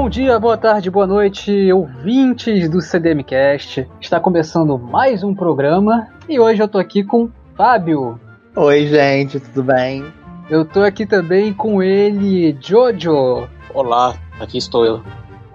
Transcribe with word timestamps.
Bom 0.00 0.08
dia, 0.08 0.38
boa 0.38 0.56
tarde, 0.56 0.92
boa 0.92 1.08
noite, 1.08 1.72
ouvintes 1.72 2.70
do 2.70 2.80
CDMcast. 2.80 3.84
Está 4.00 4.20
começando 4.20 4.78
mais 4.78 5.24
um 5.24 5.34
programa 5.34 6.06
e 6.28 6.38
hoje 6.38 6.62
eu 6.62 6.68
tô 6.68 6.78
aqui 6.78 7.02
com 7.02 7.28
Fábio. 7.56 8.18
Oi, 8.54 8.86
gente, 8.86 9.40
tudo 9.40 9.64
bem? 9.64 10.04
Eu 10.48 10.64
tô 10.64 10.84
aqui 10.84 11.04
também 11.04 11.52
com 11.52 11.82
ele, 11.82 12.56
Jojo. 12.60 13.48
Olá, 13.74 14.14
aqui 14.38 14.56
estou 14.56 14.86
eu. 14.86 15.02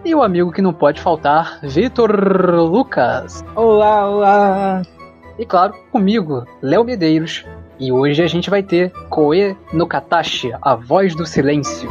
E 0.03 0.13
o 0.13 0.21
amigo 0.21 0.51
que 0.51 0.61
não 0.61 0.73
pode 0.73 0.99
faltar, 0.99 1.61
Vitor 1.63 2.11
Lucas. 2.69 3.45
Olá, 3.55 4.09
olá. 4.09 4.81
E 5.39 5.45
claro, 5.45 5.73
comigo, 5.89 6.45
Léo 6.61 6.83
Medeiros. 6.83 7.45
E 7.79 7.93
hoje 7.93 8.21
a 8.21 8.27
gente 8.27 8.49
vai 8.49 8.61
ter 8.61 8.91
Koe 9.09 9.55
no 9.71 9.87
Katashi, 9.87 10.51
a 10.61 10.75
voz 10.75 11.15
do 11.15 11.25
silêncio. 11.25 11.89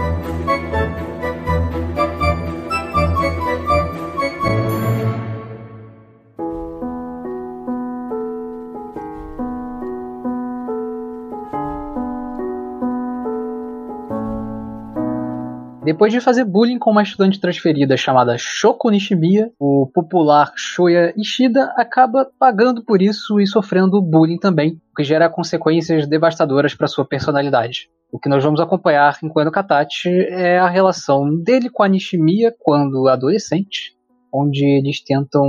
Depois 15.84 16.12
de 16.12 16.20
fazer 16.20 16.44
bullying 16.44 16.78
com 16.78 16.92
uma 16.92 17.02
estudante 17.02 17.40
transferida 17.40 17.96
chamada 17.96 18.36
Shoko 18.38 18.88
Nishimiya, 18.88 19.50
o 19.58 19.90
popular 19.92 20.52
Shoya 20.54 21.12
Ishida 21.16 21.74
acaba 21.76 22.30
pagando 22.38 22.84
por 22.84 23.02
isso 23.02 23.40
e 23.40 23.46
sofrendo 23.48 24.00
bullying 24.00 24.38
também, 24.38 24.80
o 24.92 24.94
que 24.94 25.02
gera 25.02 25.28
consequências 25.28 26.06
devastadoras 26.06 26.72
para 26.72 26.86
sua 26.86 27.04
personalidade. 27.04 27.88
O 28.12 28.18
que 28.20 28.28
nós 28.28 28.44
vamos 28.44 28.60
acompanhar 28.60 29.18
em 29.24 29.28
Koen 29.28 29.50
Katachi 29.50 30.08
é 30.30 30.56
a 30.56 30.68
relação 30.68 31.28
dele 31.42 31.68
com 31.68 31.82
a 31.82 31.88
Nishimiya 31.88 32.54
quando 32.60 33.08
adolescente, 33.08 33.96
onde 34.32 34.64
eles 34.64 35.02
tentam 35.02 35.42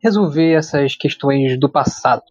resolver 0.00 0.52
essas 0.52 0.94
questões 0.94 1.58
do 1.58 1.68
passado. 1.68 2.22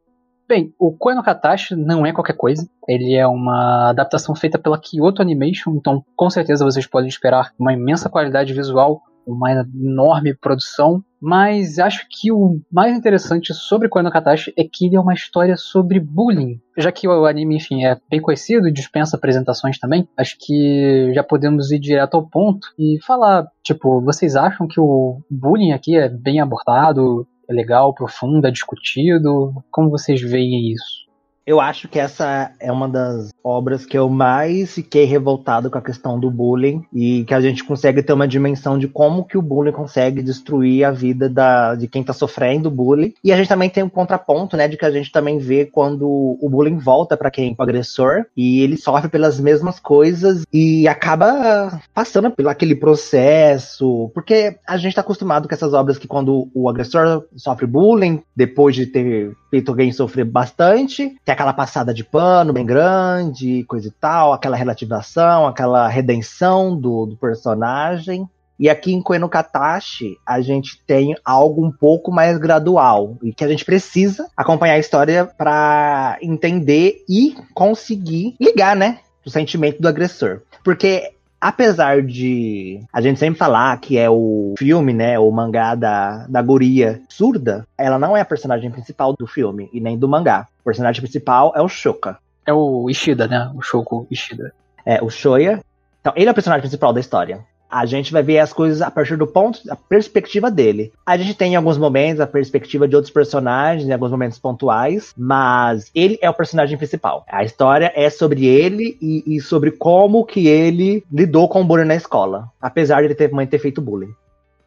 Bem, 0.52 0.74
o 0.78 0.92
Koe 0.92 1.16
no 1.16 1.24
Katashi 1.24 1.78
não 1.78 2.06
é 2.06 2.12
qualquer 2.12 2.36
coisa. 2.36 2.68
Ele 2.86 3.16
é 3.16 3.26
uma 3.26 3.92
adaptação 3.92 4.36
feita 4.36 4.60
pela 4.60 4.78
Kyoto 4.78 5.22
Animation, 5.22 5.78
então 5.78 6.04
com 6.14 6.30
certeza 6.30 6.66
vocês 6.66 6.86
podem 6.86 7.08
esperar 7.08 7.54
uma 7.58 7.72
imensa 7.72 8.10
qualidade 8.10 8.54
visual, 8.54 9.02
uma 9.26 9.50
enorme 9.50 10.36
produção. 10.36 11.02
Mas 11.22 11.80
acho 11.80 12.06
que 12.10 12.34
o 12.34 12.60
mais 12.70 12.98
interessante 12.98 13.54
sobre 13.54 13.88
Koe 13.88 14.04
no 14.04 14.12
Katashi 14.12 14.52
é 14.58 14.64
que 14.64 14.88
ele 14.88 14.98
é 14.98 15.00
uma 15.00 15.14
história 15.14 15.56
sobre 15.56 16.02
bullying. 16.02 16.60
Já 16.78 16.92
que 16.92 17.08
o 17.08 17.26
anime, 17.26 17.56
enfim, 17.56 17.86
é 17.86 17.98
bem 18.10 18.20
conhecido 18.20 18.68
e 18.68 18.74
dispensa 18.74 19.16
apresentações 19.16 19.80
também, 19.80 20.06
acho 20.18 20.36
que 20.38 21.14
já 21.14 21.24
podemos 21.24 21.72
ir 21.72 21.80
direto 21.80 22.16
ao 22.16 22.28
ponto 22.28 22.68
e 22.78 22.98
falar, 23.06 23.48
tipo, 23.64 24.02
vocês 24.02 24.36
acham 24.36 24.68
que 24.68 24.82
o 24.82 25.22
bullying 25.30 25.72
aqui 25.72 25.96
é 25.96 26.10
bem 26.10 26.42
abordado? 26.42 27.26
Legal, 27.52 27.94
profundo, 27.94 28.48
é 28.48 28.52
discutido? 28.52 29.54
Como 29.72 29.90
vocês 29.90 30.22
veem 30.22 30.72
isso? 30.72 31.11
Eu 31.46 31.60
acho 31.60 31.88
que 31.88 32.00
essa 32.00 32.52
é 32.60 32.72
uma 32.72 32.88
das 32.88 33.30
obras 33.44 33.86
que 33.86 33.98
eu 33.98 34.08
mais 34.10 34.76
fiquei 34.76 35.06
revoltado 35.06 35.70
com 35.70 35.78
a 35.78 35.82
questão 35.82 36.20
do 36.20 36.30
bullying 36.30 36.84
e 36.94 37.24
que 37.24 37.34
a 37.34 37.42
gente 37.42 37.64
consegue 37.64 38.04
ter 38.04 38.14
uma 38.14 38.28
dimensão 38.28 38.78
de 38.78 38.88
como 38.88 39.26
que 39.26 39.38
o 39.38 39.42
bullying 39.42 39.72
consegue 39.72 40.22
destruir 40.22 40.84
a 40.84 40.92
vida 40.92 41.28
da, 41.28 41.74
de 41.76 41.88
quem 41.88 42.04
tá 42.04 42.14
sofrendo 42.14 42.70
bullying. 42.70 43.14
E 43.24 43.32
a 43.32 43.38
gente 43.38 43.50
também 43.50 43.70
tem 43.70 43.84
um 43.84 43.90
contraponto, 43.90 44.56
né, 44.56 44.68
de 44.68 44.78
que 44.78 44.86
a 44.86 44.92
gente 44.92 45.12
também 45.12 45.40
vê 45.40 45.66
quando 45.66 46.08
o 46.08 46.50
bullying 46.50 46.78
volta 46.78 47.18
para 47.18 47.32
quem? 47.32 47.56
Para 47.56 47.66
o 47.66 47.70
agressor 47.70 48.26
e 48.38 48.62
ele 48.62 48.78
sofre 48.78 49.10
pelas 49.10 49.40
mesmas 49.40 49.80
coisas 49.80 50.44
e 50.54 50.88
acaba 50.88 51.82
passando 51.94 52.30
por 52.32 52.48
aquele 52.48 52.76
processo, 52.76 54.12
porque 54.14 54.58
a 54.68 54.78
gente 54.78 54.96
tá 54.96 55.02
acostumado 55.02 55.48
com 55.48 55.54
essas 55.54 55.74
obras 55.74 55.98
que 55.98 56.08
quando 56.08 56.50
o 56.54 56.70
agressor 56.70 57.26
sofre 57.36 57.66
bullying, 57.66 58.22
depois 58.36 58.76
de 58.76 58.86
ter 58.86 59.36
feito 59.50 59.70
alguém 59.70 59.92
sofrer 59.92 60.26
bastante, 60.26 61.16
tem 61.32 61.34
aquela 61.34 61.54
passada 61.54 61.94
de 61.94 62.04
pano 62.04 62.52
bem 62.52 62.66
grande, 62.66 63.64
coisa 63.64 63.88
e 63.88 63.92
tal, 63.92 64.34
aquela 64.34 64.58
relativização, 64.58 65.48
aquela 65.48 65.88
redenção 65.88 66.76
do, 66.76 67.06
do 67.06 67.16
personagem. 67.16 68.28
E 68.60 68.70
aqui 68.70 68.94
em 68.94 69.02
Koeno 69.02 69.30
Katashi, 69.30 70.18
a 70.28 70.42
gente 70.42 70.84
tem 70.86 71.16
algo 71.24 71.66
um 71.66 71.72
pouco 71.72 72.12
mais 72.12 72.38
gradual 72.38 73.18
e 73.24 73.34
que 73.34 73.46
a 73.46 73.48
gente 73.48 73.64
precisa 73.64 74.28
acompanhar 74.36 74.74
a 74.74 74.80
história 74.80 75.26
para 75.26 76.18
entender 76.22 77.04
e 77.08 77.36
conseguir 77.54 78.36
ligar, 78.40 78.76
né, 78.76 79.00
o 79.26 79.30
sentimento 79.30 79.82
do 79.82 79.88
agressor. 79.88 80.42
Porque 80.64 81.14
apesar 81.40 82.04
de 82.04 82.82
a 82.94 83.02
gente 83.02 83.20
sempre 83.20 83.40
falar 83.40 83.80
que 83.80 83.98
é 83.98 84.10
o 84.10 84.54
filme, 84.60 84.94
né, 84.94 85.18
o 85.18 85.32
mangá 85.32 85.74
da, 85.74 86.28
da 86.28 86.42
guria 86.42 87.02
surda, 87.10 87.66
ela 87.76 87.98
não 87.98 88.16
é 88.16 88.22
a 88.22 88.26
personagem 88.26 88.70
principal 88.70 89.16
do 89.18 89.26
filme 89.26 89.70
e 89.74 89.80
nem 89.80 89.98
do 89.98 90.08
mangá. 90.08 90.48
O 90.62 90.66
personagem 90.66 91.02
principal 91.02 91.52
é 91.56 91.62
o 91.62 91.68
Shoka. 91.68 92.18
É 92.46 92.54
o 92.54 92.90
Ishida, 92.90 93.28
né? 93.28 93.52
O 93.56 93.62
Shoko 93.62 94.08
Ishida. 94.10 94.54
É, 94.86 95.04
o 95.04 95.10
Shoya. 95.10 95.62
Então, 96.00 96.14
ele 96.16 96.28
é 96.28 96.32
o 96.32 96.34
personagem 96.34 96.62
principal 96.62 96.94
da 96.94 97.00
história 97.00 97.46
a 97.72 97.86
gente 97.86 98.12
vai 98.12 98.22
ver 98.22 98.40
as 98.40 98.52
coisas 98.52 98.82
a 98.82 98.92
partir 98.92 99.16
do 99.16 99.26
ponto, 99.26 99.62
a 99.70 99.76
perspectiva 99.76 100.52
dele. 100.52 100.92
A 101.06 101.16
gente 101.16 101.34
tem 101.34 101.54
em 101.54 101.56
alguns 101.56 101.78
momentos 101.78 102.20
a 102.20 102.28
perspectiva 102.28 102.86
de 102.86 102.96
outros 102.96 103.14
personagens, 103.14 103.88
em 103.88 103.94
alguns 103.94 104.12
momentos 104.12 104.38
pontuais, 104.38 105.14
mas 105.18 105.90
ele 105.96 106.20
é 106.22 106.30
o 106.30 106.34
personagem 106.34 106.78
principal. 106.78 107.24
A 107.32 107.46
história 107.46 107.92
é 107.96 108.10
sobre 108.10 108.46
ele 108.46 108.98
e, 109.02 109.38
e 109.38 109.40
sobre 109.40 109.72
como 109.72 110.26
que 110.26 110.48
ele 110.48 111.04
lidou 111.10 111.48
com 111.48 111.62
o 111.62 111.66
bullying 111.66 111.86
na 111.86 111.96
escola, 111.96 112.50
apesar 112.62 113.00
de 113.00 113.08
ele 113.08 113.16
ter, 113.16 113.32
mãe 113.32 113.48
ter 113.48 113.60
feito 113.60 113.82
bullying. 113.82 114.14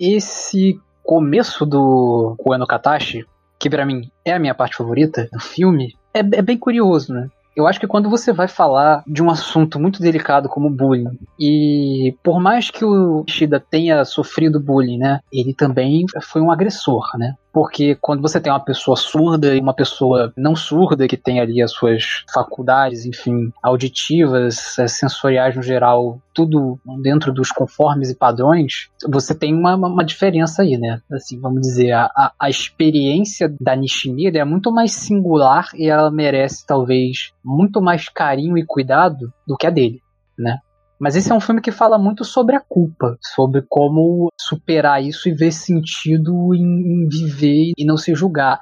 Esse 0.01 0.81
começo 1.03 1.67
do 1.67 2.35
Koeno 2.39 2.67
Katashi, 2.67 3.27
que 3.59 3.71
para 3.71 3.87
mim 3.87 4.11
é 4.25 4.33
a 4.33 4.39
minha 4.39 4.55
parte 4.55 4.77
favorita 4.77 5.29
do 5.33 5.41
filme, 5.41 5.95
é, 6.13 6.21
é 6.21 6.43
bem 6.43 6.57
curioso, 6.57 7.13
né? 7.13 7.29
Eu 7.57 7.69
acho 7.69 7.79
que 7.79 7.87
quando 7.87 8.11
você 8.11 8.33
vai 8.33 8.49
falar 8.49 9.05
de 9.07 9.23
um 9.23 9.31
assunto 9.31 9.79
muito 9.79 10.03
delicado 10.03 10.49
como 10.49 10.69
bullying, 10.69 11.19
e 11.39 12.17
por 12.23 12.41
mais 12.41 12.69
que 12.69 12.85
o 12.85 13.25
Shida 13.29 13.61
tenha 13.61 14.05
sofrido 14.05 14.59
bullying, 14.59 14.99
né, 14.99 15.21
ele 15.33 15.55
também 15.55 16.05
foi 16.21 16.43
um 16.43 16.51
agressor, 16.51 17.05
né? 17.17 17.35
Porque 17.55 17.97
quando 18.01 18.21
você 18.21 18.41
tem 18.41 18.53
uma 18.53 18.59
pessoa 18.59 18.97
surda 18.97 19.55
e 19.55 19.61
uma 19.61 19.73
pessoa 19.73 20.33
não 20.37 20.57
surda 20.57 21.07
que 21.07 21.17
tem 21.17 21.39
ali 21.39 21.63
as 21.63 21.71
suas 21.71 22.25
faculdades, 22.35 23.07
enfim, 23.07 23.53
auditivas, 23.63 24.77
eh, 24.77 24.89
sensoriais 24.89 25.55
no 25.55 25.63
geral, 25.63 26.21
tudo 26.35 26.81
dentro 27.01 27.33
dos 27.33 27.53
conformes 27.53 28.11
e 28.11 28.17
padrões, 28.17 28.89
você 29.09 29.33
tem 29.33 29.55
uma, 29.55 29.77
uma 29.77 30.05
diferença 30.05 30.63
aí, 30.63 30.77
né? 30.77 31.01
Assim, 31.13 31.41
vamos 31.41 31.61
dizer, 31.61 31.93
a, 31.93 32.33
a, 32.37 32.51
experiência 32.51 33.49
da 33.61 33.77
Nishimira 33.77 34.41
é 34.41 34.45
muito 34.45 34.73
mais 34.73 34.91
singular 34.91 35.69
e 35.77 35.89
ela 35.89 36.11
merece 36.11 36.67
talvez 36.67 37.33
muito 37.45 37.81
mais 37.81 38.09
carinho 38.09 38.59
e 38.59 38.67
cuidado 38.67 39.33
do 39.47 39.57
que 39.57 39.69
a 39.69 39.71
dele, 39.71 40.03
né? 40.37 40.59
Mas 41.05 41.17
esse 41.17 41.31
é 41.31 41.35
um 41.35 41.41
filme 41.41 41.61
que 41.61 41.71
fala 41.71 41.99
muito 41.99 42.25
sobre 42.25 42.57
a 42.57 42.61
culpa, 42.61 43.19
sobre 43.21 43.63
como 43.69 44.33
superar 44.41 45.05
isso 45.05 45.29
e 45.29 45.35
ver 45.35 45.53
sentido 45.53 46.55
em, 46.55 47.07
viver 47.07 47.73
e 47.77 47.85
não 47.85 47.99
se 47.99 48.15
julgar. 48.15 48.59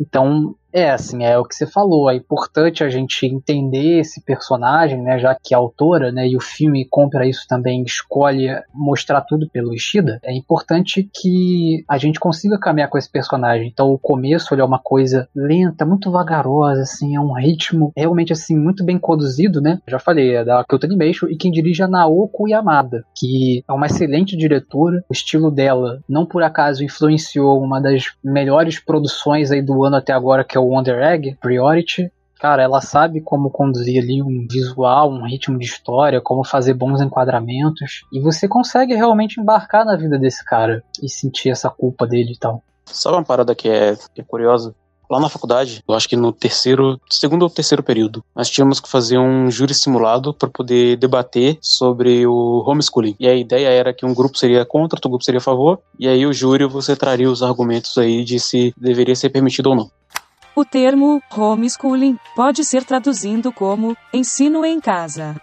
Então, 0.00 0.56
é, 0.74 0.90
assim, 0.90 1.22
é 1.24 1.38
o 1.38 1.44
que 1.44 1.54
você 1.54 1.68
falou, 1.68 2.10
é 2.10 2.16
importante 2.16 2.82
a 2.82 2.88
gente 2.88 3.24
entender 3.24 4.00
esse 4.00 4.20
personagem, 4.24 5.00
né, 5.00 5.20
já 5.20 5.32
que 5.32 5.54
a 5.54 5.58
autora, 5.58 6.10
né, 6.10 6.26
e 6.26 6.36
o 6.36 6.40
filme 6.40 6.84
compra 6.90 7.28
isso 7.28 7.46
também, 7.48 7.84
escolhe 7.84 8.48
mostrar 8.74 9.20
tudo 9.20 9.48
pelo 9.48 9.72
Ishida, 9.72 10.18
é 10.24 10.34
importante 10.36 11.08
que 11.14 11.84
a 11.88 11.96
gente 11.96 12.18
consiga 12.18 12.58
caminhar 12.58 12.90
com 12.90 12.98
esse 12.98 13.08
personagem. 13.08 13.68
Então, 13.68 13.92
o 13.92 13.98
começo, 13.98 14.52
ele 14.52 14.62
é 14.62 14.64
uma 14.64 14.80
coisa 14.80 15.28
lenta, 15.32 15.86
muito 15.86 16.10
vagarosa, 16.10 16.82
assim, 16.82 17.14
é 17.14 17.20
um 17.20 17.32
ritmo 17.32 17.92
realmente, 17.96 18.32
assim, 18.32 18.58
muito 18.58 18.84
bem 18.84 18.98
conduzido, 18.98 19.60
né, 19.60 19.78
já 19.86 20.00
falei, 20.00 20.34
é 20.34 20.44
da 20.44 20.64
Kyoto 20.64 20.86
Animation, 20.86 21.28
e 21.28 21.36
quem 21.36 21.52
dirige 21.52 21.82
é 21.82 21.84
a 21.84 21.88
Naoko 21.88 22.48
Yamada, 22.48 23.04
que 23.16 23.62
é 23.68 23.72
uma 23.72 23.86
excelente 23.86 24.36
diretora, 24.36 25.04
o 25.08 25.12
estilo 25.12 25.52
dela, 25.52 26.00
não 26.08 26.26
por 26.26 26.42
acaso, 26.42 26.82
influenciou 26.82 27.62
uma 27.62 27.80
das 27.80 28.06
melhores 28.24 28.80
produções 28.80 29.52
aí 29.52 29.62
do 29.62 29.84
ano 29.84 29.96
até 29.96 30.12
agora, 30.12 30.42
que 30.42 30.58
é 30.58 30.63
o 30.64 30.70
Wonder 30.70 31.02
Egg, 31.02 31.36
Priority, 31.40 32.10
cara, 32.40 32.62
ela 32.62 32.80
sabe 32.80 33.20
como 33.20 33.50
conduzir 33.50 34.02
ali 34.02 34.22
um 34.22 34.46
visual, 34.50 35.10
um 35.10 35.26
ritmo 35.26 35.58
de 35.58 35.64
história, 35.64 36.20
como 36.20 36.44
fazer 36.44 36.74
bons 36.74 37.00
enquadramentos, 37.00 38.04
e 38.12 38.20
você 38.20 38.46
consegue 38.46 38.94
realmente 38.94 39.40
embarcar 39.40 39.84
na 39.84 39.96
vida 39.96 40.18
desse 40.18 40.44
cara 40.44 40.82
e 41.02 41.08
sentir 41.08 41.50
essa 41.50 41.70
culpa 41.70 42.06
dele 42.06 42.32
e 42.32 42.38
tal. 42.38 42.62
Sabe 42.84 43.16
uma 43.16 43.24
parada 43.24 43.54
que 43.54 43.68
é, 43.68 43.96
que 44.14 44.20
é 44.20 44.24
curiosa? 44.24 44.74
Lá 45.08 45.20
na 45.20 45.28
faculdade, 45.28 45.82
eu 45.86 45.94
acho 45.94 46.08
que 46.08 46.16
no 46.16 46.32
terceiro, 46.32 46.98
segundo 47.10 47.42
ou 47.42 47.50
terceiro 47.50 47.82
período, 47.82 48.24
nós 48.34 48.48
tínhamos 48.48 48.80
que 48.80 48.88
fazer 48.88 49.18
um 49.18 49.50
júri 49.50 49.74
simulado 49.74 50.32
para 50.32 50.48
poder 50.48 50.96
debater 50.96 51.58
sobre 51.60 52.26
o 52.26 52.64
homeschooling. 52.66 53.14
E 53.20 53.28
a 53.28 53.34
ideia 53.34 53.68
era 53.68 53.92
que 53.92 54.06
um 54.06 54.14
grupo 54.14 54.38
seria 54.38 54.64
contra, 54.64 54.96
outro 54.96 55.10
grupo 55.10 55.24
seria 55.24 55.38
a 55.38 55.42
favor, 55.42 55.78
e 55.98 56.08
aí 56.08 56.26
o 56.26 56.32
júri 56.32 56.64
você 56.66 56.96
traria 56.96 57.30
os 57.30 57.42
argumentos 57.42 57.96
aí 57.98 58.24
de 58.24 58.40
se 58.40 58.74
deveria 58.76 59.14
ser 59.14 59.28
permitido 59.28 59.70
ou 59.70 59.76
não. 59.76 59.90
O 60.56 60.64
termo 60.64 61.20
homeschooling 61.36 62.16
pode 62.36 62.64
ser 62.64 62.84
traduzido 62.84 63.50
como 63.50 63.96
ensino 64.12 64.64
em 64.64 64.80
casa. 64.80 65.34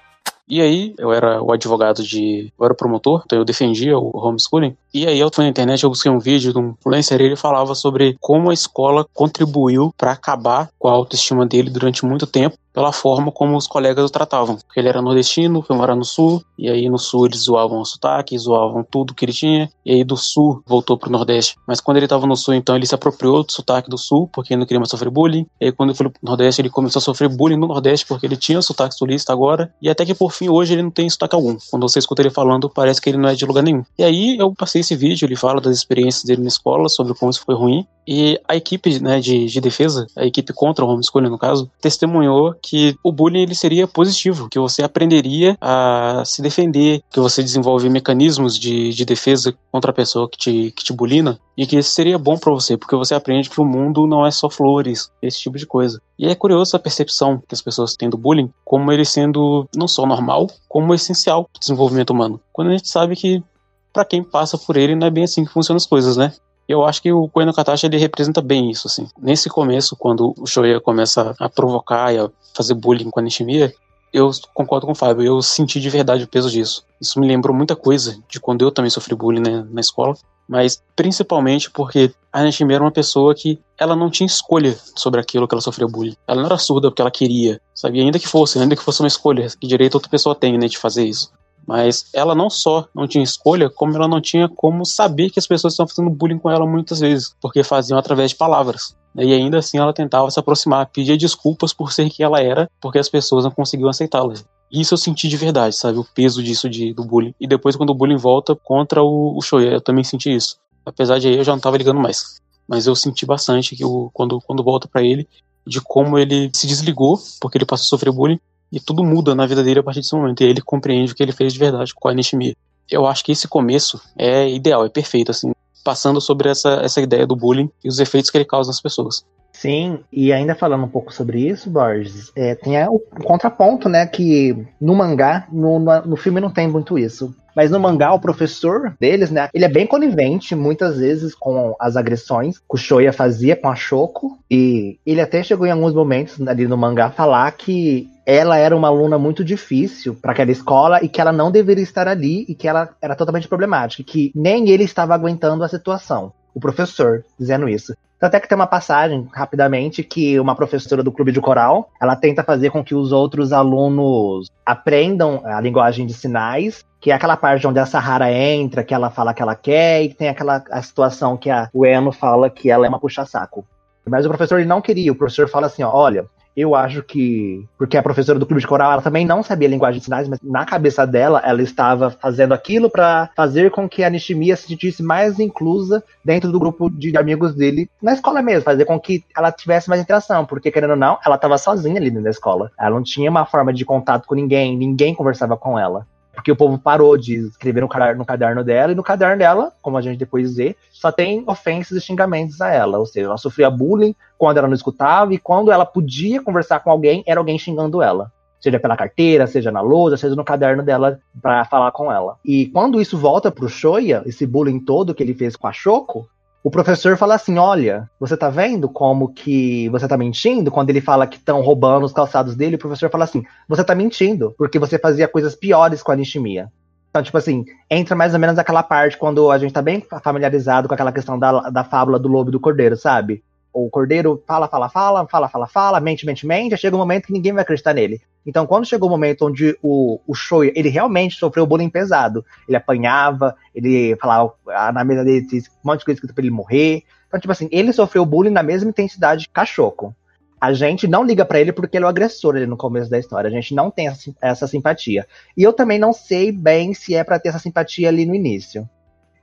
E 0.48 0.62
aí, 0.62 0.94
eu 0.98 1.12
era 1.12 1.42
o 1.42 1.52
advogado 1.52 2.02
de. 2.02 2.52
Eu 2.58 2.66
era 2.66 2.74
promotor, 2.74 3.24
então 3.26 3.38
eu 3.38 3.46
defendia 3.46 3.98
o 3.98 4.12
homeschooling. 4.16 4.76
E 4.94 5.08
aí 5.08 5.20
eu 5.20 5.30
fui 5.34 5.46
na 5.46 5.50
internet, 5.50 5.84
eu 5.84 5.90
busquei 5.90 6.12
um 6.12 6.20
vídeo 6.20 6.52
de 6.52 6.60
um 6.60 6.72
influencer 6.72 7.22
e 7.22 7.24
ele 7.24 7.36
falava 7.38 7.74
sobre 7.76 8.18
como 8.20 8.50
a 8.50 8.54
escola 8.54 9.06
contribuiu 9.14 9.94
para 9.98 10.12
acabar 10.12 10.70
com 10.78 10.90
a 10.90 10.92
autoestima 10.92 11.46
dele 11.46 11.70
durante 11.70 12.06
muito 12.06 12.28
tempo 12.28 12.58
pela 12.74 12.92
forma 12.92 13.32
como 13.32 13.58
os 13.58 13.68
colegas 13.68 14.06
o 14.06 14.10
tratavam. 14.10 14.58
Porque 14.58 14.80
ele 14.80 14.90
era 14.90 15.02
nordestino, 15.02 15.62
foi 15.62 15.76
morar 15.76 15.96
no 15.96 16.06
sul, 16.06 16.44
e 16.58 16.70
aí 16.70 16.90
no 16.90 16.98
sul 16.98 17.26
eles 17.26 17.42
zoavam 17.42 17.82
o 17.82 17.86
sotaque, 17.86 18.38
zoavam 18.38 18.84
tudo 18.84 19.14
que 19.14 19.26
ele 19.26 19.34
tinha, 19.34 19.70
e 19.86 19.94
aí 19.94 20.04
do 20.04 20.18
sul 20.18 20.64
voltou 20.66 20.98
pro 20.98 21.12
nordeste. 21.12 21.56
Mas 21.68 21.82
quando 21.82 21.98
ele 21.98 22.08
tava 22.08 22.26
no 22.26 22.36
sul, 22.36 22.54
então 22.54 22.76
ele 22.76 22.86
se 22.86 22.96
apropriou 22.96 23.44
do 23.44 23.52
sotaque 23.52 23.90
do 23.90 23.98
sul, 23.98 24.30
porque 24.32 24.54
ele 24.54 24.60
não 24.60 24.66
queria 24.66 24.80
mais 24.80 24.90
sofrer 24.90 25.10
bullying. 25.10 25.46
E 25.60 25.66
aí 25.66 25.72
quando 25.72 25.90
ele 25.90 25.98
foi 25.98 26.10
pro 26.10 26.20
nordeste, 26.24 26.62
ele 26.62 26.70
começou 26.70 27.00
a 27.00 27.04
sofrer 27.04 27.30
bullying 27.30 27.58
no 27.58 27.68
nordeste, 27.68 28.06
porque 28.06 28.26
ele 28.26 28.38
tinha 28.38 28.62
sotaque 28.62 28.96
sulista 28.96 29.34
agora, 29.34 29.74
e 29.82 29.90
até 29.90 30.06
que 30.06 30.14
por 30.14 30.32
fim 30.32 30.50
hoje 30.50 30.74
ele 30.74 30.84
não 30.84 30.92
tem 30.92 31.10
sotaque 31.10 31.36
algum. 31.36 31.58
Quando 31.70 31.88
você 31.88 32.00
escuta 32.00 32.22
ele 32.22 32.30
falando, 32.30 32.70
parece 32.70 33.02
que 33.02 33.10
ele 33.10 33.18
não 33.18 33.30
é 33.30 33.36
de 33.36 33.46
lugar 33.46 33.64
nenhum. 33.64 33.84
E 33.98 34.04
aí 34.04 34.38
eu 34.38 34.54
passei 34.54 34.81
esse 34.82 34.96
vídeo, 34.96 35.26
ele 35.26 35.36
fala 35.36 35.62
das 35.62 35.78
experiências 35.78 36.24
dele 36.24 36.42
na 36.42 36.48
escola, 36.48 36.90
sobre 36.90 37.14
como 37.14 37.32
isso 37.32 37.44
foi 37.46 37.56
ruim, 37.56 37.88
e 38.08 38.40
a 38.48 38.56
equipe 38.56 39.00
né, 39.00 39.20
de, 39.20 39.46
de 39.46 39.62
defesa, 39.62 40.08
a 40.18 40.26
equipe 40.26 40.54
contra 40.54 40.84
o 40.84 40.88
homeschooling 40.90 41.30
no 41.30 41.38
caso, 41.38 41.70
testemunhou 41.80 42.56
que 42.62 42.96
o 43.04 43.12
bullying 43.12 43.42
ele 43.42 43.56
seria 43.56 43.88
positivo, 43.88 44.50
que 44.50 44.60
você 44.60 44.84
aprenderia 44.84 45.56
a 45.62 46.24
se 46.26 46.42
defender, 46.42 47.02
que 47.12 47.20
você 47.20 47.44
desenvolve 47.44 47.90
mecanismos 47.90 48.58
de, 48.58 48.90
de 48.90 49.06
defesa 49.06 49.54
contra 49.72 49.92
a 49.92 49.94
pessoa 49.94 50.30
que 50.30 50.38
te, 50.38 50.74
que 50.76 50.84
te 50.84 50.94
bulina, 50.94 51.40
e 51.56 51.68
que 51.68 51.78
isso 51.78 51.92
seria 51.92 52.18
bom 52.18 52.38
para 52.38 52.52
você, 52.52 52.76
porque 52.76 52.96
você 52.96 53.14
aprende 53.14 53.50
que 53.50 53.62
o 53.62 53.66
mundo 53.66 54.08
não 54.08 54.26
é 54.26 54.32
só 54.32 54.50
flores, 54.50 55.12
esse 55.22 55.40
tipo 55.40 55.58
de 55.58 55.66
coisa. 55.66 56.02
E 56.18 56.28
é 56.28 56.36
curioso 56.36 56.76
a 56.76 56.80
percepção 56.80 57.38
que 57.48 57.54
as 57.54 57.62
pessoas 57.62 57.96
têm 57.96 58.10
do 58.10 58.18
bullying, 58.18 58.52
como 58.66 58.92
ele 58.92 59.06
sendo 59.06 59.68
não 59.76 59.88
só 59.88 60.06
normal, 60.06 60.48
como 60.68 60.94
essencial 60.94 61.44
para 61.44 61.58
o 61.58 61.60
desenvolvimento 61.60 62.12
humano. 62.12 62.40
Quando 62.52 62.70
a 62.70 62.72
gente 62.72 62.88
sabe 62.88 63.16
que 63.16 63.44
para 63.92 64.06
quem 64.06 64.24
passa 64.24 64.58
por 64.58 64.78
ele 64.78 64.96
não 64.96 65.08
é 65.08 65.10
bem 65.10 65.24
assim 65.24 65.46
que 65.46 65.52
funcionam 65.52 65.78
as 65.78 65.86
coisas, 65.86 66.18
né? 66.18 66.34
Eu 66.68 66.86
acho 66.86 67.02
que 67.02 67.12
o 67.12 67.28
Koen 67.28 67.52
Katashi 67.52 67.86
ele 67.86 67.98
representa 67.98 68.42
bem 68.42 68.72
isso, 68.72 68.88
assim. 68.88 69.08
Nesse 69.20 69.50
começo, 69.50 69.96
quando 69.96 70.34
o 70.38 70.46
Shoya 70.46 70.80
começa 70.80 71.36
a 71.38 71.50
provocar 71.50 72.14
e 72.14 72.18
a 72.18 72.30
fazer 72.54 72.76
bullying 72.76 73.10
com 73.10 73.20
a 73.20 73.24
Nishimiya, 73.24 73.74
eu 74.14 74.30
concordo 74.54 74.86
com 74.86 74.92
o 74.92 74.96
Fábio, 74.96 75.26
eu 75.26 75.42
senti 75.42 75.80
de 75.80 75.90
verdade 75.90 76.24
o 76.24 76.28
peso 76.28 76.50
disso. 76.50 76.86
Isso 77.00 77.20
me 77.20 77.28
lembrou 77.28 77.56
muita 77.56 77.76
coisa 77.76 78.18
de 78.30 78.40
quando 78.40 78.62
eu 78.62 78.72
também 78.72 78.90
sofri 78.90 79.16
bullying 79.16 79.42
né, 79.42 79.66
na 79.70 79.82
escola, 79.82 80.16
mas 80.48 80.82
principalmente 80.96 81.72
porque 81.72 82.14
a 82.32 82.44
Nishimiya 82.44 82.78
era 82.78 82.84
uma 82.84 82.92
pessoa 82.92 83.34
que 83.34 83.60
ela 83.78 83.96
não 83.96 84.10
tinha 84.10 84.28
escolha 84.28 84.78
sobre 84.96 85.20
aquilo 85.20 85.48
que 85.48 85.54
ela 85.54 85.62
sofreu 85.62 85.88
bullying. 85.88 86.16
Ela 86.28 86.42
não 86.42 86.46
era 86.46 86.58
surda 86.58 86.90
porque 86.90 87.02
ela 87.02 87.12
queria, 87.12 87.60
sabe? 87.74 88.00
ainda 88.00 88.20
que 88.20 88.28
fosse, 88.28 88.60
ainda 88.60 88.76
que 88.76 88.84
fosse 88.84 89.02
uma 89.02 89.08
escolha, 89.08 89.48
que 89.60 89.68
direito 89.68 89.96
outra 89.96 90.10
pessoa 90.10 90.36
tem, 90.36 90.58
né, 90.58 90.68
de 90.68 90.78
fazer 90.78 91.06
isso. 91.06 91.32
Mas 91.68 92.10
ela 92.14 92.34
não 92.34 92.50
só 92.50 92.88
não 92.94 93.08
tinha 93.08 93.24
escolha, 93.24 93.70
como 93.70 93.96
ela 93.96 94.08
não 94.08 94.20
tinha 94.20 94.50
como 94.50 94.86
saber 94.86 95.30
que 95.30 95.40
as 95.40 95.48
pessoas 95.48 95.74
estão 95.74 95.88
fazendo 95.88 96.10
bullying 96.10 96.40
com 96.40 96.50
ela 96.50 96.66
muitas 96.66 97.00
vezes, 97.00 97.36
porque 97.42 97.64
faziam 97.64 97.98
através 97.98 98.32
de 98.32 98.38
palavras. 98.38 98.96
E 99.16 99.34
ainda 99.34 99.60
assim 99.60 99.78
ela 99.78 99.94
tentava 99.94 100.32
se 100.32 100.40
aproximar, 100.40 100.88
pedia 100.88 101.18
desculpas 101.18 101.74
por 101.74 101.92
ser 101.92 102.10
quem 102.10 102.26
ela 102.26 102.42
era, 102.42 102.70
porque 102.80 103.00
as 103.00 103.10
pessoas 103.10 103.44
não 103.44 103.52
conseguiam 103.52 103.90
aceitá-la. 103.90 104.34
Isso 104.72 104.94
eu 104.94 104.98
senti 104.98 105.28
de 105.28 105.36
verdade, 105.36 105.76
sabe? 105.76 105.98
O 105.98 106.06
peso 106.16 106.42
disso 106.42 106.70
de, 106.70 106.94
do 106.94 107.04
bullying. 107.04 107.36
E 107.40 107.46
depois, 107.46 107.76
quando 107.76 107.90
o 107.90 107.94
bullying 107.94 108.16
volta 108.16 108.56
contra 108.56 109.04
o, 109.04 109.38
o 109.38 109.60
eu 109.60 109.82
também 109.82 110.04
senti 110.04 110.34
isso. 110.34 110.58
Apesar 110.86 111.20
de 111.20 111.28
aí 111.28 111.38
eu 111.38 111.44
já 111.44 111.52
não 111.52 111.60
tava 111.60 111.78
ligando 111.78 112.00
mais. 112.00 112.40
Mas 112.68 112.88
eu 112.88 112.96
senti 112.96 113.26
bastante 113.26 113.76
que 113.76 113.84
o, 113.84 114.10
quando, 114.14 114.40
quando 114.40 114.64
volta 114.64 114.88
para 114.88 115.04
ele, 115.04 115.28
de 115.68 115.82
como 115.82 116.18
ele 116.18 116.50
se 116.54 116.66
desligou, 116.66 117.20
porque 117.42 117.58
ele 117.58 117.66
passou 117.66 117.84
a 117.84 117.90
sofrer 117.90 118.14
bullying, 118.14 118.40
e 118.72 118.80
tudo 118.80 119.04
muda 119.04 119.36
na 119.36 119.46
vida 119.46 119.64
dele 119.64 119.80
a 119.80 119.84
partir 119.84 120.00
desse 120.00 120.16
momento. 120.16 120.42
E 120.42 120.46
ele 120.46 120.62
compreende 120.62 121.12
o 121.12 121.16
que 121.16 121.22
ele 121.22 121.32
fez 121.32 121.54
de 121.54 121.60
verdade 121.60 121.94
com 121.94 122.08
a 122.08 122.14
Nishimi. 122.14 122.56
Eu 122.90 123.06
acho 123.06 123.24
que 123.24 123.32
esse 123.32 123.48
começo 123.48 124.02
é 124.18 124.50
ideal, 124.50 124.86
é 124.86 124.90
perfeito, 124.90 125.32
assim, 125.32 125.52
passando 125.84 126.20
sobre 126.22 126.50
essa, 126.50 126.82
essa 126.84 127.02
ideia 127.02 127.26
do 127.26 127.36
bullying 127.36 127.70
e 127.84 127.88
os 127.88 128.00
efeitos 128.00 128.30
que 128.30 128.38
ele 128.38 128.46
causa 128.46 128.70
nas 128.70 128.82
pessoas. 128.82 129.26
Sim, 129.54 130.00
e 130.12 130.34
ainda 130.34 130.56
falando 130.56 130.86
um 130.86 130.90
pouco 130.90 131.14
sobre 131.14 131.48
isso, 131.48 131.70
Borges, 131.70 132.32
é, 132.36 132.56
tem 132.56 132.84
o 132.88 133.00
contraponto, 133.24 133.88
né, 133.88 134.08
que 134.08 134.66
no 134.80 134.96
mangá, 134.96 135.46
no, 135.52 135.78
no 135.80 136.16
filme 136.16 136.40
não 136.40 136.50
tem 136.50 136.68
muito 136.68 136.98
isso. 136.98 137.36
Mas 137.56 137.70
no 137.70 137.80
mangá, 137.80 138.14
o 138.14 138.20
professor 138.20 138.96
deles, 139.00 139.30
né, 139.30 139.50
ele 139.54 139.66
é 139.66 139.70
bem 139.70 139.86
conivente, 139.86 140.56
muitas 140.56 140.98
vezes, 140.98 141.36
com 141.36 141.76
as 141.80 141.96
agressões 141.96 142.58
que 142.58 142.66
o 142.70 142.78
Shoya 142.78 143.12
fazia 143.12 143.56
com 143.56 143.68
a 143.68 143.76
Shoko. 143.76 144.40
E 144.50 144.98
ele 145.06 145.22
até 145.22 145.44
chegou 145.44 145.68
em 145.68 145.72
alguns 145.72 145.94
momentos 145.94 146.42
ali 146.48 146.68
no 146.68 146.78
mangá 146.78 147.12
falar 147.12 147.52
que 147.52 148.10
ela 148.26 148.58
era 148.58 148.76
uma 148.76 148.88
aluna 148.88 149.18
muito 149.18 149.44
difícil 149.44 150.16
para 150.16 150.32
aquela 150.32 150.52
escola 150.52 151.04
e 151.04 151.10
que 151.10 151.20
ela 151.20 151.32
não 151.32 151.52
deveria 151.52 151.84
estar 151.84 152.08
ali 152.08 152.46
e 152.48 152.56
que 152.56 152.68
ela 152.68 152.90
era 153.02 153.16
totalmente 153.16 153.48
problemática, 153.48 154.04
que 154.04 154.32
nem 154.36 154.70
ele 154.70 154.84
estava 154.84 155.14
aguentando 155.14 155.64
a 155.64 155.68
situação. 155.68 156.34
O 156.54 156.60
professor 156.60 157.24
dizendo 157.40 157.68
isso. 157.68 157.94
Até 158.22 158.40
que 158.40 158.48
tem 158.48 158.56
uma 158.56 158.68
passagem, 158.68 159.28
rapidamente, 159.34 160.04
que 160.04 160.40
uma 160.40 160.56
professora 160.56 161.02
do 161.02 161.12
clube 161.12 161.32
de 161.32 161.42
coral, 161.42 161.90
ela 162.00 162.16
tenta 162.16 162.44
fazer 162.44 162.70
com 162.70 162.84
que 162.84 162.94
os 162.94 163.12
outros 163.12 163.52
alunos 163.52 164.48
aprendam 164.64 165.42
a 165.44 165.60
linguagem 165.60 166.06
de 166.06 166.14
sinais, 166.14 166.86
que 167.00 167.10
é 167.10 167.16
aquela 167.16 167.36
parte 167.36 167.66
onde 167.66 167.80
a 167.80 167.86
Sahara 167.88 168.32
entra, 168.32 168.84
que 168.84 168.94
ela 168.94 169.10
fala 169.10 169.34
que 169.34 169.42
ela 169.42 169.56
quer, 169.56 170.04
e 170.04 170.14
tem 170.14 170.30
aquela 170.30 170.64
a 170.70 170.84
situação 170.84 171.36
que 171.36 171.50
a, 171.50 171.68
o 171.74 171.84
Eno 171.84 172.12
fala 172.12 172.48
que 172.48 172.70
ela 172.70 172.86
é 172.86 172.90
uma 172.90 173.00
puxa-saco. 173.00 173.66
Mas 174.08 174.24
o 174.24 174.30
professor 174.30 174.60
ele 174.60 174.70
não 174.70 174.82
queria, 174.82 175.12
o 175.12 175.16
professor 175.16 175.50
fala 175.50 175.66
assim, 175.66 175.82
ó, 175.82 175.92
olha, 175.92 176.28
eu 176.56 176.76
acho 176.76 177.04
que. 177.04 177.66
Porque 177.78 177.98
a 177.98 178.04
professora 178.04 178.40
do 178.40 178.46
clube 178.46 178.62
de 178.62 178.68
coral, 178.68 178.92
ela 178.92 179.02
também 179.02 179.26
não 179.26 179.44
sabia 179.44 179.68
linguagem 179.68 180.00
de 180.00 180.06
sinais, 180.06 180.28
mas 180.28 180.40
na 180.44 180.66
cabeça 180.66 181.06
dela, 181.06 181.42
ela 181.44 181.62
estava 181.62 182.10
fazendo 182.10 182.54
aquilo 182.54 182.90
para 182.90 183.30
fazer 183.36 183.72
com 183.72 183.88
que 183.88 184.04
a 184.04 184.10
Nishimiya 184.10 184.56
se 184.56 184.68
sentisse 184.68 185.02
mais 185.02 185.40
inclusa 185.40 186.04
dentro 186.24 186.52
do 186.52 186.60
grupo 186.60 186.90
de 186.90 187.16
amigos 187.18 187.56
dele 187.56 187.90
na 188.02 188.14
escola 188.14 188.42
mesmo, 188.42 188.64
fazer 188.64 188.86
com 188.86 189.00
que 189.00 189.24
ela 189.36 189.52
tivesse 189.52 189.90
mais 189.90 190.02
interação, 190.02 190.46
porque 190.46 190.72
querendo 190.72 190.92
ou 190.92 190.98
não, 190.98 191.18
ela 191.26 191.36
estava 191.36 191.58
sozinha 191.58 191.98
ali 191.98 192.10
dentro 192.10 192.26
da 192.26 192.30
escola. 192.30 192.72
Ela 192.80 192.96
não 192.96 193.04
tinha 193.04 193.30
uma 193.30 193.46
forma 193.46 193.74
de 193.74 193.86
contato 193.86 194.28
com 194.28 194.36
ninguém, 194.36 194.78
ninguém 194.78 195.16
conversava 195.16 195.58
com 195.58 195.78
ela. 195.78 196.06
Porque 196.34 196.52
o 196.52 196.56
povo 196.56 196.78
parou 196.78 197.18
de 197.18 197.36
escrever 197.36 197.82
no 197.82 197.90
caderno, 197.90 198.20
no 198.20 198.26
caderno 198.26 198.64
dela, 198.64 198.92
e 198.92 198.96
no 198.96 199.04
caderno 199.04 199.38
dela, 199.38 199.74
como 199.82 199.98
a 199.98 200.02
gente 200.02 200.18
depois 200.18 200.56
vê, 200.56 200.76
só 200.92 201.12
tem 201.12 201.44
ofensas 201.46 201.98
e 201.98 202.02
xingamentos 202.02 202.62
a 202.62 202.70
ela. 202.70 202.98
Ou 202.98 203.06
seja, 203.06 203.28
ela 203.28 203.38
sofria 203.38 203.70
bullying 203.70 204.16
quando 204.38 204.58
ela 204.58 204.68
não 204.68 204.76
escutava, 204.76 205.34
e 205.34 205.38
quando 205.38 205.72
ela 205.72 205.86
podia 205.86 206.42
conversar 206.42 206.80
com 206.80 206.90
alguém, 206.90 207.24
era 207.28 207.40
alguém 207.40 207.60
xingando 207.60 208.02
ela. 208.02 208.32
Seja 208.60 208.80
pela 208.80 208.96
carteira, 208.96 209.48
seja 209.48 209.72
na 209.72 209.82
lousa, 209.82 210.18
seja 210.18 210.36
no 210.36 210.44
caderno 210.44 210.84
dela 210.84 211.20
para 211.42 211.66
falar 211.66 211.92
com 211.92 212.12
ela. 212.12 212.38
E 212.46 212.68
quando 212.68 213.02
isso 213.02 213.18
volta 213.18 213.52
pro 213.52 213.68
Shoya, 213.68 214.22
esse 214.26 214.46
bullying 214.46 214.80
todo 214.80 215.16
que 215.16 215.24
ele 215.24 215.34
fez 215.34 215.56
com 215.56 215.68
a 215.68 215.74
Shoko, 215.74 216.28
o 216.64 216.70
professor 216.70 217.18
fala 217.18 217.36
assim: 217.36 217.58
olha, 217.58 218.10
você 218.20 218.38
tá 218.38 218.50
vendo 218.50 218.88
como 218.88 219.34
que 219.34 219.90
você 219.90 220.08
tá 220.08 220.18
mentindo? 220.18 220.72
Quando 220.72 220.90
ele 220.90 221.02
fala 221.02 221.28
que 221.28 221.38
estão 221.38 221.62
roubando 221.62 222.06
os 222.06 222.14
calçados 222.14 222.56
dele, 222.56 222.76
o 222.76 222.80
professor 222.80 223.10
fala 223.10 223.24
assim: 223.24 223.44
você 223.68 223.84
tá 223.84 223.96
mentindo, 223.96 224.54
porque 224.58 224.78
você 224.78 225.00
fazia 225.00 225.28
coisas 225.28 225.56
piores 225.56 226.04
com 226.04 226.12
a 226.12 226.16
Nishimiya. 226.16 226.72
Então, 227.10 227.22
tipo 227.22 227.38
assim, 227.38 227.66
entra 227.90 228.16
mais 228.16 228.34
ou 228.34 228.40
menos 228.40 228.58
aquela 228.58 228.82
parte 228.82 229.18
quando 229.18 229.52
a 229.52 229.58
gente 229.58 229.74
tá 229.74 229.82
bem 229.82 230.02
familiarizado 230.24 230.88
com 230.88 230.94
aquela 230.94 231.12
questão 231.12 231.38
da, 231.38 231.70
da 231.70 231.84
fábula 231.84 232.18
do 232.18 232.30
lobo 232.30 232.50
e 232.50 232.54
do 232.54 232.60
cordeiro, 232.60 232.96
sabe? 232.96 233.44
O 233.74 233.90
cordeiro 233.90 234.44
fala, 234.46 234.68
fala, 234.68 234.90
fala, 234.90 235.28
fala, 235.28 235.50
fala, 235.50 235.68
fala, 235.68 236.00
mente, 236.00 236.26
mente, 236.26 236.46
mente, 236.46 236.78
chega 236.78 236.96
um 236.96 237.00
momento 237.00 237.28
que 237.28 237.34
ninguém 237.34 237.54
vai 237.54 237.64
acreditar 237.64 237.94
nele. 237.94 238.22
Então, 238.46 238.66
quando 238.66 238.86
chegou 238.86 239.08
o 239.08 239.12
momento 239.12 239.48
onde 239.48 239.78
o, 239.82 240.20
o 240.28 240.34
Shoya, 240.34 240.72
ele 240.76 240.90
realmente 240.90 241.36
sofreu 241.36 241.66
bullying 241.66 241.90
pesado, 241.90 242.44
ele 242.68 242.76
apanhava, 242.76 243.56
ele 243.74 244.16
falava 244.18 244.54
ah, 244.70 244.92
na 244.92 245.04
mesa 245.04 245.24
dele, 245.24 245.46
um 245.54 245.90
monte 245.90 246.00
de 246.00 246.06
coisa 246.06 246.18
escrita 246.18 246.34
pra 246.34 246.44
ele 246.44 246.52
morrer. 246.52 247.04
Então, 247.28 247.40
tipo 247.40 247.52
assim, 247.52 247.70
ele 247.72 247.94
sofreu 247.94 248.26
bullying 248.26 248.52
na 248.52 248.64
mesma 248.64 248.90
intensidade 248.90 249.48
que 249.48 249.54
Cachorro. 249.54 250.16
A 250.60 250.74
gente 250.74 251.08
não 251.08 251.24
liga 251.24 251.44
para 251.44 251.60
ele 251.60 251.72
porque 251.72 251.98
ele 251.98 252.04
é 252.04 252.08
o 252.08 252.10
agressor 252.10 252.56
ali 252.56 252.68
no 252.68 252.78
começo 252.78 253.10
da 253.10 253.18
história. 253.18 253.48
A 253.48 253.52
gente 253.52 253.74
não 253.74 253.90
tem 253.90 254.08
essa, 254.08 254.32
essa 254.42 254.68
simpatia. 254.68 255.26
E 255.58 255.64
eu 255.64 255.74
também 255.74 255.98
não 255.98 256.14
sei 256.14 256.52
bem 256.52 256.94
se 256.94 257.16
é 257.16 257.24
para 257.24 257.40
ter 257.40 257.50
essa 257.50 257.58
simpatia 257.58 258.10
ali 258.10 258.26
no 258.26 258.36
início. 258.36 258.88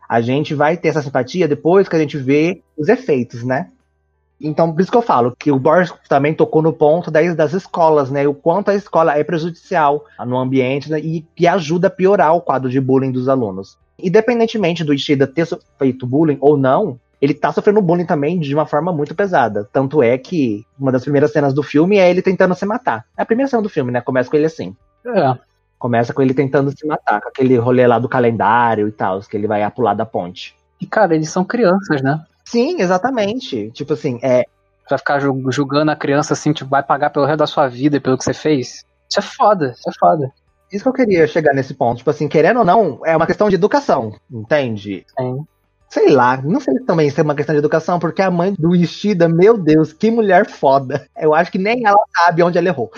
A 0.09 0.21
gente 0.21 0.55
vai 0.55 0.77
ter 0.77 0.89
essa 0.89 1.03
simpatia 1.03 1.49
depois 1.49 1.89
que 1.89 1.97
a 1.97 1.99
gente 1.99 2.17
vê 2.17 2.63
os 2.77 2.89
efeitos, 2.89 3.43
né? 3.43 3.69
Então, 4.41 4.73
por 4.73 4.81
isso 4.81 4.91
que 4.91 4.97
eu 4.97 5.03
falo 5.03 5.35
que 5.37 5.51
o 5.51 5.59
Boris 5.59 5.93
também 6.09 6.33
tocou 6.33 6.63
no 6.63 6.73
ponto 6.73 7.11
das, 7.11 7.35
das 7.35 7.53
escolas, 7.53 8.11
né? 8.11 8.27
O 8.27 8.35
quanto 8.35 8.71
a 8.71 8.75
escola 8.75 9.19
é 9.19 9.25
prejudicial 9.25 10.05
no 10.25 10.39
ambiente 10.39 10.91
né? 10.91 11.01
e 11.01 11.27
que 11.35 11.47
ajuda 11.47 11.89
a 11.89 11.91
piorar 11.91 12.35
o 12.35 12.41
quadro 12.41 12.71
de 12.71 12.81
bullying 12.81 13.11
dos 13.11 13.29
alunos. 13.29 13.77
Independentemente 13.99 14.85
do 14.85 14.95
Ishida 14.95 15.27
ter 15.27 15.47
feito 15.77 16.07
bullying 16.07 16.39
ou 16.41 16.57
não, 16.57 17.01
ele 17.21 17.35
tá 17.35 17.53
sofrendo 17.53 17.83
bullying 17.83 18.07
também 18.07 18.39
de 18.39 18.55
uma 18.55 18.65
forma 18.65 18.93
muito 18.93 19.15
pesada. 19.15 19.69
Tanto 19.73 20.03
é 20.03 20.17
que 20.17 20.65
uma 20.79 20.93
das 20.93 21.03
primeiras 21.03 21.33
cenas 21.33 21.53
do 21.53 21.63
filme 21.63 21.99
é 21.99 22.09
ele 22.09 22.23
tentando 22.23 22.55
se 22.55 22.65
matar. 22.65 23.05
É 23.17 23.23
a 23.23 23.27
primeira 23.27 23.51
cena 23.51 23.63
do 23.63 23.69
filme, 23.69 23.91
né? 23.91 24.01
Começa 24.01 24.31
com 24.31 24.37
ele 24.37 24.47
assim. 24.47 24.77
É. 25.05 25.37
Começa 25.79 26.13
com 26.13 26.23
ele 26.23 26.35
tentando 26.35 26.71
se 26.71 26.87
matar, 26.87 27.21
com 27.21 27.29
aquele 27.29 27.57
rolê 27.57 27.87
lá 27.87 27.99
do 27.99 28.09
calendário 28.09 28.87
e 28.87 28.93
tal, 28.93 29.21
que 29.21 29.37
ele 29.37 29.49
vai 29.49 29.69
pular 29.71 29.95
da 29.95 30.07
ponte. 30.07 30.57
E, 30.81 30.87
cara, 30.87 31.15
eles 31.15 31.31
são 31.31 31.45
crianças, 31.45 32.01
né? 32.03 32.21
Sim, 32.49 32.81
exatamente. 32.81 33.71
Tipo 33.73 33.93
assim, 33.93 34.19
é. 34.23 34.45
Vai 34.89 34.99
ficar 34.99 35.21
julgando 35.21 35.91
a 35.91 35.97
criança 35.97 36.33
assim, 36.33 36.51
tipo, 36.51 36.71
vai 36.71 36.83
pagar 36.83 37.11
pelo 37.11 37.27
resto 37.27 37.41
da 37.41 37.47
sua 37.47 37.69
vida 37.69 38.01
pelo 38.01 38.17
que 38.17 38.25
você 38.25 38.33
fez. 38.33 38.87
Isso 39.09 39.19
é 39.19 39.23
foda, 39.23 39.75
isso 39.77 39.89
é 39.89 39.93
foda. 39.99 40.33
Isso 40.73 40.83
que 40.83 40.89
eu 40.89 40.93
queria 40.95 41.27
chegar 41.27 41.53
nesse 41.53 41.75
ponto. 41.75 41.99
Tipo 41.99 42.09
assim, 42.09 42.27
querendo 42.27 42.61
ou 42.61 42.65
não, 42.65 43.01
é 43.05 43.15
uma 43.15 43.27
questão 43.27 43.51
de 43.51 43.55
educação, 43.55 44.15
entende? 44.31 45.05
Sim. 45.19 45.45
Sei 45.91 46.09
lá, 46.11 46.41
não 46.43 46.59
sei 46.59 46.79
também 46.81 47.11
se 47.11 47.21
é 47.21 47.23
uma 47.23 47.35
questão 47.35 47.55
de 47.55 47.59
educação, 47.59 47.99
porque 47.99 48.23
a 48.23 48.31
mãe 48.31 48.55
do 48.59 48.75
Ishida, 48.75 49.29
meu 49.29 49.59
Deus, 49.59 49.93
que 49.93 50.11
mulher 50.11 50.49
foda. 50.49 51.07
Eu 51.19 51.35
acho 51.35 51.53
que 51.53 51.59
nem 51.59 51.87
ela 51.87 52.03
sabe 52.17 52.43
onde 52.43 52.57
ela 52.57 52.69
errou. 52.69 52.91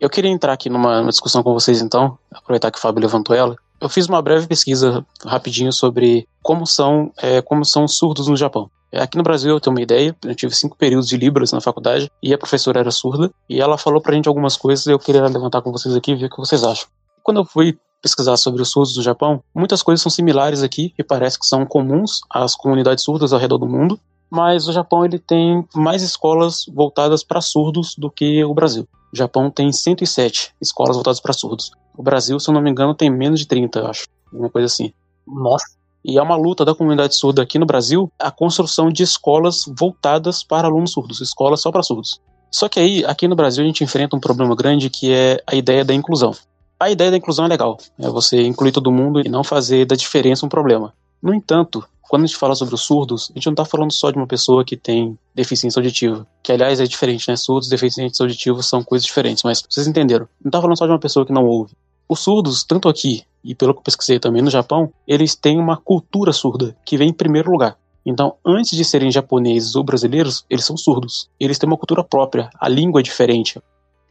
Eu 0.00 0.10
queria 0.10 0.30
entrar 0.32 0.52
aqui 0.52 0.68
numa, 0.68 0.98
numa 0.98 1.10
discussão 1.10 1.44
com 1.44 1.52
vocês 1.52 1.80
então, 1.80 2.18
aproveitar 2.32 2.72
que 2.72 2.78
o 2.78 2.80
Fábio 2.80 3.02
levantou 3.02 3.36
ela. 3.36 3.54
Eu 3.80 3.88
fiz 3.88 4.06
uma 4.08 4.20
breve 4.20 4.48
pesquisa 4.48 5.06
rapidinho 5.24 5.72
sobre 5.72 6.26
como 6.42 6.66
são, 6.66 7.12
é, 7.18 7.40
como 7.40 7.64
são 7.64 7.86
surdos 7.86 8.26
no 8.26 8.36
Japão. 8.36 8.70
Aqui 8.92 9.16
no 9.16 9.22
Brasil 9.22 9.50
eu 9.50 9.60
tenho 9.60 9.74
uma 9.74 9.82
ideia, 9.82 10.14
eu 10.22 10.34
tive 10.34 10.54
cinco 10.54 10.76
períodos 10.76 11.08
de 11.08 11.16
Libras 11.16 11.50
na 11.50 11.62
faculdade 11.62 12.10
e 12.22 12.34
a 12.34 12.38
professora 12.38 12.80
era 12.80 12.90
surda 12.90 13.30
e 13.48 13.58
ela 13.58 13.78
falou 13.78 14.02
pra 14.02 14.14
gente 14.14 14.28
algumas 14.28 14.54
coisas 14.54 14.86
eu 14.86 14.98
queria 14.98 15.26
levantar 15.26 15.62
com 15.62 15.72
vocês 15.72 15.96
aqui 15.96 16.12
e 16.12 16.14
ver 16.14 16.26
o 16.26 16.30
que 16.30 16.36
vocês 16.36 16.62
acham. 16.62 16.86
Quando 17.22 17.40
eu 17.40 17.44
fui 17.44 17.78
pesquisar 18.02 18.36
sobre 18.36 18.60
os 18.60 18.70
surdos 18.70 18.92
do 18.92 19.02
Japão, 19.02 19.42
muitas 19.54 19.82
coisas 19.82 20.02
são 20.02 20.10
similares 20.10 20.62
aqui 20.62 20.92
e 20.98 21.02
parece 21.02 21.38
que 21.38 21.46
são 21.46 21.64
comuns 21.64 22.20
às 22.28 22.54
comunidades 22.54 23.02
surdas 23.02 23.32
ao 23.32 23.38
redor 23.38 23.56
do 23.56 23.66
mundo, 23.66 23.98
mas 24.28 24.68
o 24.68 24.72
Japão 24.72 25.04
ele 25.04 25.18
tem 25.18 25.64
mais 25.74 26.02
escolas 26.02 26.66
voltadas 26.66 27.24
para 27.24 27.40
surdos 27.40 27.94
do 27.96 28.10
que 28.10 28.44
o 28.44 28.52
Brasil. 28.52 28.86
O 29.12 29.16
Japão 29.16 29.50
tem 29.50 29.70
107 29.70 30.54
escolas 30.60 30.96
voltadas 30.96 31.20
para 31.20 31.32
surdos. 31.32 31.70
O 31.96 32.02
Brasil, 32.02 32.38
se 32.40 32.48
eu 32.48 32.54
não 32.54 32.60
me 32.60 32.70
engano, 32.70 32.94
tem 32.94 33.10
menos 33.10 33.40
de 33.40 33.46
30, 33.46 33.78
eu 33.78 33.86
acho. 33.86 34.06
Alguma 34.32 34.50
coisa 34.50 34.66
assim. 34.66 34.92
Nossa. 35.26 35.81
E 36.04 36.18
é 36.18 36.22
uma 36.22 36.36
luta 36.36 36.64
da 36.64 36.74
comunidade 36.74 37.16
surda 37.16 37.42
aqui 37.42 37.58
no 37.58 37.66
Brasil 37.66 38.10
a 38.18 38.30
construção 38.30 38.90
de 38.90 39.02
escolas 39.02 39.64
voltadas 39.68 40.42
para 40.42 40.66
alunos 40.66 40.92
surdos, 40.92 41.20
escolas 41.20 41.60
só 41.60 41.70
para 41.70 41.82
surdos. 41.82 42.20
Só 42.50 42.68
que 42.68 42.80
aí, 42.80 43.04
aqui 43.04 43.26
no 43.26 43.36
Brasil, 43.36 43.64
a 43.64 43.66
gente 43.66 43.82
enfrenta 43.82 44.14
um 44.14 44.20
problema 44.20 44.54
grande 44.54 44.90
que 44.90 45.12
é 45.12 45.42
a 45.46 45.54
ideia 45.54 45.84
da 45.84 45.94
inclusão. 45.94 46.34
A 46.78 46.90
ideia 46.90 47.10
da 47.10 47.16
inclusão 47.16 47.44
é 47.44 47.48
legal, 47.48 47.78
é 47.98 48.08
você 48.08 48.42
incluir 48.42 48.72
todo 48.72 48.90
mundo 48.90 49.20
e 49.24 49.28
não 49.28 49.44
fazer 49.44 49.86
da 49.86 49.94
diferença 49.94 50.44
um 50.44 50.48
problema. 50.48 50.92
No 51.22 51.32
entanto, 51.32 51.84
quando 52.02 52.24
a 52.24 52.26
gente 52.26 52.36
fala 52.36 52.54
sobre 52.54 52.74
os 52.74 52.82
surdos, 52.82 53.30
a 53.30 53.38
gente 53.38 53.46
não 53.46 53.52
está 53.52 53.64
falando 53.64 53.90
só 53.90 54.10
de 54.10 54.18
uma 54.18 54.26
pessoa 54.26 54.64
que 54.64 54.76
tem 54.76 55.16
deficiência 55.34 55.80
auditiva, 55.80 56.26
que 56.42 56.52
aliás 56.52 56.78
é 56.78 56.84
diferente, 56.84 57.26
né? 57.28 57.36
Surdos 57.36 57.68
e 57.68 57.70
deficientes 57.70 58.20
auditivos 58.20 58.66
são 58.66 58.82
coisas 58.82 59.06
diferentes, 59.06 59.42
mas 59.44 59.64
vocês 59.66 59.86
entenderam. 59.86 60.28
Não 60.44 60.50
está 60.50 60.60
falando 60.60 60.76
só 60.76 60.84
de 60.84 60.92
uma 60.92 60.98
pessoa 60.98 61.24
que 61.24 61.32
não 61.32 61.46
ouve. 61.46 61.72
Os 62.08 62.20
surdos, 62.20 62.64
tanto 62.64 62.88
aqui 62.88 63.24
e 63.44 63.54
pelo 63.54 63.74
que 63.74 63.80
eu 63.80 63.84
pesquisei 63.84 64.18
também 64.18 64.42
no 64.42 64.50
Japão, 64.50 64.92
eles 65.06 65.34
têm 65.34 65.58
uma 65.58 65.76
cultura 65.76 66.32
surda 66.32 66.76
que 66.84 66.96
vem 66.96 67.08
em 67.08 67.12
primeiro 67.12 67.50
lugar. 67.50 67.76
Então, 68.04 68.34
antes 68.44 68.76
de 68.76 68.84
serem 68.84 69.10
japoneses 69.10 69.76
ou 69.76 69.84
brasileiros, 69.84 70.44
eles 70.50 70.64
são 70.64 70.76
surdos. 70.76 71.28
Eles 71.38 71.58
têm 71.58 71.68
uma 71.68 71.76
cultura 71.76 72.02
própria, 72.02 72.50
a 72.58 72.68
língua 72.68 73.00
é 73.00 73.02
diferente. 73.02 73.60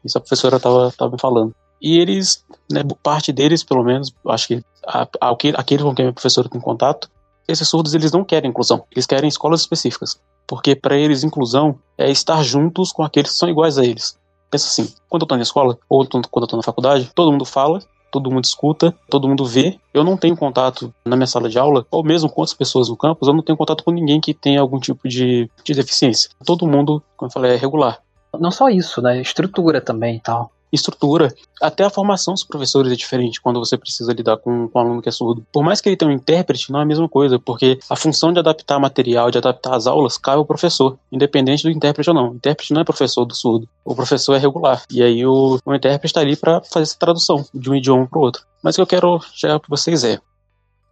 Isso 0.03 0.17
a 0.17 0.21
professora 0.21 0.57
estava 0.57 1.12
me 1.12 1.19
falando. 1.19 1.53
E 1.81 1.98
eles, 1.98 2.45
né, 2.71 2.83
parte 3.01 3.33
deles, 3.33 3.63
pelo 3.63 3.83
menos, 3.83 4.13
acho 4.27 4.48
que 4.48 4.63
a, 4.86 5.07
a, 5.19 5.31
aqueles 5.31 5.83
com 5.83 5.95
quem 5.95 6.07
a 6.07 6.13
professora 6.13 6.48
tem 6.48 6.62
contato, 6.62 7.10
esses 7.48 7.67
surdos 7.67 7.93
eles 7.93 8.12
não 8.12 8.24
querem 8.24 8.50
inclusão, 8.50 8.83
eles 8.91 9.05
querem 9.05 9.27
escolas 9.27 9.62
específicas. 9.62 10.19
Porque 10.48 10.75
para 10.75 10.98
eles, 10.98 11.24
inclusão 11.24 11.79
é 11.98 12.10
estar 12.12 12.43
juntos 12.43 12.91
com 12.91 13.03
aqueles 13.03 13.31
que 13.31 13.38
são 13.38 13.50
iguais 13.50 13.77
a 13.77 13.86
eles. 13.86 14.17
Pensa 14.51 14.67
assim, 14.67 14.93
quando 15.10 15.24
eu 15.24 15.27
tô 15.27 15.36
na 15.36 15.41
escola, 15.41 15.77
ou 15.89 16.05
quando 16.05 16.43
eu 16.43 16.48
tô 16.48 16.58
na 16.58 16.63
faculdade, 16.63 17.10
todo 17.15 17.31
mundo 17.31 17.46
fala, 17.46 17.81
todo 18.12 18.29
mundo 18.29 18.43
escuta, 18.43 18.93
todo 19.10 19.27
mundo 19.27 19.46
vê. 19.46 19.79
Eu 19.93 20.03
não 20.03 20.17
tenho 20.17 20.36
contato 20.36 20.93
na 21.05 21.15
minha 21.15 21.27
sala 21.27 21.50
de 21.50 21.58
aula, 21.58 21.86
ou 21.89 22.03
mesmo 22.03 22.29
com 22.29 22.41
outras 22.41 22.55
pessoas 22.55 22.89
no 22.89 22.98
campus, 22.98 23.27
eu 23.27 23.34
não 23.34 23.41
tenho 23.41 23.58
contato 23.58 23.84
com 23.84 23.91
ninguém 23.91 24.20
que 24.20 24.34
tenha 24.34 24.60
algum 24.60 24.79
tipo 24.79 25.08
de, 25.08 25.50
de 25.63 25.74
deficiência. 25.74 26.29
Todo 26.46 26.67
mundo, 26.67 27.01
como 27.15 27.29
eu 27.29 27.34
falei, 27.34 27.53
é 27.53 27.55
regular. 27.55 28.00
Não 28.38 28.51
só 28.51 28.70
isso, 28.70 29.01
né? 29.01 29.22
Estrutura 29.22 29.81
também 29.81 30.17
e 30.17 30.20
tal 30.20 30.51
estrutura. 30.71 31.33
Até 31.61 31.83
a 31.83 31.89
formação 31.89 32.33
dos 32.33 32.43
professores 32.43 32.91
é 32.91 32.95
diferente 32.95 33.41
quando 33.41 33.59
você 33.59 33.77
precisa 33.77 34.13
lidar 34.13 34.37
com, 34.37 34.67
com 34.67 34.79
um 34.79 34.81
aluno 34.81 35.01
que 35.01 35.09
é 35.09 35.11
surdo. 35.11 35.45
Por 35.51 35.63
mais 35.63 35.81
que 35.81 35.89
ele 35.89 35.97
tenha 35.97 36.09
um 36.09 36.13
intérprete, 36.13 36.71
não 36.71 36.79
é 36.79 36.83
a 36.83 36.85
mesma 36.85 37.07
coisa, 37.07 37.37
porque 37.39 37.79
a 37.89 37.95
função 37.95 38.33
de 38.33 38.39
adaptar 38.39 38.79
material, 38.79 39.29
de 39.29 39.37
adaptar 39.37 39.75
as 39.75 39.87
aulas, 39.87 40.17
cabe 40.17 40.37
ao 40.37 40.45
professor, 40.45 40.97
independente 41.11 41.63
do 41.63 41.69
intérprete 41.69 42.09
ou 42.09 42.15
não. 42.15 42.31
O 42.31 42.35
intérprete 42.35 42.73
não 42.73 42.81
é 42.81 42.83
professor 42.83 43.25
do 43.25 43.35
surdo, 43.35 43.67
o 43.85 43.95
professor 43.95 44.35
é 44.35 44.39
regular. 44.39 44.83
E 44.89 45.03
aí 45.03 45.25
o, 45.25 45.59
o 45.63 45.75
intérprete 45.75 46.07
está 46.07 46.21
ali 46.21 46.35
para 46.35 46.61
fazer 46.61 46.83
essa 46.83 46.97
tradução 46.97 47.45
de 47.53 47.69
um 47.69 47.75
idioma 47.75 48.07
para 48.07 48.19
o 48.19 48.21
outro. 48.21 48.43
Mas 48.63 48.75
o 48.75 48.77
que 48.77 48.81
eu 48.81 48.87
quero 48.87 49.19
chegar 49.33 49.59
para 49.59 49.69
vocês 49.69 50.03
é: 50.03 50.19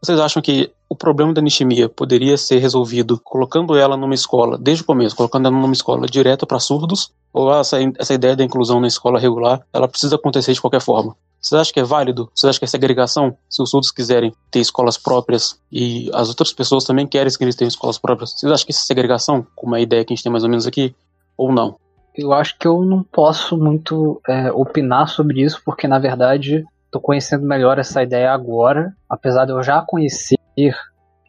vocês 0.01 0.19
acham 0.19 0.41
que 0.41 0.71
o 0.87 0.95
problema 0.95 1.33
da 1.33 1.41
anistia 1.41 1.89
poderia 1.89 2.37
ser 2.37 2.59
resolvido 2.59 3.19
colocando 3.23 3.75
ela 3.75 3.97
numa 3.97 4.15
escola, 4.15 4.57
desde 4.57 4.83
o 4.83 4.85
começo, 4.85 5.15
colocando 5.15 5.47
ela 5.47 5.57
numa 5.57 5.73
escola 5.73 6.07
direto 6.07 6.47
para 6.47 6.59
surdos? 6.59 7.11
Ou 7.31 7.53
essa, 7.53 7.77
essa 7.97 8.13
ideia 8.13 8.35
da 8.35 8.43
inclusão 8.43 8.79
na 8.79 8.87
escola 8.87 9.19
regular, 9.19 9.61
ela 9.71 9.87
precisa 9.87 10.15
acontecer 10.15 10.53
de 10.53 10.61
qualquer 10.61 10.81
forma? 10.81 11.15
Vocês 11.41 11.59
acham 11.59 11.73
que 11.73 11.79
é 11.79 11.83
válido? 11.83 12.29
Vocês 12.33 12.49
acham 12.49 12.59
que 12.59 12.65
é 12.65 12.67
segregação? 12.67 13.37
Se 13.49 13.61
os 13.61 13.69
surdos 13.69 13.91
quiserem 13.91 14.33
ter 14.51 14.59
escolas 14.59 14.97
próprias 14.97 15.59
e 15.71 16.09
as 16.13 16.27
outras 16.27 16.51
pessoas 16.51 16.83
também 16.83 17.07
querem 17.07 17.31
que 17.31 17.43
eles 17.43 17.55
tenham 17.55 17.69
escolas 17.69 17.97
próprias, 17.97 18.31
vocês 18.31 18.51
acham 18.51 18.65
que 18.65 18.71
isso 18.71 18.81
é 18.81 18.85
segregação? 18.85 19.45
Como 19.55 19.75
é 19.75 19.79
a 19.79 19.81
ideia 19.81 20.03
que 20.03 20.13
a 20.13 20.15
gente 20.15 20.23
tem 20.23 20.31
mais 20.31 20.43
ou 20.43 20.49
menos 20.49 20.67
aqui? 20.67 20.93
Ou 21.37 21.51
não? 21.51 21.77
Eu 22.15 22.33
acho 22.33 22.57
que 22.57 22.67
eu 22.67 22.83
não 22.83 23.03
posso 23.03 23.57
muito 23.57 24.19
é, 24.27 24.51
opinar 24.51 25.07
sobre 25.07 25.41
isso, 25.41 25.61
porque 25.63 25.87
na 25.87 25.99
verdade 25.99 26.65
estou 26.89 27.01
conhecendo 27.01 27.45
melhor 27.45 27.77
essa 27.77 28.01
ideia 28.03 28.31
agora, 28.31 28.93
apesar 29.07 29.45
de 29.45 29.51
eu 29.51 29.61
já 29.61 29.81
conhecer 29.81 30.37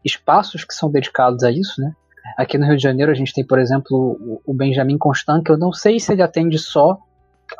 espaços 0.04 0.64
que 0.64 0.74
são 0.74 0.90
dedicados 0.90 1.44
a 1.44 1.50
isso, 1.52 1.80
né? 1.80 1.92
Aqui 2.36 2.56
no 2.56 2.66
Rio 2.66 2.76
de 2.76 2.82
Janeiro 2.82 3.12
a 3.12 3.14
gente 3.14 3.32
tem, 3.32 3.46
por 3.46 3.58
exemplo, 3.58 4.40
o 4.44 4.54
Benjamin 4.54 4.98
Constant, 4.98 5.44
que 5.44 5.52
eu 5.52 5.58
não 5.58 5.72
sei 5.72 6.00
se 6.00 6.12
ele 6.12 6.22
atende 6.22 6.58
só 6.58 6.98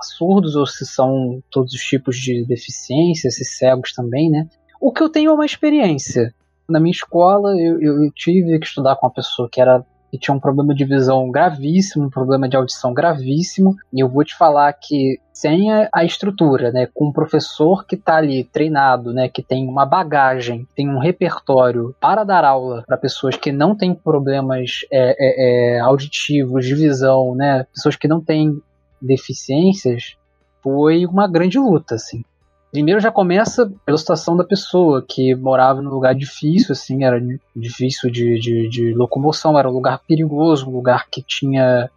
surdos 0.02 0.56
ou 0.56 0.66
se 0.66 0.86
são 0.86 1.42
todos 1.50 1.74
os 1.74 1.80
tipos 1.80 2.16
de 2.16 2.44
deficiência, 2.46 3.30
se 3.30 3.44
cegos 3.44 3.92
também, 3.92 4.30
né? 4.30 4.48
O 4.80 4.92
que 4.92 5.02
eu 5.02 5.10
tenho 5.10 5.30
é 5.30 5.34
uma 5.34 5.44
experiência. 5.44 6.32
Na 6.68 6.80
minha 6.80 6.92
escola 6.92 7.50
eu, 7.60 7.80
eu 7.80 8.10
tive 8.12 8.58
que 8.58 8.66
estudar 8.66 8.96
com 8.96 9.06
uma 9.06 9.12
pessoa 9.12 9.48
que 9.50 9.60
era 9.60 9.84
que 10.10 10.18
tinha 10.18 10.34
um 10.34 10.40
problema 10.40 10.74
de 10.74 10.84
visão 10.84 11.30
gravíssimo, 11.30 12.06
um 12.06 12.10
problema 12.10 12.48
de 12.48 12.56
audição 12.56 12.92
gravíssimo, 12.92 13.76
e 13.92 14.02
eu 14.02 14.08
vou 14.08 14.24
te 14.24 14.36
falar 14.36 14.72
que 14.72 15.18
sem 15.32 15.72
a, 15.72 15.88
a 15.94 16.04
estrutura, 16.04 16.70
né, 16.70 16.86
com 16.92 17.08
um 17.08 17.12
professor 17.12 17.86
que 17.86 17.94
está 17.94 18.16
ali 18.16 18.44
treinado, 18.44 19.12
né, 19.12 19.28
que 19.28 19.42
tem 19.42 19.66
uma 19.66 19.86
bagagem, 19.86 20.66
tem 20.76 20.88
um 20.88 20.98
repertório 20.98 21.94
para 22.00 22.24
dar 22.24 22.44
aula 22.44 22.84
para 22.86 22.98
pessoas 22.98 23.36
que 23.36 23.50
não 23.50 23.74
têm 23.74 23.94
problemas 23.94 24.80
é, 24.92 25.16
é, 25.18 25.76
é, 25.76 25.80
auditivos, 25.80 26.66
de 26.66 26.74
visão, 26.74 27.34
né, 27.34 27.64
pessoas 27.72 27.96
que 27.96 28.08
não 28.08 28.20
têm 28.20 28.60
deficiências, 29.00 30.16
foi 30.62 31.06
uma 31.06 31.26
grande 31.26 31.58
luta, 31.58 31.94
assim. 31.94 32.22
Primeiro 32.70 33.00
já 33.00 33.10
começa 33.10 33.70
pela 33.84 33.98
situação 33.98 34.36
da 34.36 34.44
pessoa, 34.44 35.04
que 35.06 35.34
morava 35.34 35.82
num 35.82 35.90
lugar 35.90 36.14
difícil, 36.14 36.72
assim, 36.72 37.02
era 37.02 37.20
difícil 37.54 38.10
de, 38.10 38.38
de, 38.38 38.68
de 38.68 38.94
locomoção, 38.94 39.58
era 39.58 39.68
um 39.68 39.72
lugar 39.72 40.00
perigoso, 40.06 40.68
um 40.68 40.72
lugar 40.72 41.08
que 41.10 41.20
tinha 41.20 41.90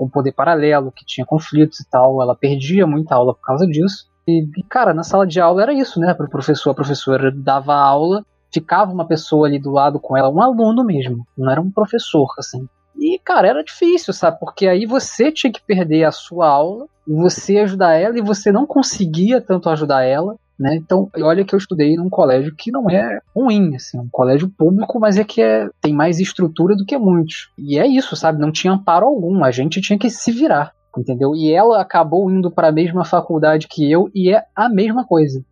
um 0.00 0.08
poder 0.08 0.32
paralelo, 0.32 0.92
que 0.92 1.04
tinha 1.04 1.26
conflitos 1.26 1.80
e 1.80 1.88
tal. 1.88 2.22
Ela 2.22 2.36
perdia 2.36 2.86
muita 2.86 3.14
aula 3.14 3.34
por 3.34 3.42
causa 3.42 3.66
disso. 3.66 4.06
E, 4.26 4.46
cara, 4.68 4.94
na 4.94 5.02
sala 5.02 5.26
de 5.26 5.40
aula 5.40 5.62
era 5.62 5.74
isso, 5.74 5.98
né? 5.98 6.14
Para 6.14 6.26
o 6.26 6.30
professor, 6.30 6.70
a 6.70 6.74
professora 6.74 7.32
dava 7.32 7.74
aula, 7.74 8.24
ficava 8.52 8.92
uma 8.92 9.06
pessoa 9.06 9.48
ali 9.48 9.58
do 9.58 9.70
lado 9.70 9.98
com 9.98 10.16
ela, 10.16 10.30
um 10.30 10.40
aluno 10.40 10.84
mesmo, 10.84 11.26
não 11.36 11.50
era 11.50 11.60
um 11.60 11.70
professor, 11.70 12.28
assim. 12.38 12.68
E, 13.02 13.18
cara, 13.18 13.48
era 13.48 13.64
difícil, 13.64 14.14
sabe? 14.14 14.38
Porque 14.38 14.68
aí 14.68 14.86
você 14.86 15.32
tinha 15.32 15.52
que 15.52 15.60
perder 15.60 16.04
a 16.04 16.12
sua 16.12 16.48
aula, 16.48 16.86
você 17.04 17.58
ajudar 17.58 17.94
ela 17.94 18.16
e 18.16 18.22
você 18.22 18.52
não 18.52 18.64
conseguia 18.64 19.40
tanto 19.40 19.68
ajudar 19.68 20.04
ela. 20.04 20.36
Né? 20.56 20.76
Então, 20.76 21.10
olha 21.16 21.44
que 21.44 21.52
eu 21.52 21.58
estudei 21.58 21.96
num 21.96 22.08
colégio 22.08 22.54
que 22.54 22.70
não 22.70 22.88
é 22.88 23.18
ruim, 23.34 23.74
assim, 23.74 23.98
um 23.98 24.08
colégio 24.08 24.48
público, 24.48 25.00
mas 25.00 25.18
é 25.18 25.24
que 25.24 25.42
é, 25.42 25.68
tem 25.80 25.92
mais 25.92 26.20
estrutura 26.20 26.76
do 26.76 26.84
que 26.84 26.96
muitos. 26.96 27.50
E 27.58 27.76
é 27.76 27.88
isso, 27.88 28.14
sabe? 28.14 28.40
Não 28.40 28.52
tinha 28.52 28.72
amparo 28.72 29.06
algum, 29.06 29.42
a 29.42 29.50
gente 29.50 29.80
tinha 29.80 29.98
que 29.98 30.08
se 30.08 30.30
virar, 30.30 30.72
entendeu? 30.96 31.34
E 31.34 31.52
ela 31.52 31.80
acabou 31.80 32.30
indo 32.30 32.48
para 32.48 32.68
a 32.68 32.72
mesma 32.72 33.04
faculdade 33.04 33.66
que 33.66 33.90
eu 33.90 34.08
e 34.14 34.32
é 34.32 34.44
a 34.54 34.68
mesma 34.68 35.04
coisa. 35.04 35.42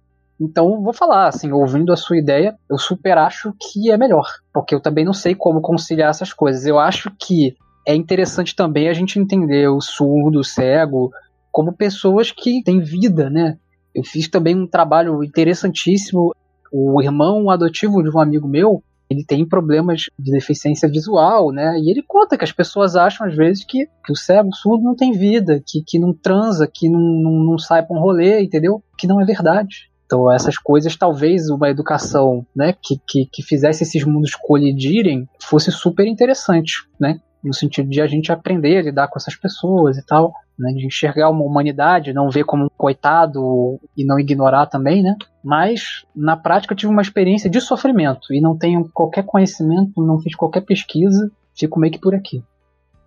Então, 0.41 0.83
vou 0.83 0.95
falar, 0.95 1.29
assim, 1.29 1.53
ouvindo 1.53 1.93
a 1.93 1.97
sua 1.97 2.17
ideia, 2.17 2.57
eu 2.69 2.79
super 2.79 3.19
acho 3.19 3.53
que 3.61 3.91
é 3.91 3.99
melhor, 3.99 4.27
porque 4.55 4.75
eu 4.75 4.81
também 4.81 5.05
não 5.05 5.13
sei 5.13 5.35
como 5.35 5.61
conciliar 5.61 6.09
essas 6.09 6.33
coisas. 6.33 6.65
Eu 6.65 6.79
acho 6.79 7.11
que 7.21 7.55
é 7.87 7.95
interessante 7.95 8.57
também 8.57 8.89
a 8.89 8.95
gente 8.95 9.19
entender 9.19 9.69
o 9.69 9.83
surdo, 9.83 10.41
o 10.41 10.45
cego, 10.45 11.11
como 11.53 11.77
pessoas 11.77 12.33
que 12.33 12.63
têm 12.63 12.81
vida, 12.81 13.29
né? 13.29 13.59
Eu 13.95 14.03
fiz 14.03 14.29
também 14.29 14.57
um 14.57 14.67
trabalho 14.67 15.23
interessantíssimo. 15.23 16.33
O 16.73 17.03
irmão 17.03 17.51
adotivo 17.51 18.03
de 18.03 18.09
um 18.09 18.21
amigo 18.21 18.49
meu, 18.49 18.83
ele 19.11 19.25
tem 19.25 19.47
problemas 19.47 20.05
de 20.19 20.31
deficiência 20.31 20.89
visual, 20.89 21.51
né? 21.53 21.77
E 21.79 21.91
ele 21.91 22.03
conta 22.07 22.39
que 22.39 22.45
as 22.45 22.53
pessoas 22.53 22.97
acham 22.97 23.27
às 23.27 23.37
vezes 23.37 23.65
que, 23.65 23.87
que 24.07 24.13
o 24.13 24.17
cego, 24.17 24.49
o 24.49 24.55
surdo 24.55 24.85
não 24.85 24.95
tem 24.95 25.13
vida, 25.13 25.61
que, 25.67 25.83
que 25.85 25.99
não 25.99 26.15
transa, 26.15 26.71
que 26.73 26.89
não, 26.89 27.01
não, 27.01 27.33
não 27.45 27.59
sai 27.59 27.85
para 27.85 27.95
um 27.95 28.01
rolê, 28.01 28.41
entendeu? 28.41 28.83
Que 28.97 29.09
não 29.09 29.21
é 29.21 29.25
verdade. 29.25 29.90
Então, 30.11 30.33
essas 30.33 30.59
coisas, 30.59 30.97
talvez 30.97 31.49
uma 31.51 31.71
educação 31.71 32.45
né, 32.55 32.75
que, 32.83 33.01
que, 33.07 33.27
que 33.33 33.45
fizesse 33.45 33.85
esses 33.85 34.05
mundos 34.05 34.35
colidirem 34.35 35.29
fosse 35.41 35.71
super 35.71 36.05
interessante, 36.05 36.85
né? 36.99 37.21
No 37.45 37.55
sentido 37.55 37.89
de 37.89 38.01
a 38.03 38.09
gente 38.09 38.33
aprender 38.33 38.77
a 38.77 38.83
lidar 38.83 39.07
com 39.07 39.17
essas 39.17 39.37
pessoas 39.37 39.97
e 39.97 40.05
tal. 40.05 40.33
né? 40.59 40.73
De 40.73 40.85
enxergar 40.85 41.31
uma 41.31 41.45
humanidade, 41.45 42.13
não 42.13 42.29
ver 42.29 42.43
como 42.43 42.65
um 42.65 42.69
coitado 42.77 43.79
e 43.97 44.05
não 44.05 44.19
ignorar 44.19 44.67
também, 44.67 45.01
né? 45.01 45.15
Mas 45.45 46.05
na 46.15 46.37
prática 46.37 46.75
eu 46.75 46.77
tive 46.77 46.91
uma 46.91 47.03
experiência 47.03 47.49
de 47.49 47.61
sofrimento 47.61 48.35
e 48.35 48.41
não 48.41 48.59
tenho 48.59 48.91
qualquer 48.93 49.25
conhecimento, 49.25 50.05
não 50.05 50.19
fiz 50.19 50.35
qualquer 50.35 50.63
pesquisa, 50.63 51.31
fico 51.55 51.79
meio 51.79 51.93
que 51.93 52.01
por 52.01 52.17
aqui. 52.17 52.43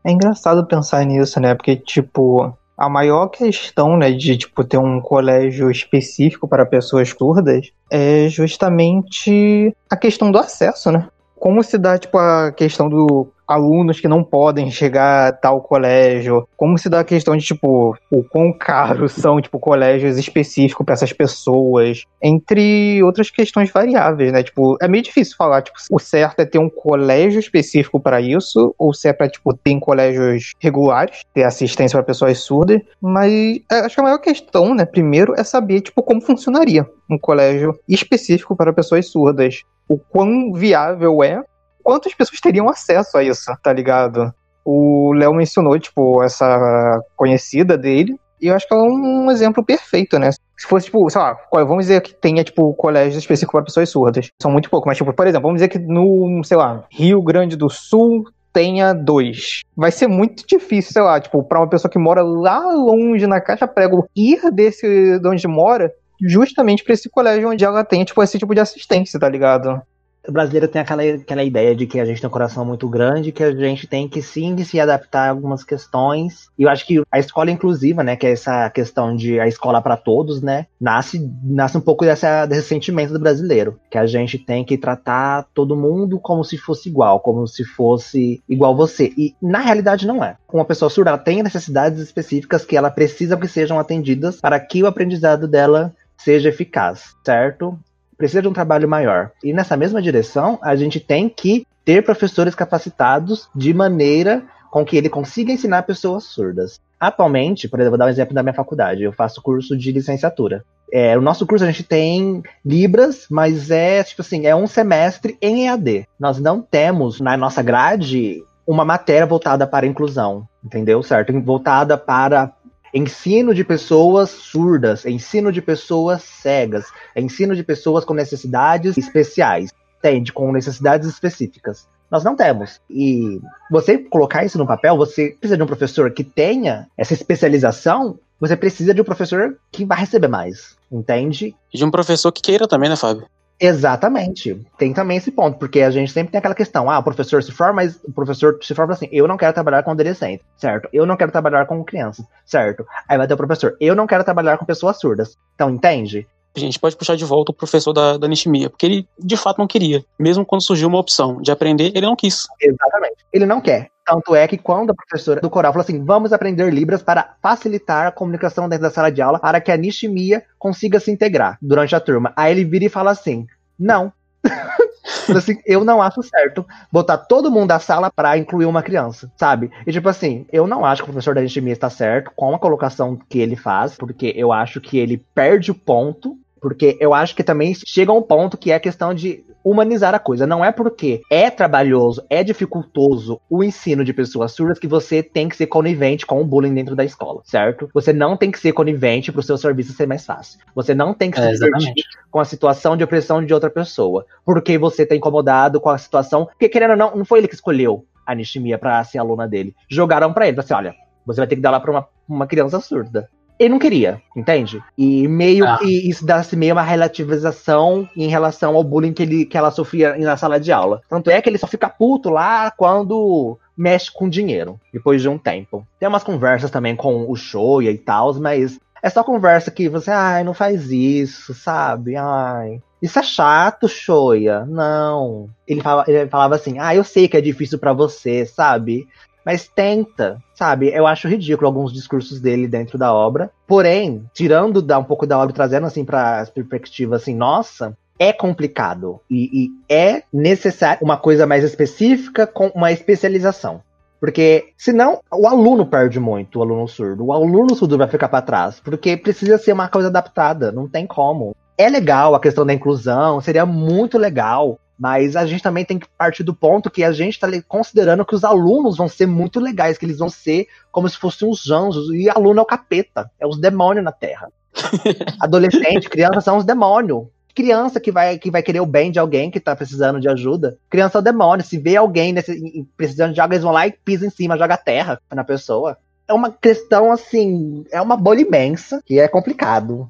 É 0.05 0.11
engraçado 0.11 0.65
pensar 0.65 1.05
nisso, 1.05 1.37
né? 1.41 1.53
Porque, 1.53 1.75
tipo, 1.75 2.57
a 2.83 2.89
maior 2.89 3.27
questão, 3.27 3.97
né, 3.97 4.11
de 4.11 4.37
tipo 4.37 4.63
ter 4.63 4.77
um 4.77 4.99
colégio 4.99 5.71
específico 5.71 6.47
para 6.47 6.65
pessoas 6.65 7.09
surdas 7.09 7.71
é 7.89 8.27
justamente 8.29 9.75
a 9.89 9.95
questão 9.95 10.31
do 10.31 10.37
acesso, 10.37 10.91
né? 10.91 11.07
Como 11.35 11.63
se 11.63 11.77
dá 11.77 11.97
tipo 11.97 12.17
a 12.17 12.51
questão 12.51 12.89
do 12.89 13.27
alunos 13.47 13.99
que 13.99 14.07
não 14.07 14.23
podem 14.23 14.71
chegar 14.71 15.27
a 15.27 15.31
tal 15.31 15.61
colégio? 15.61 16.47
Como 16.55 16.77
se 16.77 16.89
dá 16.89 17.01
a 17.01 17.03
questão 17.03 17.35
de, 17.35 17.45
tipo, 17.45 17.95
o 18.11 18.23
quão 18.23 18.51
caros 18.51 19.13
são, 19.19 19.41
tipo, 19.41 19.59
colégios 19.59 20.17
específicos 20.17 20.85
para 20.85 20.93
essas 20.93 21.13
pessoas? 21.13 22.03
Entre 22.21 23.01
outras 23.03 23.29
questões 23.29 23.71
variáveis, 23.71 24.31
né? 24.31 24.43
Tipo, 24.43 24.77
é 24.81 24.87
meio 24.87 25.03
difícil 25.03 25.35
falar, 25.37 25.61
tipo, 25.61 25.77
o 25.91 25.99
certo 25.99 26.39
é 26.39 26.45
ter 26.45 26.59
um 26.59 26.69
colégio 26.69 27.39
específico 27.39 27.99
para 27.99 28.21
isso, 28.21 28.73
ou 28.77 28.93
se 28.93 29.07
é 29.07 29.13
pra, 29.13 29.29
tipo, 29.29 29.53
ter 29.53 29.73
colégios 29.79 30.53
regulares, 30.59 31.21
ter 31.33 31.43
assistência 31.43 31.97
para 31.97 32.05
pessoas 32.05 32.39
surdas, 32.39 32.81
mas 33.01 33.59
é, 33.71 33.79
acho 33.79 33.95
que 33.95 34.01
a 34.01 34.03
maior 34.03 34.19
questão, 34.19 34.73
né, 34.73 34.85
primeiro, 34.85 35.33
é 35.37 35.43
saber, 35.43 35.81
tipo, 35.81 36.01
como 36.03 36.21
funcionaria 36.21 36.85
um 37.09 37.17
colégio 37.17 37.77
específico 37.87 38.55
para 38.55 38.73
pessoas 38.73 39.07
surdas. 39.07 39.63
O 39.87 39.97
quão 39.97 40.53
viável 40.53 41.23
é 41.23 41.43
quantas 41.83 42.13
pessoas 42.13 42.39
teriam 42.39 42.69
acesso 42.69 43.17
a 43.17 43.23
isso, 43.23 43.51
tá 43.61 43.73
ligado? 43.73 44.33
O 44.65 45.13
Léo 45.13 45.33
mencionou, 45.33 45.77
tipo, 45.77 46.23
essa 46.23 47.01
conhecida 47.15 47.77
dele, 47.77 48.15
e 48.41 48.47
eu 48.47 48.55
acho 48.55 48.67
que 48.67 48.73
é 48.73 48.77
um 48.77 49.29
exemplo 49.29 49.63
perfeito, 49.63 50.17
né? 50.17 50.31
Se 50.31 50.67
fosse, 50.67 50.85
tipo, 50.85 51.09
sei 51.09 51.21
lá, 51.21 51.37
vamos 51.51 51.85
dizer 51.85 52.01
que 52.01 52.13
tenha, 52.13 52.43
tipo, 52.43 52.73
colégios 52.73 53.17
específicos 53.17 53.51
para 53.51 53.65
pessoas 53.65 53.89
surdas. 53.89 54.29
São 54.41 54.51
muito 54.51 54.69
pouco, 54.69 54.87
mas, 54.87 54.97
tipo, 54.97 55.13
por 55.13 55.27
exemplo, 55.27 55.47
vamos 55.47 55.57
dizer 55.61 55.69
que 55.69 55.79
no, 55.79 56.41
sei 56.43 56.57
lá, 56.57 56.83
Rio 56.91 57.21
Grande 57.21 57.55
do 57.55 57.69
Sul 57.69 58.25
tenha 58.51 58.93
dois. 58.93 59.61
Vai 59.75 59.91
ser 59.91 60.07
muito 60.07 60.45
difícil, 60.45 60.93
sei 60.93 61.01
lá, 61.01 61.19
tipo, 61.19 61.43
pra 61.43 61.59
uma 61.59 61.69
pessoa 61.69 61.89
que 61.89 61.97
mora 61.97 62.21
lá 62.21 62.59
longe 62.71 63.25
na 63.25 63.41
caixa 63.41 63.67
prego 63.67 64.07
ir 64.15 64.51
desse 64.51 65.19
de 65.19 65.27
onde 65.27 65.47
mora 65.47 65.91
justamente 66.21 66.83
para 66.83 66.93
esse 66.93 67.09
colégio 67.09 67.49
onde 67.49 67.65
ela 67.65 67.83
tem, 67.83 68.03
tipo, 68.05 68.21
esse 68.21 68.37
tipo 68.37 68.53
de 68.53 68.61
assistência, 68.61 69.19
tá 69.19 69.27
ligado? 69.27 69.81
O 70.27 70.31
brasileiro 70.31 70.67
tem 70.67 70.81
aquela, 70.81 71.03
aquela 71.03 71.43
ideia 71.43 71.75
de 71.75 71.85
que 71.85 71.99
a 71.99 72.05
gente 72.05 72.21
tem 72.21 72.27
um 72.27 72.31
coração 72.31 72.63
muito 72.63 72.87
grande, 72.87 73.31
que 73.31 73.43
a 73.43 73.51
gente 73.51 73.87
tem 73.87 74.07
que 74.07 74.21
sim 74.21 74.57
se 74.63 74.79
adaptar 74.79 75.27
a 75.27 75.29
algumas 75.31 75.63
questões. 75.63 76.49
E 76.57 76.63
eu 76.63 76.69
acho 76.69 76.85
que 76.85 77.01
a 77.11 77.19
escola 77.19 77.51
inclusiva, 77.51 78.03
né, 78.03 78.15
que 78.15 78.25
é 78.25 78.31
essa 78.31 78.69
questão 78.69 79.15
de 79.15 79.39
a 79.39 79.47
escola 79.47 79.81
para 79.81 79.97
todos, 79.97 80.41
né, 80.41 80.67
nasce, 80.79 81.29
nasce 81.43 81.77
um 81.77 81.81
pouco 81.81 82.05
dessa, 82.05 82.45
desse 82.45 82.67
sentimento 82.67 83.13
do 83.13 83.19
brasileiro, 83.19 83.79
que 83.89 83.97
a 83.97 84.05
gente 84.05 84.37
tem 84.37 84.63
que 84.63 84.77
tratar 84.77 85.45
todo 85.53 85.75
mundo 85.75 86.19
como 86.19 86.43
se 86.43 86.57
fosse 86.57 86.89
igual, 86.89 87.19
como 87.19 87.45
se 87.47 87.65
fosse 87.65 88.41
igual 88.47 88.75
você. 88.75 89.13
E 89.17 89.35
na 89.41 89.59
realidade 89.59 90.07
não 90.07 90.23
é. 90.23 90.37
Uma 90.51 90.65
pessoa 90.65 90.89
surda 90.89 91.09
ela 91.09 91.17
tem 91.17 91.43
necessidades 91.43 91.99
específicas 91.99 92.63
que 92.63 92.77
ela 92.77 92.89
precisa 92.89 93.35
que 93.35 93.47
sejam 93.47 93.79
atendidas 93.79 94.39
para 94.39 94.59
que 94.59 94.81
o 94.83 94.87
aprendizado 94.87 95.47
dela 95.47 95.93
seja 96.17 96.49
eficaz, 96.49 97.15
certo? 97.25 97.77
Precisa 98.17 98.41
de 98.41 98.47
um 98.47 98.53
trabalho 98.53 98.87
maior. 98.87 99.31
E 99.43 99.53
nessa 99.53 99.77
mesma 99.77 100.01
direção, 100.01 100.59
a 100.61 100.75
gente 100.75 100.99
tem 100.99 101.29
que 101.29 101.65
ter 101.85 102.03
professores 102.03 102.55
capacitados 102.55 103.49
de 103.55 103.73
maneira 103.73 104.43
com 104.71 104.83
que 104.83 104.97
ele 104.97 105.09
consiga 105.09 105.51
ensinar 105.51 105.83
pessoas 105.83 106.23
surdas. 106.23 106.79
Atualmente, 106.99 107.67
por 107.67 107.79
exemplo, 107.79 107.91
vou 107.91 107.99
dar 107.99 108.05
um 108.05 108.09
exemplo 108.09 108.33
da 108.33 108.41
minha 108.41 108.53
faculdade, 108.53 109.03
eu 109.03 109.11
faço 109.11 109.41
curso 109.41 109.77
de 109.77 109.91
licenciatura. 109.91 110.63
É, 110.91 111.17
o 111.17 111.21
nosso 111.21 111.45
curso 111.45 111.63
a 111.63 111.67
gente 111.67 111.83
tem 111.83 112.41
Libras, 112.65 113.25
mas 113.29 113.71
é 113.71 114.03
tipo 114.03 114.21
assim, 114.21 114.45
é 114.45 114.55
um 114.55 114.67
semestre 114.67 115.37
em 115.41 115.67
EAD. 115.67 116.07
Nós 116.19 116.39
não 116.39 116.61
temos 116.61 117.19
na 117.19 117.35
nossa 117.35 117.61
grade 117.61 118.43
uma 118.65 118.85
matéria 118.85 119.25
voltada 119.25 119.67
para 119.67 119.85
a 119.85 119.89
inclusão, 119.89 120.47
entendeu? 120.63 121.03
Certo? 121.03 121.33
Voltada 121.41 121.97
para 121.97 122.53
ensino 122.93 123.53
de 123.53 123.63
pessoas 123.63 124.29
surdas, 124.29 125.05
ensino 125.05 125.51
de 125.51 125.61
pessoas 125.61 126.21
cegas, 126.23 126.85
ensino 127.15 127.55
de 127.55 127.63
pessoas 127.63 128.05
com 128.05 128.13
necessidades 128.13 128.97
especiais, 128.97 129.71
entende? 129.97 130.31
Com 130.31 130.51
necessidades 130.51 131.07
específicas. 131.07 131.87
Nós 132.11 132.23
não 132.23 132.35
temos. 132.35 132.79
E 132.89 133.41
você 133.71 133.97
colocar 133.97 134.45
isso 134.45 134.57
no 134.57 134.67
papel, 134.67 134.95
você 134.95 135.29
precisa 135.31 135.57
de 135.57 135.63
um 135.63 135.67
professor 135.67 136.11
que 136.11 136.23
tenha 136.23 136.87
essa 136.95 137.13
especialização, 137.13 138.19
você 138.39 138.55
precisa 138.55 138.93
de 138.93 139.01
um 139.01 139.05
professor 139.05 139.57
que 139.71 139.83
vai 139.83 139.99
receber 139.99 140.27
mais, 140.27 140.77
entende? 140.91 141.55
De 141.73 141.83
um 141.83 141.89
professor 141.89 142.31
que 142.31 142.41
queira 142.41 142.67
também, 142.67 142.89
né, 142.89 142.95
Fábio? 142.95 143.25
Exatamente. 143.65 144.59
Tem 144.77 144.93
também 144.93 145.15
esse 145.15 145.31
ponto, 145.31 145.57
porque 145.57 145.79
a 145.81 145.89
gente 145.89 146.11
sempre 146.11 146.33
tem 146.33 146.39
aquela 146.39 146.53
questão, 146.53 146.89
ah, 146.89 146.99
o 146.99 147.03
professor 147.03 147.41
se 147.41 147.49
forma, 147.49 147.75
mas 147.75 147.97
o 148.03 148.11
professor 148.11 148.59
se 148.61 148.75
forma 148.75 148.91
assim, 148.91 149.07
eu 149.09 149.25
não 149.25 149.37
quero 149.37 149.53
trabalhar 149.53 149.83
com 149.83 149.91
adolescente, 149.91 150.43
certo? 150.57 150.89
Eu 150.91 151.05
não 151.05 151.15
quero 151.15 151.31
trabalhar 151.31 151.65
com 151.65 151.81
crianças, 151.81 152.25
certo? 152.45 152.85
Aí 153.07 153.17
vai 153.17 153.25
ter 153.25 153.35
o 153.35 153.37
professor, 153.37 153.77
eu 153.79 153.95
não 153.95 154.05
quero 154.05 154.25
trabalhar 154.25 154.57
com 154.57 154.65
pessoas 154.65 154.99
surdas. 154.99 155.37
Então, 155.55 155.69
entende? 155.69 156.27
A 156.53 156.59
gente 156.59 156.77
pode 156.77 156.97
puxar 156.97 157.15
de 157.15 157.23
volta 157.23 157.53
o 157.53 157.55
professor 157.55 157.93
da, 157.93 158.17
da 158.17 158.27
anistimia, 158.27 158.69
porque 158.69 158.85
ele 158.85 159.07
de 159.17 159.37
fato 159.37 159.59
não 159.59 159.65
queria. 159.65 160.03
Mesmo 160.19 160.45
quando 160.45 160.61
surgiu 160.61 160.89
uma 160.89 160.99
opção 160.99 161.41
de 161.41 161.49
aprender, 161.49 161.93
ele 161.95 162.05
não 162.05 162.17
quis. 162.17 162.45
Exatamente. 162.61 163.25
Ele 163.31 163.45
não 163.45 163.61
quer. 163.61 163.92
Tanto 164.05 164.35
é 164.35 164.47
que 164.47 164.57
quando 164.57 164.91
a 164.91 164.95
professora 164.95 165.39
do 165.39 165.49
coral 165.49 165.71
falou 165.71 165.83
assim, 165.83 166.03
vamos 166.03 166.33
aprender 166.33 166.71
Libras 166.73 167.01
para 167.01 167.35
facilitar 167.41 168.07
a 168.07 168.11
comunicação 168.11 168.67
dentro 168.67 168.83
da 168.83 168.91
sala 168.91 169.11
de 169.11 169.21
aula 169.21 169.39
para 169.39 169.61
que 169.61 169.71
a 169.71 169.75
anistimia 169.75 170.43
consiga 170.59 170.99
se 170.99 171.11
integrar 171.11 171.57
durante 171.61 171.95
a 171.95 171.99
turma. 171.99 172.33
Aí 172.35 172.51
ele 172.51 172.65
vira 172.65 172.85
e 172.85 172.89
fala 172.89 173.11
assim, 173.11 173.47
não. 173.79 174.11
assim, 175.35 175.57
eu 175.65 175.85
não 175.85 176.01
acho 176.01 176.21
certo 176.21 176.65
botar 176.91 177.17
todo 177.17 177.51
mundo 177.51 177.69
da 177.69 177.79
sala 177.79 178.11
para 178.11 178.37
incluir 178.37 178.65
uma 178.65 178.83
criança, 178.83 179.31
sabe? 179.37 179.71
E 179.87 179.91
tipo 179.91 180.09
assim, 180.09 180.45
eu 180.51 180.67
não 180.67 180.85
acho 180.85 181.01
que 181.01 181.09
o 181.09 181.13
professor 181.13 181.33
da 181.33 181.41
anistimia 181.41 181.73
está 181.73 181.89
certo 181.89 182.31
com 182.35 182.53
a 182.53 182.59
colocação 182.59 183.17
que 183.29 183.39
ele 183.39 183.55
faz, 183.55 183.95
porque 183.95 184.33
eu 184.35 184.51
acho 184.51 184.81
que 184.81 184.97
ele 184.97 185.23
perde 185.33 185.71
o 185.71 185.75
ponto 185.75 186.37
porque 186.63 186.97
eu 187.01 187.13
acho 187.13 187.35
que 187.35 187.43
também 187.43 187.75
chega 187.85 188.13
um 188.13 188.21
ponto 188.21 188.57
que 188.57 188.71
é 188.71 188.79
questão 188.79 189.13
de 189.13 189.43
humanizar 189.63 190.13
a 190.13 190.19
coisa. 190.19 190.45
Não 190.45 190.63
é 190.63 190.71
porque 190.71 191.21
é 191.29 191.49
trabalhoso, 191.49 192.23
é 192.29 192.43
dificultoso 192.43 193.39
o 193.49 193.63
ensino 193.63 194.03
de 194.03 194.13
pessoas 194.13 194.51
surdas 194.51 194.79
que 194.79 194.87
você 194.87 195.23
tem 195.23 195.47
que 195.47 195.55
ser 195.55 195.67
conivente 195.67 196.25
com 196.25 196.41
o 196.41 196.45
bullying 196.45 196.73
dentro 196.73 196.95
da 196.95 197.05
escola, 197.05 197.41
certo? 197.45 197.89
Você 197.93 198.11
não 198.11 198.35
tem 198.35 198.51
que 198.51 198.59
ser 198.59 198.73
conivente 198.73 199.31
para 199.31 199.39
o 199.39 199.43
seu 199.43 199.57
serviço 199.57 199.93
ser 199.93 200.07
mais 200.07 200.25
fácil. 200.25 200.59
Você 200.75 200.93
não 200.93 201.13
tem 201.13 201.31
que 201.31 201.39
se 201.39 201.47
é, 201.47 201.51
divertir 201.51 202.03
com 202.29 202.39
a 202.39 202.45
situação 202.45 202.97
de 202.97 203.03
opressão 203.03 203.43
de 203.43 203.53
outra 203.53 203.69
pessoa, 203.69 204.25
porque 204.45 204.77
você 204.77 205.03
está 205.03 205.15
incomodado 205.15 205.79
com 205.79 205.89
a 205.89 205.97
situação. 205.97 206.45
Porque 206.45 206.69
querendo 206.69 206.91
ou 206.91 206.97
não, 206.97 207.15
não 207.15 207.25
foi 207.25 207.39
ele 207.39 207.47
que 207.47 207.55
escolheu 207.55 208.05
a 208.25 208.31
anistimia 208.31 208.77
para 208.77 209.03
ser 209.03 209.19
aluna 209.19 209.47
dele. 209.47 209.75
Jogaram 209.89 210.33
para 210.33 210.47
ele, 210.47 210.59
assim, 210.59 210.73
olha, 210.73 210.95
você 211.25 211.39
vai 211.39 211.47
ter 211.47 211.55
que 211.55 211.61
dar 211.61 211.71
lá 211.71 211.79
para 211.79 211.91
uma, 211.91 212.07
uma 212.27 212.47
criança 212.47 212.79
surda 212.79 213.29
ele 213.59 213.69
não 213.69 213.79
queria, 213.79 214.21
entende? 214.35 214.81
E 214.97 215.27
meio 215.27 215.65
ah. 215.65 215.77
que 215.77 216.09
isso 216.09 216.25
dá-se 216.25 216.55
meio 216.55 216.73
uma 216.73 216.81
relativização 216.81 218.07
em 218.15 218.27
relação 218.27 218.75
ao 218.75 218.83
bullying 218.83 219.13
que, 219.13 219.23
ele, 219.23 219.45
que 219.45 219.57
ela 219.57 219.71
sofria 219.71 220.17
na 220.17 220.35
sala 220.35 220.59
de 220.59 220.71
aula. 220.71 221.01
Tanto 221.09 221.29
é 221.29 221.41
que 221.41 221.49
ele 221.49 221.57
só 221.57 221.67
fica 221.67 221.89
puto 221.89 222.29
lá 222.29 222.71
quando 222.71 223.57
mexe 223.75 224.11
com 224.11 224.29
dinheiro, 224.29 224.79
depois 224.91 225.21
de 225.21 225.29
um 225.29 225.37
tempo. 225.37 225.85
Tem 225.99 226.07
umas 226.09 226.23
conversas 226.23 226.71
também 226.71 226.95
com 226.95 227.29
o 227.29 227.35
Shoya 227.35 227.91
e 227.91 227.97
tal, 227.97 228.33
mas 228.35 228.79
é 229.01 229.09
só 229.09 229.23
conversa 229.23 229.69
que 229.69 229.89
você, 229.89 230.11
ai, 230.11 230.43
não 230.43 230.53
faz 230.53 230.91
isso, 230.91 231.53
sabe? 231.53 232.15
Ai. 232.15 232.81
Isso 233.01 233.19
é 233.19 233.23
chato, 233.23 233.89
Shoya. 233.89 234.65
Não. 234.65 235.49
Ele, 235.67 235.81
fala, 235.81 236.05
ele 236.07 236.29
falava 236.29 236.55
assim: 236.55 236.79
Ah, 236.79 236.95
eu 236.95 237.03
sei 237.03 237.27
que 237.27 237.35
é 237.35 237.41
difícil 237.41 237.77
para 237.77 237.91
você, 237.91 238.45
sabe? 238.45 239.05
Mas 239.45 239.67
tenta, 239.67 240.37
sabe? 240.53 240.89
Eu 240.89 241.05
acho 241.05 241.27
ridículo 241.27 241.67
alguns 241.67 241.91
discursos 241.93 242.39
dele 242.39 242.67
dentro 242.67 242.97
da 242.97 243.13
obra. 243.13 243.51
Porém, 243.67 244.25
tirando 244.33 244.81
da, 244.81 244.97
um 244.97 245.03
pouco 245.03 245.27
da 245.27 245.37
obra, 245.37 245.53
trazendo 245.53 245.87
assim 245.87 246.05
para 246.05 246.45
perspectiva 246.53 247.15
assim, 247.15 247.35
nossa, 247.35 247.97
é 248.17 248.31
complicado 248.31 249.19
e, 249.29 249.49
e, 249.65 249.93
é 249.93 250.23
necessário 250.31 251.03
uma 251.03 251.17
coisa 251.17 251.45
mais 251.45 251.63
específica 251.63 252.47
com 252.47 252.67
uma 252.67 252.91
especialização. 252.91 253.81
Porque 254.19 254.69
senão 254.77 255.19
o 255.29 255.45
aluno 255.45 255.85
perde 255.85 256.17
muito, 256.17 256.59
o 256.59 256.61
aluno 256.61 256.87
surdo. 256.87 257.25
O 257.25 257.33
aluno 257.33 257.75
surdo 257.75 257.97
vai 257.97 258.07
ficar 258.07 258.29
para 258.29 258.41
trás, 258.41 258.79
porque 258.79 259.17
precisa 259.17 259.57
ser 259.57 259.73
uma 259.73 259.89
coisa 259.89 260.07
adaptada, 260.07 260.71
não 260.71 260.87
tem 260.87 261.05
como. 261.05 261.53
É 261.77 261.89
legal 261.89 262.33
a 262.33 262.39
questão 262.39 262.65
da 262.65 262.73
inclusão, 262.73 263.41
seria 263.41 263.65
muito 263.65 264.17
legal 264.17 264.79
mas 265.03 265.35
a 265.35 265.45
gente 265.45 265.61
também 265.61 265.83
tem 265.83 265.99
que 265.99 266.07
partir 266.17 266.43
do 266.43 266.53
ponto 266.53 266.89
que 266.89 267.03
a 267.03 267.11
gente 267.11 267.33
está 267.33 267.49
considerando 267.67 268.23
que 268.23 268.33
os 268.33 268.45
alunos 268.45 268.95
vão 268.95 269.09
ser 269.09 269.25
muito 269.25 269.59
legais, 269.59 269.97
que 269.97 270.05
eles 270.05 270.19
vão 270.19 270.29
ser 270.29 270.65
como 270.93 271.09
se 271.09 271.17
fossem 271.17 271.49
os 271.49 271.69
anjos, 271.69 272.09
e 272.13 272.29
aluno 272.29 272.59
é 272.59 272.61
o 272.61 272.65
capeta, 272.65 273.29
é 273.37 273.45
os 273.45 273.59
demônios 273.59 274.05
na 274.05 274.13
Terra. 274.13 274.49
Adolescente, 275.41 276.09
criança 276.09 276.39
são 276.39 276.55
os 276.55 276.63
demônios. 276.63 277.27
Criança 277.53 277.99
que 277.99 278.13
vai, 278.13 278.37
que 278.37 278.49
vai 278.49 278.63
querer 278.63 278.79
o 278.79 278.85
bem 278.85 279.11
de 279.11 279.19
alguém 279.19 279.51
que 279.51 279.59
tá 279.59 279.75
precisando 279.75 280.21
de 280.21 280.29
ajuda. 280.29 280.77
Criança 280.89 281.17
é 281.17 281.19
o 281.19 281.21
demônio. 281.21 281.65
Se 281.65 281.77
vê 281.77 281.97
alguém 281.97 282.31
nesse, 282.31 282.87
precisando 282.95 283.33
de 283.33 283.41
algo, 283.41 283.53
eles 283.53 283.63
vão 283.63 283.73
lá 283.73 283.85
e 283.85 283.91
pisam 283.91 284.29
em 284.29 284.31
cima, 284.31 284.57
joga 284.57 284.77
terra 284.77 285.19
na 285.33 285.43
pessoa. 285.43 285.97
é 286.25 286.33
uma 286.33 286.49
questão 286.49 287.11
assim, 287.11 287.83
é 287.91 288.01
uma 288.01 288.15
bolha 288.15 288.39
imensa 288.39 289.01
que 289.05 289.19
é 289.19 289.27
complicado. 289.27 290.09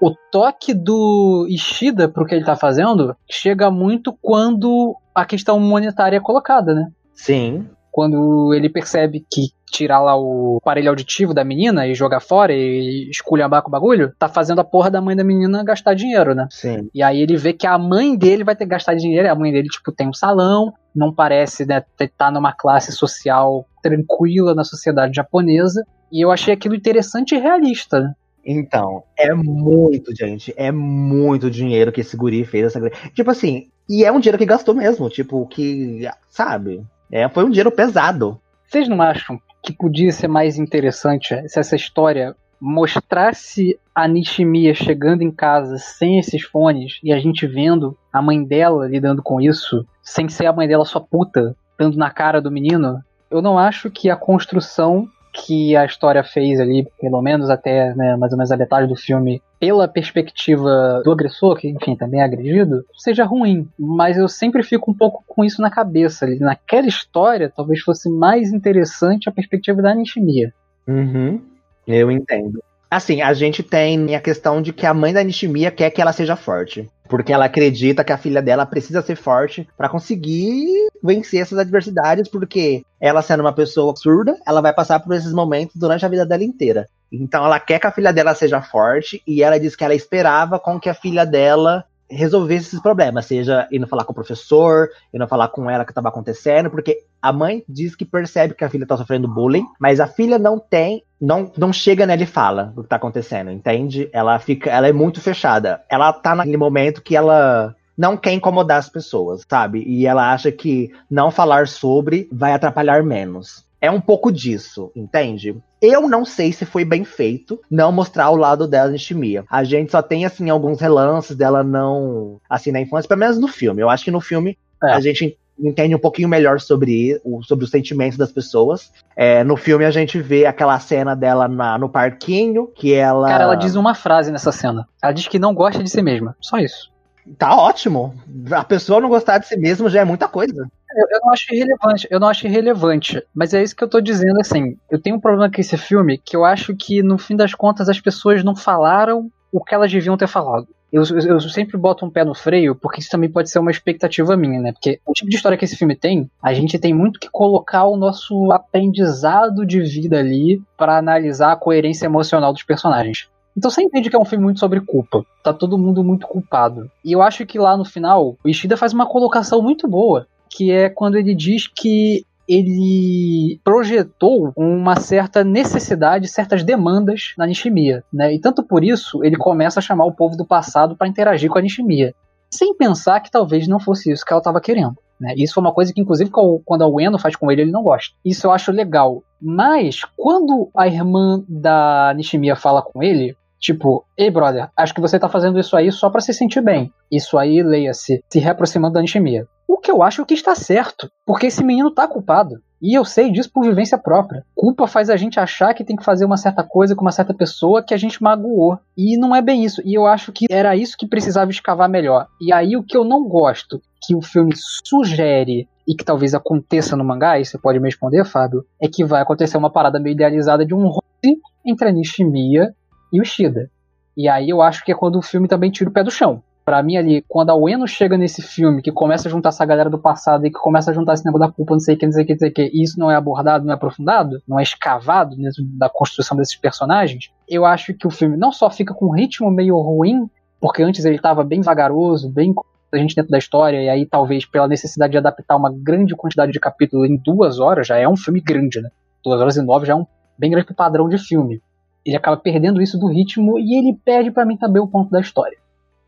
O 0.00 0.14
toque 0.30 0.74
do 0.74 1.46
Ishida 1.48 2.08
pro 2.08 2.26
que 2.26 2.34
ele 2.34 2.44
tá 2.44 2.56
fazendo 2.56 3.16
chega 3.30 3.70
muito 3.70 4.16
quando 4.20 4.96
a 5.14 5.24
questão 5.24 5.58
monetária 5.58 6.16
é 6.16 6.20
colocada, 6.20 6.74
né? 6.74 6.88
Sim. 7.14 7.66
Quando 7.90 8.52
ele 8.52 8.68
percebe 8.68 9.24
que 9.30 9.48
tirar 9.70 10.00
lá 10.00 10.16
o 10.16 10.58
aparelho 10.60 10.90
auditivo 10.90 11.32
da 11.32 11.42
menina 11.42 11.86
e 11.86 11.94
jogar 11.94 12.20
fora 12.20 12.52
e 12.52 13.08
esculhambar 13.10 13.62
com 13.62 13.68
o 13.68 13.72
bagulho, 13.72 14.12
tá 14.18 14.28
fazendo 14.28 14.60
a 14.60 14.64
porra 14.64 14.90
da 14.90 15.00
mãe 15.00 15.16
da 15.16 15.24
menina 15.24 15.64
gastar 15.64 15.94
dinheiro, 15.94 16.34
né? 16.34 16.46
Sim. 16.50 16.88
E 16.94 17.02
aí 17.02 17.20
ele 17.20 17.36
vê 17.36 17.52
que 17.52 17.66
a 17.66 17.78
mãe 17.78 18.16
dele 18.16 18.44
vai 18.44 18.54
ter 18.54 18.64
que 18.64 18.70
gastar 18.70 18.94
dinheiro, 18.94 19.30
a 19.30 19.34
mãe 19.34 19.50
dele, 19.50 19.68
tipo, 19.68 19.90
tem 19.92 20.08
um 20.08 20.12
salão, 20.12 20.72
não 20.94 21.12
parece, 21.12 21.66
né, 21.66 21.82
tá 22.16 22.30
numa 22.30 22.52
classe 22.52 22.92
social 22.92 23.66
tranquila 23.82 24.54
na 24.54 24.64
sociedade 24.64 25.16
japonesa. 25.16 25.84
E 26.12 26.24
eu 26.24 26.30
achei 26.30 26.54
aquilo 26.54 26.74
interessante 26.74 27.34
e 27.34 27.38
realista, 27.38 28.00
né? 28.00 28.12
Então, 28.46 29.02
é 29.18 29.34
muito, 29.34 30.14
gente. 30.14 30.54
É 30.56 30.70
muito 30.70 31.50
dinheiro 31.50 31.90
que 31.90 32.00
esse 32.00 32.16
guri 32.16 32.44
fez. 32.44 32.66
Essa... 32.66 32.88
Tipo 33.12 33.32
assim, 33.32 33.68
e 33.88 34.04
é 34.04 34.12
um 34.12 34.20
dinheiro 34.20 34.38
que 34.38 34.46
gastou 34.46 34.72
mesmo. 34.72 35.10
Tipo, 35.10 35.44
que, 35.46 36.08
sabe? 36.28 36.84
É, 37.10 37.28
foi 37.28 37.44
um 37.44 37.50
dinheiro 37.50 37.72
pesado. 37.72 38.40
Vocês 38.68 38.88
não 38.88 39.02
acham 39.02 39.40
que 39.62 39.72
podia 39.72 40.12
ser 40.12 40.28
mais 40.28 40.58
interessante 40.58 41.36
se 41.48 41.58
essa 41.58 41.74
história 41.74 42.36
mostrasse 42.60 43.78
a 43.94 44.06
Nishimiya 44.06 44.74
chegando 44.74 45.22
em 45.22 45.30
casa 45.30 45.76
sem 45.76 46.18
esses 46.18 46.42
fones 46.42 46.98
e 47.02 47.12
a 47.12 47.18
gente 47.18 47.46
vendo 47.46 47.96
a 48.12 48.22
mãe 48.22 48.42
dela 48.42 48.88
lidando 48.88 49.22
com 49.22 49.40
isso, 49.40 49.84
sem 50.02 50.28
ser 50.28 50.46
a 50.46 50.52
mãe 50.52 50.66
dela 50.66 50.84
sua 50.84 51.00
puta, 51.00 51.54
dando 51.78 51.96
na 51.96 52.10
cara 52.10 52.40
do 52.40 52.50
menino? 52.50 53.00
Eu 53.30 53.42
não 53.42 53.58
acho 53.58 53.90
que 53.90 54.08
a 54.08 54.16
construção 54.16 55.08
que 55.36 55.76
a 55.76 55.84
história 55.84 56.24
fez 56.24 56.58
ali, 56.58 56.88
pelo 56.98 57.20
menos 57.20 57.50
até 57.50 57.94
né, 57.94 58.16
mais 58.16 58.32
ou 58.32 58.38
menos 58.38 58.50
a 58.50 58.56
metade 58.56 58.86
do 58.86 58.96
filme, 58.96 59.42
pela 59.60 59.86
perspectiva 59.86 61.02
do 61.04 61.12
agressor, 61.12 61.56
que 61.56 61.68
enfim 61.68 61.94
também 61.94 62.20
é 62.20 62.24
agredido, 62.24 62.84
seja 62.96 63.24
ruim. 63.24 63.68
Mas 63.78 64.16
eu 64.16 64.28
sempre 64.28 64.62
fico 64.62 64.90
um 64.90 64.94
pouco 64.94 65.22
com 65.26 65.44
isso 65.44 65.60
na 65.60 65.70
cabeça. 65.70 66.24
Ali. 66.24 66.38
Naquela 66.38 66.86
história, 66.86 67.52
talvez 67.54 67.80
fosse 67.80 68.08
mais 68.08 68.52
interessante 68.52 69.28
a 69.28 69.32
perspectiva 69.32 69.82
da 69.82 69.94
Nishimiya. 69.94 70.52
Uhum, 70.88 71.40
eu 71.86 72.10
entendo. 72.10 72.62
Assim, 72.96 73.20
a 73.20 73.34
gente 73.34 73.62
tem 73.62 74.14
a 74.14 74.20
questão 74.22 74.62
de 74.62 74.72
que 74.72 74.86
a 74.86 74.94
mãe 74.94 75.12
da 75.12 75.22
Nishimiya 75.22 75.70
quer 75.70 75.90
que 75.90 76.00
ela 76.00 76.14
seja 76.14 76.34
forte. 76.34 76.90
Porque 77.06 77.30
ela 77.30 77.44
acredita 77.44 78.02
que 78.02 78.10
a 78.10 78.16
filha 78.16 78.40
dela 78.40 78.64
precisa 78.64 79.02
ser 79.02 79.16
forte 79.16 79.68
para 79.76 79.90
conseguir 79.90 80.88
vencer 81.04 81.42
essas 81.42 81.58
adversidades, 81.58 82.26
porque 82.26 82.82
ela 82.98 83.20
sendo 83.20 83.42
uma 83.42 83.52
pessoa 83.52 83.94
surda, 83.94 84.38
ela 84.46 84.62
vai 84.62 84.72
passar 84.72 84.98
por 85.00 85.14
esses 85.14 85.30
momentos 85.34 85.76
durante 85.76 86.06
a 86.06 86.08
vida 86.08 86.24
dela 86.24 86.42
inteira. 86.42 86.88
Então 87.12 87.44
ela 87.44 87.60
quer 87.60 87.78
que 87.78 87.86
a 87.86 87.92
filha 87.92 88.14
dela 88.14 88.34
seja 88.34 88.62
forte 88.62 89.22
e 89.26 89.42
ela 89.42 89.60
diz 89.60 89.76
que 89.76 89.84
ela 89.84 89.94
esperava 89.94 90.58
com 90.58 90.80
que 90.80 90.88
a 90.88 90.94
filha 90.94 91.26
dela 91.26 91.84
resolvesse 92.08 92.68
esses 92.68 92.80
problemas, 92.80 93.26
seja 93.26 93.66
indo 93.70 93.86
falar 93.86 94.04
com 94.04 94.12
o 94.12 94.14
professor, 94.14 94.88
indo 95.12 95.26
falar 95.26 95.48
com 95.48 95.68
ela 95.68 95.84
que 95.84 95.90
estava 95.90 96.08
acontecendo, 96.08 96.70
porque 96.70 97.02
a 97.20 97.32
mãe 97.32 97.64
diz 97.68 97.96
que 97.96 98.04
percebe 98.04 98.54
que 98.54 98.64
a 98.64 98.70
filha 98.70 98.84
está 98.84 98.96
sofrendo 98.96 99.28
bullying, 99.28 99.66
mas 99.78 100.00
a 100.00 100.06
filha 100.06 100.38
não 100.38 100.58
tem, 100.58 101.02
não, 101.20 101.50
não 101.56 101.72
chega 101.72 102.06
nela 102.06 102.22
e 102.22 102.26
fala 102.26 102.72
o 102.76 102.80
que 102.80 102.86
está 102.86 102.96
acontecendo, 102.96 103.50
entende? 103.50 104.08
Ela 104.12 104.38
fica, 104.38 104.70
ela 104.70 104.88
é 104.88 104.92
muito 104.92 105.20
fechada. 105.20 105.82
Ela 105.90 106.12
tá 106.12 106.34
naquele 106.34 106.56
momento 106.56 107.02
que 107.02 107.16
ela 107.16 107.74
não 107.96 108.16
quer 108.16 108.32
incomodar 108.32 108.78
as 108.78 108.88
pessoas, 108.88 109.44
sabe? 109.48 109.82
E 109.86 110.06
ela 110.06 110.32
acha 110.32 110.52
que 110.52 110.92
não 111.10 111.30
falar 111.30 111.66
sobre 111.66 112.28
vai 112.30 112.52
atrapalhar 112.52 113.02
menos. 113.02 113.65
É 113.80 113.90
um 113.90 114.00
pouco 114.00 114.32
disso, 114.32 114.90
entende? 114.96 115.56
Eu 115.80 116.08
não 116.08 116.24
sei 116.24 116.52
se 116.52 116.64
foi 116.64 116.84
bem 116.84 117.04
feito 117.04 117.60
não 117.70 117.92
mostrar 117.92 118.30
o 118.30 118.36
lado 118.36 118.66
dela 118.66 118.94
em 118.94 118.98
Shimia. 118.98 119.44
A 119.50 119.62
gente 119.64 119.92
só 119.92 120.00
tem, 120.00 120.24
assim, 120.24 120.48
alguns 120.48 120.80
relances 120.80 121.36
dela 121.36 121.62
não. 121.62 122.40
Assim, 122.48 122.72
na 122.72 122.80
infância, 122.80 123.08
pelo 123.08 123.20
menos 123.20 123.38
no 123.38 123.48
filme. 123.48 123.82
Eu 123.82 123.90
acho 123.90 124.04
que 124.04 124.10
no 124.10 124.20
filme 124.20 124.56
é. 124.82 124.92
a 124.92 125.00
gente 125.00 125.36
entende 125.58 125.94
um 125.94 125.98
pouquinho 125.98 126.28
melhor 126.28 126.60
sobre, 126.60 127.20
sobre 127.42 127.64
os 127.64 127.70
sentimentos 127.70 128.18
das 128.18 128.32
pessoas. 128.32 128.92
É, 129.14 129.42
no 129.44 129.56
filme 129.56 129.84
a 129.84 129.90
gente 129.90 130.20
vê 130.20 130.46
aquela 130.46 130.78
cena 130.78 131.14
dela 131.14 131.48
na, 131.48 131.78
no 131.78 131.88
parquinho, 131.88 132.66
que 132.68 132.94
ela. 132.94 133.28
Cara, 133.28 133.44
ela 133.44 133.54
diz 133.54 133.74
uma 133.74 133.94
frase 133.94 134.30
nessa 134.30 134.52
cena. 134.52 134.86
Ela 135.02 135.12
diz 135.12 135.28
que 135.28 135.38
não 135.38 135.54
gosta 135.54 135.82
de 135.82 135.90
si 135.90 136.02
mesma. 136.02 136.36
Só 136.40 136.58
isso. 136.58 136.90
Tá 137.38 137.56
ótimo. 137.56 138.14
A 138.52 138.62
pessoa 138.62 139.00
não 139.00 139.08
gostar 139.08 139.38
de 139.38 139.46
si 139.46 139.56
mesma 139.56 139.90
já 139.90 140.00
é 140.00 140.04
muita 140.04 140.28
coisa. 140.28 140.68
Eu, 140.96 141.06
eu, 141.10 141.20
não 141.22 141.30
acho 141.30 141.54
irrelevante, 141.54 142.08
eu 142.10 142.18
não 142.18 142.28
acho 142.28 142.46
irrelevante, 142.46 143.22
mas 143.34 143.52
é 143.52 143.62
isso 143.62 143.76
que 143.76 143.84
eu 143.84 143.88
tô 143.88 144.00
dizendo 144.00 144.40
assim. 144.40 144.78
Eu 144.90 144.98
tenho 144.98 145.16
um 145.16 145.20
problema 145.20 145.50
com 145.50 145.60
esse 145.60 145.76
filme 145.76 146.16
que 146.16 146.34
eu 146.34 146.42
acho 146.42 146.74
que 146.74 147.02
no 147.02 147.18
fim 147.18 147.36
das 147.36 147.54
contas 147.54 147.90
as 147.90 148.00
pessoas 148.00 148.42
não 148.42 148.56
falaram 148.56 149.30
o 149.52 149.62
que 149.62 149.74
elas 149.74 149.92
deviam 149.92 150.16
ter 150.16 150.26
falado. 150.26 150.66
Eu, 150.90 151.02
eu, 151.02 151.34
eu, 151.34 151.40
sempre 151.40 151.76
boto 151.76 152.06
um 152.06 152.10
pé 152.10 152.24
no 152.24 152.34
freio, 152.34 152.74
porque 152.74 153.00
isso 153.00 153.10
também 153.10 153.30
pode 153.30 153.50
ser 153.50 153.58
uma 153.58 153.70
expectativa 153.70 154.36
minha, 154.36 154.58
né? 154.58 154.72
Porque 154.72 154.98
o 155.04 155.12
tipo 155.12 155.28
de 155.28 155.36
história 155.36 155.58
que 155.58 155.64
esse 155.66 155.76
filme 155.76 155.94
tem, 155.94 156.30
a 156.42 156.54
gente 156.54 156.78
tem 156.78 156.94
muito 156.94 157.20
que 157.20 157.28
colocar 157.28 157.84
o 157.84 157.96
nosso 157.96 158.50
aprendizado 158.50 159.66
de 159.66 159.80
vida 159.80 160.18
ali 160.18 160.62
para 160.78 160.96
analisar 160.96 161.52
a 161.52 161.56
coerência 161.56 162.06
emocional 162.06 162.52
dos 162.52 162.62
personagens. 162.62 163.28
Então 163.56 163.70
você 163.70 163.82
entende 163.82 164.08
que 164.08 164.16
é 164.16 164.18
um 164.18 164.24
filme 164.24 164.44
muito 164.44 164.60
sobre 164.60 164.80
culpa. 164.80 165.24
Tá 165.42 165.52
todo 165.52 165.78
mundo 165.78 166.04
muito 166.04 166.26
culpado. 166.26 166.90
E 167.04 167.12
eu 167.12 167.20
acho 167.20 167.44
que 167.44 167.58
lá 167.58 167.76
no 167.76 167.84
final, 167.84 168.36
o 168.44 168.48
Ishida 168.48 168.76
faz 168.76 168.92
uma 168.92 169.06
colocação 169.06 169.60
muito 169.60 169.88
boa, 169.88 170.26
que 170.50 170.70
é 170.70 170.88
quando 170.88 171.16
ele 171.16 171.34
diz 171.34 171.66
que 171.66 172.24
ele 172.48 173.60
projetou 173.64 174.52
uma 174.56 174.96
certa 175.00 175.42
necessidade, 175.42 176.28
certas 176.28 176.62
demandas 176.62 177.34
na 177.36 177.46
Nishimiya, 177.46 178.04
né? 178.12 178.34
E 178.34 178.40
tanto 178.40 178.62
por 178.62 178.84
isso 178.84 179.24
ele 179.24 179.36
começa 179.36 179.80
a 179.80 179.82
chamar 179.82 180.04
o 180.04 180.12
povo 180.12 180.36
do 180.36 180.46
passado 180.46 180.96
para 180.96 181.08
interagir 181.08 181.50
com 181.50 181.58
a 181.58 181.62
Nishimiya, 181.62 182.14
sem 182.50 182.74
pensar 182.76 183.20
que 183.20 183.30
talvez 183.30 183.66
não 183.66 183.80
fosse 183.80 184.12
isso 184.12 184.24
que 184.24 184.32
ela 184.32 184.40
estava 184.40 184.60
querendo. 184.60 184.96
Né? 185.18 185.34
Isso 185.36 185.54
foi 185.54 185.62
uma 185.62 185.72
coisa 185.72 185.92
que, 185.92 186.00
inclusive, 186.00 186.30
quando 186.30 186.82
a 186.82 186.88
Ueno 186.88 187.18
faz 187.18 187.34
com 187.34 187.50
ele, 187.50 187.62
ele 187.62 187.70
não 187.70 187.82
gosta. 187.82 188.14
Isso 188.24 188.46
eu 188.46 188.52
acho 188.52 188.70
legal. 188.70 189.22
Mas, 189.40 190.02
quando 190.16 190.68
a 190.76 190.86
irmã 190.86 191.42
da 191.48 192.12
Nishimiya 192.14 192.54
fala 192.54 192.82
com 192.82 193.02
ele, 193.02 193.36
Tipo, 193.66 194.04
ei 194.16 194.30
brother, 194.30 194.70
acho 194.76 194.94
que 194.94 195.00
você 195.00 195.18
tá 195.18 195.28
fazendo 195.28 195.58
isso 195.58 195.76
aí 195.76 195.90
só 195.90 196.08
para 196.08 196.20
se 196.20 196.32
sentir 196.32 196.60
bem. 196.60 196.92
Isso 197.10 197.36
aí, 197.36 197.64
leia-se, 197.64 198.22
se 198.30 198.38
reaproximando 198.38 198.94
da 198.94 199.00
Nishimiya. 199.00 199.48
O 199.66 199.78
que 199.78 199.90
eu 199.90 200.04
acho 200.04 200.24
que 200.24 200.34
está 200.34 200.54
certo, 200.54 201.10
porque 201.26 201.48
esse 201.48 201.64
menino 201.64 201.90
tá 201.90 202.06
culpado. 202.06 202.60
E 202.80 202.96
eu 202.96 203.04
sei 203.04 203.28
disso 203.32 203.50
por 203.52 203.64
vivência 203.64 203.98
própria. 203.98 204.44
Culpa 204.54 204.86
faz 204.86 205.10
a 205.10 205.16
gente 205.16 205.40
achar 205.40 205.74
que 205.74 205.82
tem 205.82 205.96
que 205.96 206.04
fazer 206.04 206.24
uma 206.24 206.36
certa 206.36 206.62
coisa 206.62 206.94
com 206.94 207.02
uma 207.02 207.10
certa 207.10 207.34
pessoa 207.34 207.82
que 207.82 207.92
a 207.92 207.96
gente 207.96 208.22
magoou. 208.22 208.78
E 208.96 209.18
não 209.18 209.34
é 209.34 209.42
bem 209.42 209.64
isso. 209.64 209.82
E 209.84 209.98
eu 209.98 210.06
acho 210.06 210.30
que 210.30 210.46
era 210.48 210.76
isso 210.76 210.96
que 210.96 211.08
precisava 211.08 211.50
escavar 211.50 211.88
melhor. 211.88 212.28
E 212.40 212.52
aí 212.52 212.76
o 212.76 212.84
que 212.84 212.96
eu 212.96 213.02
não 213.02 213.26
gosto 213.26 213.82
que 214.00 214.14
o 214.14 214.22
filme 214.22 214.52
sugere 214.54 215.68
e 215.88 215.96
que 215.96 216.04
talvez 216.04 216.34
aconteça 216.34 216.96
no 216.96 217.04
mangá, 217.04 217.40
e 217.40 217.44
você 217.44 217.58
pode 217.58 217.80
me 217.80 217.86
responder, 217.86 218.24
Fábio, 218.24 218.64
é 218.80 218.86
que 218.86 219.04
vai 219.04 219.22
acontecer 219.22 219.58
uma 219.58 219.72
parada 219.72 219.98
meio 219.98 220.14
idealizada 220.14 220.64
de 220.64 220.72
um 220.72 220.86
romance 220.86 221.40
entre 221.66 221.88
a 221.88 221.92
Nishimiya 221.92 222.72
e 223.12 223.20
o 223.20 223.24
Shida. 223.24 223.70
E 224.16 224.28
aí 224.28 224.48
eu 224.48 224.62
acho 224.62 224.84
que 224.84 224.92
é 224.92 224.94
quando 224.94 225.18
o 225.18 225.22
filme 225.22 225.46
também 225.46 225.70
tira 225.70 225.90
o 225.90 225.92
pé 225.92 226.02
do 226.02 226.10
chão. 226.10 226.42
Para 226.64 226.82
mim 226.82 226.96
ali, 226.96 227.24
quando 227.28 227.50
a 227.50 227.54
Ueno 227.54 227.86
chega 227.86 228.16
nesse 228.16 228.42
filme, 228.42 228.82
que 228.82 228.90
começa 228.90 229.28
a 229.28 229.30
juntar 229.30 229.50
essa 229.50 229.64
galera 229.64 229.88
do 229.88 230.00
passado 230.00 230.44
e 230.46 230.50
que 230.50 230.58
começa 230.58 230.90
a 230.90 230.94
juntar 230.94 231.14
esse 231.14 231.24
negócio 231.24 231.46
da 231.46 231.52
culpa, 231.52 231.74
não 231.74 231.80
sei 231.80 231.94
o 231.94 231.98
que, 231.98 232.06
não 232.06 232.12
sei 232.12 232.24
o 232.24 232.26
que, 232.26 232.32
não 232.32 232.38
sei 232.38 232.48
o 232.48 232.52
que, 232.52 232.70
e 232.74 232.82
isso 232.82 232.98
não 232.98 233.08
é 233.08 233.14
abordado, 233.14 233.64
não 233.64 233.72
é 233.72 233.76
aprofundado, 233.76 234.42
não 234.48 234.58
é 234.58 234.64
escavado 234.64 235.36
dentro 235.36 235.62
da 235.78 235.88
construção 235.88 236.36
desses 236.36 236.56
personagens, 236.56 237.30
eu 237.48 237.64
acho 237.64 237.94
que 237.94 238.04
o 238.04 238.10
filme 238.10 238.36
não 238.36 238.50
só 238.50 238.68
fica 238.68 238.92
com 238.92 239.06
um 239.06 239.12
ritmo 239.12 239.48
meio 239.48 239.78
ruim, 239.78 240.28
porque 240.60 240.82
antes 240.82 241.04
ele 241.04 241.16
estava 241.16 241.44
bem 241.44 241.60
vagaroso, 241.60 242.28
bem 242.28 242.52
a 242.92 242.96
gente 242.96 243.14
dentro 243.14 243.30
da 243.30 243.38
história, 243.38 243.80
e 243.80 243.88
aí 243.88 244.04
talvez 244.04 244.44
pela 244.44 244.66
necessidade 244.66 245.12
de 245.12 245.18
adaptar 245.18 245.54
uma 245.54 245.72
grande 245.72 246.16
quantidade 246.16 246.50
de 246.50 246.58
capítulos 246.58 247.08
em 247.08 247.16
duas 247.16 247.60
horas, 247.60 247.86
já 247.86 247.96
é 247.96 248.08
um 248.08 248.16
filme 248.16 248.40
grande, 248.40 248.80
né? 248.80 248.88
Duas 249.24 249.40
horas 249.40 249.56
e 249.56 249.62
nove 249.62 249.86
já 249.86 249.92
é 249.92 249.96
um 249.96 250.06
bem 250.36 250.50
grande 250.50 250.74
padrão 250.74 251.08
de 251.08 251.18
filme 251.18 251.60
ele 252.06 252.16
acaba 252.16 252.36
perdendo 252.36 252.80
isso 252.80 252.96
do 252.98 253.08
ritmo 253.08 253.58
e 253.58 253.76
ele 253.76 253.98
perde 254.04 254.30
para 254.30 254.46
mim 254.46 254.56
também 254.56 254.80
o 254.80 254.86
ponto 254.86 255.10
da 255.10 255.20
história. 255.20 255.58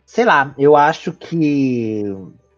Sei 0.06 0.24
lá, 0.24 0.54
eu 0.56 0.76
acho 0.76 1.12
que 1.12 2.04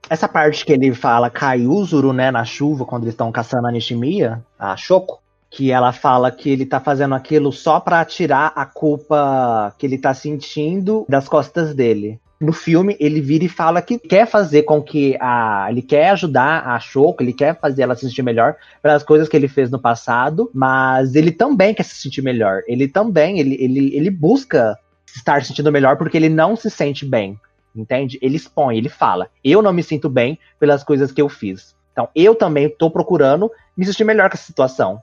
essa 0.08 0.28
parte 0.28 0.64
que 0.64 0.72
ele 0.72 0.92
fala 0.92 1.30
Kaiuzuru, 1.30 2.12
né, 2.12 2.30
na 2.30 2.44
chuva, 2.44 2.84
quando 2.84 3.04
eles 3.04 3.14
estão 3.14 3.32
caçando 3.32 3.66
a 3.66 3.72
Nishimiya, 3.72 4.44
a 4.58 4.76
Shoko, 4.76 5.20
que 5.48 5.72
ela 5.72 5.92
fala 5.92 6.30
que 6.30 6.50
ele 6.50 6.66
tá 6.66 6.78
fazendo 6.78 7.14
aquilo 7.14 7.50
só 7.50 7.80
para 7.80 8.04
tirar 8.04 8.52
a 8.54 8.64
culpa 8.64 9.74
que 9.76 9.86
ele 9.86 9.98
tá 9.98 10.14
sentindo 10.14 11.04
das 11.08 11.28
costas 11.28 11.74
dele 11.74 12.20
no 12.40 12.52
filme 12.52 12.96
ele 12.98 13.20
vira 13.20 13.44
e 13.44 13.48
fala 13.48 13.82
que 13.82 13.98
quer 13.98 14.26
fazer 14.26 14.62
com 14.62 14.82
que 14.82 15.16
a. 15.20 15.66
Ele 15.68 15.82
quer 15.82 16.10
ajudar 16.10 16.66
a 16.66 16.80
Shoko, 16.80 17.22
ele 17.22 17.34
quer 17.34 17.58
fazer 17.60 17.82
ela 17.82 17.94
se 17.94 18.08
sentir 18.08 18.22
melhor 18.22 18.56
pelas 18.82 19.02
coisas 19.02 19.28
que 19.28 19.36
ele 19.36 19.46
fez 19.46 19.70
no 19.70 19.78
passado, 19.78 20.50
mas 20.54 21.14
ele 21.14 21.30
também 21.30 21.74
quer 21.74 21.82
se 21.82 21.96
sentir 21.96 22.22
melhor. 22.22 22.62
Ele 22.66 22.88
também, 22.88 23.38
ele, 23.38 23.56
ele, 23.62 23.94
ele 23.94 24.10
busca 24.10 24.78
estar 25.14 25.42
se 25.42 25.48
sentindo 25.48 25.70
melhor 25.70 25.96
porque 25.98 26.16
ele 26.16 26.30
não 26.30 26.56
se 26.56 26.70
sente 26.70 27.04
bem. 27.04 27.38
Entende? 27.76 28.18
Ele 28.22 28.36
expõe, 28.36 28.78
ele 28.78 28.88
fala: 28.88 29.28
Eu 29.44 29.60
não 29.60 29.72
me 29.72 29.82
sinto 29.82 30.08
bem 30.08 30.38
pelas 30.58 30.82
coisas 30.82 31.12
que 31.12 31.20
eu 31.20 31.28
fiz. 31.28 31.76
Então, 31.92 32.08
eu 32.14 32.34
também 32.34 32.66
estou 32.66 32.90
procurando 32.90 33.50
me 33.76 33.84
sentir 33.84 34.04
melhor 34.04 34.30
com 34.30 34.34
essa 34.34 34.46
situação. 34.46 35.02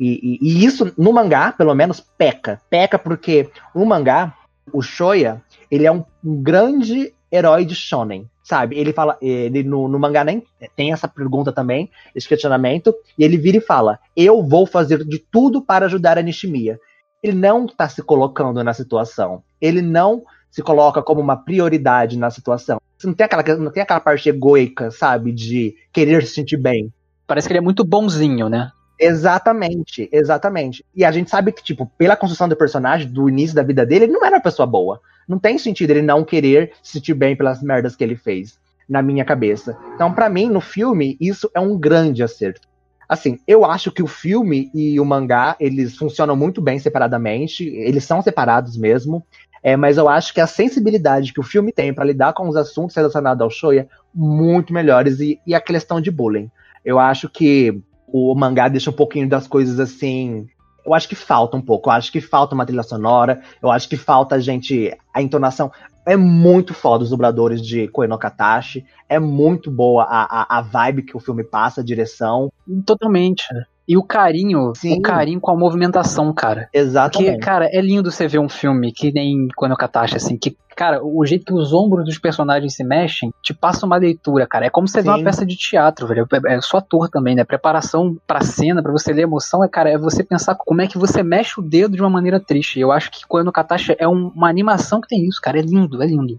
E, 0.00 0.20
e, 0.22 0.38
e, 0.40 0.64
isso, 0.64 0.92
no 0.96 1.12
mangá, 1.12 1.52
pelo 1.52 1.74
menos, 1.74 2.00
peca. 2.00 2.60
Peca 2.70 2.98
porque 2.98 3.50
o 3.74 3.84
mangá, 3.84 4.32
o 4.72 4.82
Shoya, 4.82 5.42
ele 5.70 5.86
é 5.86 5.92
um, 5.92 6.04
um 6.24 6.42
grande 6.42 7.12
herói 7.30 7.64
de 7.64 7.74
shonen, 7.74 8.28
sabe? 8.42 8.78
Ele 8.78 8.92
fala, 8.92 9.16
ele 9.20 9.62
no, 9.62 9.86
no, 9.88 9.98
mangá 9.98 10.24
nem 10.24 10.42
tem 10.74 10.92
essa 10.92 11.06
pergunta 11.06 11.52
também, 11.52 11.90
esse 12.14 12.28
questionamento, 12.28 12.94
e 13.18 13.24
ele 13.24 13.36
vira 13.36 13.58
e 13.58 13.60
fala: 13.60 13.98
Eu 14.16 14.42
vou 14.42 14.66
fazer 14.66 15.04
de 15.04 15.18
tudo 15.18 15.62
para 15.62 15.86
ajudar 15.86 16.18
a 16.18 16.22
Nishimiya. 16.22 16.78
Ele 17.22 17.36
não 17.36 17.66
está 17.66 17.88
se 17.88 18.02
colocando 18.02 18.62
na 18.62 18.72
situação. 18.72 19.42
Ele 19.60 19.82
não 19.82 20.22
se 20.50 20.62
coloca 20.62 21.02
como 21.02 21.20
uma 21.20 21.36
prioridade 21.36 22.16
na 22.16 22.30
situação. 22.30 22.80
Não 23.04 23.12
tem 23.12 23.24
aquela, 23.24 23.56
não 23.56 23.70
tem 23.70 23.82
aquela 23.82 24.00
parte 24.00 24.28
egoica, 24.28 24.90
sabe? 24.90 25.32
De 25.32 25.74
querer 25.92 26.24
se 26.24 26.34
sentir 26.34 26.56
bem. 26.56 26.92
Parece 27.26 27.46
que 27.46 27.52
ele 27.52 27.58
é 27.58 27.62
muito 27.62 27.84
bonzinho, 27.84 28.48
né? 28.48 28.70
Exatamente, 28.98 30.08
exatamente. 30.12 30.84
E 30.94 31.04
a 31.04 31.12
gente 31.12 31.30
sabe 31.30 31.52
que, 31.52 31.62
tipo, 31.62 31.90
pela 31.96 32.16
construção 32.16 32.48
do 32.48 32.56
personagem, 32.56 33.08
do 33.08 33.28
início 33.28 33.54
da 33.54 33.62
vida 33.62 33.86
dele, 33.86 34.06
ele 34.06 34.12
não 34.12 34.24
era 34.24 34.36
uma 34.36 34.42
pessoa 34.42 34.66
boa. 34.66 35.00
Não 35.28 35.38
tem 35.38 35.58
sentido 35.58 35.90
ele 35.90 36.02
não 36.02 36.24
querer 36.24 36.72
se 36.82 36.92
sentir 36.92 37.14
bem 37.14 37.36
pelas 37.36 37.62
merdas 37.62 37.94
que 37.94 38.02
ele 38.02 38.16
fez, 38.16 38.58
na 38.88 39.02
minha 39.02 39.24
cabeça. 39.24 39.78
Então, 39.94 40.12
para 40.12 40.28
mim, 40.28 40.48
no 40.48 40.60
filme, 40.60 41.16
isso 41.20 41.50
é 41.54 41.60
um 41.60 41.78
grande 41.78 42.22
acerto. 42.22 42.66
Assim, 43.08 43.38
eu 43.46 43.64
acho 43.64 43.90
que 43.90 44.02
o 44.02 44.06
filme 44.06 44.70
e 44.74 45.00
o 45.00 45.04
mangá, 45.04 45.56
eles 45.58 45.96
funcionam 45.96 46.36
muito 46.36 46.60
bem 46.60 46.78
separadamente, 46.78 47.64
eles 47.66 48.04
são 48.04 48.20
separados 48.20 48.76
mesmo, 48.76 49.24
é, 49.62 49.76
mas 49.76 49.96
eu 49.96 50.08
acho 50.08 50.34
que 50.34 50.40
a 50.40 50.46
sensibilidade 50.46 51.32
que 51.32 51.40
o 51.40 51.44
filme 51.44 51.72
tem 51.72 51.92
para 51.92 52.04
lidar 52.04 52.32
com 52.34 52.48
os 52.48 52.56
assuntos 52.56 52.94
relacionados 52.94 53.40
ao 53.40 53.50
Shoya 53.50 53.88
muito 54.14 54.72
melhores 54.72 55.20
e, 55.20 55.40
e 55.46 55.54
a 55.54 55.60
questão 55.60 56.00
de 56.00 56.10
bullying. 56.10 56.50
Eu 56.84 56.98
acho 56.98 57.28
que 57.28 57.80
o 58.12 58.34
mangá 58.34 58.68
deixa 58.68 58.90
um 58.90 58.94
pouquinho 58.94 59.28
das 59.28 59.46
coisas 59.46 59.78
assim. 59.78 60.48
Eu 60.84 60.94
acho 60.94 61.08
que 61.08 61.14
falta 61.14 61.56
um 61.56 61.60
pouco. 61.60 61.88
Eu 61.88 61.94
acho 61.94 62.10
que 62.10 62.20
falta 62.20 62.54
uma 62.54 62.64
trilha 62.64 62.82
sonora. 62.82 63.42
Eu 63.62 63.70
acho 63.70 63.88
que 63.88 63.96
falta 63.96 64.36
a 64.36 64.40
gente. 64.40 64.96
A 65.12 65.22
entonação. 65.22 65.70
É 66.06 66.16
muito 66.16 66.72
foda 66.72 67.04
os 67.04 67.10
dubladores 67.10 67.60
de 67.60 67.86
Koe 67.88 68.06
no 68.06 68.16
Katashi. 68.16 68.84
É 69.08 69.18
muito 69.18 69.70
boa 69.70 70.04
a, 70.04 70.22
a, 70.22 70.58
a 70.58 70.62
vibe 70.62 71.02
que 71.02 71.16
o 71.16 71.20
filme 71.20 71.44
passa, 71.44 71.82
a 71.82 71.84
direção. 71.84 72.50
Totalmente. 72.86 73.44
E 73.88 73.96
o 73.96 74.02
carinho, 74.02 74.74
Sim. 74.76 74.98
o 74.98 75.02
carinho 75.02 75.40
com 75.40 75.50
a 75.50 75.56
movimentação, 75.56 76.30
cara. 76.34 76.68
Exatamente. 76.74 77.30
Porque, 77.30 77.44
cara, 77.44 77.70
é 77.72 77.80
lindo 77.80 78.10
você 78.10 78.28
ver 78.28 78.38
um 78.38 78.48
filme 78.48 78.92
que 78.92 79.10
nem 79.10 79.48
quando 79.56 79.74
Katashi, 79.74 80.16
assim, 80.16 80.36
que, 80.36 80.54
cara, 80.76 81.02
o 81.02 81.24
jeito 81.24 81.46
que 81.46 81.54
os 81.54 81.72
ombros 81.72 82.04
dos 82.04 82.18
personagens 82.18 82.74
se 82.74 82.84
mexem 82.84 83.32
te 83.42 83.54
passa 83.54 83.86
uma 83.86 83.96
leitura, 83.96 84.46
cara. 84.46 84.66
É 84.66 84.70
como 84.70 84.86
você 84.86 85.00
vê 85.00 85.08
uma 85.08 85.24
peça 85.24 85.46
de 85.46 85.56
teatro, 85.56 86.06
velho. 86.06 86.28
É, 86.46 86.56
é 86.56 86.60
só 86.60 86.76
ator 86.76 87.08
também, 87.08 87.34
né? 87.34 87.44
Preparação 87.44 88.14
pra 88.26 88.42
cena, 88.42 88.82
pra 88.82 88.92
você 88.92 89.10
ler 89.10 89.22
emoção, 89.22 89.64
é, 89.64 89.68
cara, 89.68 89.88
é 89.88 89.96
você 89.96 90.22
pensar 90.22 90.54
como 90.54 90.82
é 90.82 90.86
que 90.86 90.98
você 90.98 91.22
mexe 91.22 91.58
o 91.58 91.62
dedo 91.62 91.96
de 91.96 92.02
uma 92.02 92.10
maneira 92.10 92.38
triste. 92.38 92.78
Eu 92.78 92.92
acho 92.92 93.10
que 93.10 93.26
quando 93.26 93.50
Katashi 93.50 93.96
é 93.98 94.06
um, 94.06 94.30
uma 94.36 94.50
animação 94.50 95.00
que 95.00 95.08
tem 95.08 95.26
isso, 95.26 95.40
cara. 95.40 95.58
É 95.58 95.62
lindo, 95.62 96.02
é 96.02 96.06
lindo. 96.06 96.38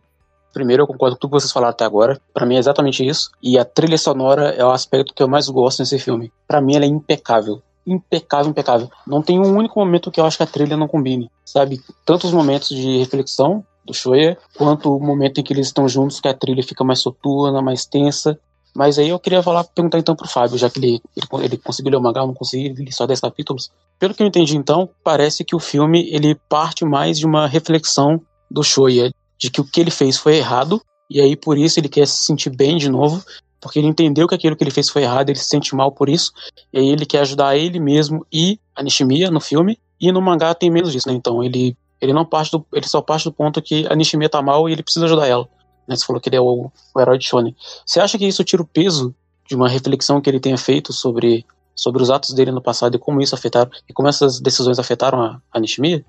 Primeiro, 0.53 0.83
eu 0.83 0.87
concordo 0.87 1.15
com 1.15 1.21
tudo 1.21 1.31
que 1.31 1.41
vocês 1.41 1.51
falaram 1.51 1.71
até 1.71 1.85
agora. 1.85 2.19
Para 2.33 2.45
mim 2.45 2.55
é 2.55 2.59
exatamente 2.59 3.05
isso. 3.05 3.29
E 3.41 3.57
a 3.57 3.65
trilha 3.65 3.97
sonora 3.97 4.49
é 4.49 4.63
o 4.65 4.71
aspecto 4.71 5.13
que 5.13 5.21
eu 5.21 5.27
mais 5.27 5.47
gosto 5.47 5.79
nesse 5.79 5.99
filme. 5.99 6.31
Para 6.47 6.61
mim 6.61 6.75
ela 6.75 6.85
é 6.85 6.87
impecável. 6.87 7.61
Impecável, 7.85 8.51
impecável. 8.51 8.89
Não 9.05 9.21
tem 9.21 9.39
um 9.39 9.55
único 9.55 9.79
momento 9.79 10.11
que 10.11 10.19
eu 10.19 10.25
acho 10.25 10.37
que 10.37 10.43
a 10.43 10.47
trilha 10.47 10.77
não 10.77 10.87
combine, 10.87 11.29
sabe? 11.45 11.81
Tanto 12.05 12.27
os 12.27 12.33
momentos 12.33 12.69
de 12.69 12.97
reflexão 12.97 13.63
do 13.85 13.93
Shoya, 13.93 14.37
quanto 14.55 14.95
o 14.95 14.99
momento 14.99 15.39
em 15.39 15.43
que 15.43 15.53
eles 15.53 15.67
estão 15.67 15.87
juntos, 15.87 16.19
que 16.19 16.27
a 16.27 16.33
trilha 16.33 16.63
fica 16.63 16.83
mais 16.83 16.99
soturna, 16.99 17.61
mais 17.61 17.85
tensa. 17.85 18.39
Mas 18.75 18.99
aí 18.99 19.09
eu 19.09 19.19
queria 19.19 19.41
falar, 19.41 19.63
perguntar 19.63 19.97
então 19.97 20.15
pro 20.15 20.27
Fábio, 20.27 20.57
já 20.57 20.69
que 20.69 20.79
ele, 20.79 21.01
ele, 21.15 21.45
ele 21.45 21.57
conseguiu 21.57 21.91
ler 21.91 21.97
o 21.97 22.01
mangá, 22.01 22.25
não 22.25 22.33
consegui, 22.33 22.67
ele 22.67 22.91
só 22.91 23.07
10 23.07 23.19
capítulos. 23.19 23.71
Pelo 23.97 24.13
que 24.13 24.21
eu 24.21 24.27
entendi 24.27 24.55
então, 24.55 24.89
parece 25.03 25.43
que 25.43 25.55
o 25.55 25.59
filme 25.59 26.07
ele 26.11 26.35
parte 26.47 26.85
mais 26.85 27.17
de 27.17 27.25
uma 27.25 27.47
reflexão 27.47 28.21
do 28.49 28.63
Shoya, 28.63 29.11
de 29.39 29.49
que 29.49 29.61
o 29.61 29.63
que 29.63 29.79
ele 29.79 29.89
fez 29.89 30.17
foi 30.17 30.37
errado, 30.37 30.81
e 31.09 31.19
aí 31.21 31.35
por 31.35 31.57
isso 31.57 31.79
ele 31.79 31.89
quer 31.89 32.05
se 32.05 32.25
sentir 32.25 32.49
bem 32.49 32.77
de 32.77 32.89
novo, 32.89 33.23
porque 33.61 33.79
ele 33.79 33.87
entendeu 33.87 34.27
que 34.27 34.35
aquilo 34.35 34.55
que 34.55 34.63
ele 34.63 34.71
fez 34.71 34.89
foi 34.89 35.03
errado, 35.03 35.29
ele 35.29 35.39
se 35.39 35.47
sente 35.47 35.73
mal 35.73 35.91
por 35.91 36.09
isso, 36.09 36.31
e 36.71 36.79
aí 36.79 36.89
ele 36.89 37.05
quer 37.05 37.21
ajudar 37.21 37.57
ele 37.57 37.79
mesmo 37.79 38.25
e 38.31 38.59
a 38.75 38.83
Nishimiya 38.83 39.31
no 39.31 39.39
filme, 39.39 39.79
e 39.99 40.11
no 40.11 40.21
mangá 40.21 40.53
tem 40.53 40.69
menos 40.69 40.91
disso, 40.91 41.07
né? 41.07 41.13
Então 41.13 41.43
ele 41.43 41.75
ele 42.01 42.13
não 42.13 42.25
parte 42.25 42.51
do, 42.51 42.65
ele 42.73 42.87
só 42.87 43.01
parte 43.01 43.25
do 43.25 43.33
ponto 43.33 43.61
que 43.61 43.85
a 43.89 43.95
Nishimiya 43.95 44.29
tá 44.29 44.41
mal 44.41 44.69
e 44.69 44.71
ele 44.71 44.83
precisa 44.83 45.05
ajudar 45.05 45.27
ela. 45.27 45.49
Né? 45.85 45.97
Você 45.97 46.05
falou 46.05 46.21
que 46.21 46.29
ele 46.29 46.37
é 46.37 46.41
o, 46.41 46.71
o 46.95 47.01
herói 47.01 47.17
de 47.17 47.27
Shonen. 47.27 47.53
Você 47.85 47.99
acha 47.99 48.17
que 48.17 48.25
isso 48.25 48.41
tira 48.43 48.61
o 48.61 48.65
peso 48.65 49.13
de 49.45 49.53
uma 49.53 49.67
reflexão 49.67 50.21
que 50.21 50.29
ele 50.29 50.39
tenha 50.39 50.57
feito 50.57 50.93
sobre 50.93 51.45
sobre 51.75 52.03
os 52.03 52.09
atos 52.09 52.33
dele 52.33 52.51
no 52.51 52.61
passado 52.61 52.95
e 52.95 52.99
como 52.99 53.21
isso 53.21 53.33
afetaram 53.33 53.71
e 53.87 53.93
como 53.93 54.07
essas 54.07 54.39
decisões 54.39 54.79
afetaram 54.79 55.21
a, 55.21 55.41
a 55.51 55.59
Nishimiya? 55.59 56.05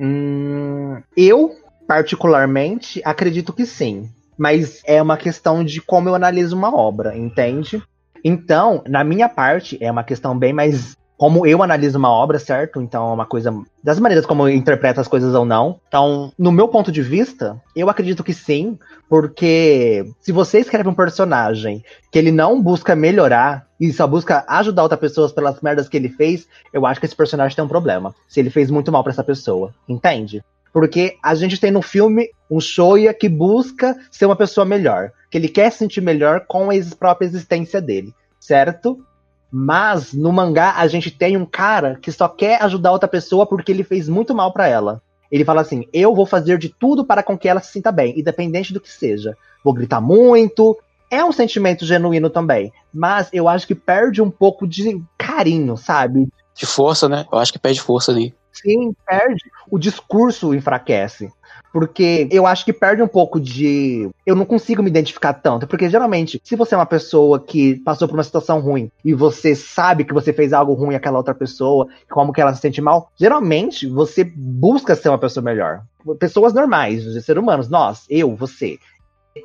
Hum, 0.00 1.02
eu 1.16 1.54
particularmente, 1.92 3.02
acredito 3.04 3.52
que 3.52 3.66
sim. 3.66 4.08
Mas 4.38 4.80
é 4.86 5.02
uma 5.02 5.18
questão 5.18 5.62
de 5.62 5.78
como 5.78 6.08
eu 6.08 6.14
analiso 6.14 6.56
uma 6.56 6.74
obra, 6.74 7.14
entende? 7.14 7.82
Então, 8.24 8.82
na 8.88 9.04
minha 9.04 9.28
parte, 9.28 9.76
é 9.78 9.90
uma 9.90 10.02
questão 10.02 10.38
bem 10.38 10.54
mais 10.54 10.96
como 11.18 11.46
eu 11.46 11.62
analiso 11.62 11.98
uma 11.98 12.10
obra, 12.10 12.38
certo? 12.38 12.80
Então 12.80 13.10
é 13.10 13.12
uma 13.12 13.26
coisa 13.26 13.54
das 13.84 14.00
maneiras 14.00 14.24
como 14.24 14.48
eu 14.48 14.54
interpreto 14.54 15.02
as 15.02 15.06
coisas 15.06 15.34
ou 15.34 15.44
não. 15.44 15.78
Então, 15.86 16.32
no 16.38 16.50
meu 16.50 16.66
ponto 16.66 16.90
de 16.90 17.02
vista, 17.02 17.60
eu 17.76 17.90
acredito 17.90 18.24
que 18.24 18.32
sim, 18.32 18.78
porque 19.06 20.04
se 20.18 20.32
você 20.32 20.60
escreve 20.60 20.88
um 20.88 20.94
personagem 20.94 21.84
que 22.10 22.18
ele 22.18 22.32
não 22.32 22.60
busca 22.60 22.96
melhorar 22.96 23.66
e 23.78 23.92
só 23.92 24.06
busca 24.06 24.44
ajudar 24.48 24.82
outras 24.82 24.98
pessoas 24.98 25.30
pelas 25.30 25.60
merdas 25.60 25.90
que 25.90 25.96
ele 25.98 26.08
fez, 26.08 26.48
eu 26.72 26.86
acho 26.86 26.98
que 26.98 27.06
esse 27.06 27.14
personagem 27.14 27.54
tem 27.54 27.64
um 27.64 27.68
problema. 27.68 28.14
Se 28.26 28.40
ele 28.40 28.50
fez 28.50 28.70
muito 28.70 28.90
mal 28.90 29.04
para 29.04 29.12
essa 29.12 29.22
pessoa, 29.22 29.74
entende? 29.86 30.42
Porque 30.72 31.16
a 31.22 31.34
gente 31.34 31.60
tem 31.60 31.70
no 31.70 31.82
filme 31.82 32.30
um 32.50 32.60
Shoya 32.60 33.12
que 33.12 33.28
busca 33.28 33.96
ser 34.10 34.26
uma 34.26 34.36
pessoa 34.36 34.64
melhor, 34.64 35.12
que 35.30 35.36
ele 35.36 35.48
quer 35.48 35.70
se 35.70 35.78
sentir 35.78 36.00
melhor 36.00 36.44
com 36.46 36.70
a 36.70 36.74
própria 36.98 37.26
existência 37.26 37.80
dele, 37.80 38.14
certo? 38.40 39.04
Mas 39.50 40.14
no 40.14 40.32
mangá 40.32 40.74
a 40.76 40.86
gente 40.86 41.10
tem 41.10 41.36
um 41.36 41.44
cara 41.44 41.98
que 42.00 42.10
só 42.10 42.26
quer 42.26 42.62
ajudar 42.62 42.92
outra 42.92 43.08
pessoa 43.08 43.46
porque 43.46 43.70
ele 43.70 43.84
fez 43.84 44.08
muito 44.08 44.34
mal 44.34 44.50
para 44.50 44.66
ela. 44.66 45.02
Ele 45.30 45.44
fala 45.44 45.60
assim: 45.60 45.86
"Eu 45.92 46.14
vou 46.14 46.24
fazer 46.24 46.56
de 46.56 46.70
tudo 46.70 47.04
para 47.04 47.22
com 47.22 47.36
que 47.36 47.48
ela 47.48 47.60
se 47.60 47.72
sinta 47.72 47.92
bem, 47.92 48.18
independente 48.18 48.72
do 48.72 48.80
que 48.80 48.90
seja. 48.90 49.36
Vou 49.62 49.74
gritar 49.74 50.00
muito". 50.00 50.78
É 51.10 51.22
um 51.22 51.32
sentimento 51.32 51.84
genuíno 51.84 52.30
também, 52.30 52.72
mas 52.92 53.28
eu 53.34 53.46
acho 53.46 53.66
que 53.66 53.74
perde 53.74 54.22
um 54.22 54.30
pouco 54.30 54.66
de 54.66 55.02
carinho, 55.18 55.76
sabe? 55.76 56.30
De 56.54 56.64
força, 56.64 57.06
né? 57.06 57.26
Eu 57.30 57.38
acho 57.38 57.52
que 57.52 57.58
perde 57.58 57.82
força 57.82 58.10
ali. 58.10 58.34
Sim, 58.52 58.94
perde. 59.06 59.50
O 59.70 59.78
discurso 59.78 60.54
enfraquece. 60.54 61.30
Porque 61.72 62.28
eu 62.30 62.46
acho 62.46 62.66
que 62.66 62.72
perde 62.72 63.02
um 63.02 63.08
pouco 63.08 63.40
de. 63.40 64.10
Eu 64.26 64.36
não 64.36 64.44
consigo 64.44 64.82
me 64.82 64.90
identificar 64.90 65.32
tanto. 65.32 65.66
Porque 65.66 65.88
geralmente, 65.88 66.40
se 66.44 66.54
você 66.54 66.74
é 66.74 66.78
uma 66.78 66.84
pessoa 66.86 67.40
que 67.40 67.76
passou 67.76 68.06
por 68.06 68.14
uma 68.14 68.22
situação 68.22 68.60
ruim 68.60 68.90
e 69.02 69.14
você 69.14 69.54
sabe 69.54 70.04
que 70.04 70.12
você 70.12 70.32
fez 70.32 70.52
algo 70.52 70.74
ruim 70.74 70.94
àquela 70.94 71.16
outra 71.16 71.34
pessoa, 71.34 71.88
como 72.10 72.32
que 72.32 72.40
ela 72.40 72.54
se 72.54 72.60
sente 72.60 72.82
mal, 72.82 73.10
geralmente 73.16 73.88
você 73.88 74.22
busca 74.22 74.94
ser 74.94 75.08
uma 75.08 75.18
pessoa 75.18 75.42
melhor. 75.42 75.82
Pessoas 76.18 76.52
normais, 76.52 77.02
seres 77.24 77.42
humanos, 77.42 77.70
nós, 77.70 78.04
eu, 78.10 78.36
você. 78.36 78.78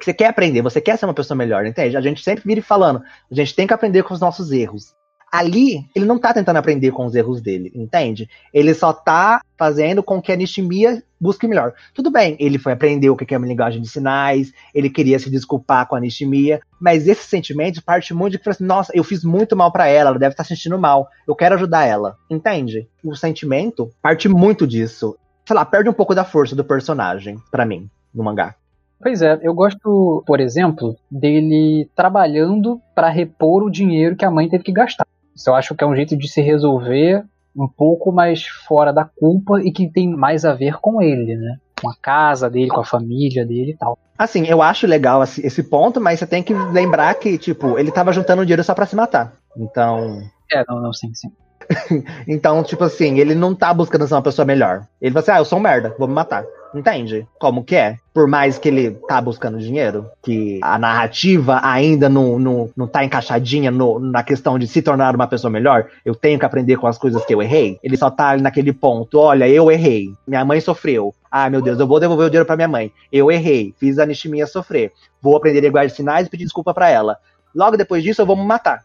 Você 0.02 0.14
quer 0.14 0.28
aprender, 0.28 0.62
você 0.62 0.82
quer 0.82 0.98
ser 0.98 1.06
uma 1.06 1.14
pessoa 1.14 1.38
melhor, 1.38 1.66
entende? 1.66 1.96
A 1.96 2.02
gente 2.02 2.22
sempre 2.22 2.44
vira 2.46 2.62
falando, 2.62 3.02
a 3.32 3.36
gente 3.36 3.56
tem 3.56 3.66
que 3.66 3.74
aprender 3.74 4.04
com 4.04 4.14
os 4.14 4.20
nossos 4.20 4.52
erros 4.52 4.98
ali 5.32 5.86
ele 5.96 6.06
não 6.06 6.18
tá 6.18 6.34
tentando 6.34 6.58
aprender 6.58 6.92
com 6.92 7.06
os 7.06 7.16
erros 7.16 7.42
dele, 7.42 7.72
entende? 7.76 8.30
Ele 8.54 8.74
só 8.74 8.94
tá 8.94 9.42
fazendo 9.58 10.02
com 10.02 10.22
que 10.22 10.32
a 10.32 10.36
Nishimiya 10.36 11.04
busque 11.20 11.48
melhor. 11.48 11.74
Tudo 11.94 12.12
bem, 12.12 12.36
ele 12.40 12.58
foi 12.58 12.74
aprender 12.74 13.10
o 13.10 13.16
que 13.16 13.34
é 13.34 13.38
uma 13.38 13.48
linguagem 13.48 13.82
de 13.82 13.88
sinais, 13.88 14.54
ele 14.74 14.90
queria 14.90 15.20
se 15.20 15.30
desculpar 15.30 15.88
com 15.88 15.96
a 15.96 16.00
Nishimiya, 16.00 16.62
mas 16.80 17.08
esse 17.08 17.28
sentimento 17.28 17.84
parte 17.84 18.14
muito 18.14 18.34
de 18.34 18.40
que, 18.40 18.50
assim, 18.50 18.64
nossa, 18.64 18.92
eu 18.96 19.04
fiz 19.04 19.24
muito 19.24 19.56
mal 19.56 19.72
para 19.72 19.88
ela, 19.88 20.12
ela 20.12 20.20
deve 20.20 20.34
estar 20.34 20.44
tá 20.44 20.48
sentindo 20.48 20.78
mal, 20.78 21.08
eu 21.28 21.36
quero 21.36 21.56
ajudar 21.56 21.86
ela, 21.86 22.16
entende? 22.30 22.88
O 23.04 23.16
sentimento 23.16 23.90
parte 24.02 24.30
muito 24.30 24.68
disso. 24.68 25.18
Sei 25.46 25.56
lá, 25.56 25.66
perde 25.66 25.90
um 25.90 25.94
pouco 25.94 26.14
da 26.14 26.26
força 26.26 26.56
do 26.56 26.64
personagem, 26.64 27.38
para 27.50 27.66
mim, 27.66 27.90
no 28.14 28.24
mangá. 28.24 28.56
Pois 29.00 29.22
é, 29.22 29.40
eu 29.44 29.54
gosto, 29.54 30.24
por 30.26 30.40
exemplo, 30.40 30.96
dele 31.10 31.90
trabalhando 31.96 32.82
para 32.96 33.10
repor 33.10 33.64
o 33.64 33.70
dinheiro 33.70 34.16
que 34.16 34.26
a 34.26 34.32
mãe 34.32 34.50
teve 34.50 34.64
que 34.64 34.72
gastar. 34.72 35.06
Isso 35.38 35.52
eu 35.52 35.56
acho 35.56 35.76
que 35.76 35.84
é 35.84 35.88
um 35.88 35.96
jeito 35.96 36.18
de 36.18 36.28
se 36.28 36.42
resolver 36.42 37.24
um 37.56 37.68
pouco 37.68 38.12
mais 38.12 38.46
fora 38.68 38.92
da 38.92 39.06
culpa 39.06 39.62
e 39.62 39.72
que 39.72 39.88
tem 39.88 40.10
mais 40.10 40.44
a 40.44 40.54
ver 40.54 40.80
com 40.80 41.02
ele, 41.02 41.36
né? 41.36 41.58
Com 41.80 41.90
a 41.90 41.96
casa 41.96 42.50
dele, 42.50 42.70
com 42.70 42.82
a 42.82 42.86
família 42.86 43.46
dele 43.46 43.72
e 43.72 43.78
tal. 43.78 43.98
Assim, 44.18 44.48
eu 44.48 44.64
acho 44.64 44.88
legal 44.88 45.22
esse 45.24 45.64
ponto, 45.64 46.02
mas 46.02 46.18
você 46.18 46.26
tem 46.26 46.42
que 46.42 46.54
lembrar 46.54 47.14
que, 47.16 47.38
tipo, 47.38 47.78
ele 47.78 47.92
tava 47.92 48.12
juntando 48.12 48.44
dinheiro 48.44 48.64
só 48.64 48.74
pra 48.74 48.88
se 48.88 48.96
matar. 48.96 49.34
Então. 49.56 50.20
É, 50.52 50.64
não, 50.68 50.82
não, 50.82 50.92
sim, 50.92 51.14
sim. 51.14 51.30
então, 52.28 52.64
tipo 52.64 52.84
assim, 52.84 53.20
ele 53.20 53.36
não 53.36 53.54
tá 53.54 53.74
buscando 53.74 54.08
ser 54.08 54.14
uma 54.14 54.22
pessoa 54.22 54.46
melhor. 54.46 54.86
Ele 55.02 55.12
fala 55.12 55.22
assim, 55.22 55.32
ah, 55.32 55.40
eu 55.40 55.46
sou 55.46 55.60
um 55.60 55.62
merda, 55.62 55.96
vou 55.98 56.08
me 56.08 56.14
matar. 56.14 56.46
Entende? 56.74 57.26
Como 57.40 57.64
que 57.64 57.76
é? 57.76 57.98
Por 58.14 58.28
mais 58.28 58.58
que 58.58 58.68
ele 58.68 58.92
tá 59.08 59.22
buscando 59.22 59.58
dinheiro, 59.58 60.10
que 60.22 60.60
a 60.62 60.78
narrativa 60.78 61.60
ainda 61.64 62.10
não, 62.10 62.38
não, 62.38 62.70
não 62.76 62.88
tá 62.88 63.04
encaixadinha 63.04 63.72
no, 63.72 64.00
na 64.00 64.22
questão 64.22 64.60
de 64.60 64.68
se 64.68 64.82
tornar 64.82 65.16
uma 65.16 65.28
pessoa 65.28 65.50
melhor, 65.50 65.88
eu 66.04 66.14
tenho 66.14 66.38
que 66.38 66.46
aprender 66.46 66.78
com 66.78 66.88
as 66.88 66.98
coisas 66.98 67.26
que 67.26 67.34
eu 67.34 67.42
errei. 67.42 67.80
Ele 67.82 67.96
só 67.98 68.10
tá 68.10 68.38
naquele 68.38 68.74
ponto, 68.74 69.20
olha, 69.20 69.48
eu 69.48 69.72
errei, 69.72 70.12
minha 70.28 70.44
mãe 70.44 70.60
sofreu. 70.60 71.14
Ah, 71.32 71.50
meu 71.50 71.62
Deus, 71.62 71.80
eu 71.80 71.88
vou 71.88 72.00
devolver 72.00 72.28
o 72.28 72.30
dinheiro 72.30 72.46
para 72.46 72.56
minha 72.56 72.68
mãe. 72.68 72.92
Eu 73.12 73.32
errei, 73.32 73.74
fiz 73.80 73.98
a 74.00 74.06
Nishimiya 74.06 74.48
sofrer. 74.48 74.92
Vou 75.22 75.36
aprender 75.36 75.66
a 75.66 75.72
guardar 75.72 75.90
sinais 75.90 76.28
e 76.28 76.30
pedir 76.30 76.46
desculpa 76.46 76.74
para 76.74 76.90
ela. 76.90 77.18
Logo 77.56 77.78
depois 77.78 78.04
disso, 78.04 78.22
eu 78.22 78.26
vou 78.26 78.36
me 78.36 78.46
matar. 78.46 78.84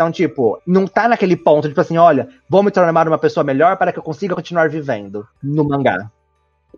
Então, 0.00 0.10
tipo, 0.10 0.58
não 0.66 0.86
tá 0.86 1.06
naquele 1.06 1.36
ponto, 1.36 1.68
tipo 1.68 1.78
assim, 1.78 1.98
olha, 1.98 2.26
vou 2.48 2.62
me 2.62 2.70
tornar 2.70 3.06
uma 3.06 3.18
pessoa 3.18 3.44
melhor 3.44 3.76
para 3.76 3.92
que 3.92 3.98
eu 3.98 4.02
consiga 4.02 4.34
continuar 4.34 4.70
vivendo 4.70 5.28
no 5.42 5.62
mangá. 5.62 6.10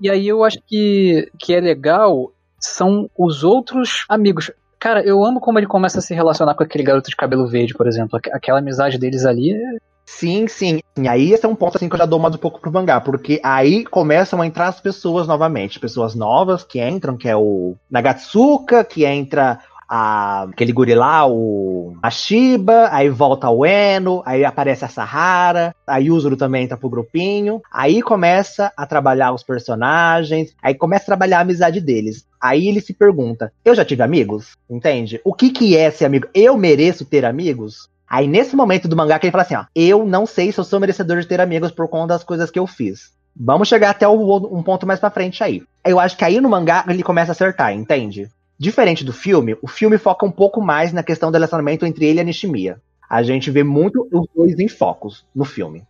E 0.01 0.11
aí 0.11 0.27
eu 0.27 0.43
acho 0.43 0.59
que, 0.67 1.31
que 1.39 1.55
é 1.55 1.61
legal 1.61 2.33
são 2.59 3.09
os 3.17 3.45
outros 3.45 4.05
amigos. 4.09 4.51
Cara, 4.77 5.05
eu 5.05 5.25
amo 5.25 5.39
como 5.39 5.57
ele 5.57 5.69
começa 5.69 6.01
a 6.01 6.03
se 6.03 6.13
relacionar 6.13 6.57
com 6.57 6.65
aquele 6.65 6.83
garoto 6.83 7.11
de 7.11 7.15
cabelo 7.15 7.47
verde, 7.47 7.75
por 7.75 7.87
exemplo. 7.87 8.19
Aquela 8.33 8.59
amizade 8.59 8.99
deles 8.99 9.25
ali 9.25 9.53
é 9.53 9.79
Sim, 10.05 10.47
sim. 10.49 10.81
E 10.99 11.09
aí 11.09 11.33
esse 11.33 11.47
é 11.47 11.49
um 11.49 11.55
ponto 11.55 11.77
assim 11.77 11.89
que 11.89 11.95
eu 11.95 11.99
já 11.99 12.07
dou 12.07 12.19
mais 12.19 12.35
um 12.35 12.39
pouco 12.39 12.61
pro 12.61 12.73
mangá, 12.73 13.01
porque 13.01 13.41
aí 13.43 13.85
começam 13.85 14.43
a 14.43 14.47
entrar 14.47 14.67
as 14.67 14.81
pessoas 14.81 15.27
novamente, 15.27 15.81
pessoas 15.81 16.15
novas 16.15 16.65
que 16.65 16.83
entram, 16.83 17.17
que 17.17 17.29
é 17.29 17.37
o 17.37 17.77
Nagatsuka, 17.91 18.85
que 18.85 19.05
entra 19.05 19.61
a, 19.95 20.45
aquele 20.45 20.73
guri 20.73 20.95
lá, 20.95 21.27
o 21.27 21.95
Ashiba, 22.03 22.89
aí 22.91 23.11
volta 23.11 23.51
o 23.51 23.67
Eno, 23.67 24.23
aí 24.25 24.43
aparece 24.43 24.87
a 24.87 24.89
Sahara, 24.89 25.77
a 25.87 25.99
Yuzuru 25.99 26.35
também 26.35 26.65
entra 26.65 26.79
pro 26.79 26.89
grupinho, 26.89 27.61
aí 27.71 28.01
começa 28.01 28.73
a 28.75 28.87
trabalhar 28.87 29.35
os 29.35 29.43
personagens, 29.43 30.57
aí 30.63 30.75
começa 30.75 31.05
a 31.05 31.07
trabalhar 31.07 31.39
a 31.39 31.41
amizade 31.43 31.79
deles. 31.79 32.25
Aí 32.41 32.69
ele 32.69 32.81
se 32.81 32.95
pergunta: 32.95 33.53
eu 33.63 33.75
já 33.75 33.85
tive 33.85 34.03
amigos? 34.03 34.57
Entende? 34.69 35.21
O 35.23 35.35
que 35.35 35.51
que 35.51 35.77
é 35.77 35.91
ser 35.91 36.07
amigo? 36.07 36.27
Eu 36.33 36.57
mereço 36.57 37.05
ter 37.05 37.27
amigos? 37.27 37.91
Aí 38.09 38.27
nesse 38.27 38.57
momento 38.57 38.89
do 38.89 38.97
mangá 38.97 39.19
que 39.19 39.27
ele 39.27 39.33
fala 39.33 39.43
assim, 39.43 39.57
ó, 39.57 39.65
eu 39.77 40.07
não 40.07 40.25
sei 40.25 40.51
se 40.51 40.59
eu 40.59 40.65
sou 40.65 40.81
merecedor 40.81 41.21
de 41.21 41.27
ter 41.27 41.41
amigos 41.41 41.71
por 41.71 41.87
conta 41.87 42.15
das 42.15 42.25
coisas 42.25 42.51
que 42.51 42.59
eu 42.59 42.67
fiz. 42.67 43.13
Vamos 43.37 43.69
chegar 43.69 43.91
até 43.91 44.09
um 44.09 44.63
ponto 44.63 44.87
mais 44.87 45.01
pra 45.01 45.11
frente 45.11 45.45
aí. 45.45 45.63
Eu 45.85 46.01
acho 46.01 46.17
que 46.17 46.25
aí 46.25 46.41
no 46.41 46.49
mangá 46.49 46.83
ele 46.89 47.03
começa 47.03 47.33
a 47.33 47.35
acertar, 47.35 47.73
entende? 47.75 48.31
Diferente 48.59 49.05
do 49.05 49.13
filme, 49.13 49.57
o 49.61 49.67
filme 49.67 49.99
foca 49.99 50.25
um 50.25 50.31
pouco 50.31 50.61
mais 50.61 50.93
na 50.93 51.03
questão 51.03 51.31
do 51.31 51.35
relacionamento 51.35 51.85
entre 51.85 52.07
ele 52.07 52.19
e 52.19 52.21
a 52.21 52.25
Nishimiya. 52.25 52.81
A 53.09 53.23
gente 53.23 53.51
vê 53.51 53.63
muito 53.63 54.09
os 54.13 54.27
dois 54.35 54.59
em 54.59 54.69
focos 54.69 55.27
no 55.35 55.45
filme. 55.45 55.83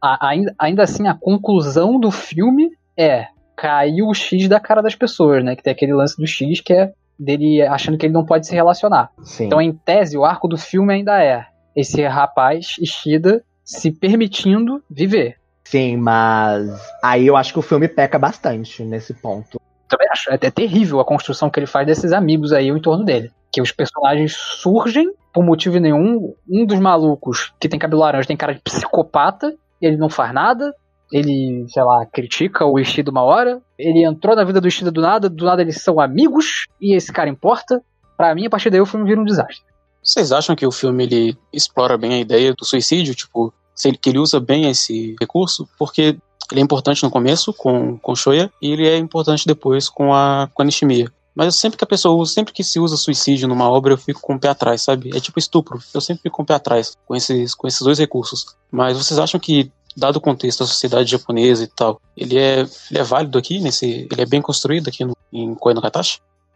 A, 0.00 0.28
ainda, 0.28 0.54
ainda 0.58 0.82
assim, 0.82 1.06
a 1.06 1.14
conclusão 1.14 1.98
do 1.98 2.10
filme 2.10 2.70
é 2.96 3.26
caiu 3.56 4.08
o 4.08 4.14
X 4.14 4.48
da 4.48 4.58
cara 4.58 4.82
das 4.82 4.94
pessoas, 4.94 5.44
né? 5.44 5.54
Que 5.54 5.62
tem 5.62 5.72
aquele 5.72 5.92
lance 5.92 6.16
do 6.16 6.26
X 6.26 6.60
que 6.60 6.72
é 6.72 6.92
dele 7.18 7.62
achando 7.62 7.96
que 7.96 8.06
ele 8.06 8.14
não 8.14 8.24
pode 8.24 8.46
se 8.46 8.54
relacionar. 8.54 9.10
Sim. 9.22 9.46
Então, 9.46 9.60
em 9.60 9.72
tese, 9.72 10.16
o 10.16 10.24
arco 10.24 10.48
do 10.48 10.56
filme 10.56 10.92
ainda 10.92 11.22
é 11.22 11.46
esse 11.74 12.02
rapaz, 12.06 12.76
Ishida, 12.80 13.44
se 13.64 13.90
permitindo 13.92 14.82
viver. 14.90 15.36
Sim, 15.64 15.96
mas 15.96 16.68
aí 17.02 17.26
eu 17.26 17.36
acho 17.36 17.52
que 17.52 17.58
o 17.58 17.62
filme 17.62 17.88
peca 17.88 18.18
bastante 18.18 18.82
nesse 18.82 19.14
ponto 19.14 19.60
também 19.92 20.08
acho. 20.10 20.30
É, 20.30 20.34
é 20.40 20.50
terrível 20.50 21.00
a 21.00 21.04
construção 21.04 21.50
que 21.50 21.60
ele 21.60 21.66
faz 21.66 21.86
desses 21.86 22.12
amigos 22.12 22.52
aí 22.52 22.68
em 22.68 22.80
torno 22.80 23.04
dele. 23.04 23.30
Que 23.52 23.60
os 23.60 23.70
personagens 23.70 24.34
surgem 24.34 25.12
por 25.32 25.44
motivo 25.44 25.78
nenhum. 25.78 26.34
Um 26.48 26.64
dos 26.64 26.80
malucos 26.80 27.52
que 27.60 27.68
tem 27.68 27.78
cabelo 27.78 28.00
laranja 28.00 28.26
tem 28.26 28.36
cara 28.36 28.54
de 28.54 28.60
psicopata, 28.60 29.54
ele 29.80 29.96
não 29.98 30.08
faz 30.08 30.32
nada. 30.32 30.74
Ele, 31.12 31.66
sei 31.68 31.82
lá, 31.82 32.06
critica 32.06 32.64
o 32.64 32.78
Ishida 32.78 33.10
uma 33.10 33.22
hora. 33.22 33.60
Ele 33.78 34.02
entrou 34.04 34.34
na 34.34 34.44
vida 34.44 34.60
do 34.60 34.68
Ishida 34.68 34.90
do 34.90 35.02
nada, 35.02 35.28
do 35.28 35.44
nada 35.44 35.60
eles 35.60 35.82
são 35.82 36.00
amigos 36.00 36.66
e 36.80 36.96
esse 36.96 37.12
cara 37.12 37.28
importa. 37.28 37.82
Para 38.16 38.34
mim, 38.34 38.46
a 38.46 38.50
partir 38.50 38.70
daí 38.70 38.80
o 38.80 38.86
filme 38.86 39.06
vira 39.06 39.20
um 39.20 39.24
desastre. 39.24 39.60
Vocês 40.02 40.32
acham 40.32 40.56
que 40.56 40.66
o 40.66 40.72
filme 40.72 41.04
ele 41.04 41.38
explora 41.52 41.98
bem 41.98 42.14
a 42.14 42.18
ideia 42.18 42.54
do 42.54 42.64
suicídio? 42.64 43.14
Tipo, 43.14 43.52
que 44.00 44.10
ele 44.10 44.18
usa 44.18 44.40
bem 44.40 44.68
esse 44.68 45.14
recurso? 45.20 45.68
Porque 45.78 46.16
ele 46.52 46.60
é 46.60 46.62
importante 46.62 47.02
no 47.02 47.10
começo 47.10 47.52
com, 47.52 47.96
com 47.98 48.14
Shoya 48.14 48.52
e 48.60 48.70
ele 48.70 48.86
é 48.86 48.98
importante 48.98 49.46
depois 49.46 49.88
com 49.88 50.14
a, 50.14 50.48
com 50.52 50.62
a 50.62 50.64
Nishimiya. 50.64 51.10
Mas 51.34 51.56
sempre 51.56 51.78
que 51.78 51.84
a 51.84 51.86
pessoa 51.86 52.26
sempre 52.26 52.52
que 52.52 52.62
se 52.62 52.78
usa 52.78 52.94
suicídio 52.94 53.48
numa 53.48 53.68
obra, 53.70 53.94
eu 53.94 53.98
fico 53.98 54.20
com 54.20 54.34
o 54.34 54.38
pé 54.38 54.48
atrás, 54.48 54.82
sabe? 54.82 55.10
É 55.16 55.18
tipo 55.18 55.38
estupro. 55.38 55.80
Eu 55.94 56.00
sempre 56.00 56.24
fico 56.24 56.36
com 56.36 56.42
o 56.42 56.46
pé 56.46 56.54
atrás 56.54 56.94
com 57.06 57.16
esses, 57.16 57.54
com 57.54 57.66
esses 57.66 57.80
dois 57.80 57.98
recursos. 57.98 58.54
Mas 58.70 58.98
vocês 58.98 59.18
acham 59.18 59.40
que, 59.40 59.72
dado 59.96 60.16
o 60.16 60.20
contexto 60.20 60.58
da 60.58 60.66
sociedade 60.66 61.10
japonesa 61.10 61.64
e 61.64 61.68
tal, 61.68 61.98
ele 62.14 62.36
é, 62.36 62.60
ele 62.90 63.00
é 63.00 63.02
válido 63.02 63.38
aqui 63.38 63.60
nesse. 63.60 64.06
Ele 64.12 64.20
é 64.20 64.26
bem 64.26 64.42
construído 64.42 64.88
aqui 64.88 65.06
no, 65.06 65.16
em 65.32 65.54
Koe 65.54 65.72
no? 65.72 65.80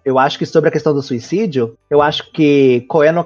Eu 0.04 0.18
acho 0.18 0.38
que 0.38 0.44
sobre 0.44 0.68
a 0.68 0.72
questão 0.72 0.92
do 0.92 1.02
suicídio, 1.02 1.74
eu 1.88 2.02
acho 2.02 2.30
que 2.30 2.82
Koe 2.82 3.10
no 3.10 3.24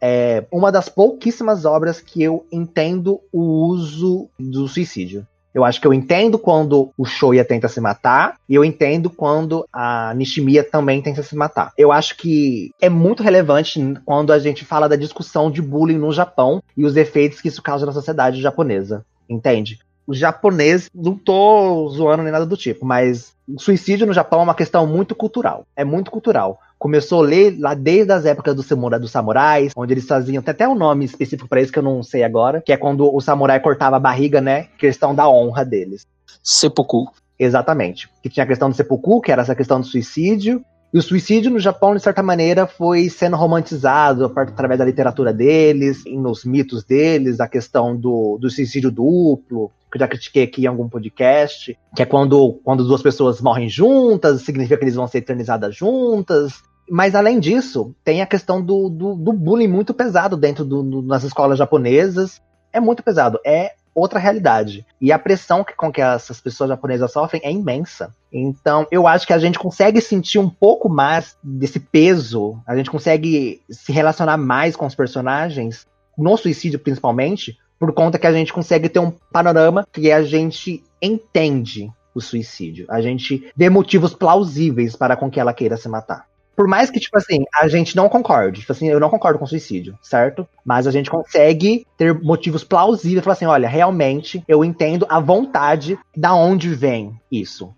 é 0.00 0.46
uma 0.50 0.72
das 0.72 0.88
pouquíssimas 0.88 1.66
obras 1.66 2.00
que 2.00 2.22
eu 2.22 2.46
entendo 2.50 3.20
o 3.30 3.66
uso 3.66 4.30
do 4.38 4.66
suicídio. 4.66 5.26
Eu 5.54 5.64
acho 5.64 5.80
que 5.80 5.86
eu 5.86 5.94
entendo 5.94 6.36
quando 6.36 6.90
o 6.98 7.04
Shoya 7.04 7.44
tenta 7.44 7.68
se 7.68 7.80
matar, 7.80 8.36
e 8.48 8.56
eu 8.56 8.64
entendo 8.64 9.08
quando 9.08 9.64
a 9.72 10.12
Nishimiya 10.14 10.64
também 10.64 11.00
tenta 11.00 11.22
se 11.22 11.36
matar. 11.36 11.72
Eu 11.78 11.92
acho 11.92 12.16
que 12.16 12.72
é 12.80 12.88
muito 12.88 13.22
relevante 13.22 13.80
quando 14.04 14.32
a 14.32 14.38
gente 14.40 14.64
fala 14.64 14.88
da 14.88 14.96
discussão 14.96 15.50
de 15.50 15.62
bullying 15.62 15.98
no 15.98 16.12
Japão 16.12 16.60
e 16.76 16.84
os 16.84 16.96
efeitos 16.96 17.40
que 17.40 17.48
isso 17.48 17.62
causa 17.62 17.86
na 17.86 17.92
sociedade 17.92 18.42
japonesa. 18.42 19.06
Entende? 19.28 19.78
O 20.06 20.12
japonês, 20.12 20.90
não 20.94 21.16
tô 21.16 21.88
zoando 21.88 22.24
nem 22.24 22.32
nada 22.32 22.44
do 22.44 22.56
tipo, 22.56 22.84
mas 22.84 23.32
o 23.48 23.58
suicídio 23.58 24.06
no 24.06 24.12
Japão 24.12 24.40
é 24.40 24.42
uma 24.42 24.54
questão 24.54 24.86
muito 24.86 25.14
cultural. 25.14 25.66
É 25.76 25.84
muito 25.84 26.10
cultural 26.10 26.58
começou 26.84 27.22
a 27.22 27.26
ler 27.26 27.56
lá 27.58 27.72
desde 27.72 28.12
as 28.12 28.26
épocas 28.26 28.54
do 28.54 28.62
samurai, 28.62 29.00
dos 29.00 29.10
samurais, 29.10 29.72
onde 29.74 29.94
eles 29.94 30.04
faziam, 30.04 30.42
tem 30.42 30.52
até 30.52 30.68
um 30.68 30.74
nome 30.74 31.06
específico 31.06 31.48
para 31.48 31.62
isso 31.62 31.72
que 31.72 31.78
eu 31.78 31.82
não 31.82 32.02
sei 32.02 32.22
agora, 32.22 32.60
que 32.60 32.74
é 32.74 32.76
quando 32.76 33.10
o 33.10 33.22
samurai 33.22 33.58
cortava 33.58 33.96
a 33.96 33.98
barriga, 33.98 34.38
né? 34.38 34.64
Questão 34.76 35.14
da 35.14 35.26
honra 35.26 35.64
deles. 35.64 36.06
Seppuku. 36.42 37.10
Exatamente. 37.38 38.10
Que 38.22 38.28
tinha 38.28 38.44
a 38.44 38.46
questão 38.46 38.68
do 38.68 38.76
seppuku, 38.76 39.22
que 39.22 39.32
era 39.32 39.40
essa 39.40 39.54
questão 39.54 39.80
do 39.80 39.86
suicídio, 39.86 40.62
e 40.92 40.98
o 40.98 41.02
suicídio 41.02 41.50
no 41.50 41.58
Japão, 41.58 41.96
de 41.96 42.02
certa 42.02 42.22
maneira, 42.22 42.66
foi 42.66 43.08
sendo 43.08 43.34
romantizado 43.34 44.26
através 44.26 44.78
da 44.78 44.84
literatura 44.84 45.32
deles, 45.32 46.04
nos 46.04 46.44
mitos 46.44 46.84
deles, 46.84 47.40
a 47.40 47.48
questão 47.48 47.96
do, 47.96 48.36
do 48.38 48.50
suicídio 48.50 48.90
duplo, 48.90 49.72
que 49.90 49.96
eu 49.96 50.00
já 50.00 50.06
critiquei 50.06 50.42
aqui 50.44 50.64
em 50.64 50.66
algum 50.66 50.86
podcast, 50.86 51.76
que 51.96 52.02
é 52.02 52.04
quando, 52.04 52.60
quando 52.62 52.84
duas 52.84 53.00
pessoas 53.00 53.40
morrem 53.40 53.70
juntas, 53.70 54.42
significa 54.42 54.76
que 54.76 54.84
eles 54.84 54.96
vão 54.96 55.08
ser 55.08 55.18
eternizadas 55.18 55.74
juntas. 55.74 56.62
Mas 56.88 57.14
além 57.14 57.40
disso, 57.40 57.94
tem 58.04 58.20
a 58.20 58.26
questão 58.26 58.62
do, 58.62 58.88
do, 58.88 59.14
do 59.14 59.32
bullying 59.32 59.68
muito 59.68 59.94
pesado 59.94 60.36
dentro 60.36 60.64
das 61.02 61.24
escolas 61.24 61.58
japonesas. 61.58 62.40
É 62.72 62.80
muito 62.80 63.02
pesado. 63.02 63.38
É 63.44 63.72
outra 63.94 64.18
realidade. 64.18 64.84
E 65.00 65.12
a 65.12 65.18
pressão 65.18 65.62
que, 65.62 65.74
com 65.74 65.92
que 65.92 66.00
essas 66.00 66.40
pessoas 66.40 66.68
japonesas 66.68 67.12
sofrem 67.12 67.40
é 67.44 67.50
imensa. 67.50 68.12
Então, 68.32 68.86
eu 68.90 69.06
acho 69.06 69.26
que 69.26 69.32
a 69.32 69.38
gente 69.38 69.58
consegue 69.58 70.00
sentir 70.00 70.38
um 70.38 70.50
pouco 70.50 70.88
mais 70.88 71.36
desse 71.42 71.78
peso, 71.78 72.58
a 72.66 72.76
gente 72.76 72.90
consegue 72.90 73.62
se 73.70 73.92
relacionar 73.92 74.36
mais 74.36 74.74
com 74.74 74.86
os 74.86 74.94
personagens, 74.94 75.86
no 76.18 76.36
suicídio 76.36 76.80
principalmente, 76.80 77.56
por 77.78 77.92
conta 77.92 78.18
que 78.18 78.26
a 78.26 78.32
gente 78.32 78.52
consegue 78.52 78.88
ter 78.88 78.98
um 78.98 79.12
panorama 79.32 79.86
que 79.92 80.10
a 80.10 80.22
gente 80.22 80.82
entende 81.00 81.90
o 82.14 82.20
suicídio. 82.20 82.86
A 82.88 83.00
gente 83.00 83.52
vê 83.56 83.68
motivos 83.68 84.14
plausíveis 84.14 84.96
para 84.96 85.16
com 85.16 85.30
que 85.30 85.38
ela 85.38 85.52
queira 85.52 85.76
se 85.76 85.88
matar. 85.88 86.26
Por 86.56 86.68
mais 86.68 86.90
que, 86.90 87.00
tipo 87.00 87.16
assim, 87.16 87.44
a 87.60 87.68
gente 87.68 87.96
não 87.96 88.08
concorde. 88.08 88.60
Tipo 88.60 88.72
assim, 88.72 88.88
eu 88.88 89.00
não 89.00 89.10
concordo 89.10 89.38
com 89.38 89.46
suicídio, 89.46 89.98
certo? 90.02 90.46
Mas 90.64 90.86
a 90.86 90.90
gente 90.90 91.10
consegue 91.10 91.86
ter 91.96 92.14
motivos 92.14 92.64
plausíveis. 92.64 93.24
Falar 93.24 93.34
assim, 93.34 93.46
olha, 93.46 93.68
realmente 93.68 94.42
eu 94.46 94.64
entendo 94.64 95.06
a 95.08 95.20
vontade 95.20 95.98
da 96.16 96.34
onde 96.34 96.74
vem 96.74 97.14
isso. 97.30 97.74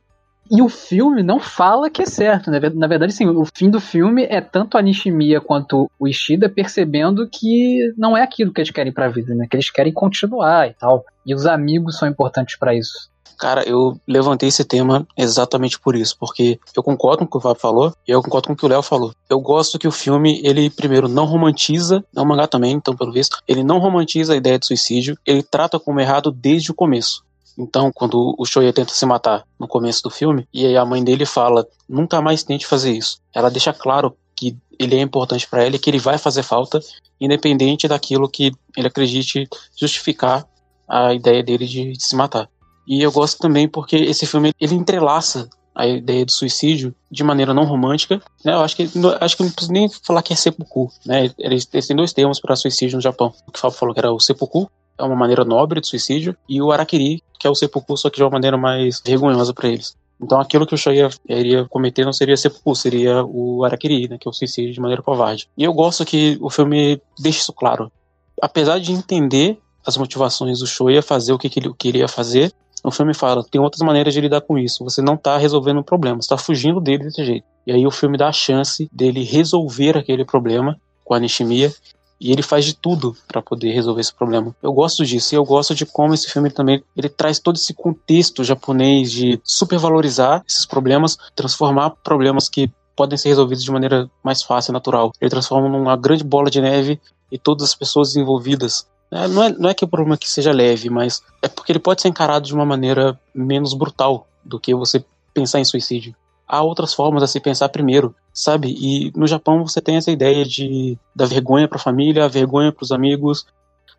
E 0.50 0.62
o 0.62 0.68
filme 0.68 1.22
não 1.24 1.40
fala 1.40 1.90
que 1.90 2.02
é 2.02 2.06
certo, 2.06 2.50
né? 2.50 2.60
Na 2.74 2.86
verdade, 2.86 3.12
sim, 3.12 3.26
o 3.26 3.44
fim 3.52 3.68
do 3.68 3.80
filme 3.80 4.24
é 4.24 4.40
tanto 4.40 4.78
a 4.78 4.82
Nishimiya 4.82 5.40
quanto 5.40 5.90
o 5.98 6.06
Ishida 6.06 6.48
percebendo 6.48 7.28
que 7.28 7.92
não 7.96 8.16
é 8.16 8.22
aquilo 8.22 8.52
que 8.52 8.60
eles 8.60 8.70
querem 8.70 8.92
pra 8.92 9.08
vida, 9.08 9.34
né? 9.34 9.46
Que 9.50 9.56
eles 9.56 9.70
querem 9.70 9.92
continuar 9.92 10.68
e 10.68 10.74
tal. 10.74 11.04
E 11.24 11.34
os 11.34 11.46
amigos 11.46 11.98
são 11.98 12.08
importantes 12.08 12.56
para 12.56 12.74
isso. 12.74 13.10
Cara, 13.38 13.68
eu 13.68 14.00
levantei 14.06 14.48
esse 14.48 14.64
tema 14.64 15.06
exatamente 15.16 15.78
por 15.78 15.94
isso, 15.94 16.16
porque 16.18 16.58
eu 16.74 16.82
concordo 16.82 17.18
com 17.18 17.24
o 17.24 17.28
que 17.28 17.36
o 17.36 17.40
Fábio 17.40 17.60
falou 17.60 17.92
e 18.06 18.10
eu 18.10 18.22
concordo 18.22 18.48
com 18.48 18.54
o 18.54 18.56
que 18.56 18.64
o 18.64 18.68
Léo 18.68 18.82
falou. 18.82 19.12
Eu 19.28 19.40
gosto 19.40 19.78
que 19.78 19.86
o 19.86 19.92
filme, 19.92 20.40
ele 20.42 20.70
primeiro 20.70 21.08
não 21.08 21.26
romantiza, 21.26 22.04
é 22.14 22.20
um 22.20 22.24
mangá 22.24 22.46
também, 22.46 22.72
então 22.72 22.96
pelo 22.96 23.12
visto, 23.12 23.38
ele 23.46 23.62
não 23.62 23.78
romantiza 23.78 24.32
a 24.32 24.36
ideia 24.36 24.58
de 24.58 24.66
suicídio, 24.66 25.18
ele 25.24 25.42
trata 25.42 25.78
como 25.78 26.00
errado 26.00 26.30
desde 26.30 26.70
o 26.70 26.74
começo. 26.74 27.24
Então, 27.58 27.90
quando 27.90 28.34
o 28.38 28.44
Shoya 28.44 28.72
tenta 28.72 28.92
se 28.92 29.06
matar 29.06 29.44
no 29.58 29.66
começo 29.66 30.02
do 30.02 30.10
filme, 30.10 30.46
e 30.52 30.66
aí 30.66 30.76
a 30.76 30.84
mãe 30.84 31.02
dele 31.02 31.24
fala: 31.24 31.66
nunca 31.88 32.20
mais 32.20 32.42
tente 32.42 32.66
fazer 32.66 32.92
isso. 32.92 33.18
Ela 33.34 33.50
deixa 33.50 33.72
claro 33.72 34.14
que 34.34 34.56
ele 34.78 34.96
é 34.96 35.00
importante 35.00 35.48
para 35.48 35.64
ela 35.64 35.76
e 35.76 35.78
que 35.78 35.88
ele 35.88 35.98
vai 35.98 36.18
fazer 36.18 36.42
falta, 36.42 36.78
independente 37.18 37.88
daquilo 37.88 38.28
que 38.28 38.52
ele 38.76 38.88
acredite 38.88 39.48
justificar 39.74 40.46
a 40.86 41.14
ideia 41.14 41.42
dele 41.42 41.66
de, 41.66 41.92
de 41.92 42.04
se 42.04 42.14
matar. 42.14 42.48
E 42.86 43.02
eu 43.02 43.10
gosto 43.10 43.38
também 43.38 43.68
porque 43.68 43.96
esse 43.96 44.26
filme 44.26 44.52
ele 44.60 44.74
entrelaça 44.74 45.48
a 45.76 45.86
ideia 45.86 46.24
do 46.24 46.32
suicídio 46.32 46.94
de 47.10 47.22
maneira 47.22 47.52
não 47.52 47.64
romântica. 47.64 48.20
Né? 48.42 48.54
Eu 48.54 48.60
acho 48.60 48.74
que, 48.74 48.88
acho 49.20 49.36
que 49.36 49.42
não 49.42 49.50
preciso 49.50 49.72
nem 49.72 49.88
falar 49.88 50.22
que 50.22 50.32
é 50.32 50.36
seppuku. 50.36 50.90
Né? 51.04 51.30
Eles, 51.38 51.66
têm 51.66 51.94
dois 51.94 52.14
termos 52.14 52.40
para 52.40 52.56
suicídio 52.56 52.96
no 52.96 53.02
Japão. 53.02 53.34
O 53.46 53.52
que 53.52 53.58
o 53.58 53.60
Fábio 53.60 53.76
falou 53.76 53.94
que 53.94 54.00
era 54.00 54.10
o 54.10 54.18
seppuku, 54.18 54.70
é 54.98 55.02
uma 55.02 55.14
maneira 55.14 55.44
nobre 55.44 55.80
de 55.80 55.86
suicídio, 55.86 56.34
e 56.48 56.62
o 56.62 56.72
arakiri, 56.72 57.22
que 57.38 57.46
é 57.46 57.50
o 57.50 57.54
seppuku, 57.54 57.94
só 57.98 58.08
que 58.08 58.16
de 58.16 58.22
uma 58.22 58.30
maneira 58.30 58.56
mais 58.56 59.02
vergonhosa 59.04 59.52
para 59.52 59.68
eles. 59.68 59.94
Então 60.18 60.40
aquilo 60.40 60.66
que 60.66 60.74
o 60.74 60.78
Shoya 60.78 61.10
iria 61.28 61.66
cometer 61.66 62.06
não 62.06 62.12
seria 62.12 62.38
seppuku, 62.38 62.74
seria 62.74 63.22
o 63.22 63.62
arakiri, 63.62 64.08
né, 64.08 64.16
que 64.18 64.26
é 64.26 64.30
o 64.30 64.32
suicídio 64.32 64.72
de 64.72 64.80
maneira 64.80 65.02
covarde. 65.02 65.46
E 65.58 65.64
eu 65.64 65.74
gosto 65.74 66.06
que 66.06 66.38
o 66.40 66.48
filme 66.48 67.00
deixe 67.18 67.40
isso 67.40 67.52
claro. 67.52 67.92
Apesar 68.40 68.78
de 68.78 68.92
entender 68.92 69.58
as 69.86 69.98
motivações 69.98 70.60
do 70.60 70.66
Shoya 70.66 71.02
fazer 71.02 71.34
o 71.34 71.38
que, 71.38 71.50
que 71.50 71.60
ele 71.60 71.72
queria 71.74 72.08
fazer, 72.08 72.52
o 72.88 72.92
filme 72.92 73.12
fala, 73.12 73.44
tem 73.44 73.60
outras 73.60 73.82
maneiras 73.82 74.14
de 74.14 74.20
lidar 74.20 74.40
com 74.40 74.56
isso. 74.56 74.84
Você 74.84 75.02
não 75.02 75.16
tá 75.16 75.36
resolvendo 75.36 75.78
um 75.78 75.82
problema, 75.82 76.22
você 76.22 76.28
tá 76.28 76.38
fugindo 76.38 76.80
dele 76.80 77.04
desse 77.04 77.24
jeito. 77.24 77.44
E 77.66 77.72
aí 77.72 77.84
o 77.84 77.90
filme 77.90 78.16
dá 78.16 78.28
a 78.28 78.32
chance 78.32 78.88
dele 78.92 79.24
resolver 79.24 79.98
aquele 79.98 80.24
problema 80.24 80.76
com 81.04 81.12
a 81.12 81.18
Nishimiya 81.18 81.72
e 82.20 82.32
ele 82.32 82.42
faz 82.42 82.64
de 82.64 82.74
tudo 82.74 83.16
para 83.26 83.42
poder 83.42 83.72
resolver 83.72 84.00
esse 84.00 84.14
problema. 84.14 84.54
Eu 84.62 84.72
gosto 84.72 85.04
disso 85.04 85.34
e 85.34 85.36
eu 85.36 85.44
gosto 85.44 85.74
de 85.74 85.84
como 85.84 86.14
esse 86.14 86.30
filme 86.30 86.48
também 86.48 86.82
ele 86.96 87.08
traz 87.08 87.40
todo 87.40 87.56
esse 87.56 87.74
contexto 87.74 88.44
japonês 88.44 89.10
de 89.10 89.40
supervalorizar 89.42 90.44
esses 90.48 90.64
problemas, 90.64 91.18
transformar 91.34 91.90
problemas 91.90 92.48
que 92.48 92.70
podem 92.94 93.18
ser 93.18 93.28
resolvidos 93.30 93.64
de 93.64 93.70
maneira 93.70 94.08
mais 94.22 94.42
fácil 94.42 94.70
e 94.70 94.72
natural. 94.72 95.12
Ele 95.20 95.30
transforma 95.30 95.68
numa 95.68 95.96
grande 95.96 96.22
bola 96.22 96.48
de 96.48 96.60
neve 96.60 97.00
e 97.30 97.36
todas 97.36 97.64
as 97.64 97.74
pessoas 97.74 98.16
envolvidas. 98.16 98.86
É, 99.10 99.28
não, 99.28 99.42
é, 99.42 99.48
não 99.50 99.70
é 99.70 99.74
que 99.74 99.84
o 99.84 99.88
problema 99.88 100.16
que 100.16 100.30
seja 100.30 100.52
leve, 100.52 100.90
mas 100.90 101.22
é 101.40 101.48
porque 101.48 101.72
ele 101.72 101.78
pode 101.78 102.02
ser 102.02 102.08
encarado 102.08 102.46
de 102.46 102.54
uma 102.54 102.66
maneira 102.66 103.18
menos 103.34 103.72
brutal 103.72 104.26
do 104.44 104.58
que 104.58 104.74
você 104.74 105.04
pensar 105.32 105.60
em 105.60 105.64
suicídio 105.64 106.14
há 106.46 106.62
outras 106.62 106.94
formas 106.94 107.22
a 107.22 107.26
se 107.26 107.40
pensar 107.40 107.68
primeiro, 107.68 108.14
sabe? 108.32 108.74
E 108.78 109.12
no 109.16 109.26
Japão 109.26 109.66
você 109.66 109.80
tem 109.80 109.96
essa 109.96 110.10
ideia 110.10 110.44
de 110.44 110.96
da 111.14 111.26
vergonha 111.26 111.66
para 111.66 111.78
a 111.78 111.82
família, 111.82 112.24
a 112.24 112.28
vergonha 112.28 112.70
para 112.70 112.84
os 112.84 112.92
amigos. 112.92 113.46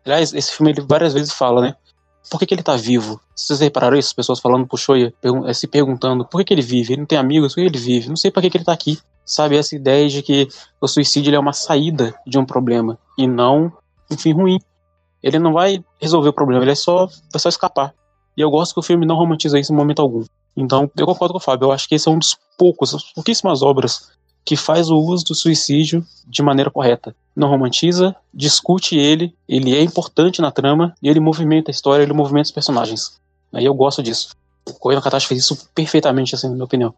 Aliás, 0.04 0.32
esse 0.32 0.52
filme 0.52 0.72
ele 0.72 0.80
várias 0.80 1.12
vezes 1.12 1.32
fala, 1.32 1.60
né? 1.60 1.76
Por 2.30 2.38
que, 2.38 2.46
que 2.46 2.54
ele 2.54 2.62
tá 2.62 2.76
vivo? 2.76 3.20
Vocês 3.34 3.60
repararam 3.60 3.96
isso? 3.96 4.08
As 4.08 4.14
pessoas 4.14 4.40
falando 4.40 4.66
pro 4.66 4.76
Shoya, 4.76 5.12
eh, 5.46 5.54
se 5.54 5.66
perguntando 5.66 6.24
por 6.24 6.38
que, 6.38 6.44
que 6.46 6.54
ele 6.54 6.62
vive? 6.62 6.92
Ele 6.92 7.00
não 7.00 7.06
tem 7.06 7.18
amigos, 7.18 7.54
por 7.54 7.60
que 7.60 7.66
ele 7.66 7.78
vive? 7.78 8.08
Não 8.08 8.16
sei 8.16 8.30
por 8.30 8.42
que, 8.42 8.50
que 8.50 8.56
ele 8.58 8.64
tá 8.64 8.72
aqui. 8.72 8.98
Sabe? 9.24 9.56
Essa 9.56 9.76
ideia 9.76 10.08
de 10.08 10.22
que 10.22 10.48
o 10.80 10.86
suicídio 10.86 11.34
é 11.34 11.38
uma 11.38 11.52
saída 11.52 12.14
de 12.26 12.38
um 12.38 12.44
problema 12.44 12.98
e 13.16 13.26
não 13.26 13.72
um 14.10 14.16
fim 14.16 14.32
ruim. 14.32 14.58
Ele 15.22 15.38
não 15.38 15.52
vai 15.52 15.84
resolver 16.00 16.28
o 16.28 16.32
problema, 16.32 16.62
ele 16.62 16.70
é 16.70 16.76
só, 16.76 17.08
é 17.34 17.38
só 17.38 17.48
escapar. 17.48 17.94
E 18.36 18.40
eu 18.40 18.50
gosto 18.50 18.72
que 18.72 18.80
o 18.80 18.82
filme 18.82 19.04
não 19.04 19.16
romantiza 19.16 19.58
isso 19.58 19.72
em 19.72 19.76
momento 19.76 20.00
algum. 20.00 20.24
Então, 20.56 20.90
eu 20.96 21.06
concordo 21.06 21.32
com 21.34 21.38
o 21.38 21.42
Fábio. 21.42 21.66
Eu 21.66 21.72
acho 21.72 21.88
que 21.88 21.94
esse 21.94 22.08
é 22.08 22.10
um 22.10 22.18
dos 22.18 22.36
poucos, 22.56 23.12
pouquíssimas 23.12 23.62
obras 23.62 24.10
que 24.44 24.56
faz 24.56 24.88
o 24.90 24.96
uso 24.96 25.26
do 25.26 25.34
suicídio 25.34 26.04
de 26.26 26.42
maneira 26.42 26.70
correta. 26.70 27.14
Não 27.36 27.48
romantiza, 27.48 28.16
discute 28.32 28.96
ele, 28.96 29.34
ele 29.48 29.76
é 29.76 29.82
importante 29.82 30.40
na 30.40 30.50
trama 30.50 30.94
e 31.02 31.08
ele 31.08 31.20
movimenta 31.20 31.70
a 31.70 31.72
história, 31.72 32.02
ele 32.02 32.12
movimenta 32.12 32.46
os 32.46 32.50
personagens. 32.50 33.20
Aí 33.52 33.64
eu 33.64 33.74
gosto 33.74 34.02
disso. 34.02 34.30
O 34.66 34.72
Koen 34.72 35.00
Katashi 35.00 35.26
fez 35.26 35.40
isso 35.40 35.68
perfeitamente, 35.74 36.34
assim, 36.34 36.48
na 36.48 36.54
minha 36.54 36.64
opinião. 36.64 36.94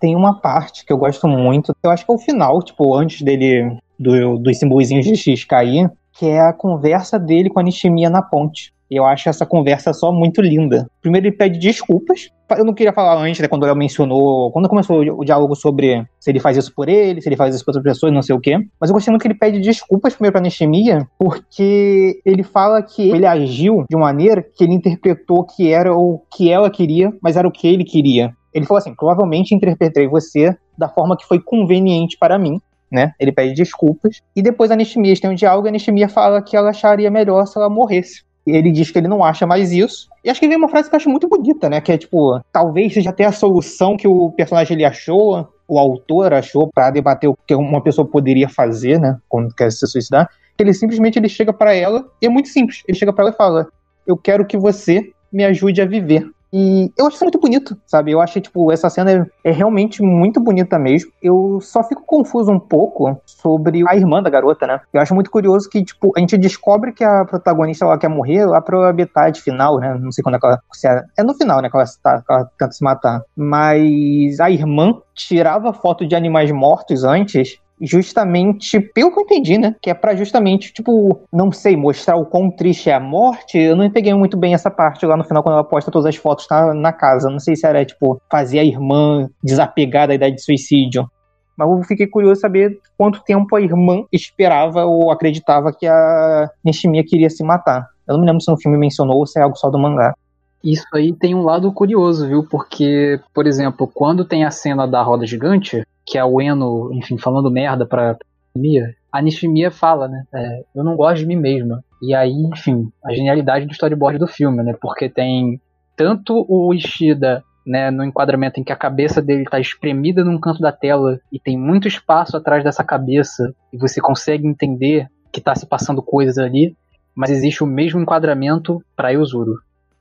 Tem 0.00 0.16
uma 0.16 0.40
parte 0.40 0.84
que 0.84 0.92
eu 0.92 0.96
gosto 0.96 1.28
muito, 1.28 1.74
eu 1.82 1.90
acho 1.90 2.04
que 2.04 2.10
é 2.10 2.14
o 2.14 2.18
final, 2.18 2.62
tipo, 2.62 2.94
antes 2.94 3.22
dele, 3.22 3.78
do, 3.98 4.38
dos 4.38 4.58
simbolizinhos 4.58 5.06
de 5.06 5.16
X 5.16 5.44
cair, 5.44 5.90
que 6.12 6.26
é 6.26 6.40
a 6.40 6.52
conversa 6.52 7.18
dele 7.18 7.50
com 7.50 7.60
a 7.60 7.62
Nishimiya 7.62 8.10
na 8.10 8.22
ponte. 8.22 8.72
Eu 8.90 9.06
acho 9.06 9.26
essa 9.30 9.46
conversa 9.46 9.94
só 9.94 10.12
muito 10.12 10.42
linda. 10.42 10.86
Primeiro 11.00 11.26
ele 11.26 11.36
pede 11.36 11.58
desculpas. 11.58 12.28
Eu 12.50 12.64
não 12.64 12.74
queria 12.74 12.92
falar 12.92 13.16
antes, 13.16 13.40
né, 13.40 13.48
quando 13.48 13.64
ela 13.64 13.74
mencionou, 13.74 14.52
quando 14.52 14.68
começou 14.68 15.00
o 15.00 15.24
diálogo 15.24 15.54
sobre 15.54 16.06
se 16.20 16.30
ele 16.30 16.38
faz 16.38 16.58
isso 16.58 16.74
por 16.74 16.90
ele, 16.90 17.22
se 17.22 17.28
ele 17.28 17.36
faz 17.36 17.54
isso 17.54 17.64
por 17.64 17.70
outras 17.70 17.94
pessoas, 17.94 18.12
não 18.12 18.20
sei 18.20 18.36
o 18.36 18.40
quê. 18.40 18.58
Mas 18.78 18.90
eu 18.90 18.94
gostei 18.94 19.10
muito 19.10 19.22
que 19.22 19.28
ele 19.28 19.38
pede 19.38 19.60
desculpas 19.60 20.12
primeiro 20.12 20.32
pra 20.32 20.42
Nishimiya, 20.42 21.08
porque 21.18 22.20
ele 22.26 22.42
fala 22.42 22.82
que 22.82 23.10
ele 23.10 23.24
agiu 23.24 23.86
de 23.88 23.96
maneira 23.96 24.42
que 24.42 24.62
ele 24.62 24.74
interpretou 24.74 25.44
que 25.44 25.72
era 25.72 25.96
o 25.96 26.20
que 26.30 26.50
ela 26.50 26.68
queria, 26.68 27.10
mas 27.22 27.38
era 27.38 27.48
o 27.48 27.52
que 27.52 27.66
ele 27.66 27.84
queria. 27.84 28.34
Ele 28.52 28.66
falou 28.66 28.78
assim: 28.78 28.94
provavelmente 28.94 29.54
interpretei 29.54 30.06
você 30.06 30.54
da 30.76 30.88
forma 30.88 31.16
que 31.16 31.26
foi 31.26 31.40
conveniente 31.40 32.18
para 32.18 32.38
mim, 32.38 32.60
né? 32.92 33.12
Ele 33.18 33.32
pede 33.32 33.54
desculpas. 33.54 34.20
E 34.36 34.42
depois 34.42 34.70
a 34.70 34.76
Nishimiya 34.76 35.16
tem 35.20 35.30
um 35.30 35.34
diálogo 35.34 35.66
e 35.66 35.70
a 35.70 35.72
Nishimiya 35.72 36.08
fala 36.08 36.42
que 36.42 36.56
ela 36.56 36.70
acharia 36.70 37.10
melhor 37.10 37.46
se 37.46 37.58
ela 37.58 37.70
morresse 37.70 38.22
ele 38.46 38.72
diz 38.72 38.90
que 38.90 38.98
ele 38.98 39.08
não 39.08 39.24
acha 39.24 39.46
mais 39.46 39.72
isso. 39.72 40.08
E 40.24 40.30
acho 40.30 40.40
que 40.40 40.48
tem 40.48 40.56
uma 40.56 40.68
frase 40.68 40.88
que 40.88 40.94
eu 40.94 40.96
acho 40.96 41.08
muito 41.08 41.28
bonita, 41.28 41.68
né? 41.68 41.80
Que 41.80 41.92
é 41.92 41.98
tipo, 41.98 42.40
talvez 42.52 42.92
seja 42.92 43.10
até 43.10 43.24
a 43.24 43.32
solução 43.32 43.96
que 43.96 44.08
o 44.08 44.30
personagem 44.32 44.76
ele 44.76 44.84
achou, 44.84 45.48
o 45.66 45.78
autor 45.78 46.32
achou 46.34 46.68
para 46.72 46.90
debater 46.90 47.30
o 47.30 47.36
que 47.46 47.54
uma 47.54 47.82
pessoa 47.82 48.06
poderia 48.06 48.48
fazer, 48.48 48.98
né? 48.98 49.16
Quando 49.28 49.54
quer 49.54 49.70
se 49.70 49.86
suicidar. 49.86 50.28
Ele 50.58 50.72
simplesmente 50.72 51.18
ele 51.18 51.28
chega 51.28 51.52
para 51.52 51.74
ela 51.74 52.04
e 52.20 52.26
é 52.26 52.28
muito 52.28 52.48
simples. 52.48 52.82
Ele 52.86 52.98
chega 52.98 53.12
para 53.12 53.24
ela 53.24 53.32
e 53.32 53.36
fala: 53.36 53.68
"Eu 54.06 54.16
quero 54.16 54.46
que 54.46 54.58
você 54.58 55.10
me 55.32 55.44
ajude 55.44 55.80
a 55.80 55.86
viver". 55.86 56.28
E 56.52 56.92
eu 56.98 57.06
acho 57.06 57.16
isso 57.16 57.24
muito 57.24 57.40
bonito, 57.40 57.76
sabe? 57.86 58.12
Eu 58.12 58.20
acho 58.20 58.38
tipo, 58.40 58.70
essa 58.70 58.90
cena 58.90 59.10
é, 59.10 59.50
é, 59.50 59.52
realmente 59.52 60.02
muito 60.02 60.38
bonita 60.38 60.78
mesmo. 60.78 61.10
Eu 61.22 61.58
só 61.62 61.82
fico 61.82 62.02
confuso 62.04 62.52
um 62.52 62.60
pouco 62.60 63.18
sobre 63.24 63.82
a 63.88 63.96
irmã 63.96 64.22
da 64.22 64.28
garota, 64.28 64.66
né? 64.66 64.80
Eu 64.92 65.00
acho 65.00 65.14
muito 65.14 65.30
curioso 65.30 65.70
que, 65.70 65.82
tipo, 65.82 66.12
a 66.14 66.20
gente 66.20 66.36
descobre 66.36 66.92
que 66.92 67.02
a 67.02 67.24
protagonista 67.24 67.86
ela 67.86 67.96
quer 67.96 68.08
morrer 68.08 68.44
lá 68.44 68.60
pro 68.60 68.82
habitat 68.82 69.40
final, 69.40 69.78
né? 69.78 69.96
Não 69.98 70.12
sei 70.12 70.22
quando 70.22 70.34
é 70.34 70.38
que 70.38 70.46
ela. 70.46 70.60
É, 70.84 71.20
é 71.20 71.24
no 71.24 71.34
final, 71.34 71.62
né? 71.62 71.70
Que 71.70 71.76
ela, 71.76 71.86
tá, 72.02 72.20
que 72.20 72.32
ela 72.32 72.50
tenta 72.58 72.72
se 72.72 72.84
matar. 72.84 73.22
Mas 73.34 74.38
a 74.38 74.50
irmã 74.50 75.00
tirava 75.14 75.72
foto 75.72 76.06
de 76.06 76.14
animais 76.14 76.50
mortos 76.50 77.02
antes 77.02 77.61
justamente 77.82 78.80
pelo 78.80 79.12
que 79.12 79.18
eu 79.18 79.24
entendi, 79.24 79.58
né? 79.58 79.74
Que 79.82 79.90
é 79.90 79.94
para 79.94 80.14
justamente, 80.14 80.72
tipo, 80.72 81.20
não 81.32 81.50
sei, 81.50 81.76
mostrar 81.76 82.16
o 82.16 82.24
quão 82.24 82.50
triste 82.50 82.88
é 82.88 82.94
a 82.94 83.00
morte. 83.00 83.58
Eu 83.58 83.74
não 83.74 83.90
peguei 83.90 84.14
muito 84.14 84.36
bem 84.36 84.54
essa 84.54 84.70
parte 84.70 85.04
lá 85.04 85.16
no 85.16 85.24
final, 85.24 85.42
quando 85.42 85.54
ela 85.54 85.64
posta 85.64 85.90
todas 85.90 86.06
as 86.06 86.16
fotos 86.16 86.46
na, 86.48 86.72
na 86.72 86.92
casa. 86.92 87.28
Não 87.28 87.40
sei 87.40 87.56
se 87.56 87.66
era, 87.66 87.84
tipo, 87.84 88.20
fazer 88.30 88.60
a 88.60 88.64
irmã 88.64 89.28
desapegar 89.42 90.06
da 90.06 90.14
ideia 90.14 90.32
de 90.32 90.42
suicídio. 90.42 91.10
Mas 91.56 91.68
eu 91.68 91.82
fiquei 91.82 92.06
curioso 92.06 92.40
saber 92.40 92.78
quanto 92.96 93.22
tempo 93.24 93.54
a 93.54 93.60
irmã 93.60 94.04
esperava 94.12 94.84
ou 94.84 95.10
acreditava 95.10 95.72
que 95.72 95.86
a 95.86 96.48
Nishimiya 96.64 97.04
queria 97.04 97.28
se 97.28 97.44
matar. 97.44 97.86
Eu 98.06 98.14
não 98.14 98.20
me 98.20 98.26
lembro 98.26 98.40
se 98.40 98.50
no 98.50 98.60
filme 98.60 98.78
mencionou 98.78 99.18
ou 99.18 99.26
se 99.26 99.38
é 99.38 99.42
algo 99.42 99.56
só 99.56 99.70
do 99.70 99.78
mangá. 99.78 100.14
Isso 100.62 100.86
aí 100.94 101.12
tem 101.12 101.34
um 101.34 101.42
lado 101.42 101.72
curioso, 101.72 102.26
viu? 102.26 102.46
Porque, 102.48 103.20
por 103.34 103.46
exemplo, 103.46 103.90
quando 103.92 104.24
tem 104.24 104.44
a 104.44 104.50
cena 104.50 104.86
da 104.86 105.02
roda 105.02 105.26
gigante, 105.26 105.84
que 106.06 106.16
é 106.16 106.24
o 106.24 106.40
Eno, 106.40 106.90
enfim, 106.92 107.18
falando 107.18 107.50
merda 107.50 107.84
pra 107.84 108.16
Nishimiya, 108.54 108.94
a 109.10 109.20
Nishimiya 109.20 109.70
fala, 109.70 110.08
né? 110.08 110.24
É, 110.32 110.64
eu 110.74 110.84
não 110.84 110.96
gosto 110.96 111.18
de 111.18 111.26
mim 111.26 111.36
mesma. 111.36 111.84
E 112.00 112.14
aí, 112.14 112.32
enfim, 112.32 112.90
a 113.04 113.12
genialidade 113.12 113.66
do 113.66 113.72
storyboard 113.72 114.18
do 114.18 114.26
filme, 114.26 114.62
né? 114.62 114.74
Porque 114.80 115.08
tem 115.08 115.60
tanto 115.96 116.44
o 116.48 116.72
Ishida, 116.72 117.44
né, 117.66 117.90
no 117.90 118.04
enquadramento 118.04 118.58
em 118.58 118.64
que 118.64 118.72
a 118.72 118.76
cabeça 118.76 119.22
dele 119.22 119.42
está 119.42 119.60
espremida 119.60 120.24
num 120.24 120.38
canto 120.38 120.60
da 120.60 120.72
tela 120.72 121.20
e 121.30 121.38
tem 121.38 121.56
muito 121.56 121.86
espaço 121.86 122.36
atrás 122.36 122.64
dessa 122.64 122.82
cabeça 122.82 123.54
e 123.72 123.78
você 123.78 124.00
consegue 124.00 124.46
entender 124.46 125.06
que 125.30 125.38
está 125.38 125.54
se 125.54 125.66
passando 125.66 126.02
coisas 126.02 126.38
ali, 126.38 126.76
mas 127.14 127.30
existe 127.30 127.62
o 127.62 127.66
mesmo 127.66 128.00
enquadramento 128.00 128.82
para 128.96 129.10
Yuzuru. 129.10 129.54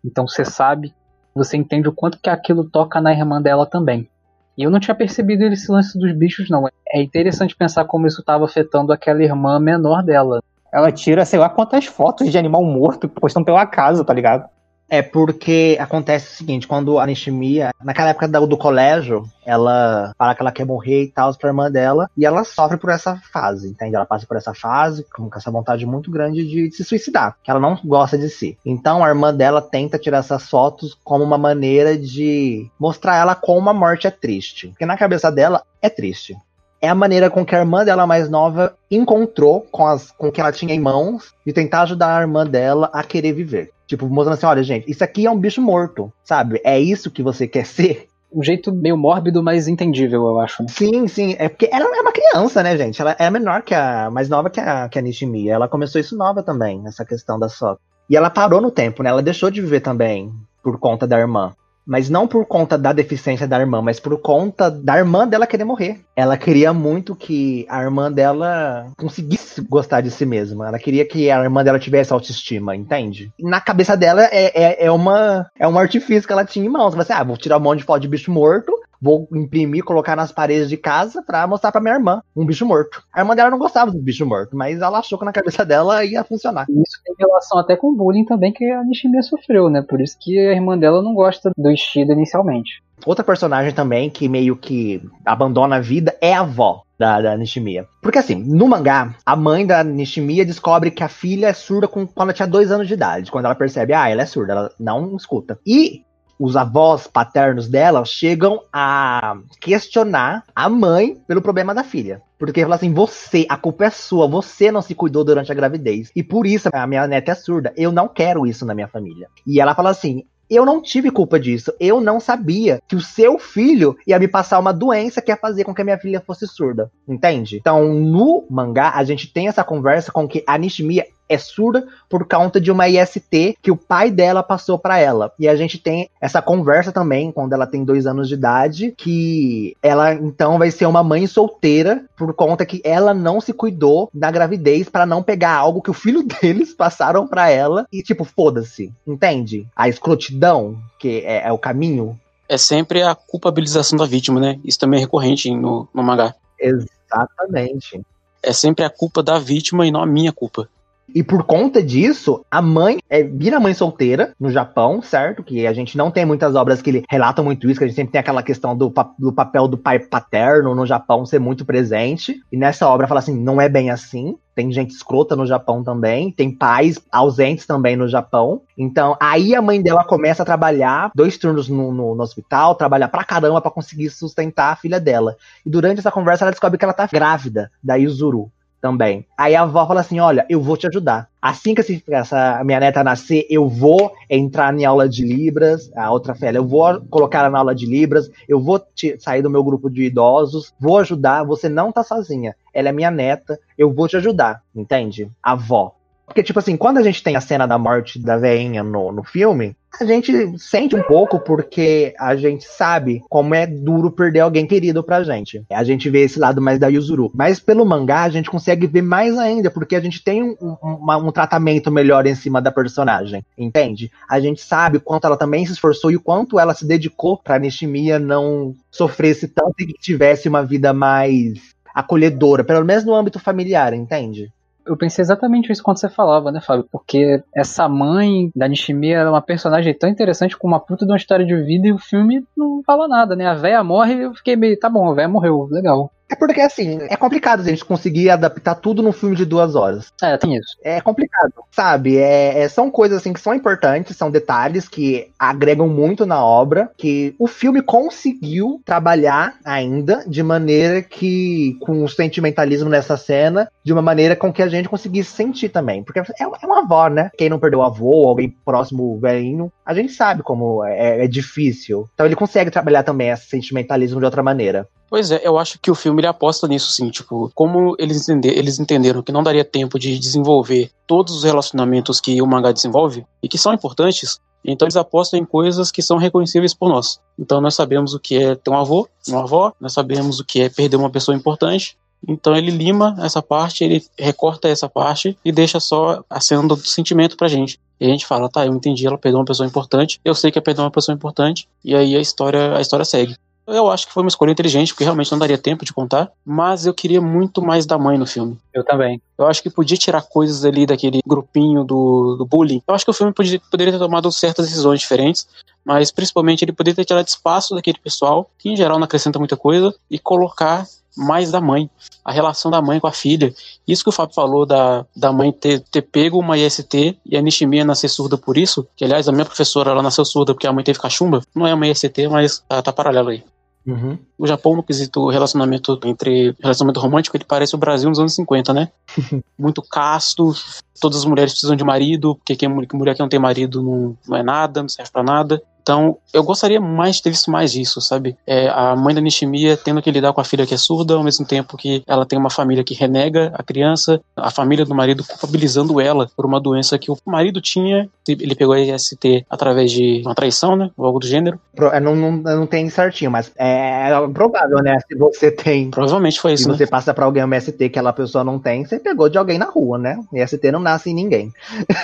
Então 0.04 0.28
você 0.28 0.43
sabe, 0.43 0.93
você 1.34 1.58
entende 1.58 1.88
o 1.88 1.93
quanto 1.93 2.20
que 2.20 2.30
aquilo 2.30 2.70
toca 2.70 2.99
na 2.99 3.14
irmã 3.14 3.41
dela 3.41 3.66
também. 3.66 4.10
E 4.58 4.64
eu 4.64 4.70
não 4.70 4.80
tinha 4.80 4.95
percebido 4.95 5.43
esse 5.45 5.72
lance 5.72 5.97
dos 5.97 6.12
bichos, 6.14 6.49
não. 6.49 6.68
É 6.93 7.02
interessante 7.02 7.56
pensar 7.56 7.86
como 7.86 8.06
isso 8.08 8.20
estava 8.20 8.45
afetando 8.45 8.91
aquela 8.91 9.24
irmã 9.24 9.60
menor 9.60 10.04
dela. 10.04 10.41
Ela 10.74 10.91
tira, 10.91 11.26
sei 11.26 11.39
lá, 11.39 11.49
quantas 11.49 11.86
fotos 11.86 12.32
de 12.32 12.38
animal 12.38 12.64
morto 12.64 13.08
postando 13.08 13.45
pela 13.45 13.66
casa, 13.66 14.04
tá 14.04 14.14
ligado? 14.14 14.49
É 14.93 15.01
porque 15.01 15.77
acontece 15.79 16.33
o 16.33 16.37
seguinte, 16.37 16.67
quando 16.67 16.99
a 16.99 17.05
Nishimiya, 17.05 17.71
naquela 17.81 18.09
época 18.09 18.27
do, 18.27 18.45
do 18.45 18.57
colégio, 18.57 19.23
ela 19.45 20.13
fala 20.17 20.35
que 20.35 20.41
ela 20.41 20.51
quer 20.51 20.65
morrer 20.65 21.03
e 21.03 21.07
tal 21.07 21.33
pra 21.33 21.47
irmã 21.47 21.71
dela, 21.71 22.09
e 22.17 22.25
ela 22.25 22.43
sofre 22.43 22.75
por 22.75 22.89
essa 22.89 23.15
fase, 23.31 23.69
entende? 23.69 23.95
Ela 23.95 24.05
passa 24.05 24.27
por 24.27 24.35
essa 24.35 24.53
fase 24.53 25.05
com 25.15 25.29
essa 25.33 25.49
vontade 25.49 25.85
muito 25.85 26.11
grande 26.11 26.45
de 26.45 26.69
se 26.75 26.83
suicidar, 26.83 27.37
que 27.41 27.49
ela 27.49 27.57
não 27.57 27.79
gosta 27.85 28.17
de 28.17 28.29
si. 28.29 28.57
Então 28.65 29.01
a 29.01 29.07
irmã 29.07 29.33
dela 29.33 29.61
tenta 29.61 29.97
tirar 29.97 30.17
essas 30.17 30.49
fotos 30.49 30.97
como 31.05 31.23
uma 31.23 31.37
maneira 31.37 31.97
de 31.97 32.69
mostrar 32.77 33.15
ela 33.15 33.33
como 33.33 33.69
a 33.69 33.73
morte 33.73 34.07
é 34.07 34.11
triste. 34.11 34.67
Porque 34.67 34.85
na 34.85 34.97
cabeça 34.97 35.31
dela 35.31 35.63
é 35.81 35.89
triste 35.89 36.35
é 36.81 36.89
a 36.89 36.95
maneira 36.95 37.29
com 37.29 37.45
que 37.45 37.55
a 37.55 37.59
irmã 37.59 37.85
dela 37.85 38.07
mais 38.07 38.27
nova 38.27 38.75
encontrou 38.89 39.61
com, 39.71 39.85
as, 39.85 40.09
com 40.11 40.29
o 40.29 40.31
que 40.31 40.41
ela 40.41 40.51
tinha 40.51 40.73
em 40.73 40.79
mãos 40.79 41.31
de 41.45 41.53
tentar 41.53 41.83
ajudar 41.83 42.17
a 42.17 42.21
irmã 42.21 42.43
dela 42.43 42.89
a 42.91 43.03
querer 43.03 43.33
viver. 43.33 43.71
Tipo, 43.91 44.07
mostrando 44.07 44.35
assim, 44.35 44.45
olha, 44.45 44.63
gente, 44.63 44.89
isso 44.89 45.03
aqui 45.03 45.25
é 45.25 45.29
um 45.29 45.37
bicho 45.37 45.61
morto, 45.61 46.13
sabe? 46.23 46.61
É 46.63 46.79
isso 46.79 47.11
que 47.11 47.21
você 47.21 47.45
quer 47.45 47.65
ser? 47.67 48.07
Um 48.33 48.41
jeito 48.41 48.71
meio 48.71 48.95
mórbido, 48.95 49.43
mas 49.43 49.67
entendível, 49.67 50.25
eu 50.27 50.39
acho. 50.39 50.63
Sim, 50.69 51.09
sim. 51.09 51.35
É 51.37 51.49
porque 51.49 51.69
ela 51.69 51.83
é 51.93 51.99
uma 51.99 52.13
criança, 52.13 52.63
né, 52.63 52.77
gente? 52.77 53.01
Ela 53.01 53.17
é 53.19 53.29
menor 53.29 53.63
que 53.63 53.75
a. 53.75 54.09
mais 54.09 54.29
nova 54.29 54.49
que 54.49 54.61
a, 54.61 54.87
que 54.87 54.97
a 54.97 55.01
Nishimi. 55.01 55.49
Ela 55.49 55.67
começou 55.67 55.99
isso 55.99 56.15
nova 56.15 56.41
também, 56.41 56.81
essa 56.87 57.03
questão 57.03 57.37
da 57.37 57.49
foto. 57.49 57.81
E 58.09 58.15
ela 58.15 58.29
parou 58.29 58.61
no 58.61 58.71
tempo, 58.71 59.03
né? 59.03 59.09
Ela 59.09 59.21
deixou 59.21 59.51
de 59.51 59.59
viver 59.59 59.81
também 59.81 60.31
por 60.63 60.79
conta 60.79 61.05
da 61.05 61.19
irmã. 61.19 61.51
Mas 61.91 62.09
não 62.09 62.25
por 62.25 62.45
conta 62.45 62.77
da 62.77 62.93
deficiência 62.93 63.45
da 63.45 63.59
irmã, 63.59 63.81
mas 63.81 63.99
por 63.99 64.17
conta 64.21 64.71
da 64.71 64.97
irmã 64.97 65.27
dela 65.27 65.45
querer 65.45 65.65
morrer. 65.65 65.99
Ela 66.15 66.37
queria 66.37 66.71
muito 66.71 67.13
que 67.13 67.65
a 67.67 67.83
irmã 67.83 68.09
dela 68.09 68.87
conseguisse 68.97 69.59
gostar 69.59 69.99
de 69.99 70.09
si 70.09 70.25
mesma. 70.25 70.69
Ela 70.69 70.79
queria 70.79 71.05
que 71.05 71.29
a 71.29 71.43
irmã 71.43 71.65
dela 71.65 71.77
tivesse 71.77 72.13
autoestima, 72.13 72.77
entende? 72.77 73.29
Na 73.37 73.59
cabeça 73.59 73.97
dela 73.97 74.23
é, 74.23 74.51
é, 74.55 74.85
é, 74.85 74.89
uma, 74.89 75.45
é 75.59 75.67
um 75.67 75.77
artifício 75.77 76.25
que 76.25 76.31
ela 76.31 76.45
tinha 76.45 76.65
em 76.65 76.69
mãos. 76.69 76.93
Ela 76.93 77.01
assim, 77.01 77.11
ah, 77.11 77.25
vou 77.25 77.35
tirar 77.35 77.57
um 77.57 77.61
monte 77.61 77.79
de 77.79 77.83
foto 77.83 78.01
de 78.01 78.07
bicho 78.07 78.31
morto 78.31 78.71
vou 79.01 79.27
imprimir, 79.33 79.83
colocar 79.83 80.15
nas 80.15 80.31
paredes 80.31 80.69
de 80.69 80.77
casa 80.77 81.23
pra 81.23 81.47
mostrar 81.47 81.71
pra 81.71 81.81
minha 81.81 81.95
irmã 81.95 82.21
um 82.35 82.45
bicho 82.45 82.65
morto. 82.65 83.03
A 83.11 83.21
irmã 83.21 83.35
dela 83.35 83.49
não 83.49 83.57
gostava 83.57 83.89
do 83.89 83.97
bicho 83.97 84.25
morto, 84.25 84.55
mas 84.55 84.79
ela 84.79 84.99
achou 84.99 85.17
que 85.17 85.25
na 85.25 85.33
cabeça 85.33 85.65
dela 85.65 86.05
ia 86.05 86.23
funcionar. 86.23 86.67
Tem 87.04 87.16
relação 87.18 87.60
até 87.60 87.76
com 87.76 87.88
o 87.88 87.95
bullying 87.95 88.26
também 88.26 88.52
que 88.54 88.64
a 88.70 88.84
Nishimiya 88.84 89.24
sofreu, 89.24 89.70
né? 89.70 89.82
Por 89.82 90.02
isso 90.02 90.18
que 90.20 90.38
a 90.38 90.52
irmã 90.54 90.78
dela 90.78 91.02
não 91.02 91.14
gosta 91.14 91.52
do 91.58 91.72
Ishida 91.72 92.14
inicialmente. 92.14 92.82
Outra 93.06 93.24
personagem 93.24 93.74
também 93.74 94.10
que 94.10 94.30
meio 94.30 94.56
que 94.56 95.02
abandona 95.26 95.78
a 95.78 95.80
vida 95.80 96.16
é 96.22 96.34
a 96.34 96.41
avó 96.41 96.84
da, 96.99 97.20
da 97.20 97.38
Nishimiya. 97.38 97.88
Porque 98.02 98.20
assim, 98.20 98.36
no 98.36 98.68
mangá, 98.68 99.16
a 99.26 99.36
mãe 99.36 99.66
da 99.66 99.84
Nishimiya 99.84 100.45
descobre 100.45 100.91
que 100.91 101.04
a 101.04 101.08
filha 101.08 101.47
é 101.47 101.54
surda 101.54 101.88
com, 101.88 102.06
quando 102.06 102.30
ela 102.30 102.36
tinha 102.36 102.47
dois 102.47 102.72
anos 102.72 102.88
de 102.88 102.93
idade. 102.93 103.32
Quando 103.32 103.45
ela 103.45 103.56
percebe, 103.56 103.93
ah, 103.93 104.08
ela 104.08 104.22
é 104.22 104.26
surda, 104.26 104.54
ela 104.54 104.72
não 104.80 105.16
escuta. 105.16 105.58
E 105.66 106.04
os 106.41 106.57
avós 106.57 107.05
paternos 107.05 107.67
dela 107.67 108.03
chegam 108.03 108.63
a 108.73 109.37
questionar 109.59 110.43
a 110.55 110.67
mãe 110.67 111.15
pelo 111.27 111.39
problema 111.39 111.71
da 111.71 111.83
filha. 111.83 112.23
Porque 112.39 112.63
fala 112.63 112.75
assim: 112.75 112.91
você, 112.91 113.45
a 113.47 113.55
culpa 113.55 113.85
é 113.85 113.89
sua, 113.91 114.27
você 114.27 114.71
não 114.71 114.81
se 114.81 114.95
cuidou 114.95 115.23
durante 115.23 115.51
a 115.51 115.55
gravidez. 115.55 116.09
E 116.15 116.23
por 116.23 116.47
isso 116.47 116.67
a 116.73 116.87
minha 116.87 117.05
neta 117.05 117.33
é 117.33 117.35
surda. 117.35 117.71
Eu 117.77 117.91
não 117.91 118.07
quero 118.07 118.47
isso 118.47 118.65
na 118.65 118.73
minha 118.73 118.87
família. 118.87 119.27
E 119.45 119.61
ela 119.61 119.75
fala 119.75 119.91
assim: 119.91 120.23
eu 120.51 120.65
não 120.65 120.81
tive 120.81 121.09
culpa 121.09 121.39
disso. 121.39 121.71
Eu 121.79 122.01
não 122.01 122.19
sabia 122.19 122.81
que 122.85 122.95
o 122.95 122.99
seu 122.99 123.39
filho 123.39 123.95
ia 124.05 124.19
me 124.19 124.27
passar 124.27 124.59
uma 124.59 124.73
doença 124.73 125.21
que 125.21 125.31
ia 125.31 125.37
fazer 125.37 125.63
com 125.63 125.73
que 125.73 125.81
a 125.81 125.85
minha 125.85 125.97
filha 125.97 126.19
fosse 126.19 126.45
surda. 126.45 126.91
Entende? 127.07 127.55
Então, 127.55 127.93
no 127.93 128.45
mangá, 128.49 128.91
a 128.95 129.03
gente 129.05 129.31
tem 129.31 129.47
essa 129.47 129.63
conversa 129.63 130.11
com 130.11 130.27
que 130.27 130.43
a 130.45 130.57
Nishimiya 130.57 131.05
é 131.32 131.38
surda 131.38 131.88
por 132.09 132.27
conta 132.27 132.59
de 132.59 132.71
uma 132.71 132.89
IST 132.89 133.57
que 133.61 133.71
o 133.71 133.77
pai 133.77 134.11
dela 134.11 134.43
passou 134.43 134.77
para 134.77 134.99
ela. 134.99 135.32
E 135.39 135.47
a 135.47 135.55
gente 135.55 135.77
tem 135.77 136.09
essa 136.19 136.41
conversa 136.41 136.91
também 136.91 137.32
quando 137.32 137.53
ela 137.53 137.65
tem 137.65 137.86
dois 137.86 138.05
anos 138.05 138.27
de 138.27 138.34
idade, 138.34 138.93
que 138.97 139.75
ela 139.82 140.13
então 140.13 140.57
vai 140.57 140.69
ser 140.69 140.86
uma 140.86 141.03
mãe 141.03 141.25
solteira 141.25 142.03
por 142.17 142.34
conta 142.34 142.65
que 142.65 142.82
ela 142.84 143.13
não 143.13 143.39
se 143.39 143.53
cuidou 143.53 144.09
na 144.13 144.29
gravidez 144.29 144.89
para 144.89 145.05
não 145.05 145.23
pegar 145.23 145.55
algo 145.55 145.82
que 145.82 145.89
o 145.89 145.93
filho 145.93 146.23
deles 146.41 146.73
passaram 146.73 147.25
para 147.25 147.49
ela 147.49 147.88
e 147.91 148.03
tipo 148.03 148.23
foda-se, 148.23 148.91
entende? 149.07 149.65
A 149.75 149.88
escrotidão 149.88 150.77
que 150.99 151.23
é, 151.25 151.47
é 151.47 151.51
o 151.51 151.57
caminho 151.57 152.19
é 152.51 152.57
sempre 152.57 153.01
a 153.01 153.15
culpabilização 153.15 153.97
da 153.97 154.05
vítima, 154.05 154.38
né? 154.38 154.59
Isso 154.65 154.77
também 154.77 154.97
é 154.97 155.01
recorrente 155.01 155.49
no, 155.49 155.88
no 155.93 156.03
mangá. 156.03 156.36
Exatamente. 156.59 158.01
É 158.43 158.51
sempre 158.51 158.84
a 158.84 158.89
culpa 158.89 159.23
da 159.23 159.39
vítima 159.39 159.88
e 159.88 159.91
não 159.91 160.03
a 160.03 160.05
minha 160.05 160.34
culpa. 160.34 160.67
E 161.14 161.24
por 161.24 161.43
conta 161.43 161.82
disso, 161.82 162.45
a 162.49 162.62
mãe 162.62 162.99
é, 163.09 163.24
vira 163.24 163.59
mãe 163.59 163.74
solteira 163.74 164.34
no 164.39 164.49
Japão, 164.49 165.01
certo? 165.01 165.43
Que 165.43 165.68
a 165.68 165.74
gente 165.74 165.97
não 165.97 166.12
tem 166.12 166.26
muitas 166.26 166.55
obras 166.55 166.82
que 166.82 167.03
relatam 167.09 167.43
muito 167.43 167.70
isso, 167.70 167.80
que 167.80 167.86
a 167.86 167.88
gente 167.88 167.95
sempre 167.95 168.12
tem 168.14 168.20
aquela 168.20 168.43
questão 168.43 168.76
do, 168.76 168.93
do 169.18 169.34
papel 169.34 169.68
do 169.68 169.78
pai 169.78 169.99
paterno 169.99 170.76
no 170.76 170.86
Japão 170.86 171.26
ser 171.26 171.39
muito 171.39 171.66
presente. 171.66 172.41
E 172.51 172.57
nessa 172.57 172.88
obra 172.88 173.07
fala 173.07 173.20
assim, 173.20 173.38
não 173.38 173.59
é 173.59 173.68
bem 173.68 173.89
assim. 173.89 174.38
Tem 174.53 174.72
gente 174.72 174.91
escrota 174.91 175.36
no 175.36 175.45
Japão 175.45 175.82
também, 175.82 176.30
tem 176.30 176.51
pais 176.51 176.99
ausentes 177.12 177.66
também 177.66 177.95
no 177.95 178.07
Japão. 178.07 178.62
Então, 178.78 179.16
aí 179.20 179.55
a 179.55 179.62
mãe 179.62 179.82
dela 179.82 180.03
começa 180.03 180.43
a 180.43 180.45
trabalhar 180.45 181.09
dois 181.16 181.38
turnos 181.38 181.70
no, 181.70 181.91
no, 181.91 182.16
no 182.16 182.22
hospital, 182.22 182.76
trabalhar 182.76 183.07
pra 183.07 183.24
caramba 183.24 183.62
para 183.62 183.72
conseguir 183.72 184.09
sustentar 184.09 184.74
a 184.74 184.76
filha 184.76 184.99
dela. 184.99 185.38
E 185.66 185.70
durante 185.70 185.99
essa 185.99 186.12
conversa 186.12 186.43
ela 186.43 186.51
descobre 186.51 186.78
que 186.78 186.84
ela 186.84 186.93
tá 186.93 187.07
grávida 187.07 187.72
da 187.82 187.95
Yuzuru 187.95 188.51
também. 188.82 189.25
Aí 189.38 189.55
a 189.55 189.61
avó 189.61 189.86
fala 189.86 190.01
assim: 190.01 190.19
Olha, 190.19 190.45
eu 190.49 190.59
vou 190.59 190.75
te 190.75 190.88
ajudar. 190.88 191.29
Assim 191.41 191.73
que 191.73 192.03
essa 192.09 192.63
minha 192.63 192.79
neta 192.79 193.03
nascer, 193.03 193.45
eu 193.49 193.67
vou 193.67 194.11
entrar 194.29 194.77
em 194.77 194.86
aula 194.86 195.07
de 195.07 195.23
Libras. 195.23 195.91
A 195.95 196.11
outra 196.11 196.36
filha, 196.36 196.57
eu 196.57 196.67
vou 196.67 197.01
colocar 197.09 197.39
ela 197.39 197.49
na 197.49 197.59
aula 197.59 197.75
de 197.75 197.86
Libras, 197.86 198.29
eu 198.47 198.59
vou 198.59 198.79
te, 198.79 199.17
sair 199.19 199.41
do 199.41 199.49
meu 199.49 199.63
grupo 199.63 199.89
de 199.89 200.03
idosos, 200.03 200.73
vou 200.79 200.97
ajudar. 200.97 201.43
Você 201.43 201.69
não 201.69 201.91
tá 201.91 202.03
sozinha. 202.03 202.55
Ela 202.73 202.89
é 202.89 202.91
minha 202.91 203.11
neta, 203.11 203.59
eu 203.77 203.93
vou 203.93 204.07
te 204.07 204.17
ajudar, 204.17 204.61
entende? 204.75 205.29
A 205.41 205.51
avó. 205.51 205.95
Porque, 206.32 206.43
tipo 206.43 206.59
assim, 206.59 206.77
quando 206.77 206.97
a 206.97 207.03
gente 207.03 207.21
tem 207.21 207.36
a 207.36 207.41
cena 207.41 207.67
da 207.67 207.77
morte 207.77 208.17
da 208.17 208.38
veinha 208.38 208.82
no, 208.82 209.11
no 209.11 209.21
filme, 209.21 209.75
a 209.99 210.05
gente 210.05 210.57
sente 210.57 210.95
um 210.95 211.03
pouco 211.03 211.38
porque 211.41 212.13
a 212.17 212.38
gente 212.38 212.63
sabe 212.63 213.21
como 213.29 213.53
é 213.53 213.67
duro 213.67 214.09
perder 214.09 214.39
alguém 214.39 214.65
querido 214.65 215.03
pra 215.03 215.23
gente. 215.23 215.61
A 215.69 215.84
gente 215.84 216.09
vê 216.09 216.21
esse 216.21 216.39
lado 216.39 216.61
mais 216.61 216.79
da 216.79 216.88
Yuzuru. 216.88 217.29
Mas 217.36 217.59
pelo 217.59 217.86
mangá 217.86 218.23
a 218.23 218.29
gente 218.29 218.49
consegue 218.49 218.88
ver 218.88 219.01
mais 219.01 219.38
ainda, 219.38 219.69
porque 219.69 219.93
a 219.93 219.99
gente 219.99 220.23
tem 220.23 220.41
um, 220.41 220.55
um, 220.82 221.27
um 221.27 221.32
tratamento 221.34 221.91
melhor 221.91 222.25
em 222.25 222.34
cima 222.34 222.61
da 222.61 222.71
personagem, 222.71 223.43
entende? 223.57 224.09
A 224.29 224.39
gente 224.39 224.61
sabe 224.61 224.97
o 224.97 225.01
quanto 225.01 225.27
ela 225.27 225.36
também 225.36 225.65
se 225.65 225.73
esforçou 225.73 226.11
e 226.11 226.15
o 226.15 226.21
quanto 226.21 226.57
ela 226.57 226.73
se 226.73 226.88
dedicou 226.88 227.38
pra 227.38 227.59
Nishimiya 227.59 228.19
não 228.19 228.73
sofresse 228.89 229.49
tanto 229.49 229.75
e 229.82 229.88
que 229.88 229.99
tivesse 229.99 230.47
uma 230.47 230.63
vida 230.63 230.93
mais 230.93 231.59
acolhedora, 231.93 232.63
pelo 232.63 232.86
menos 232.86 233.03
no 233.03 233.13
âmbito 233.13 233.38
familiar, 233.38 233.93
entende? 233.93 234.49
Eu 234.86 234.97
pensei 234.97 235.21
exatamente 235.21 235.71
isso 235.71 235.84
quando 235.84 235.97
você 235.97 236.09
falava, 236.09 236.51
né, 236.51 236.59
Fábio? 236.59 236.88
Porque 236.91 237.43
essa 237.55 237.88
mãe 237.88 238.49
da 238.55 238.67
Nishimiya 238.67 239.19
era 239.19 239.29
uma 239.29 239.41
personagem 239.41 239.93
tão 239.93 240.09
interessante 240.09 240.57
com 240.57 240.67
uma 240.67 240.79
puta 240.79 241.05
de 241.05 241.11
uma 241.11 241.17
história 241.17 241.45
de 241.45 241.55
vida 241.55 241.88
e 241.88 241.93
o 241.93 241.97
filme 241.97 242.43
não 242.57 242.82
fala 242.84 243.07
nada, 243.07 243.36
né? 243.36 243.45
A 243.45 243.53
véia 243.53 243.84
morre 243.84 244.15
e 244.15 244.21
eu 244.21 244.34
fiquei 244.34 244.55
meio, 244.55 244.79
tá 244.79 244.89
bom, 244.89 245.09
a 245.09 245.13
véia 245.13 245.27
morreu, 245.27 245.67
legal. 245.69 246.11
É 246.32 246.36
porque, 246.36 246.61
assim, 246.61 246.97
é 247.09 247.17
complicado 247.17 247.59
a 247.59 247.63
gente 247.63 247.84
conseguir 247.84 248.29
adaptar 248.29 248.75
tudo 248.75 249.03
num 249.03 249.11
filme 249.11 249.36
de 249.36 249.43
duas 249.43 249.75
horas. 249.75 250.13
É, 250.23 250.38
tem 250.38 250.55
isso. 250.55 250.77
É 250.82 251.01
complicado, 251.01 251.53
sabe? 251.69 252.17
É, 252.17 252.61
é, 252.61 252.69
são 252.69 252.89
coisas, 252.89 253.17
assim, 253.17 253.34
que 253.34 253.41
são 253.41 253.53
importantes, 253.53 254.15
são 254.15 254.32
detalhes 254.32 254.88
que 254.88 255.29
agregam 255.38 255.89
muito 255.89 256.25
na 256.25 256.43
obra, 256.43 256.89
que 256.97 257.36
o 257.38 257.47
filme 257.47 257.82
conseguiu 257.82 258.82
trabalhar 258.86 259.55
ainda 259.65 260.23
de 260.25 260.41
maneira 260.41 261.01
que, 261.01 261.75
com 261.82 262.01
o 262.01 262.07
sentimentalismo 262.07 262.89
nessa 262.89 263.17
cena, 263.17 263.69
de 263.84 263.91
uma 263.91 264.01
maneira 264.01 264.34
com 264.34 264.53
que 264.53 264.63
a 264.63 264.69
gente 264.69 264.88
conseguisse 264.88 265.32
sentir 265.32 265.67
também. 265.67 266.01
Porque 266.01 266.19
é, 266.19 266.23
é 266.39 266.65
uma 266.65 266.79
avó, 266.79 267.09
né? 267.09 267.29
Quem 267.38 267.49
não 267.49 267.59
perdeu 267.59 267.79
o 267.79 267.84
avô, 267.84 268.29
alguém 268.29 268.55
próximo, 268.63 269.19
velhinho, 269.19 269.69
a 269.86 269.93
gente 269.93 270.13
sabe 270.13 270.43
como 270.43 270.82
é, 270.86 271.25
é 271.25 271.27
difícil. 271.27 272.07
Então 272.13 272.25
ele 272.25 272.36
consegue 272.36 272.71
trabalhar 272.71 273.03
também 273.03 273.29
esse 273.29 273.47
sentimentalismo 273.47 274.19
de 274.19 274.25
outra 274.25 274.41
maneira. 274.41 274.88
Pois 275.12 275.30
é, 275.30 275.41
eu 275.43 275.59
acho 275.59 275.78
que 275.78 275.91
o 275.91 275.95
filme 275.95 276.22
ele 276.22 276.28
aposta 276.28 276.66
nisso, 276.70 276.89
sim. 276.89 277.09
Tipo, 277.09 277.51
como 277.53 277.97
eles, 277.99 278.30
entender, 278.30 278.57
eles 278.57 278.80
entenderam 278.80 279.22
que 279.22 279.34
não 279.34 279.43
daria 279.43 279.66
tempo 279.66 279.99
de 279.99 280.18
desenvolver 280.18 280.89
todos 281.05 281.36
os 281.36 281.43
relacionamentos 281.43 282.22
que 282.22 282.41
o 282.41 282.47
mangá 282.47 282.72
desenvolve 282.72 283.26
e 283.43 283.49
que 283.49 283.57
são 283.57 283.74
importantes, 283.74 284.39
então 284.64 284.86
eles 284.86 284.95
apostam 284.95 285.38
em 285.38 285.43
coisas 285.43 285.91
que 285.91 286.01
são 286.01 286.18
reconhecíveis 286.18 286.74
por 286.74 286.88
nós. 286.88 287.20
Então 287.38 287.59
nós 287.59 287.76
sabemos 287.76 288.14
o 288.14 288.20
que 288.22 288.38
é 288.38 288.55
ter 288.55 288.70
um 288.70 288.78
avô, 288.78 289.05
uma 289.28 289.43
avó, 289.43 289.74
nós 289.82 289.91
sabemos 289.91 290.39
o 290.39 290.45
que 290.45 290.62
é 290.62 290.70
perder 290.70 290.95
uma 290.95 291.09
pessoa 291.09 291.36
importante. 291.36 291.97
Então 292.26 292.55
ele 292.55 292.72
lima 292.72 293.18
essa 293.20 293.41
parte, 293.41 293.84
ele 293.84 294.01
recorta 294.18 294.70
essa 294.70 294.88
parte 294.88 295.38
e 295.43 295.51
deixa 295.51 295.82
só 295.82 296.24
a 296.30 296.39
cena 296.39 296.66
do 296.66 296.78
sentimento 296.78 297.36
pra 297.36 297.49
gente. 297.49 297.78
E 297.99 298.05
a 298.05 298.09
gente 298.09 298.26
fala, 298.26 298.47
tá, 298.47 298.66
eu 298.66 298.74
entendi, 298.74 299.05
ela 299.05 299.18
perdeu 299.18 299.39
uma 299.39 299.45
pessoa 299.45 299.68
importante, 299.68 300.22
eu 300.24 300.34
sei 300.34 300.51
que 300.51 300.57
é 300.57 300.62
perder 300.62 300.82
uma 300.82 300.89
pessoa 300.89 301.14
importante, 301.14 301.68
e 301.84 301.93
aí 301.93 302.16
a 302.16 302.22
história, 302.22 302.78
a 302.78 302.80
história 302.80 303.03
segue. 303.03 303.36
Eu 303.68 303.89
acho 303.89 304.07
que 304.07 304.14
foi 304.14 304.24
uma 304.24 304.30
escolha 304.30 304.51
inteligente, 304.51 304.93
porque 304.93 305.03
realmente 305.03 305.32
não 305.32 305.39
daria 305.39 305.57
tempo 305.57 305.86
de 305.86 305.93
contar, 305.93 306.32
mas 306.45 306.86
eu 306.86 306.93
queria 306.93 307.22
muito 307.22 307.62
mais 307.62 307.86
da 307.86 307.97
mãe 307.97 308.18
no 308.18 308.26
filme. 308.26 308.57
Eu 308.74 308.84
também. 308.84 309.22
Eu 309.38 309.47
acho 309.47 309.62
que 309.62 309.70
podia 309.70 309.97
tirar 309.97 310.24
coisas 310.24 310.66
ali 310.66 310.86
daquele 310.86 311.22
grupinho 311.26 311.84
do, 311.84 312.36
do 312.38 312.45
bullying. 312.45 312.82
Eu 312.88 312.95
acho 312.95 313.05
que 313.05 313.12
o 313.12 313.14
filme 313.14 313.34
podia, 313.34 313.62
poderia 313.70 313.93
ter 313.93 313.99
tomado 313.99 314.32
certas 314.32 314.68
decisões 314.68 314.99
diferentes, 314.99 315.47
mas 315.86 316.12
principalmente 316.12 316.64
ele 316.64 316.74
poderia 316.74 316.95
ter 316.95 317.05
tirado 317.05 317.28
espaço 317.28 317.76
daquele 317.76 317.97
pessoal, 317.99 318.49
que 318.57 318.70
em 318.70 318.76
geral 318.76 318.97
não 318.97 319.05
acrescenta 319.05 319.39
muita 319.39 319.55
coisa, 319.55 319.93
e 320.09 320.20
colocar 320.20 320.86
mais 321.16 321.51
da 321.51 321.59
mãe, 321.59 321.89
a 322.24 322.32
relação 322.32 322.72
da 322.72 322.82
mãe 322.82 322.99
com 322.99 323.07
a 323.07 323.12
filha. 323.12 323.53
Isso 323.88 324.03
que 324.03 324.09
o 324.09 324.14
Fábio 324.14 324.34
falou 324.34 324.66
da, 324.66 325.05
da 325.16 325.32
mãe 325.32 325.51
ter, 325.51 325.82
ter 325.91 326.01
pego 326.01 326.39
uma 326.39 326.57
IST 326.57 327.18
e 327.26 327.38
a 327.38 327.41
Nishimiya 327.41 327.86
nascer 327.86 328.09
surda 328.09 328.38
por 328.38 328.57
isso, 328.57 328.88
que 328.95 329.03
aliás 329.03 329.28
a 329.28 329.32
minha 329.32 329.45
professora 329.45 329.91
ela 329.91 330.03
nasceu 330.03 330.26
surda 330.26 330.53
porque 330.53 330.68
a 330.68 330.74
mãe 330.74 330.84
teve 330.84 330.99
cachumba, 330.99 331.41
não 331.53 331.68
é 331.68 331.74
uma 331.74 331.88
IST, 331.88 332.28
mas 332.30 332.64
tá, 332.68 332.82
tá 332.82 332.93
paralelo 332.93 333.30
aí. 333.30 333.43
Uhum. 333.86 334.18
O 334.38 334.45
Japão, 334.45 334.76
no 334.76 334.84
quesito 334.84 335.28
relacionamento 335.28 335.99
entre 336.05 336.55
relacionamento 336.59 336.99
romântico, 336.99 337.36
ele 337.36 337.45
parece 337.45 337.74
o 337.74 337.80
Brasil 337.80 338.09
nos 338.09 338.20
anos 338.20 338.36
50, 338.36 338.74
né? 338.74 338.89
Muito 339.57 339.82
casto, 339.82 340.53
todas 340.99 341.20
as 341.20 341.26
mulheres 341.26 341.53
precisam 341.53 341.76
de 341.76 341.84
marido, 341.84 342.36
porque 342.36 342.55
quem, 342.55 342.70
mulher 342.70 343.16
que 343.16 343.20
não 343.20 343.30
tem 343.30 343.39
marido 343.39 343.82
não, 343.82 344.18
não 344.28 344.38
é 344.38 344.43
nada, 344.43 344.82
não 344.82 344.89
serve 344.89 345.12
para 345.12 345.24
nada. 345.24 345.62
Então, 345.82 346.17
eu 346.34 346.43
gostaria 346.43 346.79
mais 346.79 347.17
de 347.17 347.23
ter 347.23 347.29
visto 347.32 347.49
mais 347.51 347.71
disso, 347.71 347.99
sabe? 348.01 348.36
É, 348.45 348.67
a 348.69 348.95
mãe 348.95 349.13
da 349.15 349.21
Nishimiya 349.21 349.75
tendo 349.77 350.01
que 350.01 350.11
lidar 350.11 350.32
com 350.34 350.41
a 350.41 350.43
filha 350.43 350.65
que 350.65 350.73
é 350.73 350.77
surda, 350.77 351.15
ao 351.15 351.23
mesmo 351.23 351.45
tempo 351.45 351.75
que 351.77 352.03
ela 352.07 352.25
tem 352.25 352.38
uma 352.38 352.49
família 352.49 352.84
que 352.84 352.93
renega 352.93 353.51
a 353.55 353.63
criança, 353.63 354.21
a 354.36 354.51
família 354.51 354.86
do 354.86 354.93
marido 354.95 355.23
culpabilizando 355.23 355.99
ela 355.99 356.27
por 356.36 356.45
uma 356.45 356.59
doença 356.59 356.97
que 356.99 357.11
o 357.11 357.17
marido 357.25 357.59
tinha, 357.61 358.07
ele 358.27 358.55
pegou 358.55 358.73
a 358.73 358.79
IST 358.79 359.45
através 359.49 359.91
de 359.91 360.21
uma 360.23 360.36
traição, 360.36 360.75
né? 360.75 360.89
Ou 360.95 361.05
algo 361.05 361.19
do 361.19 361.27
gênero. 361.27 361.59
Pro- 361.75 361.99
Não, 361.99 362.15
não, 362.15 362.32
não 362.32 362.67
tem 362.67 362.89
certinho, 362.89 363.32
mas 363.32 363.51
é 363.57 364.11
provável, 364.34 364.77
né? 364.84 364.97
Se 365.07 365.15
você 365.17 365.49
tem. 365.51 365.89
Provavelmente 365.89 366.39
foi 366.39 366.55
Se 366.55 366.61
isso, 366.61 366.69
né? 366.71 366.77
você 366.77 366.86
passa 366.88 367.13
pra 367.13 367.25
alguém 367.25 367.43
uma 367.43 367.59
ST 367.59 367.71
que 367.77 367.84
aquela 367.86 368.13
pessoa 368.13 368.43
não 368.43 368.59
tem, 368.59 368.86
você 368.86 368.99
pegou 368.99 369.29
de 369.29 369.38
alguém 369.38 369.57
na 369.57 369.65
rua, 369.65 369.97
né? 369.97 370.19
E 370.34 370.45
ST 370.45 370.71
não 370.71 370.79
nasce 370.79 371.09
em 371.09 371.13
ninguém. 371.15 371.51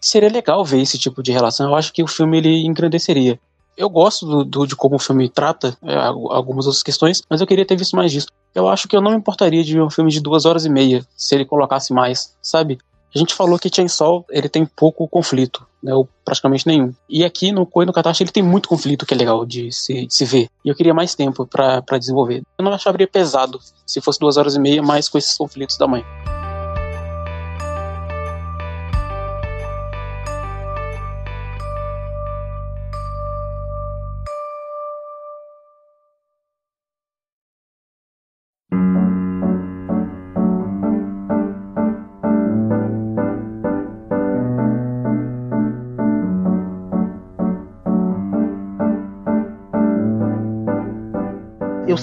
Seria 0.00 0.28
legal 0.30 0.64
ver 0.64 0.80
esse 0.80 0.98
tipo 0.98 1.22
de 1.22 1.32
relação. 1.32 1.68
Eu 1.68 1.74
acho 1.74 1.92
que 1.92 2.02
o 2.02 2.06
filme 2.06 2.38
ele 2.38 2.64
engrandeceria. 2.66 3.15
Eu 3.76 3.90
gosto 3.90 4.24
do, 4.24 4.44
do- 4.44 4.66
de 4.66 4.74
como 4.74 4.96
o 4.96 4.98
filme 4.98 5.28
trata 5.28 5.76
é, 5.82 5.94
al- 5.94 6.32
algumas 6.32 6.66
outras 6.66 6.82
questões, 6.82 7.22
mas 7.28 7.40
eu 7.40 7.46
queria 7.46 7.64
ter 7.66 7.76
visto 7.76 7.94
mais 7.94 8.10
disso. 8.10 8.28
Eu 8.54 8.68
acho 8.68 8.88
que 8.88 8.96
eu 8.96 9.02
não 9.02 9.10
me 9.10 9.18
importaria 9.18 9.62
de 9.62 9.74
ver 9.74 9.82
um 9.82 9.90
filme 9.90 10.10
de 10.10 10.20
duas 10.20 10.46
horas 10.46 10.64
e 10.64 10.70
meia 10.70 11.06
se 11.16 11.34
ele 11.34 11.44
colocasse 11.44 11.92
mais, 11.92 12.34
sabe? 12.40 12.78
A 13.14 13.18
gente 13.18 13.34
falou 13.34 13.58
que 13.58 13.70
Chainsaw 13.74 14.24
ele 14.30 14.48
tem 14.48 14.64
pouco 14.66 15.06
conflito, 15.08 15.66
né, 15.82 15.94
ou 15.94 16.08
praticamente 16.24 16.66
nenhum. 16.66 16.92
E 17.08 17.24
aqui 17.24 17.52
no 17.52 17.64
Koi 17.66 17.84
no 17.86 17.92
Katashi 17.92 18.22
ele 18.22 18.30
tem 18.30 18.42
muito 18.42 18.68
conflito 18.68 19.04
que 19.06 19.12
é 19.14 19.16
legal 19.16 19.44
de 19.46 19.70
se, 19.72 20.06
de 20.06 20.14
se 20.14 20.24
ver. 20.24 20.48
E 20.64 20.68
eu 20.70 20.74
queria 20.74 20.92
mais 20.94 21.14
tempo 21.14 21.46
pra 21.46 21.82
desenvolver. 21.98 22.42
Eu 22.58 22.64
não 22.64 22.72
acharia 22.72 23.06
pesado 23.06 23.58
se 23.86 24.00
fosse 24.00 24.18
duas 24.18 24.36
horas 24.38 24.54
e 24.54 24.58
meia, 24.58 24.82
mais 24.82 25.08
com 25.08 25.16
esses 25.18 25.36
conflitos 25.36 25.76
da 25.78 25.86
mãe. 25.86 26.02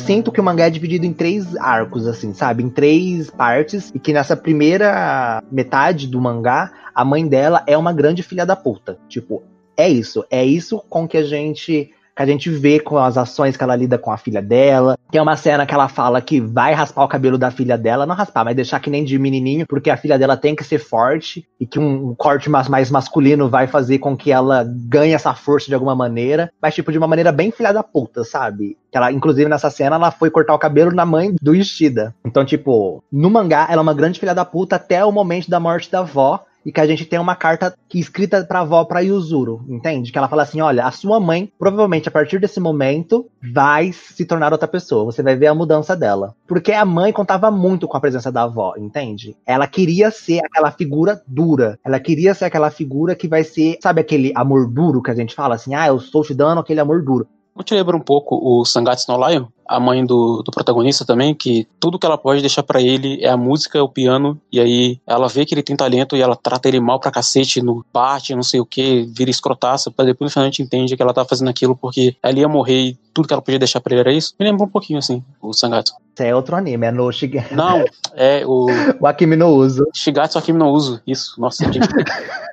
Sinto 0.03 0.31
que 0.31 0.41
o 0.41 0.43
mangá 0.43 0.65
é 0.65 0.69
dividido 0.69 1.05
em 1.05 1.13
três 1.13 1.55
arcos, 1.55 2.07
assim, 2.07 2.33
sabe? 2.33 2.63
Em 2.63 2.69
três 2.69 3.29
partes. 3.29 3.91
E 3.95 3.99
que 3.99 4.13
nessa 4.13 4.35
primeira 4.35 5.41
metade 5.51 6.07
do 6.07 6.19
mangá, 6.19 6.71
a 6.93 7.05
mãe 7.05 7.27
dela 7.27 7.63
é 7.65 7.77
uma 7.77 7.93
grande 7.93 8.21
filha 8.21 8.45
da 8.45 8.55
puta. 8.55 8.97
Tipo, 9.07 9.43
é 9.77 9.89
isso. 9.89 10.25
É 10.29 10.43
isso 10.43 10.83
com 10.89 11.07
que 11.07 11.17
a 11.17 11.23
gente. 11.23 11.91
Que 12.15 12.21
a 12.21 12.25
gente 12.25 12.49
vê 12.49 12.79
com 12.79 12.97
as 12.97 13.17
ações 13.17 13.57
que 13.57 13.63
ela 13.63 13.75
lida 13.75 13.97
com 13.97 14.11
a 14.11 14.17
filha 14.17 14.41
dela. 14.41 14.97
Tem 15.11 15.21
uma 15.21 15.35
cena 15.35 15.65
que 15.65 15.73
ela 15.73 15.87
fala 15.87 16.21
que 16.21 16.39
vai 16.39 16.73
raspar 16.73 17.03
o 17.03 17.07
cabelo 17.07 17.37
da 17.37 17.49
filha 17.49 17.77
dela. 17.77 18.05
Não 18.05 18.15
raspar, 18.15 18.45
mas 18.45 18.55
deixar 18.55 18.79
que 18.79 18.89
nem 18.89 19.03
de 19.03 19.17
menininho, 19.17 19.65
porque 19.67 19.89
a 19.89 19.97
filha 19.97 20.17
dela 20.17 20.37
tem 20.37 20.55
que 20.55 20.63
ser 20.63 20.79
forte. 20.79 21.47
E 21.59 21.65
que 21.65 21.79
um, 21.79 22.13
corte 22.15 22.49
mais, 22.49 22.67
mais 22.67 22.91
masculino 22.91 23.49
vai 23.49 23.67
fazer 23.67 23.99
com 23.99 24.15
que 24.15 24.31
ela 24.31 24.63
ganhe 24.67 25.13
essa 25.13 25.33
força 25.33 25.67
de 25.67 25.73
alguma 25.73 25.95
maneira. 25.95 26.51
Mas, 26.61 26.75
tipo, 26.75 26.91
de 26.91 26.97
uma 26.97 27.07
maneira 27.07 27.31
bem 27.31 27.51
filha 27.51 27.73
da 27.73 27.83
puta, 27.83 28.23
sabe? 28.23 28.77
Que 28.91 28.97
ela, 28.97 29.11
inclusive, 29.11 29.49
nessa 29.49 29.69
cena, 29.69 29.95
ela 29.95 30.11
foi 30.11 30.29
cortar 30.29 30.53
o 30.53 30.59
cabelo 30.59 30.91
na 30.91 31.05
mãe 31.05 31.35
do 31.41 31.55
Ishida. 31.55 32.13
Então, 32.23 32.45
tipo, 32.45 33.03
no 33.11 33.29
mangá, 33.29 33.67
ela 33.69 33.81
é 33.81 33.83
uma 33.83 33.93
grande 33.93 34.19
filha 34.19 34.35
da 34.35 34.45
puta 34.45 34.75
até 34.75 35.03
o 35.03 35.11
momento 35.11 35.49
da 35.49 35.59
morte 35.59 35.89
da 35.89 35.99
avó. 35.99 36.45
E 36.65 36.71
que 36.71 36.79
a 36.79 36.87
gente 36.87 37.05
tem 37.05 37.19
uma 37.19 37.35
carta 37.35 37.75
que 37.89 37.99
escrita 37.99 38.43
pra 38.45 38.61
avó 38.61 38.83
pra 38.85 39.01
Yuzuru, 39.01 39.65
entende? 39.67 40.11
Que 40.11 40.17
ela 40.17 40.27
fala 40.27 40.43
assim: 40.43 40.61
olha, 40.61 40.85
a 40.85 40.91
sua 40.91 41.19
mãe, 41.19 41.51
provavelmente 41.59 42.07
a 42.07 42.11
partir 42.11 42.39
desse 42.39 42.59
momento, 42.59 43.27
vai 43.53 43.91
se 43.91 44.25
tornar 44.25 44.51
outra 44.51 44.67
pessoa. 44.67 45.05
Você 45.05 45.21
vai 45.21 45.35
ver 45.35 45.47
a 45.47 45.55
mudança 45.55 45.95
dela. 45.95 46.35
Porque 46.47 46.71
a 46.71 46.85
mãe 46.85 47.11
contava 47.11 47.51
muito 47.51 47.87
com 47.87 47.97
a 47.97 48.01
presença 48.01 48.31
da 48.31 48.43
avó, 48.43 48.73
entende? 48.77 49.35
Ela 49.45 49.67
queria 49.67 50.09
ser 50.11 50.39
aquela 50.39 50.71
figura 50.71 51.21
dura. 51.27 51.77
Ela 51.83 51.99
queria 51.99 52.33
ser 52.33 52.45
aquela 52.45 52.69
figura 52.69 53.15
que 53.15 53.27
vai 53.27 53.43
ser, 53.43 53.77
sabe 53.81 54.01
aquele 54.01 54.31
amor 54.35 54.67
duro 54.67 55.01
que 55.01 55.11
a 55.11 55.15
gente 55.15 55.35
fala 55.35 55.55
assim: 55.55 55.75
ah, 55.75 55.87
eu 55.87 55.97
estou 55.97 56.23
te 56.23 56.33
dando 56.33 56.59
aquele 56.59 56.79
amor 56.79 57.03
duro. 57.03 57.27
Te 57.63 57.75
lembra 57.75 57.95
um 57.95 58.01
pouco 58.01 58.39
o 58.41 58.65
Sangatsu 58.65 59.11
no 59.11 59.27
Lion? 59.27 59.45
A 59.65 59.79
mãe 59.79 60.05
do, 60.05 60.41
do 60.43 60.51
protagonista 60.51 61.05
também, 61.05 61.33
que 61.33 61.67
tudo 61.79 61.97
que 61.97 62.05
ela 62.05 62.17
pode 62.17 62.41
deixar 62.41 62.63
pra 62.63 62.81
ele 62.81 63.23
é 63.23 63.29
a 63.29 63.37
música, 63.37 63.77
é 63.77 63.81
o 63.81 63.87
piano, 63.87 64.39
e 64.51 64.59
aí 64.59 64.99
ela 65.07 65.27
vê 65.27 65.45
que 65.45 65.53
ele 65.53 65.63
tem 65.63 65.75
talento 65.75 66.17
e 66.17 66.21
ela 66.21 66.35
trata 66.35 66.67
ele 66.67 66.79
mal 66.79 66.99
pra 66.99 67.11
cacete, 67.11 67.61
no 67.61 67.85
bate, 67.93 68.35
não 68.35 68.43
sei 68.43 68.59
o 68.59 68.65
que, 68.65 69.09
vira 69.15 69.31
escrotaça, 69.31 69.89
pra 69.89 70.03
depois 70.03 70.29
no 70.29 70.33
final 70.33 70.43
a 70.43 70.49
gente 70.49 70.61
entende 70.61 70.95
que 70.97 71.01
ela 71.01 71.13
tá 71.13 71.23
fazendo 71.23 71.49
aquilo 71.49 71.75
porque 71.75 72.15
ela 72.21 72.37
ia 72.37 72.47
morrer 72.47 72.81
e 72.81 72.97
tudo 73.13 73.27
que 73.27 73.33
ela 73.33 73.41
podia 73.41 73.59
deixar 73.59 73.79
pra 73.79 73.93
ele 73.93 74.01
era 74.01 74.11
isso. 74.11 74.33
Me 74.39 74.45
lembra 74.45 74.65
um 74.65 74.69
pouquinho 74.69 74.99
assim, 74.99 75.23
o 75.41 75.53
Sangatsu. 75.53 75.93
Isso 76.13 76.23
é 76.23 76.35
outro 76.35 76.55
anime, 76.55 76.85
é 76.87 76.91
no 76.91 77.11
Shig... 77.11 77.43
Não, 77.51 77.85
é 78.15 78.45
o 78.45 78.67
o 78.99 79.07
Akimi 79.07 79.35
no 79.35 79.47
Uso. 79.47 79.85
Shigatsu 79.93 80.37
Akimi 80.37 80.59
no 80.59 80.69
Uso. 80.69 81.01
Isso, 81.07 81.39
nossa, 81.39 81.63
gente. 81.71 81.79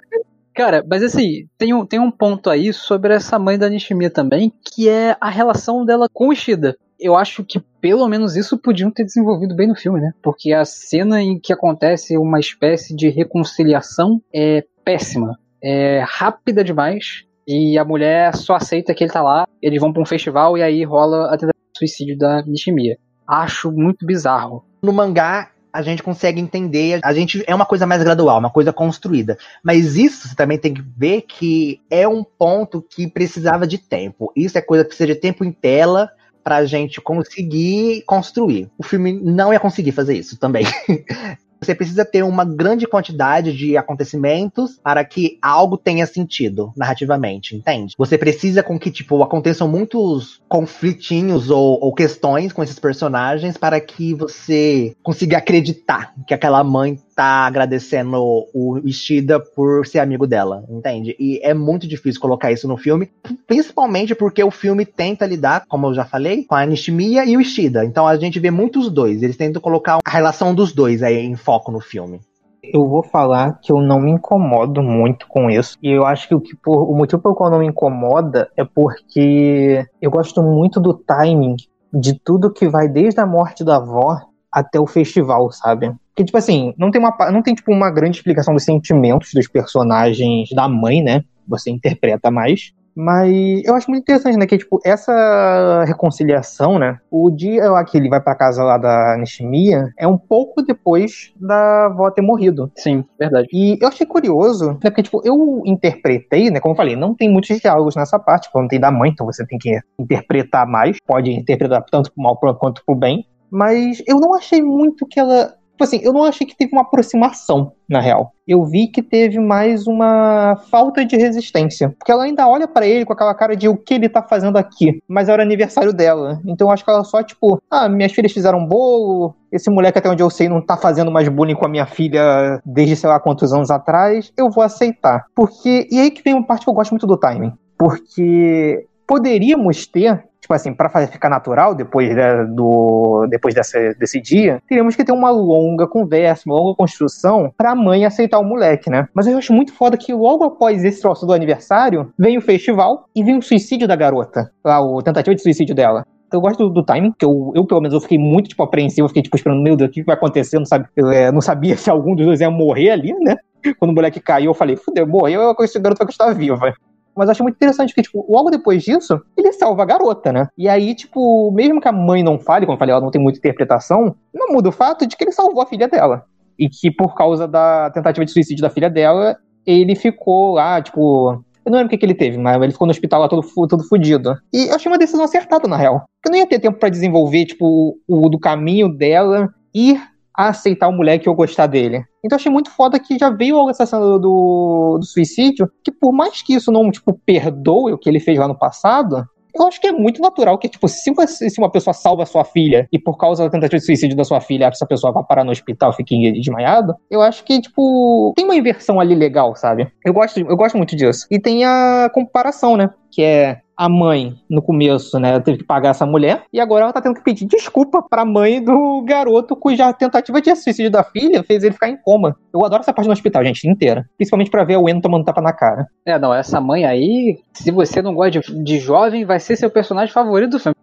Cara, 0.55 0.85
mas 0.89 1.03
assim, 1.03 1.47
tem 1.57 1.73
um, 1.73 1.87
tem 1.87 1.99
um 2.01 2.11
ponto 2.11 2.51
aí 2.51 2.73
sobre 2.73 3.15
essa 3.15 3.39
mãe 3.39 3.59
da 3.59 3.69
Nishimiya 3.69 4.11
também, 4.11 4.53
que 4.65 4.89
é 4.89 5.17
a 5.21 5.31
relação 5.31 5.85
dela 5.85 6.07
com 6.13 6.29
o 6.29 6.33
Ishida. 6.33 6.77
Eu 6.99 7.17
acho 7.17 7.45
que 7.45 7.61
pelo 7.81 8.07
menos 8.09 8.37
isso 8.37 8.59
podiam 8.59 8.91
ter 8.91 9.05
desenvolvido 9.05 9.55
bem 9.57 9.69
no 9.69 9.75
filme, 9.75 10.01
né? 10.01 10.13
Porque 10.23 10.53
a 10.53 10.65
cena 10.65 11.23
em 11.23 11.39
que 11.39 11.53
acontece 11.53 12.19
uma 12.19 12.39
espécie 12.39 12.95
de 12.95 13.09
reconciliação 13.09 14.21
é 14.35 14.65
péssima. 14.85 15.39
É 15.63 16.05
rápida 16.07 16.63
demais. 16.63 17.25
E 17.49 17.79
a 17.79 17.85
mulher 17.85 18.37
só 18.37 18.55
aceita 18.55 18.95
que 18.95 19.03
ele 19.03 19.13
tá 19.13 19.23
lá, 19.23 19.47
eles 19.63 19.81
vão 19.81 19.93
pra 19.93 20.03
um 20.03 20.07
festival 20.07 20.59
e 20.59 20.63
aí 20.63 20.85
rola 20.85 21.27
a 21.27 21.39
tentativa 21.39 21.53
de 21.73 21.79
suicídio 21.79 22.19
da 22.19 22.43
Nishimiya. 22.43 22.99
Acho 23.27 23.73
muito 23.73 24.05
bizarro. 24.05 24.65
No 24.83 24.93
mangá, 24.93 25.51
a 25.73 25.83
gente 25.83 26.03
consegue 26.03 26.41
entender, 26.41 27.01
a 27.03 27.13
gente 27.13 27.43
é 27.47 27.55
uma 27.55 27.67
coisa 27.67 27.87
mais 27.87 28.03
gradual, 28.03 28.39
uma 28.39 28.51
coisa 28.51 28.73
construída. 28.73 29.39
Mas 29.63 29.97
isso 29.97 30.29
você 30.29 30.35
também 30.35 30.59
tem 30.59 30.75
que 30.75 30.83
ver 30.97 31.23
que 31.23 31.81
é 31.91 32.07
um 32.07 32.25
ponto 32.25 32.83
que 32.83 33.07
precisava 33.07 33.67
de 33.67 33.79
tempo. 33.79 34.33
Isso 34.37 34.59
é 34.59 34.61
coisa 34.61 34.85
que 34.85 34.89
precisa 34.89 35.15
de 35.15 35.21
tempo 35.21 35.45
em 35.45 35.53
tela 35.53 36.11
pra 36.43 36.65
gente 36.65 37.01
conseguir 37.01 38.03
construir. 38.07 38.71
O 38.79 38.83
filme 38.83 39.13
não 39.13 39.53
ia 39.53 39.61
conseguir 39.61 39.93
fazer 39.93 40.17
isso 40.17 40.39
também. 40.39 40.65
Você 41.61 41.75
precisa 41.75 42.05
ter 42.05 42.23
uma 42.23 42.45
grande 42.45 42.87
quantidade 42.87 43.57
de 43.57 43.77
acontecimentos 43.77 44.79
para 44.83 45.05
que 45.05 45.39
algo 45.43 45.77
tenha 45.77 46.07
sentido 46.07 46.73
narrativamente, 46.77 47.55
entende? 47.55 47.95
Você 47.99 48.17
precisa 48.17 48.63
com 48.63 48.79
que, 48.79 48.91
tipo, 48.91 49.23
aconteçam 49.23 49.69
muitos 49.69 50.41
conflitinhos 50.49 51.51
ou, 51.51 51.79
ou 51.81 51.95
questões 51.95 52.53
com 52.53 52.63
esses 52.63 52.79
personagens 52.79 53.57
para 53.57 53.81
que 53.81 54.15
você 54.15 54.95
consiga 55.03 55.39
acreditar 55.39 56.15
que 56.27 56.35
aquela 56.35 56.65
mãe 56.65 56.99
tá 57.21 57.47
agradecendo 57.47 58.17
o 58.55 58.81
Ishida 58.83 59.39
por 59.39 59.87
ser 59.87 59.99
amigo 59.99 60.27
dela, 60.27 60.65
entende? 60.71 61.15
E 61.21 61.39
é 61.43 61.53
muito 61.53 61.87
difícil 61.87 62.19
colocar 62.19 62.51
isso 62.51 62.67
no 62.67 62.79
filme, 62.79 63.11
principalmente 63.47 64.15
porque 64.15 64.43
o 64.43 64.51
filme 64.51 64.87
tenta 64.87 65.27
lidar, 65.27 65.67
como 65.69 65.89
eu 65.89 65.95
já 65.95 66.07
falei, 66.07 66.45
com 66.45 66.55
a 66.55 66.65
Nishimiya 66.65 67.27
e 67.27 67.37
o 67.37 67.41
Ishida. 67.43 67.85
Então 67.85 68.09
a 68.09 68.17
gente 68.17 68.41
vê 68.41 68.51
muitos 68.51 68.91
dois, 68.91 69.23
eles 69.23 69.37
tentam 69.37 69.61
colocar 69.61 69.99
a 70.03 70.11
relação 70.11 70.55
dos 70.55 70.73
dois 70.73 71.03
aí 71.03 71.19
em 71.19 71.37
foco 71.37 71.71
no 71.71 71.79
filme. 71.79 72.21
Eu 72.65 72.89
vou 72.89 73.03
falar 73.03 73.59
que 73.61 73.71
eu 73.71 73.83
não 73.83 74.01
me 74.01 74.13
incomodo 74.13 74.83
muito 74.83 75.27
com 75.29 75.51
isso. 75.51 75.77
E 75.83 75.91
eu 75.91 76.07
acho 76.07 76.27
que 76.27 76.35
o, 76.35 76.41
que 76.41 76.57
por, 76.57 76.91
o 76.91 76.97
motivo 76.97 77.21
pelo 77.21 77.35
qual 77.35 77.51
não 77.51 77.59
me 77.59 77.67
incomoda 77.67 78.51
é 78.57 78.65
porque 78.65 79.85
eu 80.01 80.11
gosto 80.11 80.43
muito 80.43 80.81
do 80.81 80.95
timing 80.95 81.57
de 81.93 82.19
tudo 82.19 82.51
que 82.51 82.67
vai 82.67 82.89
desde 82.89 83.21
a 83.21 83.27
morte 83.27 83.63
da 83.63 83.77
avó 83.77 84.30
até 84.53 84.79
o 84.81 84.87
festival, 84.87 85.51
sabe? 85.53 85.93
Porque, 86.09 86.25
tipo 86.25 86.37
assim, 86.37 86.75
não 86.77 86.91
tem, 86.91 87.01
uma, 87.01 87.17
não 87.31 87.43
tem 87.43 87.55
tipo, 87.55 87.73
uma 87.73 87.91
grande 87.91 88.19
explicação 88.19 88.55
dos 88.55 88.65
sentimentos 88.65 89.33
dos 89.33 89.49
personagens 89.49 90.51
da 90.51 90.69
mãe, 90.69 91.03
né? 91.03 91.25
Você 91.49 91.71
interpreta 91.71 92.31
mais. 92.31 92.73
Mas 92.95 93.65
eu 93.65 93.75
acho 93.75 93.91
muito 93.91 94.03
interessante, 94.03 94.37
né? 94.37 94.47
Que, 94.47 94.59
tipo, 94.59 94.81
essa 94.85 95.85
reconciliação, 95.87 96.79
né? 96.79 96.99
O 97.11 97.31
dia 97.31 97.71
lá 97.71 97.85
que 97.85 97.97
ele 97.97 98.09
vai 98.09 98.21
pra 98.21 98.35
casa 98.35 98.63
lá 98.63 98.77
da 98.77 99.17
Nishimiya 99.17 99.93
é 99.99 100.07
um 100.07 100.19
pouco 100.19 100.61
depois 100.63 101.33
da 101.41 101.87
avó 101.87 102.11
ter 102.11 102.23
morrido. 102.23 102.71
Sim, 102.77 103.05
verdade. 103.19 103.49
E 103.53 103.79
eu 103.81 103.89
achei 103.89 104.07
curioso, 104.07 104.73
né? 104.73 104.79
Porque, 104.83 105.05
tipo, 105.05 105.23
eu 105.25 105.63
interpretei, 105.65 106.51
né? 106.51 106.61
Como 106.61 106.73
eu 106.73 106.77
falei, 106.77 106.97
não 106.97 107.15
tem 107.15 107.31
muitos 107.31 107.59
diálogos 107.59 107.97
nessa 107.97 108.19
parte, 108.19 108.45
tipo, 108.45 108.61
não 108.61 108.69
tem 108.69 108.81
da 108.81 108.91
mãe, 108.91 109.11
então 109.11 109.27
você 109.27 109.47
tem 109.47 109.59
que 109.59 109.81
interpretar 109.99 110.67
mais. 110.67 110.99
Pode 111.07 111.31
interpretar 111.31 111.83
tanto 111.91 112.13
pro 112.13 112.23
mal 112.23 112.37
quanto 112.37 112.83
pro 112.85 112.95
bem. 112.95 113.25
Mas 113.51 114.03
eu 114.07 114.17
não 114.19 114.35
achei 114.35 114.63
muito 114.63 115.07
que 115.07 115.19
ela. 115.19 115.55
Tipo 115.73 115.85
assim, 115.85 116.01
eu 116.03 116.13
não 116.13 116.25
achei 116.25 116.47
que 116.47 116.55
teve 116.55 116.73
uma 116.73 116.83
aproximação, 116.83 117.73
na 117.89 118.03
real. 118.03 118.33
Eu 118.47 118.63
vi 118.65 118.87
que 118.87 119.03
teve 119.03 119.39
mais 119.39 119.87
uma 119.87 120.55
falta 120.71 121.07
de 121.07 121.17
resistência. 121.17 121.89
Porque 121.99 122.13
ela 122.13 122.25
ainda 122.25 122.47
olha 122.47 122.69
para 122.69 122.87
ele 122.87 123.07
com 123.07 123.15
aquela 123.15 123.35
cara 123.35 123.57
de 123.57 123.67
o 123.67 123.79
que 123.79 123.95
ele 123.95 124.07
tá 124.07 124.23
fazendo 124.23 124.59
aqui. 124.59 125.01
Mas 125.09 125.31
era 125.31 125.43
aniversário 125.43 125.91
dela. 125.95 126.39
Então 126.45 126.69
eu 126.69 126.73
acho 126.73 126.85
que 126.85 126.91
ela 126.91 127.03
só, 127.03 127.23
tipo, 127.23 127.59
ah, 127.71 127.89
minhas 127.89 128.13
filhas 128.13 128.31
fizeram 128.31 128.59
um 128.59 128.67
bolo. 128.67 129.35
Esse 129.51 129.71
moleque, 129.71 129.99
até 129.99 130.11
onde 130.11 130.23
eu 130.23 130.29
sei, 130.29 130.51
não 130.51 130.61
tá 130.61 130.77
fazendo 130.77 131.11
mais 131.11 131.27
bullying 131.31 131.55
com 131.55 131.65
a 131.65 131.71
minha 131.71 131.87
filha 131.87 132.61
desde 132.63 132.95
sei 132.95 133.09
lá 133.09 133.19
quantos 133.19 133.51
anos 133.51 133.71
atrás. 133.71 134.31
Eu 134.37 134.51
vou 134.51 134.63
aceitar. 134.63 135.25
Porque. 135.35 135.89
E 135.91 135.99
aí 135.99 136.11
que 136.11 136.23
vem 136.23 136.35
uma 136.35 136.47
parte 136.47 136.65
que 136.65 136.71
eu 136.71 136.75
gosto 136.75 136.91
muito 136.91 137.07
do 137.07 137.17
timing. 137.17 137.55
porque 137.79 138.85
poderíamos 139.07 139.87
ter 139.87 140.23
tipo 140.51 140.55
assim, 140.55 140.73
para 140.75 141.07
ficar 141.07 141.29
natural 141.29 141.75
depois, 141.75 142.15
né, 142.15 142.45
do, 142.45 143.27
depois 143.29 143.55
dessa, 143.55 143.95
desse 143.95 144.21
dia, 144.21 144.61
teríamos 144.69 144.97
que 144.97 145.05
ter 145.05 145.13
uma 145.13 145.31
longa 145.31 145.87
conversa, 145.87 146.43
uma 146.47 146.57
longa 146.57 146.75
construção 146.75 147.53
pra 147.57 147.75
mãe 147.75 148.05
aceitar 148.05 148.41
o 148.41 148.45
moleque, 148.45 148.91
né? 148.91 149.07
Mas 149.15 149.29
eu 149.29 149.39
acho 149.39 149.53
muito 149.53 149.73
foda 149.73 149.97
que 149.97 150.13
logo 150.13 150.43
após 150.45 150.85
esse 150.85 151.01
troço 151.01 151.25
do 151.25 151.33
aniversário, 151.33 152.13
vem 152.19 152.37
o 152.37 152.43
festival 152.43 153.05
e 153.15 153.23
vem 153.23 153.39
o 153.39 153.43
suicídio 153.43 153.87
da 153.87 153.95
garota. 153.95 154.51
Lá, 154.65 154.79
a 154.79 155.03
tentativa 155.03 155.35
de 155.35 155.43
suicídio 155.43 155.75
dela. 155.75 156.05
Eu 156.33 156.41
gosto 156.41 156.69
do, 156.69 156.71
do 156.71 156.85
timing, 156.85 157.13
que 157.17 157.25
eu, 157.25 157.53
eu, 157.55 157.65
pelo 157.65 157.81
menos, 157.81 157.95
eu 157.95 158.01
fiquei 158.01 158.19
muito, 158.19 158.49
tipo, 158.49 158.63
apreensivo, 158.63 159.09
fiquei, 159.09 159.23
tipo, 159.23 159.37
esperando, 159.37 159.63
meu 159.63 159.77
Deus, 159.77 159.91
o 159.91 159.93
que 159.93 160.03
vai 160.03 160.15
acontecer? 160.15 160.57
Eu 160.57 160.61
não, 160.61 160.67
sabe, 160.67 160.87
eu, 160.97 161.11
é, 161.11 161.31
não 161.33 161.41
sabia 161.41 161.77
se 161.79 161.91
algum 161.91 162.15
dos 162.15 162.27
dois 162.27 162.41
ia 162.41 162.51
morrer 162.51 162.91
ali, 162.91 163.13
né? 163.21 163.37
Quando 163.79 163.91
o 163.91 163.95
moleque 163.95 164.21
caiu, 164.21 164.51
eu 164.51 164.55
falei, 164.55 164.77
fudeu, 164.77 165.07
morreu, 165.07 165.55
esse 165.61 165.79
garoto 165.79 166.05
vai 166.05 166.11
estar 166.11 166.33
viva. 166.33 166.73
Mas 167.17 167.27
eu 167.27 167.33
acho 167.33 167.43
muito 167.43 167.57
interessante 167.57 167.95
que, 167.95 168.03
tipo, 168.03 168.25
logo 168.29 168.51
depois 168.51 168.83
disso, 168.83 169.21
ele 169.37 169.53
salva 169.53 169.83
a 169.83 169.87
garota, 169.87 170.33
né? 170.33 170.49
E 170.57 170.69
aí, 170.69 170.95
tipo, 170.95 171.51
mesmo 171.53 171.81
que 171.81 171.89
a 171.89 171.93
mãe 171.93 172.23
não 172.23 172.39
fale, 172.39 172.67
como 172.67 172.77
eu 172.77 172.79
falei, 172.79 172.93
ela 172.93 173.03
não 173.03 173.11
tem 173.11 173.21
muita 173.21 173.39
interpretação, 173.39 174.15
não 174.33 174.53
muda 174.53 174.69
o 174.69 174.73
fato 174.73 175.07
de 175.07 175.17
que 175.17 175.25
ele 175.25 175.33
salvou 175.33 175.63
a 175.63 175.67
filha 175.67 175.89
dela. 175.89 176.25
E 176.59 176.69
que 176.69 176.91
por 176.91 177.15
causa 177.15 177.49
da 177.49 177.91
tentativa 177.91 178.25
de 178.25 178.31
suicídio 178.31 178.63
da 178.63 178.71
filha 178.71 178.91
dela, 178.91 179.37
ele 179.67 179.95
ficou 179.95 180.55
lá, 180.55 180.81
tipo, 180.81 181.43
eu 181.65 181.71
não 181.71 181.79
lembro 181.79 181.87
o 181.87 181.91
que, 181.91 181.99
que 181.99 182.07
ele 182.07 182.15
teve, 182.15 182.39
mas 182.39 182.61
ele 182.63 182.73
ficou 182.73 182.87
no 182.87 182.91
hospital 182.91 183.21
lá 183.21 183.29
todo, 183.29 183.47
todo 183.69 183.85
fudido. 183.85 184.37
E 184.53 184.69
eu 184.69 184.75
achei 184.75 184.91
uma 184.91 184.99
decisão 184.99 185.25
acertada, 185.25 185.69
na 185.69 185.77
real. 185.77 186.05
Porque 186.21 186.31
não 186.31 186.39
ia 186.39 186.49
ter 186.49 186.59
tempo 186.59 186.79
para 186.79 186.89
desenvolver, 186.89 187.47
tipo, 187.47 187.99
o 188.09 188.29
do 188.29 188.39
caminho 188.39 188.89
dela 188.89 189.49
ir 189.75 190.01
a 190.41 190.49
aceitar 190.49 190.89
o 190.89 190.93
moleque 190.93 191.29
ou 191.29 191.35
gostar 191.35 191.67
dele. 191.67 192.05
Então 192.25 192.37
achei 192.37 192.51
muito 192.51 192.71
foda 192.71 192.99
que 192.99 193.19
já 193.19 193.31
veio 193.31 193.69
essa 193.69 193.87
cena 193.87 194.03
do, 194.03 194.19
do, 194.19 194.99
do, 194.99 195.05
suicídio, 195.05 195.71
que 195.85 195.91
por 195.91 196.13
mais 196.13 196.43
que 196.43 196.55
isso 196.55 196.71
não, 196.71 196.91
tipo, 196.91 197.19
perdoe 197.25 197.93
o 197.93 197.99
que 197.99 198.09
ele 198.09 198.21
fez 198.21 198.39
lá 198.39 198.47
no 198.47 198.59
passado, 198.59 199.25
eu 199.55 199.67
acho 199.67 199.81
que 199.81 199.89
é 199.89 199.93
muito 199.93 200.21
natural 200.21 200.57
que, 200.59 200.69
tipo, 200.69 200.87
se, 200.89 201.13
você, 201.13 201.51
se 201.51 201.59
uma 201.59 201.71
pessoa 201.71 201.93
salva 201.93 202.25
sua 202.25 202.45
filha 202.45 202.89
e 202.93 202.99
por 202.99 203.17
causa 203.17 203.45
da 203.45 203.51
tentativa 203.51 203.79
de 203.79 203.85
suicídio 203.85 204.17
da 204.17 204.25
sua 204.25 204.41
filha, 204.41 204.67
essa 204.67 204.87
pessoa 204.87 205.13
vai 205.13 205.25
parar 205.25 205.45
no 205.45 205.51
hospital 205.51 205.91
e 205.91 205.97
fique 205.97 206.33
desmaiado, 206.33 206.95
eu 207.11 207.21
acho 207.21 207.45
que, 207.45 207.61
tipo, 207.61 208.33
tem 208.37 208.45
uma 208.45 208.57
inversão 208.57 209.01
ali 209.01 209.15
legal, 209.15 209.57
sabe? 209.57 209.91
Eu 210.05 210.13
gosto, 210.13 210.39
eu 210.39 210.57
gosto 210.57 210.77
muito 210.77 210.95
disso. 210.95 211.27
E 211.31 211.39
tem 211.39 211.65
a 211.65 212.09
comparação, 212.13 212.77
né? 212.77 212.91
Que 213.11 213.23
é 213.23 213.61
a 213.81 213.89
mãe, 213.89 214.35
no 214.47 214.61
começo, 214.61 215.19
né, 215.19 215.41
teve 215.41 215.57
que 215.57 215.65
pagar 215.65 215.89
essa 215.89 216.05
mulher, 216.05 216.45
e 216.53 216.61
agora 216.61 216.85
ela 216.85 216.93
tá 216.93 217.01
tendo 217.01 217.15
que 217.15 217.25
pedir 217.25 217.47
desculpa 217.47 218.03
pra 218.03 218.27
mãe 218.27 218.63
do 218.63 219.03
garoto 219.07 219.57
cuja 219.57 219.91
tentativa 219.95 220.39
de 220.39 220.55
suicídio 220.55 220.91
da 220.91 221.03
filha 221.03 221.43
fez 221.43 221.65
ele 221.65 221.73
ficar 221.73 221.89
em 221.89 221.97
coma. 221.97 222.37
Eu 222.53 222.63
adoro 222.63 222.83
essa 222.83 222.93
parte 222.93 223.07
no 223.07 223.15
hospital, 223.15 223.43
gente, 223.43 223.67
inteira. 223.67 224.05
Principalmente 224.19 224.51
pra 224.51 224.65
ver 224.65 224.77
o 224.77 224.87
Eno 224.87 225.01
tomando 225.01 225.25
tapa 225.25 225.41
na 225.41 225.55
cara. 225.55 225.87
É, 226.05 226.19
não, 226.19 226.35
essa 226.35 226.61
mãe 226.61 226.85
aí, 226.85 227.39
se 227.55 227.71
você 227.71 228.03
não 228.03 228.13
gosta 228.15 228.39
de, 228.39 228.63
de 228.63 228.79
jovem, 228.79 229.25
vai 229.25 229.41
ser 229.41 229.57
seu 229.57 229.71
personagem 229.71 230.13
favorito 230.13 230.51
do 230.51 230.59
filme. 230.59 230.77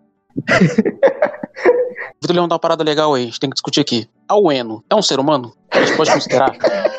Vitor 2.19 2.35
Leão 2.35 2.47
dá 2.47 2.55
uma 2.55 2.59
parada 2.59 2.83
legal 2.83 3.13
aí, 3.13 3.21
a 3.21 3.25
gente 3.25 3.39
tem 3.39 3.49
que 3.51 3.53
discutir 3.53 3.79
aqui. 3.79 4.07
A 4.27 4.35
Ueno 4.35 4.83
é 4.89 4.95
um 4.95 5.03
ser 5.03 5.19
humano? 5.19 5.53
A 5.69 5.81
gente 5.81 5.95
pode 5.95 6.11
considerar? 6.11 6.51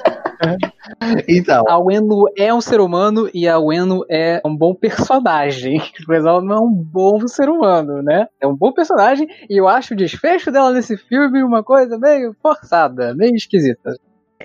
então. 1.29 1.65
A 1.69 1.79
Wenu 1.79 2.25
é 2.37 2.53
um 2.53 2.61
ser 2.61 2.81
humano 2.81 3.29
e 3.33 3.49
a 3.49 3.59
Wenu 3.59 4.05
é 4.11 4.41
um 4.45 4.57
bom 4.57 4.75
personagem. 4.75 5.81
Mas 6.07 6.25
ela 6.25 6.41
não 6.41 6.57
é 6.57 6.61
um 6.61 6.73
bom 6.73 7.27
ser 7.27 7.49
humano, 7.49 8.03
né? 8.03 8.27
É 8.41 8.47
um 8.47 8.57
bom 8.57 8.73
personagem 8.73 9.27
e 9.49 9.61
eu 9.61 9.69
acho 9.69 9.95
o 9.95 9.97
desfecho 9.97 10.51
dela 10.51 10.73
nesse 10.73 10.97
filme 10.97 11.43
uma 11.43 11.63
coisa 11.63 11.99
meio 11.99 12.35
forçada, 12.41 13.15
meio 13.15 13.35
esquisita. 13.35 13.95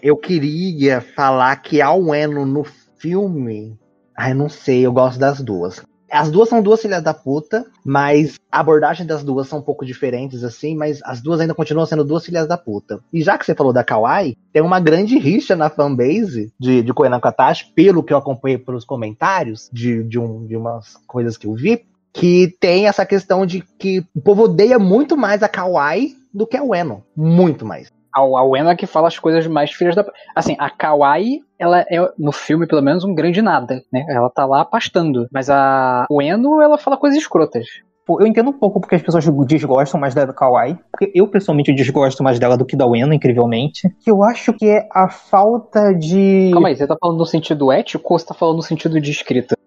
Eu 0.01 0.17
queria 0.17 1.01
falar 1.01 1.55
que 1.57 1.81
a 1.81 1.91
Wenu 1.91 2.45
no 2.45 2.63
filme. 2.97 3.77
Ai, 4.17 4.33
não 4.33 4.49
sei, 4.49 4.85
eu 4.85 4.91
gosto 4.91 5.19
das 5.19 5.41
duas. 5.41 5.83
As 6.13 6.29
duas 6.29 6.47
são 6.47 6.61
duas 6.61 6.79
filhas 6.79 7.01
da 7.01 7.11
puta, 7.11 7.65
mas 7.83 8.39
a 8.51 8.59
abordagem 8.59 9.03
das 9.05 9.23
duas 9.23 9.47
são 9.47 9.57
um 9.57 9.63
pouco 9.63 9.83
diferentes, 9.83 10.43
assim, 10.43 10.75
mas 10.75 10.99
as 11.03 11.19
duas 11.19 11.41
ainda 11.41 11.55
continuam 11.55 11.87
sendo 11.87 12.03
duas 12.03 12.23
filhas 12.23 12.47
da 12.47 12.55
puta. 12.55 12.99
E 13.11 13.23
já 13.23 13.35
que 13.35 13.43
você 13.43 13.55
falou 13.55 13.73
da 13.73 13.83
Kawaii, 13.83 14.37
tem 14.53 14.61
uma 14.61 14.79
grande 14.79 15.17
rixa 15.17 15.55
na 15.55 15.71
fanbase 15.71 16.53
de, 16.59 16.83
de 16.83 16.93
Koena 16.93 17.19
Katashi, 17.19 17.71
pelo 17.73 18.03
que 18.03 18.13
eu 18.13 18.17
acompanhei 18.17 18.59
pelos 18.59 18.85
comentários 18.85 19.71
de, 19.73 20.03
de, 20.03 20.19
um, 20.19 20.45
de 20.45 20.55
umas 20.55 20.97
coisas 21.07 21.35
que 21.35 21.47
eu 21.47 21.55
vi, 21.55 21.83
que 22.13 22.55
tem 22.59 22.87
essa 22.87 23.07
questão 23.07 23.43
de 23.43 23.63
que 23.79 24.05
o 24.15 24.21
povo 24.21 24.43
odeia 24.43 24.77
muito 24.77 25.17
mais 25.17 25.41
a 25.41 25.49
Kawaii 25.49 26.15
do 26.31 26.45
que 26.45 26.55
a 26.55 26.63
Ueno. 26.63 27.03
Muito 27.17 27.65
mais 27.65 27.91
a, 28.13 28.21
a 28.21 28.71
é 28.71 28.75
que 28.75 28.85
fala 28.85 29.07
as 29.07 29.17
coisas 29.17 29.47
mais 29.47 29.71
filhas 29.71 29.95
da. 29.95 30.05
Assim, 30.35 30.55
a 30.59 30.69
Kawaii, 30.69 31.41
ela 31.57 31.81
é, 31.81 32.11
no 32.17 32.31
filme, 32.31 32.67
pelo 32.67 32.81
menos, 32.81 33.03
um 33.03 33.15
grande 33.15 33.41
nada, 33.41 33.81
né? 33.91 34.05
Ela 34.07 34.29
tá 34.29 34.45
lá 34.45 34.63
pastando. 34.63 35.27
Mas 35.31 35.49
a 35.49 36.05
Ueno, 36.11 36.61
ela 36.61 36.77
fala 36.77 36.97
coisas 36.97 37.17
escrotas. 37.17 37.65
Eu 38.07 38.27
entendo 38.27 38.49
um 38.49 38.53
pouco 38.53 38.81
porque 38.81 38.95
as 38.95 39.01
pessoas 39.01 39.25
desgostam 39.47 39.99
mais 39.99 40.13
da 40.13 40.31
Kawaii. 40.33 40.77
Porque 40.91 41.11
eu, 41.15 41.25
pessoalmente, 41.25 41.73
desgosto 41.73 42.21
mais 42.21 42.37
dela 42.37 42.57
do 42.57 42.65
que 42.65 42.75
da 42.75 42.85
Ueno, 42.85 43.13
incrivelmente. 43.13 43.89
Que 44.03 44.11
eu 44.11 44.23
acho 44.23 44.53
que 44.53 44.67
é 44.67 44.87
a 44.91 45.09
falta 45.09 45.93
de. 45.93 46.49
Calma 46.51 46.67
aí, 46.67 46.75
você 46.75 46.85
tá 46.85 46.97
falando 46.99 47.17
no 47.17 47.25
sentido 47.25 47.71
ético 47.71 48.13
ou 48.13 48.19
você 48.19 48.25
tá 48.25 48.33
falando 48.33 48.57
no 48.57 48.63
sentido 48.63 48.99
de 48.99 49.09
escrita? 49.09 49.57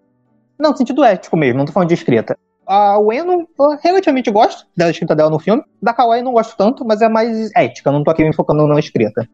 Não, 0.59 0.71
no 0.71 0.77
sentido 0.77 1.03
ético 1.03 1.35
mesmo, 1.35 1.57
não 1.57 1.65
tô 1.65 1.71
falando 1.71 1.89
de 1.89 1.95
escrita. 1.95 2.37
A 2.67 2.99
Ueno, 2.99 3.47
eu 3.57 3.77
relativamente 3.81 4.29
gosto 4.29 4.65
da 4.75 4.89
escrita 4.89 5.15
dela 5.15 5.29
no 5.29 5.39
filme. 5.39 5.63
Da 5.81 5.93
Kawaii 5.93 6.21
não 6.21 6.33
gosto 6.33 6.57
tanto, 6.57 6.83
mas 6.83 7.01
é 7.01 7.07
mais 7.07 7.49
ética, 7.55 7.91
não 7.91 8.03
tô 8.03 8.11
aqui 8.11 8.25
me 8.25 8.35
focando 8.35 8.67
na 8.67 8.77
escrita. 8.77 9.25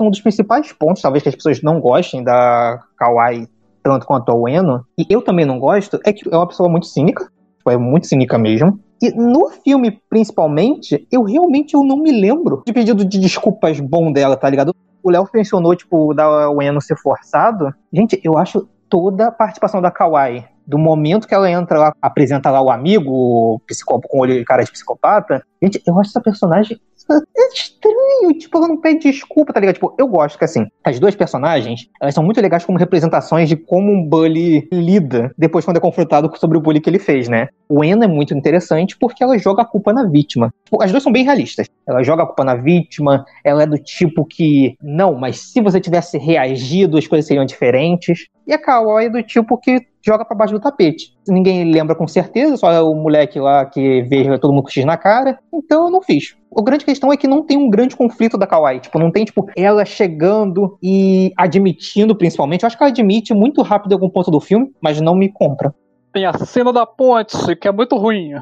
Um 0.00 0.10
dos 0.10 0.20
principais 0.20 0.72
pontos, 0.72 1.00
talvez 1.00 1.22
que 1.22 1.28
as 1.28 1.36
pessoas 1.36 1.62
não 1.62 1.80
gostem 1.80 2.24
da 2.24 2.82
Kawaii 2.98 3.46
tanto 3.82 4.06
quanto 4.06 4.30
a 4.30 4.34
Ueno, 4.34 4.84
e 4.98 5.06
eu 5.08 5.22
também 5.22 5.46
não 5.46 5.58
gosto, 5.58 6.00
é 6.04 6.12
que 6.12 6.28
é 6.28 6.36
uma 6.36 6.48
pessoa 6.48 6.68
muito 6.68 6.86
cínica, 6.86 7.30
tipo, 7.56 7.70
é 7.70 7.76
muito 7.76 8.06
cínica 8.06 8.36
mesmo. 8.36 8.80
E 9.00 9.10
no 9.10 9.48
filme, 9.50 9.98
principalmente, 10.10 11.06
eu 11.12 11.22
realmente 11.22 11.74
eu 11.74 11.84
não 11.84 11.96
me 11.96 12.10
lembro 12.10 12.62
de 12.66 12.72
pedido 12.72 13.04
de 13.04 13.18
desculpas 13.18 13.78
bom 13.78 14.12
dela, 14.12 14.36
tá 14.36 14.50
ligado? 14.50 14.74
O 15.02 15.10
Léo 15.10 15.26
mencionou, 15.32 15.76
tipo, 15.76 16.12
da 16.12 16.50
Ueno 16.50 16.80
ser 16.80 16.96
forçado. 16.96 17.72
Gente, 17.92 18.20
eu 18.22 18.36
acho 18.36 18.68
toda 18.88 19.28
a 19.28 19.32
participação 19.32 19.80
da 19.80 19.90
Kawaii 19.90 20.44
do 20.70 20.78
momento 20.78 21.26
que 21.26 21.34
ela 21.34 21.50
entra 21.50 21.80
lá, 21.80 21.94
apresenta 22.00 22.48
lá 22.48 22.62
o 22.62 22.70
amigo, 22.70 23.10
o 23.10 23.60
psicólogo 23.66 24.06
com 24.06 24.20
olho 24.20 24.38
de 24.38 24.44
cara 24.44 24.62
de 24.62 24.70
psicopata. 24.70 25.44
Gente, 25.60 25.82
eu 25.84 25.98
acho 25.98 26.10
essa 26.10 26.20
personagem 26.20 26.80
é 27.16 27.48
estranho, 27.52 28.38
tipo, 28.38 28.58
ela 28.58 28.68
não 28.68 28.76
pede 28.76 29.10
desculpa, 29.10 29.52
tá 29.52 29.60
ligado? 29.60 29.74
Tipo, 29.74 29.94
eu 29.98 30.06
gosto 30.06 30.38
que, 30.38 30.44
assim, 30.44 30.66
as 30.84 30.98
duas 30.98 31.14
personagens, 31.14 31.88
elas 32.00 32.14
são 32.14 32.24
muito 32.24 32.40
legais 32.40 32.64
como 32.64 32.78
representações 32.78 33.48
de 33.48 33.56
como 33.56 33.92
um 33.92 34.06
bully 34.06 34.68
lida 34.72 35.32
depois 35.36 35.64
quando 35.64 35.78
é 35.78 35.80
confrontado 35.80 36.30
sobre 36.36 36.58
o 36.58 36.60
bullying 36.60 36.80
que 36.80 36.90
ele 36.90 36.98
fez, 36.98 37.28
né? 37.28 37.48
O 37.68 37.82
Anna 37.82 38.04
é 38.04 38.08
muito 38.08 38.34
interessante 38.34 38.96
porque 38.98 39.22
ela 39.22 39.38
joga 39.38 39.62
a 39.62 39.66
culpa 39.66 39.92
na 39.92 40.04
vítima. 40.04 40.52
Tipo, 40.64 40.82
as 40.82 40.90
duas 40.90 41.02
são 41.02 41.12
bem 41.12 41.24
realistas. 41.24 41.66
Ela 41.86 42.02
joga 42.02 42.22
a 42.22 42.26
culpa 42.26 42.44
na 42.44 42.54
vítima, 42.54 43.24
ela 43.44 43.62
é 43.62 43.66
do 43.66 43.78
tipo 43.78 44.24
que, 44.24 44.76
não, 44.82 45.14
mas 45.14 45.38
se 45.38 45.60
você 45.60 45.80
tivesse 45.80 46.18
reagido, 46.18 46.98
as 46.98 47.06
coisas 47.06 47.26
seriam 47.26 47.44
diferentes. 47.44 48.26
E 48.46 48.52
a 48.52 48.58
Kawaii 48.58 49.06
é 49.06 49.10
do 49.10 49.22
tipo 49.22 49.56
que 49.58 49.80
joga 50.04 50.24
para 50.24 50.36
baixo 50.36 50.54
do 50.54 50.60
tapete. 50.60 51.12
Ninguém 51.28 51.70
lembra 51.70 51.94
com 51.94 52.08
certeza, 52.08 52.56
só 52.56 52.72
é 52.72 52.80
o 52.80 52.94
moleque 52.94 53.38
lá 53.38 53.64
que 53.66 54.02
vê 54.02 54.38
todo 54.38 54.52
mundo 54.52 54.64
com 54.64 54.70
X 54.70 54.84
na 54.84 54.96
cara. 54.96 55.38
Então 55.52 55.84
eu 55.84 55.90
não 55.90 56.02
fiz. 56.02 56.36
A 56.56 56.62
grande 56.62 56.84
questão 56.84 57.12
é 57.12 57.16
que 57.16 57.28
não 57.28 57.44
tem 57.44 57.56
um 57.56 57.70
grande 57.70 57.96
conflito 57.96 58.36
da 58.36 58.46
Kawaii. 58.46 58.80
Tipo, 58.80 58.98
não 58.98 59.10
tem, 59.10 59.24
tipo, 59.24 59.46
ela 59.56 59.84
chegando 59.84 60.78
e 60.82 61.32
admitindo, 61.36 62.14
principalmente. 62.14 62.62
Eu 62.62 62.66
acho 62.66 62.76
que 62.76 62.82
ela 62.82 62.90
admite 62.90 63.32
muito 63.32 63.62
rápido 63.62 63.92
em 63.92 63.94
algum 63.94 64.10
ponto 64.10 64.30
do 64.30 64.40
filme, 64.40 64.72
mas 64.82 65.00
não 65.00 65.14
me 65.14 65.28
compra. 65.30 65.74
Tem 66.12 66.26
a 66.26 66.32
cena 66.32 66.72
da 66.72 66.84
ponte, 66.84 67.54
que 67.56 67.68
é 67.68 67.72
muito 67.72 67.96
ruim. 67.96 68.32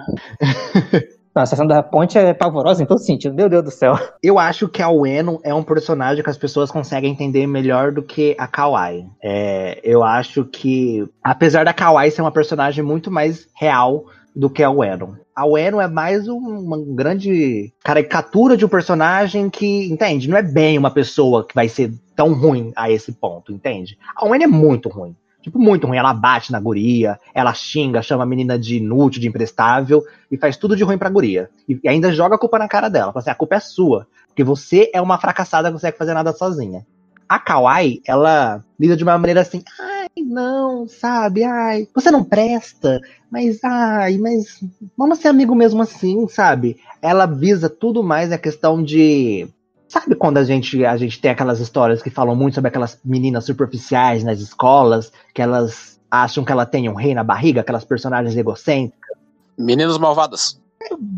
a 1.35 1.47
cena 1.47 1.67
da 1.67 1.83
ponte 1.83 2.19
é 2.19 2.35
pavorosa 2.35 2.83
em 2.83 2.87
todo 2.87 2.99
sentido, 2.99 3.35
meu 3.35 3.49
Deus 3.49 3.63
do 3.63 3.71
céu. 3.71 3.99
Eu 4.23 4.39
acho 4.39 4.69
que 4.69 4.83
a 4.83 4.91
Ueno 4.91 5.39
é 5.45 5.55
um 5.55 5.63
personagem 5.63 6.23
que 6.23 6.31
as 6.31 6.39
pessoas 6.39 6.71
conseguem 6.71 7.13
entender 7.13 7.47
melhor 7.47 7.93
do 7.93 8.03
que 8.03 8.35
a 8.39 8.47
Kawaii. 8.47 9.07
É, 9.23 9.81
eu 9.85 10.03
acho 10.03 10.45
que, 10.45 11.07
apesar 11.23 11.65
da 11.65 11.73
Kawaii 11.73 12.11
ser 12.11 12.23
uma 12.23 12.33
personagem 12.33 12.83
muito 12.83 13.11
mais 13.11 13.47
real 13.55 14.05
do 14.39 14.49
que 14.49 14.63
a 14.63 14.71
Ueno. 14.71 15.19
A 15.35 15.45
Ueno 15.45 15.81
é 15.81 15.89
mais 15.89 16.29
uma 16.29 16.79
grande 16.79 17.73
caricatura 17.83 18.57
de 18.57 18.65
um 18.65 18.69
personagem 18.69 19.51
que, 19.51 19.91
entende, 19.91 20.29
não 20.29 20.37
é 20.37 20.43
bem 20.43 20.79
uma 20.79 20.93
pessoa 20.93 21.45
que 21.45 21.57
vai 21.57 21.69
ser 21.69 21.93
tão 22.15 22.33
ruim 22.35 22.73
a 22.77 22.89
esse 22.89 23.11
ponto, 23.11 23.53
entende? 23.53 23.99
A 24.15 24.25
Ueno 24.25 24.45
é 24.45 24.47
muito 24.47 24.89
ruim. 24.89 25.17
Tipo, 25.43 25.59
muito 25.59 25.89
ruim. 25.89 25.97
Ela 25.97 26.15
bate 26.15 26.53
na 26.53 26.61
guria, 26.61 27.19
ela 27.35 27.53
xinga, 27.53 28.01
chama 28.01 28.23
a 28.23 28.27
menina 28.27 28.57
de 28.57 28.77
inútil, 28.77 29.21
de 29.21 29.27
imprestável, 29.27 30.05
e 30.31 30.37
faz 30.37 30.57
tudo 30.57 30.77
de 30.77 30.85
ruim 30.85 30.99
pra 30.99 31.11
guria. 31.11 31.51
E, 31.69 31.77
e 31.83 31.89
ainda 31.89 32.13
joga 32.13 32.37
a 32.37 32.39
culpa 32.39 32.61
na 32.61 32.69
cara 32.69 32.89
dela. 32.89 33.13
Fala 33.13 33.21
assim, 33.21 33.31
a 33.31 33.35
culpa 33.35 33.57
é 33.57 33.61
sua. 33.61 34.07
Porque 34.29 34.45
você 34.45 34.89
é 34.95 35.03
uma 35.03 35.19
fracassada 35.19 35.69
não 35.69 35.79
consegue 35.79 35.99
fazer 35.99 36.15
nada 36.15 36.33
sozinha. 36.33 36.87
A 37.29 37.41
Kawaii, 37.41 38.03
ela 38.07 38.65
lida 38.79 38.97
de 38.97 39.03
uma 39.03 39.19
maneira 39.19 39.41
assim, 39.41 39.65
ai, 39.81 39.98
não, 40.23 40.87
sabe, 40.89 41.45
ai, 41.45 41.89
você 41.95 42.11
não 42.11 42.25
presta, 42.25 43.01
mas 43.31 43.63
ai, 43.65 44.19
mas 44.19 44.63
vamos 44.97 45.19
ser 45.19 45.29
amigo 45.29 45.55
mesmo 45.55 45.83
assim, 45.83 46.27
sabe? 46.29 46.79
Ela 47.03 47.27
visa 47.27 47.69
tudo 47.69 48.03
mais 48.03 48.33
a 48.33 48.39
questão 48.39 48.83
de 48.83 49.49
Sabe 49.89 50.15
quando 50.15 50.37
a 50.37 50.45
gente, 50.45 50.85
a 50.85 50.97
gente 50.99 51.19
tem 51.19 51.31
aquelas 51.31 51.61
histórias 51.61 52.03
que 52.03 52.11
falam 52.11 52.37
muito 52.37 52.55
sobre 52.55 52.69
aquelas 52.69 53.01
meninas 53.03 53.47
superficiais 53.47 54.23
nas 54.23 54.39
escolas, 54.39 55.11
que 55.35 55.41
elas 55.41 55.99
acham 56.11 56.45
que 56.45 56.53
ela 56.53 56.67
tem 56.67 56.91
um 56.91 56.95
rei 56.95 57.15
na 57.15 57.25
barriga, 57.25 57.63
aquelas 57.63 57.87
personagens 57.87 58.37
egocêntricas. 58.37 59.17
Meninas 59.59 59.97
malvadas. 59.97 60.61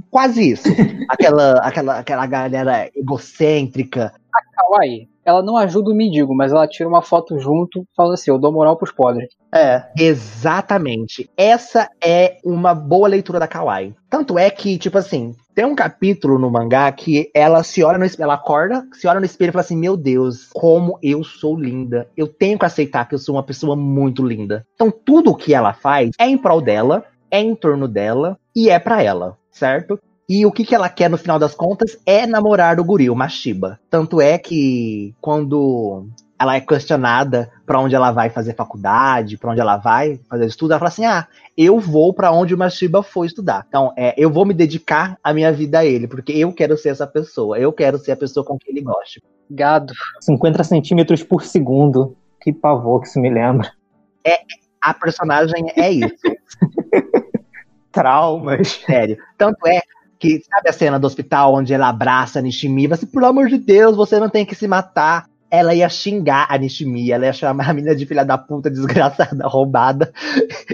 Quase 0.08 0.52
isso. 0.52 0.68
aquela, 1.10 1.54
aquela, 1.58 1.98
aquela 1.98 2.26
galera 2.26 2.88
egocêntrica. 2.94 4.14
A 4.32 4.54
Kawaii, 4.54 5.08
ela 5.30 5.42
não 5.42 5.56
ajuda 5.56 5.90
o 5.90 5.94
mendigo, 5.94 6.34
mas 6.34 6.52
ela 6.52 6.68
tira 6.68 6.88
uma 6.88 7.02
foto 7.02 7.38
junto 7.38 7.86
falando 7.96 8.14
assim: 8.14 8.30
eu 8.30 8.38
dou 8.38 8.52
moral 8.52 8.76
pros 8.76 8.92
pobres. 8.92 9.28
É. 9.52 9.84
Exatamente. 9.98 11.28
Essa 11.36 11.88
é 12.02 12.38
uma 12.44 12.74
boa 12.74 13.08
leitura 13.08 13.38
da 13.38 13.48
Kawaii. 13.48 13.94
Tanto 14.08 14.38
é 14.38 14.50
que, 14.50 14.78
tipo 14.78 14.98
assim, 14.98 15.34
tem 15.54 15.64
um 15.64 15.74
capítulo 15.74 16.38
no 16.38 16.50
mangá 16.50 16.90
que 16.92 17.30
ela 17.34 17.62
se 17.62 17.82
olha 17.82 17.98
no 17.98 18.04
espelho, 18.04 18.24
ela 18.24 18.34
acorda, 18.34 18.86
se 18.92 19.06
olha 19.06 19.20
no 19.20 19.26
espelho 19.26 19.50
e 19.50 19.52
fala 19.52 19.64
assim: 19.64 19.76
Meu 19.76 19.96
Deus, 19.96 20.48
como 20.52 20.98
eu 21.02 21.24
sou 21.24 21.58
linda. 21.58 22.08
Eu 22.16 22.26
tenho 22.26 22.58
que 22.58 22.64
aceitar 22.64 23.08
que 23.08 23.14
eu 23.14 23.18
sou 23.18 23.36
uma 23.36 23.42
pessoa 23.42 23.74
muito 23.76 24.24
linda. 24.24 24.66
Então, 24.74 24.90
tudo 24.90 25.30
o 25.30 25.36
que 25.36 25.54
ela 25.54 25.72
faz 25.72 26.10
é 26.18 26.26
em 26.26 26.38
prol 26.38 26.60
dela, 26.60 27.04
é 27.30 27.40
em 27.40 27.54
torno 27.54 27.86
dela 27.86 28.38
e 28.54 28.68
é 28.68 28.78
para 28.78 29.02
ela, 29.02 29.36
certo? 29.50 29.98
E 30.32 30.46
o 30.46 30.52
que, 30.52 30.64
que 30.64 30.76
ela 30.76 30.88
quer 30.88 31.10
no 31.10 31.18
final 31.18 31.40
das 31.40 31.56
contas 31.56 31.98
é 32.06 32.24
namorar 32.24 32.78
o 32.78 32.84
guri, 32.84 33.10
o 33.10 33.16
Mashiba. 33.16 33.80
Tanto 33.90 34.20
é 34.20 34.38
que 34.38 35.12
quando 35.20 36.06
ela 36.38 36.54
é 36.54 36.60
questionada 36.60 37.50
para 37.66 37.80
onde 37.80 37.96
ela 37.96 38.12
vai 38.12 38.30
fazer 38.30 38.54
faculdade, 38.54 39.36
para 39.36 39.50
onde 39.50 39.60
ela 39.60 39.76
vai 39.76 40.20
fazer 40.30 40.46
estudo, 40.46 40.70
ela 40.70 40.78
fala 40.78 40.88
assim: 40.88 41.04
"Ah, 41.04 41.26
eu 41.56 41.80
vou 41.80 42.14
para 42.14 42.30
onde 42.30 42.54
o 42.54 42.58
Mashiba 42.58 43.02
foi 43.02 43.26
estudar. 43.26 43.66
Então, 43.66 43.92
é, 43.96 44.14
eu 44.16 44.30
vou 44.30 44.46
me 44.46 44.54
dedicar 44.54 45.18
a 45.20 45.34
minha 45.34 45.50
vida 45.52 45.80
a 45.80 45.84
ele, 45.84 46.06
porque 46.06 46.30
eu 46.30 46.52
quero 46.52 46.76
ser 46.78 46.90
essa 46.90 47.08
pessoa. 47.08 47.58
Eu 47.58 47.72
quero 47.72 47.98
ser 47.98 48.12
a 48.12 48.16
pessoa 48.16 48.46
com 48.46 48.56
quem 48.56 48.72
ele 48.72 48.82
gosta." 48.82 49.20
Gado. 49.50 49.92
50 50.20 50.62
centímetros 50.62 51.24
por 51.24 51.42
segundo. 51.42 52.16
Que 52.40 52.52
pavor 52.52 53.00
que 53.00 53.08
isso 53.08 53.18
me 53.18 53.30
lembra. 53.30 53.72
A 54.80 54.94
personagem 54.94 55.72
é 55.76 55.90
isso. 55.90 56.14
Traumas. 57.90 58.80
Sério. 58.86 59.18
Tanto 59.36 59.66
é 59.66 59.80
que, 60.20 60.42
sabe 60.44 60.68
a 60.68 60.72
cena 60.72 60.98
do 60.98 61.06
hospital 61.06 61.54
onde 61.54 61.72
ela 61.72 61.88
abraça 61.88 62.38
a 62.38 62.42
Nishimi 62.42 62.84
e 62.84 62.88
fala 62.88 62.94
assim, 62.96 63.06
pelo 63.06 63.26
amor 63.26 63.48
de 63.48 63.56
Deus, 63.56 63.96
você 63.96 64.20
não 64.20 64.28
tem 64.28 64.44
que 64.44 64.54
se 64.54 64.68
matar. 64.68 65.28
Ela 65.52 65.74
ia 65.74 65.88
xingar 65.88 66.46
a 66.48 66.56
Nishimi, 66.56 67.10
ela 67.10 67.24
ia 67.26 67.32
chamar 67.32 67.70
a 67.70 67.72
menina 67.72 67.96
de 67.96 68.06
filha 68.06 68.24
da 68.24 68.38
puta, 68.38 68.70
desgraçada, 68.70 69.48
roubada. 69.48 70.12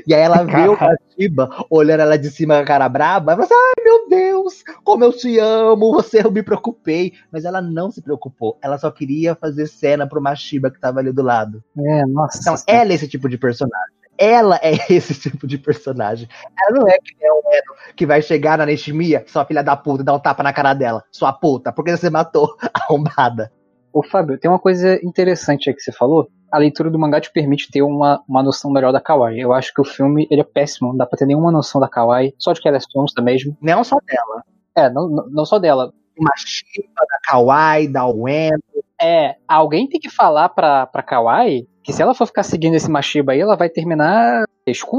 E 0.07 0.13
aí 0.13 0.21
ela 0.21 0.43
vê 0.43 0.69
o 0.69 0.77
Kashiba 0.77 1.49
olhando 1.71 2.01
ela 2.01 2.19
de 2.19 2.29
cima 2.29 2.57
com 2.57 2.63
a 2.63 2.67
cara 2.67 2.89
braba, 2.89 3.33
ela 3.33 3.47
fala 3.47 3.61
assim, 3.61 3.73
ai 3.79 3.85
meu 3.85 4.09
Deus, 4.11 4.63
como 4.85 5.03
eu 5.03 5.13
te 5.15 5.39
amo, 5.39 5.93
você 5.93 6.21
eu 6.23 6.31
me 6.31 6.43
preocupei. 6.43 7.15
Mas 7.33 7.47
ela 7.47 7.63
não 7.63 7.91
se 7.91 8.03
preocupou, 8.03 8.59
ela 8.61 8.77
só 8.77 8.91
queria 8.91 9.35
fazer 9.35 9.67
cena 9.67 10.07
pro 10.07 10.21
Mashiba 10.21 10.71
que 10.71 10.79
tava 10.79 11.01
ali 11.01 11.11
do 11.11 11.23
lado. 11.23 11.65
É, 11.79 12.05
nossa. 12.05 12.39
Então, 12.39 12.55
ela 12.67 12.93
é 12.93 12.97
esse 12.97 13.09
tipo 13.09 13.31
de 13.31 13.39
personagem. 13.39 13.96
Ela 14.19 14.59
é 14.63 14.73
esse 14.93 15.15
tipo 15.19 15.47
de 15.47 15.59
personagem. 15.59 16.29
Ela 16.63 16.79
não 16.81 16.89
é 16.89 16.97
que 16.99 17.15
o 17.23 17.43
Eno 17.53 17.75
que 17.97 18.07
vai 18.07 18.23
chegar 18.23 18.59
na 18.59 18.67
Nishimiya, 18.67 19.25
sua 19.27 19.45
filha 19.45 19.63
da 19.63 19.77
puta, 19.77 20.03
e 20.03 20.05
dar 20.05 20.15
um 20.15 20.19
tapa 20.19 20.43
na 20.43 20.53
cara 20.53 20.75
dela. 20.75 21.03
Sua 21.13 21.33
puta, 21.33 21.73
porque 21.73 21.97
você 21.97 22.11
matou 22.11 22.57
a 22.63 22.71
arrombada. 22.85 23.53
Ô, 23.93 24.03
Fábio, 24.03 24.39
tem 24.39 24.51
uma 24.51 24.59
coisa 24.59 24.99
interessante 25.03 25.69
aí 25.71 25.75
que 25.75 25.81
você 25.81 25.93
falou. 25.93 26.29
A 26.53 26.59
leitura 26.59 26.91
do 26.91 26.99
mangá 26.99 27.21
te 27.21 27.33
permite 27.33 27.71
ter 27.71 27.83
uma, 27.83 28.23
uma 28.29 28.43
noção 28.43 28.71
melhor 28.71 28.93
da 28.93 29.01
Kawaii. 29.01 29.41
Eu 29.41 29.53
acho 29.53 29.73
que 29.73 29.81
o 29.81 29.85
filme 29.85 30.27
ele 30.31 30.43
é 30.43 30.45
péssimo, 30.45 30.89
não 30.91 30.97
dá 30.97 31.07
pra 31.07 31.19
ter 31.19 31.27
nenhuma 31.27 31.51
noção 31.51 31.81
da 31.81 31.89
Kawaii, 31.89 32.35
só 32.39 32.53
de 32.53 32.61
que 32.61 32.69
ela 32.69 32.77
é 32.77 32.81
sonsa 32.81 33.21
mesmo. 33.23 33.57
Não 33.61 33.83
só 33.83 33.97
dela. 34.07 34.43
É, 34.77 34.91
não, 34.91 35.09
não- 35.09 35.45
só 35.47 35.59
dela. 35.59 35.93
O 36.19 36.25
Mashiba, 36.25 36.89
da 36.99 37.19
Kawaii, 37.27 37.89
da 37.89 38.07
Ueno. 38.07 38.59
É, 39.01 39.37
alguém 39.49 39.89
tem 39.89 40.01
que 40.01 40.09
falar 40.11 40.49
pra, 40.51 40.87
pra 40.87 41.03
Kawaii 41.03 41.67
que 41.87 41.93
se 41.93 42.03
ela 42.03 42.15
for 42.15 42.27
ficar 42.27 42.43
seguindo 42.43 42.75
esse 42.75 42.91
Mashiba 42.91 43.31
aí, 43.31 43.41
ela 43.41 43.55
vai 43.55 43.69
terminar 43.69 44.45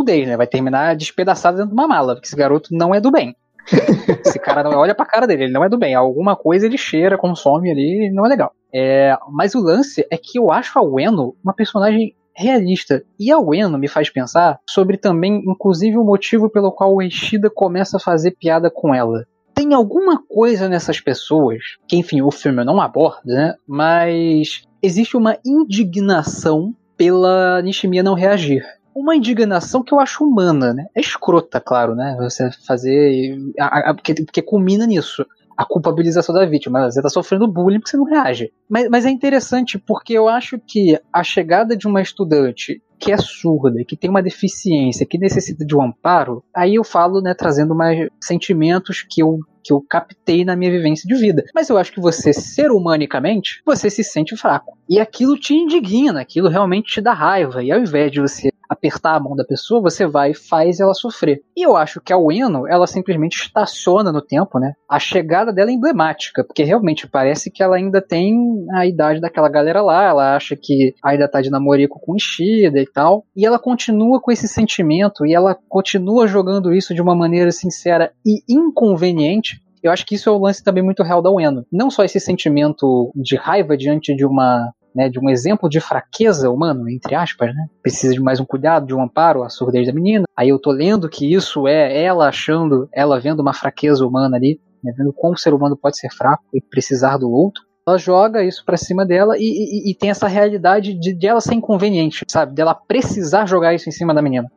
days, 0.05 0.25
né? 0.25 0.37
Vai 0.37 0.47
terminar 0.47 0.95
despedaçada 0.95 1.57
dentro 1.57 1.71
de 1.71 1.73
uma 1.73 1.85
mala, 1.85 2.15
porque 2.15 2.27
esse 2.27 2.35
garoto 2.35 2.69
não 2.71 2.95
é 2.95 3.01
do 3.01 3.11
bem. 3.11 3.35
esse 4.25 4.39
cara 4.39 4.63
não 4.63 4.71
olha 4.79 4.95
pra 4.95 5.05
cara 5.05 5.27
dele, 5.27 5.43
ele 5.43 5.51
não 5.51 5.65
é 5.65 5.67
do 5.67 5.77
bem. 5.77 5.93
Alguma 5.93 6.37
coisa 6.37 6.65
ele 6.65 6.77
cheira, 6.77 7.17
consome 7.17 7.69
ali, 7.69 8.09
não 8.09 8.25
é 8.25 8.29
legal. 8.29 8.53
É, 8.73 9.17
mas 9.29 9.53
o 9.53 9.59
lance 9.59 10.07
é 10.09 10.17
que 10.17 10.39
eu 10.39 10.49
acho 10.49 10.79
a 10.79 10.81
Ueno 10.81 11.35
uma 11.43 11.53
personagem 11.53 12.15
realista. 12.33 13.03
E 13.19 13.29
a 13.33 13.37
Ueno 13.37 13.77
me 13.77 13.89
faz 13.89 14.09
pensar 14.09 14.57
sobre 14.65 14.95
também, 14.95 15.43
inclusive, 15.45 15.97
o 15.97 16.05
motivo 16.05 16.49
pelo 16.49 16.71
qual 16.71 16.95
o 16.95 17.01
Ishida 17.01 17.49
começa 17.49 17.97
a 17.97 17.99
fazer 17.99 18.31
piada 18.39 18.71
com 18.73 18.95
ela 18.95 19.25
tem 19.57 19.73
alguma 19.73 20.21
coisa 20.21 20.69
nessas 20.69 21.01
pessoas, 21.01 21.63
que 21.87 21.97
enfim, 21.97 22.21
o 22.21 22.29
filme 22.29 22.63
não 22.63 22.79
aborda, 22.79 23.21
né? 23.25 23.55
Mas 23.67 24.61
existe 24.83 25.17
uma 25.17 25.35
indignação 25.43 26.75
pela 26.95 27.59
Nishimiya 27.63 28.03
não 28.03 28.13
reagir. 28.13 28.63
Uma 28.95 29.15
indignação 29.15 29.83
que 29.83 29.93
eu 29.93 29.99
acho 29.99 30.23
humana, 30.23 30.73
né? 30.73 30.85
É 30.95 30.99
escrota, 30.99 31.59
claro, 31.59 31.95
né? 31.95 32.15
Você 32.19 32.49
fazer. 32.67 33.35
a- 33.59 33.89
a- 33.89 33.93
porque, 33.93 34.13
porque 34.23 34.41
culmina 34.41 34.85
nisso. 34.85 35.25
A 35.57 35.65
culpabilização 35.65 36.35
da 36.35 36.45
vítima. 36.45 36.89
Você 36.89 37.01
tá 37.01 37.09
sofrendo 37.09 37.51
bullying 37.51 37.79
porque 37.79 37.89
você 37.89 37.97
não 37.97 38.05
reage. 38.05 38.51
Mas, 38.69 38.87
mas 38.89 39.05
é 39.05 39.09
interessante 39.09 39.79
porque 39.79 40.13
eu 40.13 40.27
acho 40.27 40.59
que 40.59 40.99
a 41.11 41.23
chegada 41.23 41.75
de 41.75 41.87
uma 41.87 42.01
estudante 42.01 42.81
que 42.99 43.11
é 43.11 43.17
surda, 43.17 43.83
que 43.87 43.95
tem 43.95 44.09
uma 44.09 44.23
deficiência, 44.23 45.05
que 45.05 45.17
necessita 45.17 45.65
de 45.65 45.75
um 45.75 45.83
amparo, 45.83 46.43
aí 46.55 46.75
eu 46.75 46.83
falo, 46.83 47.21
né, 47.21 47.33
trazendo 47.33 47.75
mais 47.75 48.09
sentimentos 48.21 49.05
que 49.07 49.21
eu 49.21 49.39
que 49.63 49.73
eu 49.73 49.81
captei 49.81 50.45
na 50.45 50.55
minha 50.55 50.71
vivência 50.71 51.05
de 51.05 51.19
vida. 51.19 51.43
Mas 51.53 51.69
eu 51.69 51.77
acho 51.77 51.91
que 51.91 51.99
você, 51.99 52.31
ser 52.31 52.71
humanicamente, 52.71 53.61
você 53.65 53.89
se 53.89 54.01
sente 54.01 54.37
fraco. 54.37 54.76
E 54.89 54.99
aquilo 54.99 55.37
te 55.37 55.53
indigna, 55.53 56.21
aquilo 56.21 56.49
realmente 56.49 56.93
te 56.93 57.01
dá 57.01 57.13
raiva. 57.13 57.63
E 57.63 57.71
ao 57.71 57.79
invés 57.79 58.11
de 58.11 58.21
você 58.21 58.49
apertar 58.69 59.15
a 59.15 59.19
mão 59.19 59.35
da 59.35 59.45
pessoa, 59.45 59.81
você 59.81 60.05
vai 60.05 60.31
e 60.31 60.35
faz 60.35 60.79
ela 60.79 60.93
sofrer. 60.93 61.41
E 61.55 61.65
eu 61.65 61.75
acho 61.75 62.01
que 62.01 62.11
a 62.11 62.17
Ueno, 62.17 62.67
ela 62.67 62.85
simplesmente 62.85 63.37
estaciona 63.37 64.11
no 64.11 64.21
tempo, 64.21 64.59
né? 64.59 64.73
A 64.89 64.99
chegada 64.99 65.53
dela 65.53 65.71
é 65.71 65.73
emblemática, 65.73 66.43
porque 66.43 66.63
realmente 66.63 67.07
parece 67.07 67.49
que 67.49 67.63
ela 67.63 67.77
ainda 67.77 68.01
tem 68.01 68.35
a 68.73 68.85
idade 68.85 69.21
daquela 69.21 69.49
galera 69.49 69.81
lá, 69.81 70.03
ela 70.05 70.35
acha 70.35 70.55
que 70.55 70.93
ainda 71.03 71.29
tá 71.29 71.41
de 71.41 71.49
namorico 71.49 71.99
com 71.99 72.15
Ishida 72.15 72.79
e 72.79 72.85
tal, 72.85 73.25
e 73.35 73.45
ela 73.45 73.59
continua 73.59 74.21
com 74.21 74.31
esse 74.31 74.47
sentimento, 74.47 75.25
e 75.25 75.33
ela 75.33 75.57
continua 75.69 76.27
jogando 76.27 76.73
isso 76.73 76.93
de 76.93 77.01
uma 77.01 77.15
maneira 77.15 77.51
sincera 77.51 78.11
e 78.25 78.41
inconveniente, 78.49 79.61
eu 79.83 79.91
acho 79.91 80.05
que 80.05 80.15
isso 80.15 80.29
é 80.29 80.31
o 80.31 80.37
lance 80.39 80.63
também 80.63 80.83
muito 80.83 81.03
real 81.03 81.21
da 81.21 81.31
Ueno. 81.31 81.65
Não 81.71 81.89
só 81.89 82.03
esse 82.03 82.19
sentimento 82.19 83.11
de 83.15 83.35
raiva 83.35 83.75
diante 83.77 84.15
de 84.15 84.25
uma 84.25 84.71
né, 84.95 85.09
de 85.09 85.19
um 85.19 85.29
exemplo 85.29 85.69
de 85.69 85.79
fraqueza 85.79 86.49
humana, 86.49 86.81
entre 86.91 87.13
aspas, 87.13 87.53
né? 87.53 87.67
Precisa 87.83 88.13
de 88.15 88.19
mais 88.19 88.39
um 88.39 88.45
cuidado, 88.45 88.87
de 88.87 88.95
um 88.95 89.01
amparo, 89.03 89.43
a 89.43 89.49
surdez 89.49 89.85
da 89.85 89.93
menina. 89.93 90.25
Aí 90.35 90.49
eu 90.49 90.57
tô 90.57 90.71
lendo 90.71 91.07
que 91.07 91.31
isso 91.31 91.67
é 91.67 92.01
ela 92.03 92.27
achando, 92.27 92.89
ela 92.91 93.19
vendo 93.19 93.41
uma 93.41 93.53
fraqueza 93.53 94.03
humana 94.03 94.37
ali, 94.37 94.59
né, 94.83 94.91
vendo 94.97 95.13
como 95.13 95.33
o 95.33 95.37
ser 95.37 95.53
humano 95.53 95.77
pode 95.77 95.99
ser 95.99 96.09
fraco 96.09 96.43
e 96.51 96.59
precisar 96.59 97.17
do 97.17 97.29
outro. 97.29 97.61
Ela 97.87 97.97
joga 97.99 98.43
isso 98.43 98.65
pra 98.65 98.75
cima 98.75 99.05
dela 99.05 99.35
e, 99.37 99.43
e- 99.43 99.91
e 99.91 99.95
tem 99.95 100.09
essa 100.09 100.27
realidade 100.27 100.95
de, 100.95 101.13
de 101.13 101.27
ela 101.27 101.41
ser 101.41 101.53
inconveniente, 101.53 102.25
sabe? 102.27 102.55
Dela 102.55 102.73
precisar 102.73 103.45
jogar 103.45 103.75
isso 103.75 103.87
em 103.87 103.91
cima 103.91 104.15
da 104.15 104.21
menina. 104.21 104.49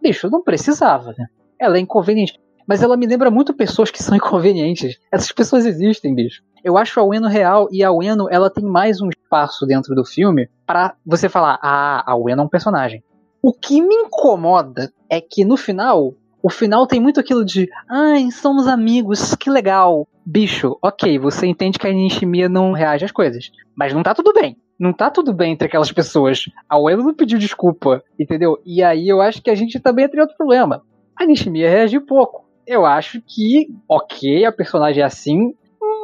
Bicho, 0.00 0.30
não 0.30 0.44
precisava, 0.44 1.12
né? 1.18 1.26
Ela 1.60 1.76
é 1.76 1.80
inconveniente. 1.80 2.38
Mas 2.68 2.82
ela 2.82 2.98
me 2.98 3.06
lembra 3.06 3.30
muito 3.30 3.54
pessoas 3.54 3.90
que 3.90 4.02
são 4.02 4.14
inconvenientes. 4.18 4.98
Essas 5.10 5.32
pessoas 5.32 5.64
existem, 5.64 6.14
bicho. 6.14 6.42
Eu 6.62 6.76
acho 6.76 7.00
a 7.00 7.04
Ueno 7.04 7.26
real 7.26 7.66
e 7.72 7.82
a 7.82 7.90
Ueno 7.90 8.28
ela 8.30 8.50
tem 8.50 8.64
mais 8.64 9.00
um 9.00 9.08
espaço 9.08 9.64
dentro 9.64 9.94
do 9.94 10.04
filme 10.04 10.50
pra 10.66 10.94
você 11.06 11.28
falar, 11.28 11.58
ah, 11.62 12.04
a 12.04 12.14
Ueno 12.14 12.42
é 12.42 12.44
um 12.44 12.48
personagem. 12.48 13.02
O 13.40 13.54
que 13.54 13.80
me 13.80 13.94
incomoda 13.94 14.92
é 15.08 15.20
que 15.20 15.44
no 15.44 15.56
final, 15.56 16.12
o 16.42 16.50
final 16.50 16.86
tem 16.86 17.00
muito 17.00 17.20
aquilo 17.20 17.44
de, 17.44 17.70
ai, 17.88 18.30
somos 18.30 18.66
amigos, 18.66 19.34
que 19.34 19.48
legal. 19.48 20.06
Bicho, 20.26 20.76
ok, 20.82 21.18
você 21.18 21.46
entende 21.46 21.78
que 21.78 21.86
a 21.86 21.92
Nishimiya 21.92 22.50
não 22.50 22.72
reage 22.72 23.04
às 23.04 23.12
coisas, 23.12 23.50
mas 23.74 23.94
não 23.94 24.02
tá 24.02 24.14
tudo 24.14 24.32
bem. 24.34 24.58
Não 24.78 24.92
tá 24.92 25.10
tudo 25.10 25.32
bem 25.32 25.52
entre 25.52 25.66
aquelas 25.66 25.90
pessoas. 25.90 26.44
A 26.68 26.78
Ueno 26.78 27.02
não 27.02 27.14
pediu 27.14 27.38
desculpa, 27.38 28.02
entendeu? 28.18 28.60
E 28.64 28.82
aí 28.82 29.08
eu 29.08 29.22
acho 29.22 29.40
que 29.40 29.50
a 29.50 29.54
gente 29.54 29.80
também 29.80 30.08
tem 30.08 30.20
outro 30.20 30.36
problema. 30.36 30.82
A 31.16 31.24
Nishimiya 31.24 31.70
reagiu 31.70 32.04
pouco. 32.04 32.47
Eu 32.68 32.84
acho 32.84 33.22
que, 33.26 33.66
ok, 33.88 34.44
a 34.44 34.52
personagem 34.52 35.02
é 35.02 35.06
assim, 35.06 35.54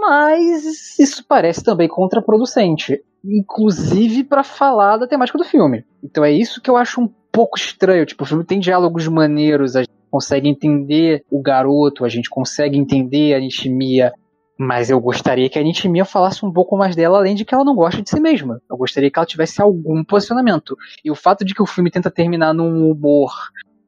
mas 0.00 0.98
isso 0.98 1.22
parece 1.28 1.62
também 1.62 1.86
contraproducente. 1.86 3.02
Inclusive 3.22 4.24
para 4.24 4.42
falar 4.42 4.96
da 4.96 5.06
temática 5.06 5.36
do 5.36 5.44
filme. 5.44 5.84
Então 6.02 6.24
é 6.24 6.32
isso 6.32 6.62
que 6.62 6.70
eu 6.70 6.76
acho 6.78 7.02
um 7.02 7.08
pouco 7.30 7.58
estranho. 7.58 8.06
Tipo, 8.06 8.24
o 8.24 8.26
filme 8.26 8.44
tem 8.44 8.58
diálogos 8.58 9.06
maneiros, 9.08 9.76
a 9.76 9.80
gente 9.80 9.92
consegue 10.10 10.48
entender 10.48 11.22
o 11.30 11.42
garoto, 11.42 12.02
a 12.02 12.08
gente 12.08 12.30
consegue 12.30 12.78
entender 12.78 13.34
a 13.34 13.40
Nishimiya. 13.40 14.14
Mas 14.58 14.88
eu 14.88 14.98
gostaria 14.98 15.50
que 15.50 15.58
a 15.58 15.62
Nishimiya 15.62 16.06
falasse 16.06 16.46
um 16.46 16.52
pouco 16.52 16.78
mais 16.78 16.96
dela, 16.96 17.18
além 17.18 17.34
de 17.34 17.44
que 17.44 17.54
ela 17.54 17.64
não 17.64 17.74
gosta 17.74 18.00
de 18.00 18.08
si 18.08 18.20
mesma. 18.20 18.62
Eu 18.70 18.78
gostaria 18.78 19.10
que 19.10 19.18
ela 19.18 19.26
tivesse 19.26 19.60
algum 19.60 20.02
posicionamento. 20.02 20.74
E 21.04 21.10
o 21.10 21.14
fato 21.14 21.44
de 21.44 21.52
que 21.52 21.62
o 21.62 21.66
filme 21.66 21.90
tenta 21.90 22.10
terminar 22.10 22.54
num 22.54 22.90
humor, 22.90 23.32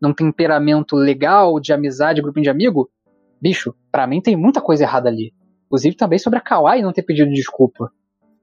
num 0.01 0.13
temperamento 0.13 0.97
legal, 0.97 1.59
de 1.61 1.73
amizade, 1.73 2.23
grupinho 2.23 2.45
de 2.45 2.51
amigo, 2.51 2.91
bicho, 3.41 3.75
pra 3.91 4.07
mim 4.07 4.21
tem 4.21 4.37
muita 4.37 4.61
coisa 4.61 4.85
errada 4.85 5.09
ali. 5.09 5.33
Inclusive 5.67 5.97
também 5.97 6.19
sobre 6.19 6.39
a 6.39 6.43
Kawaii 6.43 6.83
não 6.83 6.93
ter 6.93 7.03
pedido 7.03 7.31
desculpa. 7.33 7.91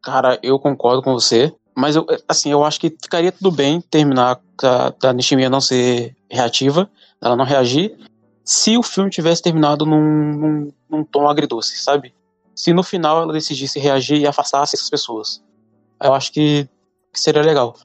Cara, 0.01 0.37
eu 0.43 0.59
concordo 0.59 1.01
com 1.01 1.13
você. 1.13 1.53
Mas 1.75 1.95
eu, 1.95 2.05
assim, 2.27 2.51
eu 2.51 2.63
acho 2.63 2.79
que 2.79 2.89
ficaria 2.89 3.31
tudo 3.31 3.51
bem 3.51 3.81
terminar 3.81 4.39
da, 4.61 4.89
da 4.89 5.13
Nishimiya 5.13 5.49
não 5.49 5.59
ser 5.59 6.15
reativa, 6.29 6.89
ela 7.19 7.35
não 7.35 7.45
reagir, 7.45 7.97
se 8.43 8.77
o 8.77 8.83
filme 8.83 9.09
tivesse 9.09 9.41
terminado 9.41 9.85
num, 9.85 10.01
num, 10.33 10.71
num 10.89 11.03
tom 11.03 11.27
agridoce, 11.27 11.77
sabe? 11.77 12.13
Se 12.55 12.73
no 12.73 12.83
final 12.83 13.23
ela 13.23 13.33
decidisse 13.33 13.79
reagir 13.79 14.19
e 14.19 14.27
afastasse 14.27 14.75
essas 14.75 14.89
pessoas. 14.89 15.43
Eu 16.01 16.13
acho 16.13 16.31
que, 16.31 16.69
que 17.11 17.19
seria 17.19 17.41
legal. 17.41 17.75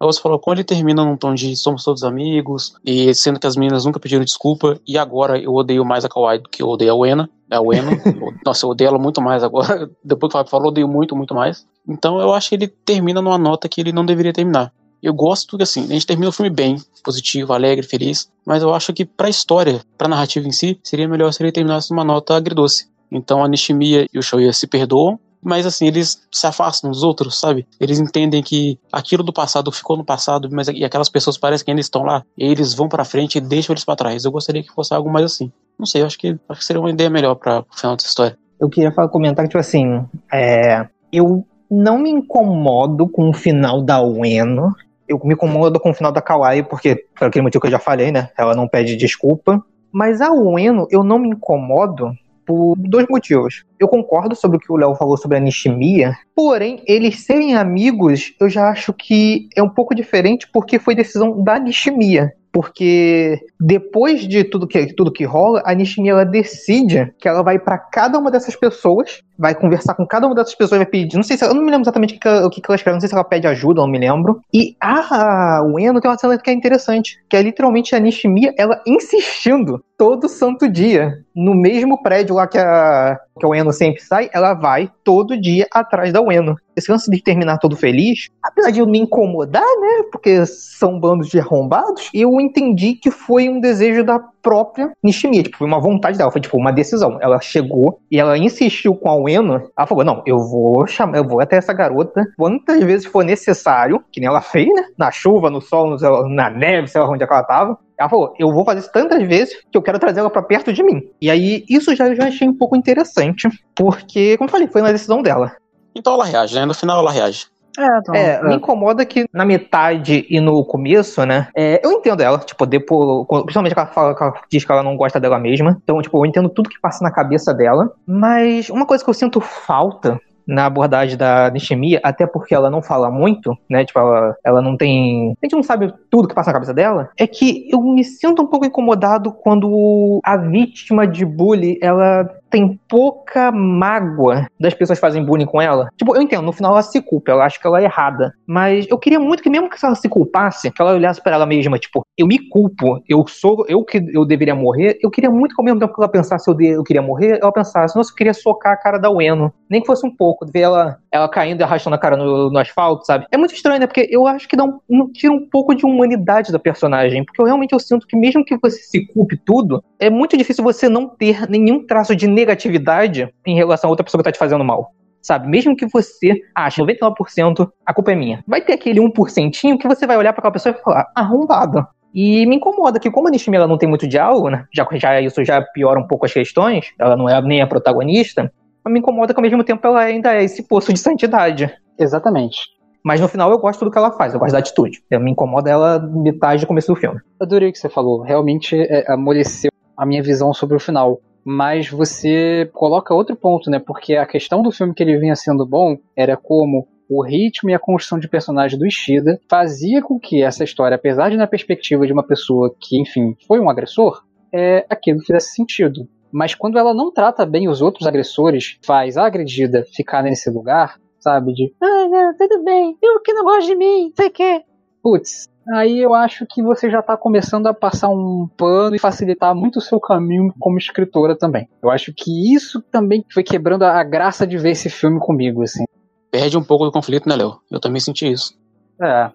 Aí 0.00 0.06
você 0.06 0.20
falou, 0.20 0.38
quando 0.38 0.58
ele 0.58 0.64
termina 0.64 1.04
num 1.04 1.16
tom 1.16 1.34
de 1.34 1.56
somos 1.56 1.84
todos 1.84 2.02
amigos, 2.02 2.74
e 2.84 3.14
sendo 3.14 3.38
que 3.38 3.46
as 3.46 3.56
meninas 3.56 3.84
nunca 3.84 4.00
pediram 4.00 4.24
desculpa, 4.24 4.78
e 4.86 4.98
agora 4.98 5.38
eu 5.38 5.52
odeio 5.54 5.84
mais 5.84 6.04
a 6.04 6.08
Kawaii 6.08 6.40
do 6.40 6.48
que 6.48 6.62
eu 6.62 6.68
odeio 6.68 6.92
a 6.92 6.94
Uena. 6.94 7.30
A 7.50 7.60
Ueno. 7.60 7.90
Nossa, 8.44 8.66
eu 8.66 8.70
odeio 8.70 8.88
ela 8.88 8.98
muito 8.98 9.20
mais 9.20 9.42
agora. 9.42 9.88
Depois 10.04 10.30
que 10.30 10.36
o 10.36 10.38
Fábio 10.38 10.50
falou, 10.50 10.66
eu 10.66 10.70
odeio 10.70 10.88
muito, 10.88 11.16
muito 11.16 11.34
mais. 11.34 11.66
Então 11.88 12.18
eu 12.20 12.32
acho 12.32 12.48
que 12.48 12.54
ele 12.56 12.68
termina 12.68 13.22
numa 13.22 13.38
nota 13.38 13.68
que 13.68 13.80
ele 13.80 13.92
não 13.92 14.04
deveria 14.04 14.32
terminar. 14.32 14.72
Eu 15.02 15.12
gosto 15.12 15.58
que 15.58 15.62
assim, 15.62 15.84
a 15.84 15.92
gente 15.92 16.06
termina 16.06 16.30
o 16.30 16.32
filme 16.32 16.48
bem, 16.48 16.76
positivo, 17.04 17.52
alegre, 17.52 17.86
feliz, 17.86 18.30
mas 18.44 18.62
eu 18.62 18.74
acho 18.74 18.90
que 18.90 19.04
pra 19.04 19.28
história, 19.28 19.82
pra 19.98 20.08
narrativa 20.08 20.48
em 20.48 20.50
si, 20.50 20.80
seria 20.82 21.06
melhor 21.06 21.30
se 21.30 21.42
ele 21.42 21.52
terminasse 21.52 21.90
numa 21.90 22.02
nota 22.02 22.34
agridoce. 22.34 22.88
Então 23.12 23.44
a 23.44 23.48
Nishimiya 23.48 24.06
e 24.12 24.18
o 24.18 24.22
Shoya 24.22 24.52
se 24.54 24.66
perdoam, 24.66 25.20
mas 25.44 25.66
assim, 25.66 25.86
eles 25.86 26.26
se 26.32 26.46
afastam 26.46 26.90
dos 26.90 27.02
outros, 27.02 27.38
sabe? 27.38 27.66
Eles 27.78 28.00
entendem 28.00 28.42
que 28.42 28.78
aquilo 28.90 29.22
do 29.22 29.32
passado 29.32 29.70
ficou 29.70 29.96
no 29.96 30.04
passado, 30.04 30.48
mas 30.50 30.68
e 30.68 30.84
aquelas 30.84 31.10
pessoas 31.10 31.36
parecem 31.36 31.64
que 31.64 31.70
ainda 31.70 31.80
estão 31.80 32.02
lá, 32.02 32.24
e 32.36 32.44
eles 32.46 32.72
vão 32.72 32.88
para 32.88 33.04
frente 33.04 33.36
e 33.36 33.40
deixam 33.40 33.74
eles 33.74 33.84
para 33.84 33.96
trás. 33.96 34.24
Eu 34.24 34.32
gostaria 34.32 34.62
que 34.62 34.72
fosse 34.72 34.94
algo 34.94 35.12
mais 35.12 35.26
assim. 35.26 35.52
Não 35.78 35.84
sei, 35.84 36.02
eu 36.02 36.06
acho 36.06 36.18
que, 36.18 36.38
acho 36.48 36.60
que 36.60 36.64
seria 36.64 36.80
uma 36.80 36.90
ideia 36.90 37.10
melhor 37.10 37.34
para 37.34 37.60
o 37.60 37.76
final 37.76 37.94
dessa 37.94 38.08
história. 38.08 38.38
Eu 38.58 38.70
queria 38.70 38.90
comentar 38.90 39.44
que, 39.44 39.50
tipo 39.50 39.58
assim, 39.58 40.04
é, 40.32 40.86
eu 41.12 41.44
não 41.70 41.98
me 41.98 42.10
incomodo 42.10 43.08
com 43.08 43.28
o 43.28 43.34
final 43.34 43.82
da 43.82 44.00
Ueno. 44.02 44.72
Eu 45.06 45.20
me 45.22 45.34
incomodo 45.34 45.78
com 45.78 45.90
o 45.90 45.94
final 45.94 46.12
da 46.12 46.22
Kawaii, 46.22 46.62
porque, 46.62 47.04
por 47.18 47.26
aquele 47.26 47.42
motivo 47.42 47.60
que 47.60 47.66
eu 47.66 47.72
já 47.72 47.78
falei, 47.78 48.10
né? 48.10 48.30
Ela 48.38 48.54
não 48.54 48.68
pede 48.68 48.96
desculpa. 48.96 49.62
Mas 49.92 50.20
a 50.20 50.32
Ueno, 50.32 50.86
eu 50.90 51.04
não 51.04 51.18
me 51.18 51.28
incomodo 51.28 52.12
por 52.46 52.76
dois 52.76 53.06
motivos. 53.08 53.64
Eu 53.78 53.88
concordo 53.88 54.34
sobre 54.34 54.56
o 54.56 54.60
que 54.60 54.72
o 54.72 54.76
Léo 54.76 54.94
falou 54.94 55.16
sobre 55.16 55.36
a 55.36 55.40
Nishimiya, 55.40 56.16
porém, 56.34 56.82
eles 56.86 57.20
serem 57.20 57.56
amigos, 57.56 58.34
eu 58.40 58.48
já 58.48 58.68
acho 58.68 58.92
que 58.92 59.48
é 59.56 59.62
um 59.62 59.68
pouco 59.68 59.94
diferente 59.94 60.48
porque 60.52 60.78
foi 60.78 60.94
decisão 60.94 61.42
da 61.42 61.58
Nishimiya. 61.58 62.32
Porque 62.54 63.40
depois 63.60 64.20
de 64.28 64.44
tudo 64.44 64.64
que, 64.64 64.94
tudo 64.94 65.10
que 65.10 65.24
rola, 65.24 65.60
a 65.66 65.74
Nishimiya 65.74 66.12
ela 66.12 66.24
decide 66.24 67.12
que 67.18 67.26
ela 67.26 67.42
vai 67.42 67.58
para 67.58 67.76
cada 67.76 68.16
uma 68.16 68.30
dessas 68.30 68.54
pessoas, 68.54 69.22
vai 69.36 69.56
conversar 69.56 69.94
com 69.96 70.06
cada 70.06 70.24
uma 70.24 70.36
dessas 70.36 70.54
pessoas, 70.54 70.78
vai 70.78 70.86
pedir. 70.86 71.16
Não 71.16 71.24
sei 71.24 71.36
se 71.36 71.44
eu 71.44 71.52
não 71.52 71.62
me 71.62 71.70
lembro 71.72 71.82
exatamente 71.82 72.14
o 72.14 72.20
que, 72.20 72.28
ela, 72.28 72.46
o 72.46 72.50
que 72.50 72.62
ela 72.64 72.78
não 72.92 73.00
sei 73.00 73.08
se 73.08 73.14
ela 73.14 73.24
pede 73.24 73.48
ajuda, 73.48 73.80
não 73.80 73.88
me 73.88 73.98
lembro. 73.98 74.40
E 74.54 74.76
a 74.80 75.62
Ueno 75.64 76.00
tem 76.00 76.08
uma 76.08 76.16
cena 76.16 76.38
que 76.38 76.48
é 76.48 76.52
interessante, 76.52 77.18
que 77.28 77.36
é 77.36 77.42
literalmente 77.42 77.92
a 77.92 77.98
Nishimiya 77.98 78.54
ela 78.56 78.80
insistindo 78.86 79.82
todo 79.98 80.28
santo 80.28 80.68
dia 80.68 81.24
no 81.34 81.54
mesmo 81.54 82.02
prédio 82.02 82.36
lá 82.36 82.46
que 82.46 82.58
a, 82.58 83.18
que 83.38 83.44
a 83.44 83.48
Ueno 83.48 83.72
sempre 83.72 84.00
sai, 84.02 84.30
ela 84.32 84.54
vai 84.54 84.90
todo 85.02 85.40
dia 85.40 85.66
atrás 85.72 86.12
da 86.12 86.20
Ueno. 86.20 86.56
Esse 86.76 86.90
lance 86.90 87.10
de 87.10 87.22
terminar 87.22 87.58
todo 87.58 87.76
feliz, 87.76 88.28
apesar 88.42 88.70
de 88.70 88.80
eu 88.80 88.86
me 88.86 88.98
incomodar, 88.98 89.62
né? 89.62 90.04
Porque 90.10 90.44
são 90.46 90.98
bandos 90.98 91.28
de 91.28 91.38
arrombados, 91.38 92.10
eu 92.12 92.40
entendi 92.40 92.94
que 92.94 93.10
foi 93.10 93.48
um 93.48 93.60
desejo 93.60 94.04
da 94.04 94.18
própria 94.42 94.92
Nishimiya, 95.02 95.44
tipo, 95.44 95.56
foi 95.56 95.66
uma 95.66 95.80
vontade 95.80 96.18
dela, 96.18 96.30
foi 96.30 96.40
tipo 96.40 96.56
uma 96.56 96.72
decisão. 96.72 97.18
Ela 97.20 97.40
chegou 97.40 98.00
e 98.10 98.18
ela 98.18 98.36
insistiu 98.36 98.94
com 98.94 99.08
a 99.08 99.16
Ueno, 99.16 99.70
ela 99.76 99.86
falou: 99.86 100.04
"Não, 100.04 100.22
eu 100.26 100.38
vou 100.38 100.86
chamar, 100.86 101.16
eu 101.16 101.26
vou 101.26 101.40
até 101.40 101.56
essa 101.56 101.72
garota 101.72 102.26
quantas 102.36 102.82
vezes 102.82 103.06
for 103.06 103.24
necessário, 103.24 104.02
que 104.12 104.20
nem 104.20 104.28
ela 104.28 104.40
fez, 104.40 104.68
né? 104.74 104.84
Na 104.98 105.10
chuva, 105.10 105.48
no 105.48 105.60
sol, 105.60 105.90
no, 105.90 106.28
na 106.28 106.50
neve, 106.50 106.88
sei 106.88 107.00
lá 107.00 107.08
onde 107.08 107.22
é 107.22 107.26
que 107.26 107.32
ela 107.32 107.42
tava. 107.44 107.78
Ela 107.98 108.08
falou: 108.08 108.34
eu 108.38 108.52
vou 108.52 108.64
fazer 108.64 108.80
isso 108.80 108.92
tantas 108.92 109.22
vezes 109.26 109.54
que 109.70 109.76
eu 109.76 109.82
quero 109.82 109.98
trazer 109.98 110.20
ela 110.20 110.30
para 110.30 110.42
perto 110.42 110.72
de 110.72 110.82
mim. 110.82 111.02
E 111.20 111.30
aí, 111.30 111.64
isso 111.68 111.94
já, 111.94 112.14
já 112.14 112.28
achei 112.28 112.48
um 112.48 112.56
pouco 112.56 112.76
interessante, 112.76 113.48
porque, 113.74 114.36
como 114.36 114.48
eu 114.48 114.52
falei, 114.52 114.68
foi 114.68 114.80
uma 114.80 114.92
decisão 114.92 115.22
dela. 115.22 115.52
Então 115.94 116.14
ela 116.14 116.24
reage, 116.24 116.54
né? 116.54 116.64
No 116.64 116.74
final 116.74 116.98
ela 116.98 117.12
reage. 117.12 117.46
É, 117.78 117.98
então, 117.98 118.14
é, 118.14 118.42
me 118.42 118.54
incomoda 118.54 119.04
que 119.04 119.26
na 119.32 119.44
metade 119.44 120.24
e 120.30 120.38
no 120.40 120.64
começo, 120.64 121.24
né? 121.26 121.48
É, 121.56 121.80
eu 121.84 121.92
entendo 121.92 122.22
ela, 122.22 122.38
tipo, 122.38 122.64
depois. 122.66 123.26
Principalmente 123.26 123.74
que 123.74 123.80
ela, 123.80 123.88
fala, 123.88 124.14
que 124.14 124.22
ela 124.22 124.34
diz 124.48 124.64
que 124.64 124.70
ela 124.70 124.82
não 124.82 124.96
gosta 124.96 125.18
dela 125.18 125.38
mesma. 125.38 125.76
Então, 125.82 126.00
tipo, 126.00 126.18
eu 126.18 126.26
entendo 126.26 126.48
tudo 126.48 126.70
que 126.70 126.80
passa 126.80 127.02
na 127.02 127.10
cabeça 127.10 127.52
dela. 127.52 127.92
Mas 128.06 128.70
uma 128.70 128.86
coisa 128.86 129.02
que 129.02 129.10
eu 129.10 129.14
sinto 129.14 129.40
falta 129.40 130.20
na 130.46 130.66
abordagem 130.66 131.16
da 131.16 131.50
Nishimiya, 131.50 132.00
até 132.02 132.26
porque 132.26 132.54
ela 132.54 132.70
não 132.70 132.82
fala 132.82 133.10
muito, 133.10 133.56
né? 133.68 133.84
Tipo, 133.84 134.00
ela, 134.00 134.36
ela 134.44 134.62
não 134.62 134.76
tem. 134.76 135.36
A 135.42 135.46
gente 135.46 135.56
não 135.56 135.62
sabe 135.62 135.92
tudo 136.10 136.28
que 136.28 136.34
passa 136.34 136.50
na 136.50 136.54
cabeça 136.54 136.74
dela. 136.74 137.10
É 137.16 137.26
que 137.26 137.68
eu 137.70 137.80
me 137.80 138.04
sinto 138.04 138.42
um 138.42 138.46
pouco 138.46 138.66
incomodado 138.66 139.32
quando 139.32 140.20
a 140.24 140.36
vítima 140.36 141.06
de 141.06 141.24
bullying 141.24 141.78
ela 141.80 142.28
tem 142.54 142.78
pouca 142.88 143.50
mágoa 143.50 144.46
das 144.60 144.72
pessoas 144.72 145.00
fazem 145.00 145.24
bullying 145.24 145.44
com 145.44 145.60
ela. 145.60 145.88
Tipo, 145.96 146.14
eu 146.14 146.22
entendo, 146.22 146.44
no 146.44 146.52
final 146.52 146.70
ela 146.70 146.82
se 146.82 147.02
culpa, 147.02 147.32
ela 147.32 147.44
acha 147.44 147.58
que 147.60 147.66
ela 147.66 147.80
é 147.80 147.84
errada. 147.84 148.32
Mas 148.46 148.86
eu 148.88 148.96
queria 148.96 149.18
muito 149.18 149.42
que, 149.42 149.50
mesmo 149.50 149.68
que 149.68 149.76
ela 149.84 149.96
se 149.96 150.08
culpasse, 150.08 150.70
que 150.70 150.80
ela 150.80 150.92
olhasse 150.92 151.20
para 151.20 151.34
ela 151.34 151.46
mesma, 151.46 151.80
tipo, 151.80 152.06
eu 152.16 152.28
me 152.28 152.38
culpo, 152.48 153.02
eu 153.08 153.26
sou, 153.26 153.64
eu 153.68 153.84
que 153.84 154.00
eu 154.12 154.24
deveria 154.24 154.54
morrer. 154.54 154.96
Eu 155.02 155.10
queria 155.10 155.30
muito 155.30 155.52
que 155.52 155.60
ao 155.60 155.64
mesmo 155.64 155.80
tempo 155.80 155.92
que 155.92 156.00
ela 156.00 156.08
pensasse 156.08 156.48
eu, 156.48 156.54
de, 156.54 156.66
eu 156.66 156.84
queria 156.84 157.02
morrer, 157.02 157.40
ela 157.42 157.50
pensasse, 157.50 157.96
nossa, 157.96 158.12
eu 158.12 158.14
queria 158.14 158.32
socar 158.32 158.74
a 158.74 158.76
cara 158.76 158.98
da 158.98 159.10
Ueno. 159.10 159.52
Nem 159.74 159.80
que 159.80 159.88
fosse 159.88 160.06
um 160.06 160.14
pouco, 160.14 160.46
ver 160.46 160.60
ela, 160.60 160.98
ela 161.10 161.28
caindo 161.28 161.58
e 161.58 161.64
arrastando 161.64 161.96
a 161.96 161.98
cara 161.98 162.16
no, 162.16 162.48
no 162.48 162.58
asfalto, 162.60 163.04
sabe? 163.04 163.26
É 163.32 163.36
muito 163.36 163.52
estranho, 163.52 163.80
né? 163.80 163.88
Porque 163.88 164.06
eu 164.08 164.24
acho 164.24 164.48
que 164.48 164.54
dá 164.54 164.62
um, 164.62 164.78
um, 164.88 165.10
tira 165.10 165.32
um 165.32 165.48
pouco 165.50 165.74
de 165.74 165.84
humanidade 165.84 166.52
da 166.52 166.60
personagem. 166.60 167.24
Porque 167.24 167.42
eu 167.42 167.44
realmente 167.44 167.72
eu 167.72 167.80
sinto 167.80 168.06
que 168.06 168.16
mesmo 168.16 168.44
que 168.44 168.56
você 168.56 168.78
se 168.78 169.04
culpe 169.08 169.36
tudo, 169.36 169.82
é 169.98 170.08
muito 170.08 170.36
difícil 170.36 170.62
você 170.62 170.88
não 170.88 171.08
ter 171.08 171.50
nenhum 171.50 171.84
traço 171.84 172.14
de 172.14 172.28
negatividade 172.28 173.28
em 173.44 173.56
relação 173.56 173.88
a 173.88 173.90
outra 173.90 174.04
pessoa 174.04 174.20
que 174.20 174.28
tá 174.28 174.30
te 174.30 174.38
fazendo 174.38 174.62
mal. 174.62 174.92
Sabe? 175.20 175.48
Mesmo 175.48 175.74
que 175.74 175.86
você 175.86 176.40
ache 176.54 176.80
99% 176.80 177.68
a 177.84 177.92
culpa 177.92 178.12
é 178.12 178.14
minha. 178.14 178.44
Vai 178.46 178.60
ter 178.60 178.74
aquele 178.74 179.00
1% 179.00 179.76
que 179.76 179.88
você 179.88 180.06
vai 180.06 180.16
olhar 180.16 180.32
para 180.32 180.38
aquela 180.38 180.52
pessoa 180.52 180.72
e 180.72 180.80
falar, 180.80 181.10
arrombado. 181.16 181.84
E 182.14 182.46
me 182.46 182.54
incomoda 182.54 183.00
que, 183.00 183.10
como 183.10 183.26
a 183.26 183.30
Nishimi 183.32 183.56
ela 183.56 183.66
não 183.66 183.76
tem 183.76 183.88
muito 183.88 184.06
diálogo, 184.06 184.50
né? 184.50 184.66
Já, 184.72 184.86
já 184.92 185.20
isso 185.20 185.44
já 185.44 185.60
piora 185.60 185.98
um 185.98 186.06
pouco 186.06 186.24
as 186.24 186.32
questões, 186.32 186.92
ela 186.96 187.16
não 187.16 187.28
é 187.28 187.42
nem 187.42 187.60
a 187.60 187.66
protagonista, 187.66 188.52
mas 188.84 188.92
me 188.92 189.00
incomoda 189.00 189.32
que 189.32 189.40
ao 189.40 189.42
mesmo 189.42 189.64
tempo 189.64 189.86
ela 189.86 190.00
ainda 190.00 190.34
é 190.34 190.44
esse 190.44 190.62
poço 190.62 190.92
de 190.92 190.98
santidade. 190.98 191.72
Exatamente. 191.98 192.58
Mas 193.04 193.20
no 193.20 193.28
final 193.28 193.50
eu 193.50 193.58
gosto 193.58 193.84
do 193.84 193.90
que 193.90 193.98
ela 193.98 194.12
faz, 194.12 194.32
eu 194.32 194.40
gosto 194.40 194.52
da 194.52 194.58
atitude. 194.58 195.02
Eu 195.10 195.20
me 195.20 195.30
incomoda 195.30 195.70
ela 195.70 195.98
metade 195.98 196.62
do 196.62 196.66
começo 196.66 196.92
do 196.92 196.98
filme. 196.98 197.20
Adorei 197.40 197.68
o 197.68 197.72
que 197.72 197.78
você 197.78 197.88
falou. 197.88 198.22
Realmente 198.22 198.76
é, 198.76 199.04
amoleceu 199.12 199.70
a 199.96 200.06
minha 200.06 200.22
visão 200.22 200.52
sobre 200.52 200.76
o 200.76 200.80
final 200.80 201.20
mas 201.44 201.90
você 201.90 202.70
coloca 202.72 203.14
outro 203.14 203.36
ponto, 203.36 203.70
né? 203.70 203.78
Porque 203.78 204.16
a 204.16 204.24
questão 204.24 204.62
do 204.62 204.72
filme 204.72 204.94
que 204.94 205.02
ele 205.02 205.18
vinha 205.18 205.36
sendo 205.36 205.66
bom 205.66 205.98
era 206.16 206.36
como 206.36 206.88
o 207.08 207.22
ritmo 207.22 207.68
e 207.68 207.74
a 207.74 207.78
construção 207.78 208.18
de 208.18 208.28
personagem 208.28 208.78
do 208.78 208.86
Ishida 208.86 209.38
fazia 209.48 210.02
com 210.02 210.18
que 210.18 210.42
essa 210.42 210.64
história, 210.64 210.94
apesar 210.94 211.30
de 211.30 211.36
na 211.36 211.46
perspectiva 211.46 212.06
de 212.06 212.12
uma 212.12 212.26
pessoa 212.26 212.74
que, 212.80 213.00
enfim, 213.00 213.36
foi 213.46 213.60
um 213.60 213.68
agressor, 213.68 214.22
é, 214.52 214.86
aquilo 214.88 215.20
fizesse 215.20 215.54
sentido. 215.54 216.08
Mas 216.34 216.52
quando 216.52 216.76
ela 216.76 216.92
não 216.92 217.12
trata 217.12 217.46
bem 217.46 217.68
os 217.68 217.80
outros 217.80 218.08
agressores, 218.08 218.76
faz 218.84 219.16
a 219.16 219.24
agredida 219.24 219.86
ficar 219.94 220.20
nesse 220.20 220.50
lugar, 220.50 220.98
sabe? 221.20 221.54
De, 221.54 221.72
ah, 221.80 222.08
não, 222.08 222.36
tudo 222.36 222.64
bem, 222.64 222.98
eu 223.00 223.20
que 223.20 223.32
não 223.32 223.44
gosto 223.44 223.68
de 223.68 223.76
mim, 223.76 224.12
sei 224.16 224.30
que. 224.30 224.62
Putz, 225.00 225.48
aí 225.72 226.00
eu 226.00 226.12
acho 226.12 226.44
que 226.44 226.60
você 226.60 226.90
já 226.90 226.98
está 226.98 227.16
começando 227.16 227.68
a 227.68 227.72
passar 227.72 228.08
um 228.08 228.48
pano 228.56 228.96
e 228.96 228.98
facilitar 228.98 229.54
muito 229.54 229.76
o 229.76 229.80
seu 229.80 230.00
caminho 230.00 230.52
como 230.58 230.76
escritora 230.76 231.38
também. 231.38 231.68
Eu 231.80 231.88
acho 231.88 232.12
que 232.12 232.52
isso 232.52 232.82
também 232.82 233.24
foi 233.32 233.44
quebrando 233.44 233.84
a 233.84 234.02
graça 234.02 234.44
de 234.44 234.58
ver 234.58 234.70
esse 234.70 234.90
filme 234.90 235.20
comigo, 235.20 235.62
assim. 235.62 235.84
Perde 236.32 236.58
um 236.58 236.64
pouco 236.64 236.84
do 236.84 236.90
conflito, 236.90 237.28
né, 237.28 237.36
Léo? 237.36 237.60
Eu 237.70 237.78
também 237.78 238.00
senti 238.00 238.28
isso. 238.32 238.58
É, 239.00 239.30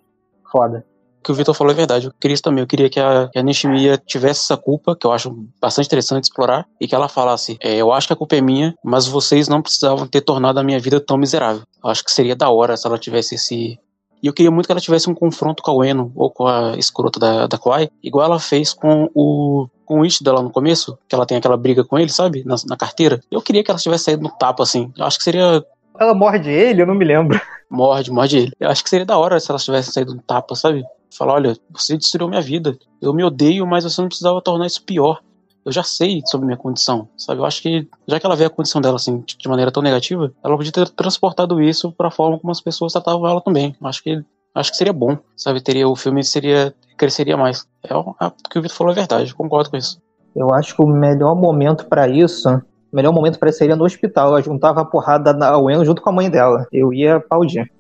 foda. 0.52 0.86
Que 1.24 1.32
o 1.32 1.36
Vitor 1.36 1.54
falou 1.54 1.74
é 1.74 1.76
verdade. 1.76 2.08
Eu 2.08 2.14
queria 2.20 2.34
isso 2.34 2.44
também. 2.44 2.62
Eu 2.62 2.68
queria 2.68 2.90
que 2.90 3.00
a, 3.00 3.30
que 3.32 3.38
a 3.38 3.44
Nishimiya 3.44 3.98
tivesse 3.98 4.42
essa 4.42 4.58
culpa, 4.58 4.96
que 4.96 5.06
eu 5.06 5.12
acho 5.12 5.32
bastante 5.60 5.88
interessante 5.88 6.24
explorar, 6.24 6.66
e 6.80 6.88
que 6.88 6.96
ela 6.96 7.10
falasse: 7.10 7.58
é, 7.62 7.76
Eu 7.76 7.92
acho 7.92 8.08
que 8.08 8.14
a 8.14 8.16
culpa 8.16 8.36
é 8.36 8.42
minha, 8.42 8.74
mas 8.84 9.08
vocês 9.08 9.48
não 9.48 9.62
precisavam 9.62 10.08
ter 10.08 10.22
tornado 10.22 10.60
a 10.60 10.64
minha 10.64 10.80
vida 10.80 11.00
tão 11.00 11.18
miserável. 11.18 11.64
Eu 11.84 11.90
acho 11.90 12.04
que 12.04 12.12
seria 12.12 12.36
da 12.36 12.50
hora 12.50 12.78
se 12.78 12.88
ela 12.88 12.98
tivesse 12.98 13.36
esse, 13.36 13.80
e 14.22 14.28
eu 14.28 14.34
queria 14.34 14.52
muito 14.52 14.66
que 14.66 14.72
ela 14.72 14.82
tivesse 14.82 15.10
um 15.10 15.16
confronto 15.16 15.64
com 15.64 15.72
a 15.72 15.76
Ueno, 15.76 16.12
ou 16.16 16.30
com 16.30 16.46
a 16.46 16.78
escrota 16.78 17.20
da, 17.20 17.48
da 17.48 17.58
Kwai, 17.58 17.90
igual 18.04 18.26
ela 18.26 18.40
fez 18.40 18.74
com 18.74 19.10
o 19.14 19.68
com 19.86 20.02
o 20.02 20.06
Ishida 20.06 20.32
lá 20.32 20.44
no 20.44 20.52
começo, 20.52 21.00
que 21.08 21.16
ela 21.16 21.26
tem 21.26 21.38
aquela 21.38 21.58
briga 21.58 21.84
com 21.84 21.98
ele, 21.98 22.10
sabe? 22.10 22.44
Na, 22.46 22.56
na 22.68 22.78
carteira. 22.78 23.20
Eu 23.32 23.42
queria 23.42 23.64
que 23.64 23.72
ela 23.72 23.80
tivesse 23.80 24.04
saído 24.04 24.22
no 24.22 24.30
tapa, 24.30 24.62
assim. 24.62 24.94
Eu 24.96 25.04
acho 25.04 25.18
que 25.18 25.24
seria. 25.24 25.66
Ela 26.00 26.14
morde 26.14 26.48
ele? 26.48 26.84
Eu 26.84 26.86
não 26.86 26.94
me 26.94 27.04
lembro. 27.04 27.42
Morde, 27.68 28.12
morde 28.12 28.38
ele. 28.38 28.52
Eu 28.60 28.70
acho 28.70 28.84
que 28.84 28.90
seria 28.90 29.06
da 29.06 29.18
hora 29.18 29.40
se 29.40 29.50
ela 29.50 29.60
tivesse 29.60 29.92
saído 29.92 30.14
no 30.14 30.22
tapa, 30.22 30.54
sabe? 30.54 30.84
Falar, 31.16 31.34
olha, 31.34 31.58
você 31.70 31.98
destruiu 31.98 32.30
minha 32.30 32.42
vida. 32.42 32.78
Eu 33.02 33.14
me 33.14 33.24
odeio, 33.24 33.66
mas 33.66 33.84
você 33.84 34.02
não 34.02 34.08
precisava 34.08 34.42
tornar 34.42 34.68
isso 34.68 34.84
pior. 34.84 35.22
eu 35.66 35.72
já 35.72 35.84
sei 35.84 36.22
sobre 36.26 36.46
minha 36.46 36.58
condição, 36.58 37.08
sabe? 37.18 37.42
Eu 37.42 37.46
acho 37.46 37.62
que, 37.62 37.88
já 38.08 38.20
que 38.20 38.26
ela 38.26 38.36
vê 38.36 38.46
a 38.46 38.50
condição 38.50 38.82
dela 38.82 38.96
assim, 38.96 39.24
de 39.26 39.48
maneira 39.48 39.72
tão 39.72 39.84
negativa, 39.84 40.32
ela 40.44 40.58
podia 40.58 40.72
ter 40.72 40.90
transportado 40.90 41.62
isso 41.62 41.92
pra 41.92 42.12
forma 42.12 42.40
como 42.40 42.52
as 42.52 42.62
pessoas 42.62 42.94
tratavam 42.94 43.28
ela 43.28 43.42
também. 43.42 43.76
Acho 43.84 44.04
que 44.04 44.24
acho 44.56 44.72
que 44.72 44.78
seria 44.78 44.94
bom, 44.94 45.18
sabe? 45.38 45.62
Teria 45.62 45.88
o 45.88 45.96
filme 45.96 46.24
seria 46.24 46.74
cresceria 46.98 47.38
mais. 47.38 47.68
É 47.84 47.96
o 47.96 48.14
que 48.50 48.60
o 48.60 48.62
Vitor 48.62 48.76
falou 48.78 48.92
é 48.92 48.96
verdade, 48.96 49.34
concordo 49.34 49.70
com 49.70 49.78
isso. 49.78 50.02
Eu 50.36 50.54
acho 50.54 50.76
que 50.76 50.82
o 50.82 50.88
melhor 50.88 51.36
momento 51.36 51.86
para 51.86 52.08
isso, 52.08 52.62
o 52.92 52.96
melhor 52.96 53.14
momento 53.14 53.38
para 53.38 53.50
isso 53.50 53.60
seria 53.60 53.76
no 53.76 53.86
hospital. 53.86 54.30
Ela 54.30 54.42
juntava 54.42 54.82
a 54.82 54.86
porrada 54.86 55.34
da 55.34 55.58
Gwen 55.58 55.86
junto 55.86 56.02
com 56.02 56.10
a 56.10 56.14
mãe 56.14 56.30
dela. 56.30 56.66
Eu 56.72 56.94
ia 56.94 57.18
aplaudir. 57.18 57.72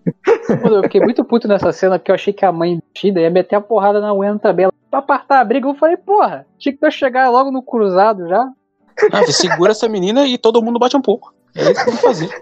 Eu 0.64 0.84
fiquei 0.84 1.01
muito 1.01 1.24
puto 1.24 1.47
nessa 1.47 1.72
cena 1.72 1.97
porque 1.97 2.12
eu 2.12 2.16
achei 2.16 2.34
que 2.34 2.45
a 2.45 2.51
mãe 2.51 2.82
Shida 2.95 3.20
ia 3.20 3.30
meter 3.30 3.55
a 3.55 3.62
porrada 3.62 3.99
na 3.99 4.14
Gwen 4.14 4.38
também. 4.38 4.66
Ela, 4.66 4.74
pra 4.89 4.99
apartar 4.99 5.39
a 5.39 5.43
briga, 5.43 5.68
eu 5.68 5.76
falei, 5.76 5.97
porra, 5.97 6.45
tinha 6.57 6.76
que 6.76 6.86
eu 6.86 6.91
chegar 6.91 7.30
logo 7.30 7.51
no 7.51 7.62
cruzado 7.62 8.28
já. 8.28 8.49
Ah, 9.12 9.22
você 9.22 9.32
segura 9.32 9.72
essa 9.72 9.88
menina 9.88 10.28
e 10.28 10.38
todo 10.38 10.62
mundo 10.62 10.80
bate 10.80 10.95
um 10.95 11.01
pouco. 11.01 11.34
É 11.55 11.72
isso 11.72 11.84
que 11.84 11.89
eu 11.89 11.93
vou 11.93 12.01
fazer. 12.01 12.30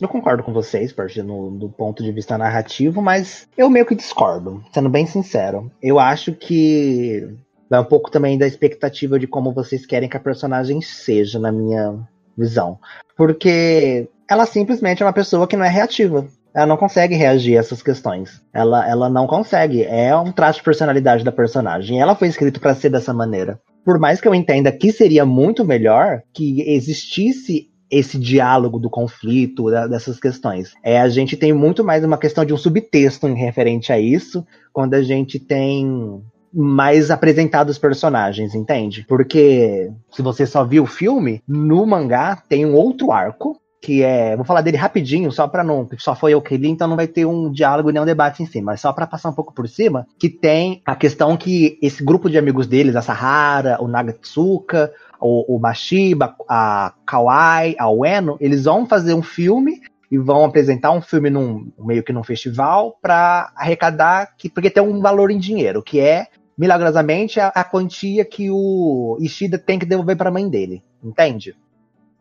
Eu 0.00 0.08
concordo 0.08 0.42
com 0.42 0.52
vocês, 0.52 0.92
partindo 0.92 1.50
do 1.52 1.68
ponto 1.68 2.02
de 2.02 2.10
vista 2.10 2.36
narrativo, 2.36 3.00
mas 3.00 3.46
eu 3.56 3.70
meio 3.70 3.86
que 3.86 3.94
discordo, 3.94 4.62
sendo 4.72 4.88
bem 4.88 5.06
sincero. 5.06 5.70
Eu 5.80 6.00
acho 6.00 6.32
que 6.32 7.32
vai 7.74 7.80
um 7.80 7.84
pouco 7.84 8.10
também 8.10 8.38
da 8.38 8.46
expectativa 8.46 9.18
de 9.18 9.26
como 9.26 9.52
vocês 9.52 9.84
querem 9.84 10.08
que 10.08 10.16
a 10.16 10.20
personagem 10.20 10.80
seja, 10.80 11.38
na 11.38 11.50
minha 11.50 11.98
visão. 12.36 12.78
Porque 13.16 14.08
ela 14.28 14.46
simplesmente 14.46 15.02
é 15.02 15.06
uma 15.06 15.12
pessoa 15.12 15.46
que 15.46 15.56
não 15.56 15.64
é 15.64 15.68
reativa. 15.68 16.26
Ela 16.54 16.66
não 16.66 16.76
consegue 16.76 17.16
reagir 17.16 17.56
a 17.56 17.60
essas 17.60 17.82
questões. 17.82 18.40
Ela, 18.52 18.88
ela 18.88 19.08
não 19.08 19.26
consegue. 19.26 19.82
É 19.82 20.16
um 20.16 20.30
traço 20.30 20.60
de 20.60 20.64
personalidade 20.64 21.24
da 21.24 21.32
personagem. 21.32 22.00
Ela 22.00 22.14
foi 22.14 22.28
escrita 22.28 22.60
para 22.60 22.74
ser 22.74 22.90
dessa 22.90 23.12
maneira. 23.12 23.60
Por 23.84 23.98
mais 23.98 24.20
que 24.20 24.28
eu 24.28 24.34
entenda 24.34 24.70
que 24.70 24.92
seria 24.92 25.26
muito 25.26 25.64
melhor 25.64 26.22
que 26.32 26.62
existisse 26.62 27.68
esse 27.90 28.18
diálogo 28.18 28.78
do 28.78 28.88
conflito, 28.88 29.70
dessas 29.88 30.18
questões. 30.18 30.72
É, 30.82 31.00
a 31.00 31.08
gente 31.08 31.36
tem 31.36 31.52
muito 31.52 31.84
mais 31.84 32.04
uma 32.04 32.18
questão 32.18 32.44
de 32.44 32.52
um 32.52 32.56
subtexto 32.56 33.28
em 33.28 33.34
referente 33.34 33.92
a 33.92 33.98
isso, 33.98 34.44
quando 34.72 34.94
a 34.94 35.02
gente 35.02 35.38
tem 35.38 36.22
mais 36.54 37.10
apresentado 37.10 37.70
os 37.70 37.78
personagens, 37.78 38.54
entende? 38.54 39.04
Porque 39.08 39.90
se 40.10 40.22
você 40.22 40.46
só 40.46 40.64
viu 40.64 40.84
o 40.84 40.86
filme, 40.86 41.42
no 41.48 41.84
mangá 41.84 42.42
tem 42.48 42.64
um 42.64 42.74
outro 42.74 43.10
arco 43.10 43.60
que 43.84 44.02
é, 44.02 44.34
vou 44.34 44.46
falar 44.46 44.62
dele 44.62 44.78
rapidinho, 44.78 45.30
só 45.30 45.46
para 45.46 45.62
não, 45.62 45.86
só 45.98 46.14
foi 46.14 46.32
eu 46.32 46.40
que 46.40 46.56
li, 46.56 46.70
então 46.70 46.88
não 46.88 46.96
vai 46.96 47.06
ter 47.06 47.26
um 47.26 47.52
diálogo 47.52 47.90
nem 47.90 48.00
um 48.00 48.06
debate 48.06 48.42
em 48.42 48.46
cima, 48.46 48.72
mas 48.72 48.80
só 48.80 48.90
para 48.94 49.06
passar 49.06 49.28
um 49.28 49.34
pouco 49.34 49.52
por 49.52 49.68
cima, 49.68 50.06
que 50.18 50.30
tem 50.30 50.80
a 50.86 50.96
questão 50.96 51.36
que 51.36 51.78
esse 51.82 52.02
grupo 52.02 52.30
de 52.30 52.38
amigos 52.38 52.66
deles, 52.66 52.96
a 52.96 53.02
Sahara, 53.02 53.76
o 53.82 53.86
Nagatsuka, 53.86 54.90
o, 55.20 55.56
o 55.56 55.58
Mashiba, 55.58 56.34
a 56.48 56.94
Kawai, 57.04 57.76
a 57.78 57.90
Ueno, 57.90 58.38
eles 58.40 58.64
vão 58.64 58.86
fazer 58.86 59.12
um 59.12 59.22
filme 59.22 59.82
e 60.10 60.16
vão 60.16 60.46
apresentar 60.46 60.90
um 60.92 61.02
filme 61.02 61.28
num 61.28 61.70
meio 61.78 62.02
que 62.02 62.12
num 62.12 62.24
festival 62.24 62.96
para 63.02 63.52
arrecadar 63.54 64.34
que 64.38 64.48
porque 64.48 64.70
tem 64.70 64.82
um 64.82 65.00
valor 65.02 65.30
em 65.30 65.38
dinheiro, 65.38 65.82
que 65.82 66.00
é 66.00 66.28
milagrosamente 66.56 67.40
a, 67.40 67.48
a 67.48 67.64
quantia 67.64 68.24
que 68.24 68.50
o 68.50 69.16
Ishida 69.20 69.58
tem 69.58 69.78
que 69.78 69.86
devolver 69.86 70.16
para 70.16 70.28
a 70.28 70.32
mãe 70.32 70.48
dele, 70.48 70.82
entende? 71.02 71.56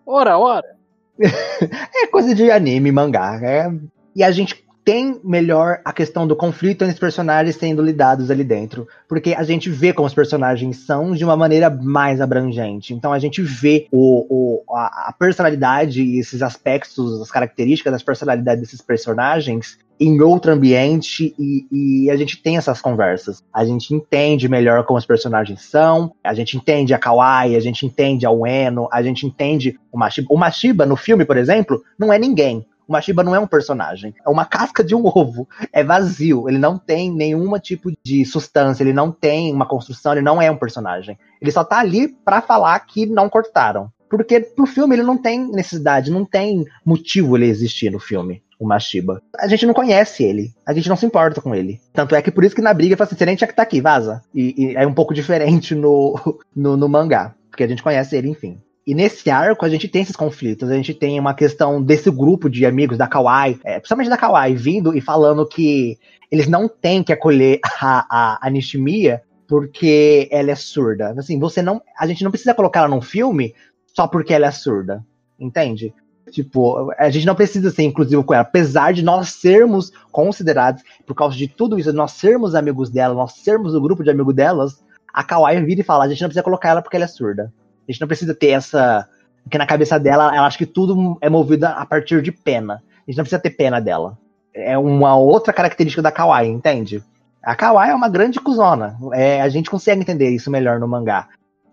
Ora, 0.06 0.38
ora. 0.38 0.76
é 1.20 2.08
coisa 2.08 2.34
de 2.34 2.50
anime, 2.52 2.92
mangá. 2.92 3.40
É... 3.42 3.72
E 4.16 4.24
a 4.24 4.32
gente 4.32 4.63
tem 4.84 5.20
melhor 5.24 5.80
a 5.86 5.94
questão 5.94 6.28
do 6.28 6.36
conflito 6.36 6.84
entre 6.84 6.96
os 6.96 7.00
personagens 7.00 7.56
sendo 7.56 7.82
lidados 7.82 8.30
ali 8.30 8.44
dentro. 8.44 8.88
Porque 9.08 9.34
a 9.34 9.44
gente 9.44 9.70
vê 9.70 9.94
como 9.94 10.08
os 10.08 10.14
personagens 10.14 10.78
são 10.78 11.14
de 11.14 11.24
uma 11.24 11.38
maneira 11.38 11.70
mais 11.70 12.20
abrangente. 12.20 12.94
Então 12.94 13.14
a 13.14 13.20
gente 13.20 13.42
vê 13.42 13.88
o, 13.92 14.64
o 14.68 14.76
a, 14.76 15.10
a, 15.10 15.16
personalidade 15.18 16.04
e 16.04 16.20
esses 16.20 16.42
aspectos, 16.42 17.22
as 17.22 17.32
características 17.32 17.94
das 17.94 18.04
personalidades 18.04 18.62
desses 18.62 18.82
personagens 18.82 19.78
em 20.00 20.20
outro 20.22 20.52
ambiente 20.52 21.34
e, 21.40 21.68
e, 21.72 22.12
a 22.12 22.16
gente 22.18 22.42
tem 22.42 22.58
essas 22.58 22.82
conversas. 22.82 23.44
A 23.54 23.64
gente 23.64 23.94
entende 23.94 24.50
melhor 24.50 24.84
como 24.86 24.98
os 24.98 25.06
personagens 25.06 25.62
são, 25.62 26.14
a 26.24 26.34
gente 26.34 26.58
entende 26.58 26.94
a 26.94 27.00
Kawaii, 27.00 27.56
a 27.56 27.60
gente 27.60 27.86
entende 27.86 28.26
a 28.26 28.32
Ueno, 28.32 28.90
a 28.92 29.02
gente 29.02 29.26
entende 29.26 29.80
o 29.92 29.98
Mashiba. 29.98 30.28
O 30.30 30.38
Mashiba, 30.38 30.86
no 30.86 30.96
filme, 30.96 31.26
por 31.26 31.38
exemplo, 31.38 31.82
não 31.98 32.12
é 32.12 32.18
ninguém. 32.18 32.66
O 32.88 32.92
Mashiba 32.92 33.24
não 33.24 33.36
é 33.36 33.40
um 33.40 33.48
personagem, 33.48 34.14
é 34.26 34.30
uma 34.30 34.46
casca 34.46 34.84
de 34.84 34.96
um 34.96 35.06
ovo. 35.08 35.48
É 35.72 35.84
vazio, 35.84 36.48
ele 36.48 36.58
não 36.58 36.78
tem 36.78 37.12
nenhum 37.12 37.58
tipo 37.60 37.92
de 38.04 38.26
substância, 38.26 38.84
ele 38.84 38.94
não 38.94 39.12
tem 39.12 39.54
uma 39.54 39.66
construção, 39.66 40.14
ele 40.14 40.22
não 40.22 40.42
é 40.42 40.50
um 40.50 40.58
personagem. 40.58 41.18
Ele 41.42 41.52
só 41.52 41.64
tá 41.64 41.80
ali 41.80 42.08
para 42.08 42.42
falar 42.42 42.80
que 42.80 43.06
não 43.06 43.30
cortaram. 43.30 43.92
Porque 44.10 44.40
pro 44.40 44.68
filme 44.68 44.96
ele 44.96 45.02
não 45.02 45.18
tem 45.18 45.40
necessidade, 45.52 46.12
não 46.12 46.24
tem 46.24 46.66
motivo 46.86 47.36
ele 47.36 47.48
existir 47.48 47.92
no 47.92 48.00
filme, 48.00 48.44
o 48.60 48.68
Mashiba. 48.68 49.20
A 49.40 49.48
gente 49.48 49.66
não 49.66 49.74
conhece 49.74 50.24
ele, 50.24 50.54
a 50.64 50.72
gente 50.72 50.88
não 50.88 50.96
se 50.96 51.04
importa 51.04 51.42
com 51.42 51.56
ele. 51.56 51.82
Tanto 51.92 52.14
é 52.14 52.22
que 52.22 52.30
por 52.30 52.44
isso 52.44 52.56
que 52.56 52.62
na 52.62 52.76
briga 52.76 52.96
fala 52.96 53.08
assim, 53.08 53.18
você 53.18 53.26
nem 53.26 53.36
tinha 53.36 53.48
que 53.48 53.56
tá 53.56 53.64
aqui, 53.64 53.82
vaza. 53.82 54.22
E, 54.32 54.54
e, 54.56 54.76
é 54.76 54.86
um 54.86 54.94
pouco 54.94 55.14
diferente 55.16 55.74
no, 55.74 56.14
no, 56.56 56.78
no 56.78 56.88
mangá, 56.88 57.34
porque 57.50 57.64
a 57.64 57.68
gente 57.68 57.82
conhece 57.82 58.16
ele, 58.16 58.30
enfim. 58.30 58.62
E 58.86 58.94
nesse 58.94 59.30
arco 59.30 59.66
a 59.66 59.70
gente 59.70 59.88
tem 59.88 60.02
esses 60.02 60.16
conflitos. 60.16 60.70
A 60.70 60.76
gente 60.76 60.94
tem 60.94 61.20
uma 61.20 61.34
questão 61.34 61.82
desse 61.82 62.12
grupo 62.12 62.50
de 62.50 62.66
amigos 62.66 62.98
da 62.98 63.08
Kawaii, 63.08 63.60
é, 63.64 63.80
principalmente 63.80 64.10
da 64.10 64.18
Kawaii, 64.18 64.56
vindo 64.56 64.96
e 64.96 65.00
falando 65.00 65.48
que 65.48 65.98
eles 66.30 66.48
não 66.48 66.68
têm 66.68 67.02
que 67.02 67.14
acolher 67.14 67.60
a, 67.82 68.06
a, 68.10 68.48
a 68.48 68.50
Nishimiya 68.50 69.22
porque 69.48 70.28
ela 70.32 70.52
é 70.52 70.56
surda. 70.56 71.14
Assim, 71.18 71.40
você 71.40 71.62
não, 71.62 71.82
a 71.98 72.08
gente 72.08 72.24
não 72.24 72.32
precisa 72.32 72.54
colocar 72.54 72.82
ela 72.82 72.90
num 72.90 73.02
filme 73.02 73.54
só 73.96 74.08
porque 74.08 74.34
ela 74.34 74.48
é 74.48 74.52
surda, 74.52 75.06
entende? 75.40 75.94
Tipo, 76.32 76.92
a 76.98 77.10
gente 77.10 77.26
não 77.26 77.36
precisa 77.36 77.70
ser 77.70 77.84
inclusivo 77.84 78.24
com 78.24 78.34
ela, 78.34 78.42
apesar 78.42 78.94
de 78.94 79.04
nós 79.04 79.30
sermos 79.30 79.92
considerados, 80.12 80.82
por 81.06 81.14
causa 81.14 81.38
de 81.38 81.48
tudo 81.48 81.78
isso, 81.78 81.94
nós 81.94 82.14
sermos 82.14 82.56
amigos 82.56 82.90
dela, 82.90 83.14
nós 83.14 83.34
sermos 83.34 83.76
o 83.76 83.82
grupo 83.82 84.04
de 84.04 84.10
amigos 84.10 84.34
delas, 84.34 84.84
a 85.14 85.24
Kawaii 85.24 85.64
vira 85.64 85.82
e 85.82 85.84
fala, 85.84 86.06
a 86.06 86.10
gente 86.10 86.22
não 86.22 86.30
precisa 86.30 86.44
colocar 86.44 86.70
ela 86.70 86.82
porque 86.82 86.96
ela 86.96 87.06
é 87.06 87.08
surda. 87.08 87.54
A 87.88 87.92
gente 87.92 88.02
não 88.02 88.08
precisa 88.08 88.34
ter 88.34 88.50
essa. 88.50 89.08
Porque 89.44 89.58
na 89.58 89.66
cabeça 89.66 90.00
dela, 90.00 90.36
ela 90.36 90.48
acha 90.48 90.58
que 90.58 90.66
tudo 90.66 91.18
é 91.22 91.30
movido 91.30 91.66
a 91.66 91.86
partir 91.86 92.22
de 92.22 92.32
pena. 92.32 92.76
A 92.76 93.12
gente 93.12 93.18
não 93.18 93.24
precisa 93.24 93.42
ter 93.42 93.50
pena 93.52 93.80
dela. 93.82 94.18
É 94.54 94.78
uma 94.78 95.16
outra 95.16 95.52
característica 95.52 96.02
da 96.02 96.12
Kawaii, 96.12 96.50
entende? 96.50 97.04
A 97.44 97.56
Kawaii 97.56 97.92
é 97.92 97.96
uma 97.96 98.08
grande 98.08 98.40
cuzona. 98.40 98.98
É, 99.14 99.42
a 99.42 99.50
gente 99.50 99.70
consegue 99.70 100.02
entender 100.02 100.30
isso 100.30 100.50
melhor 100.50 100.80
no 100.80 100.88
mangá. 100.88 101.28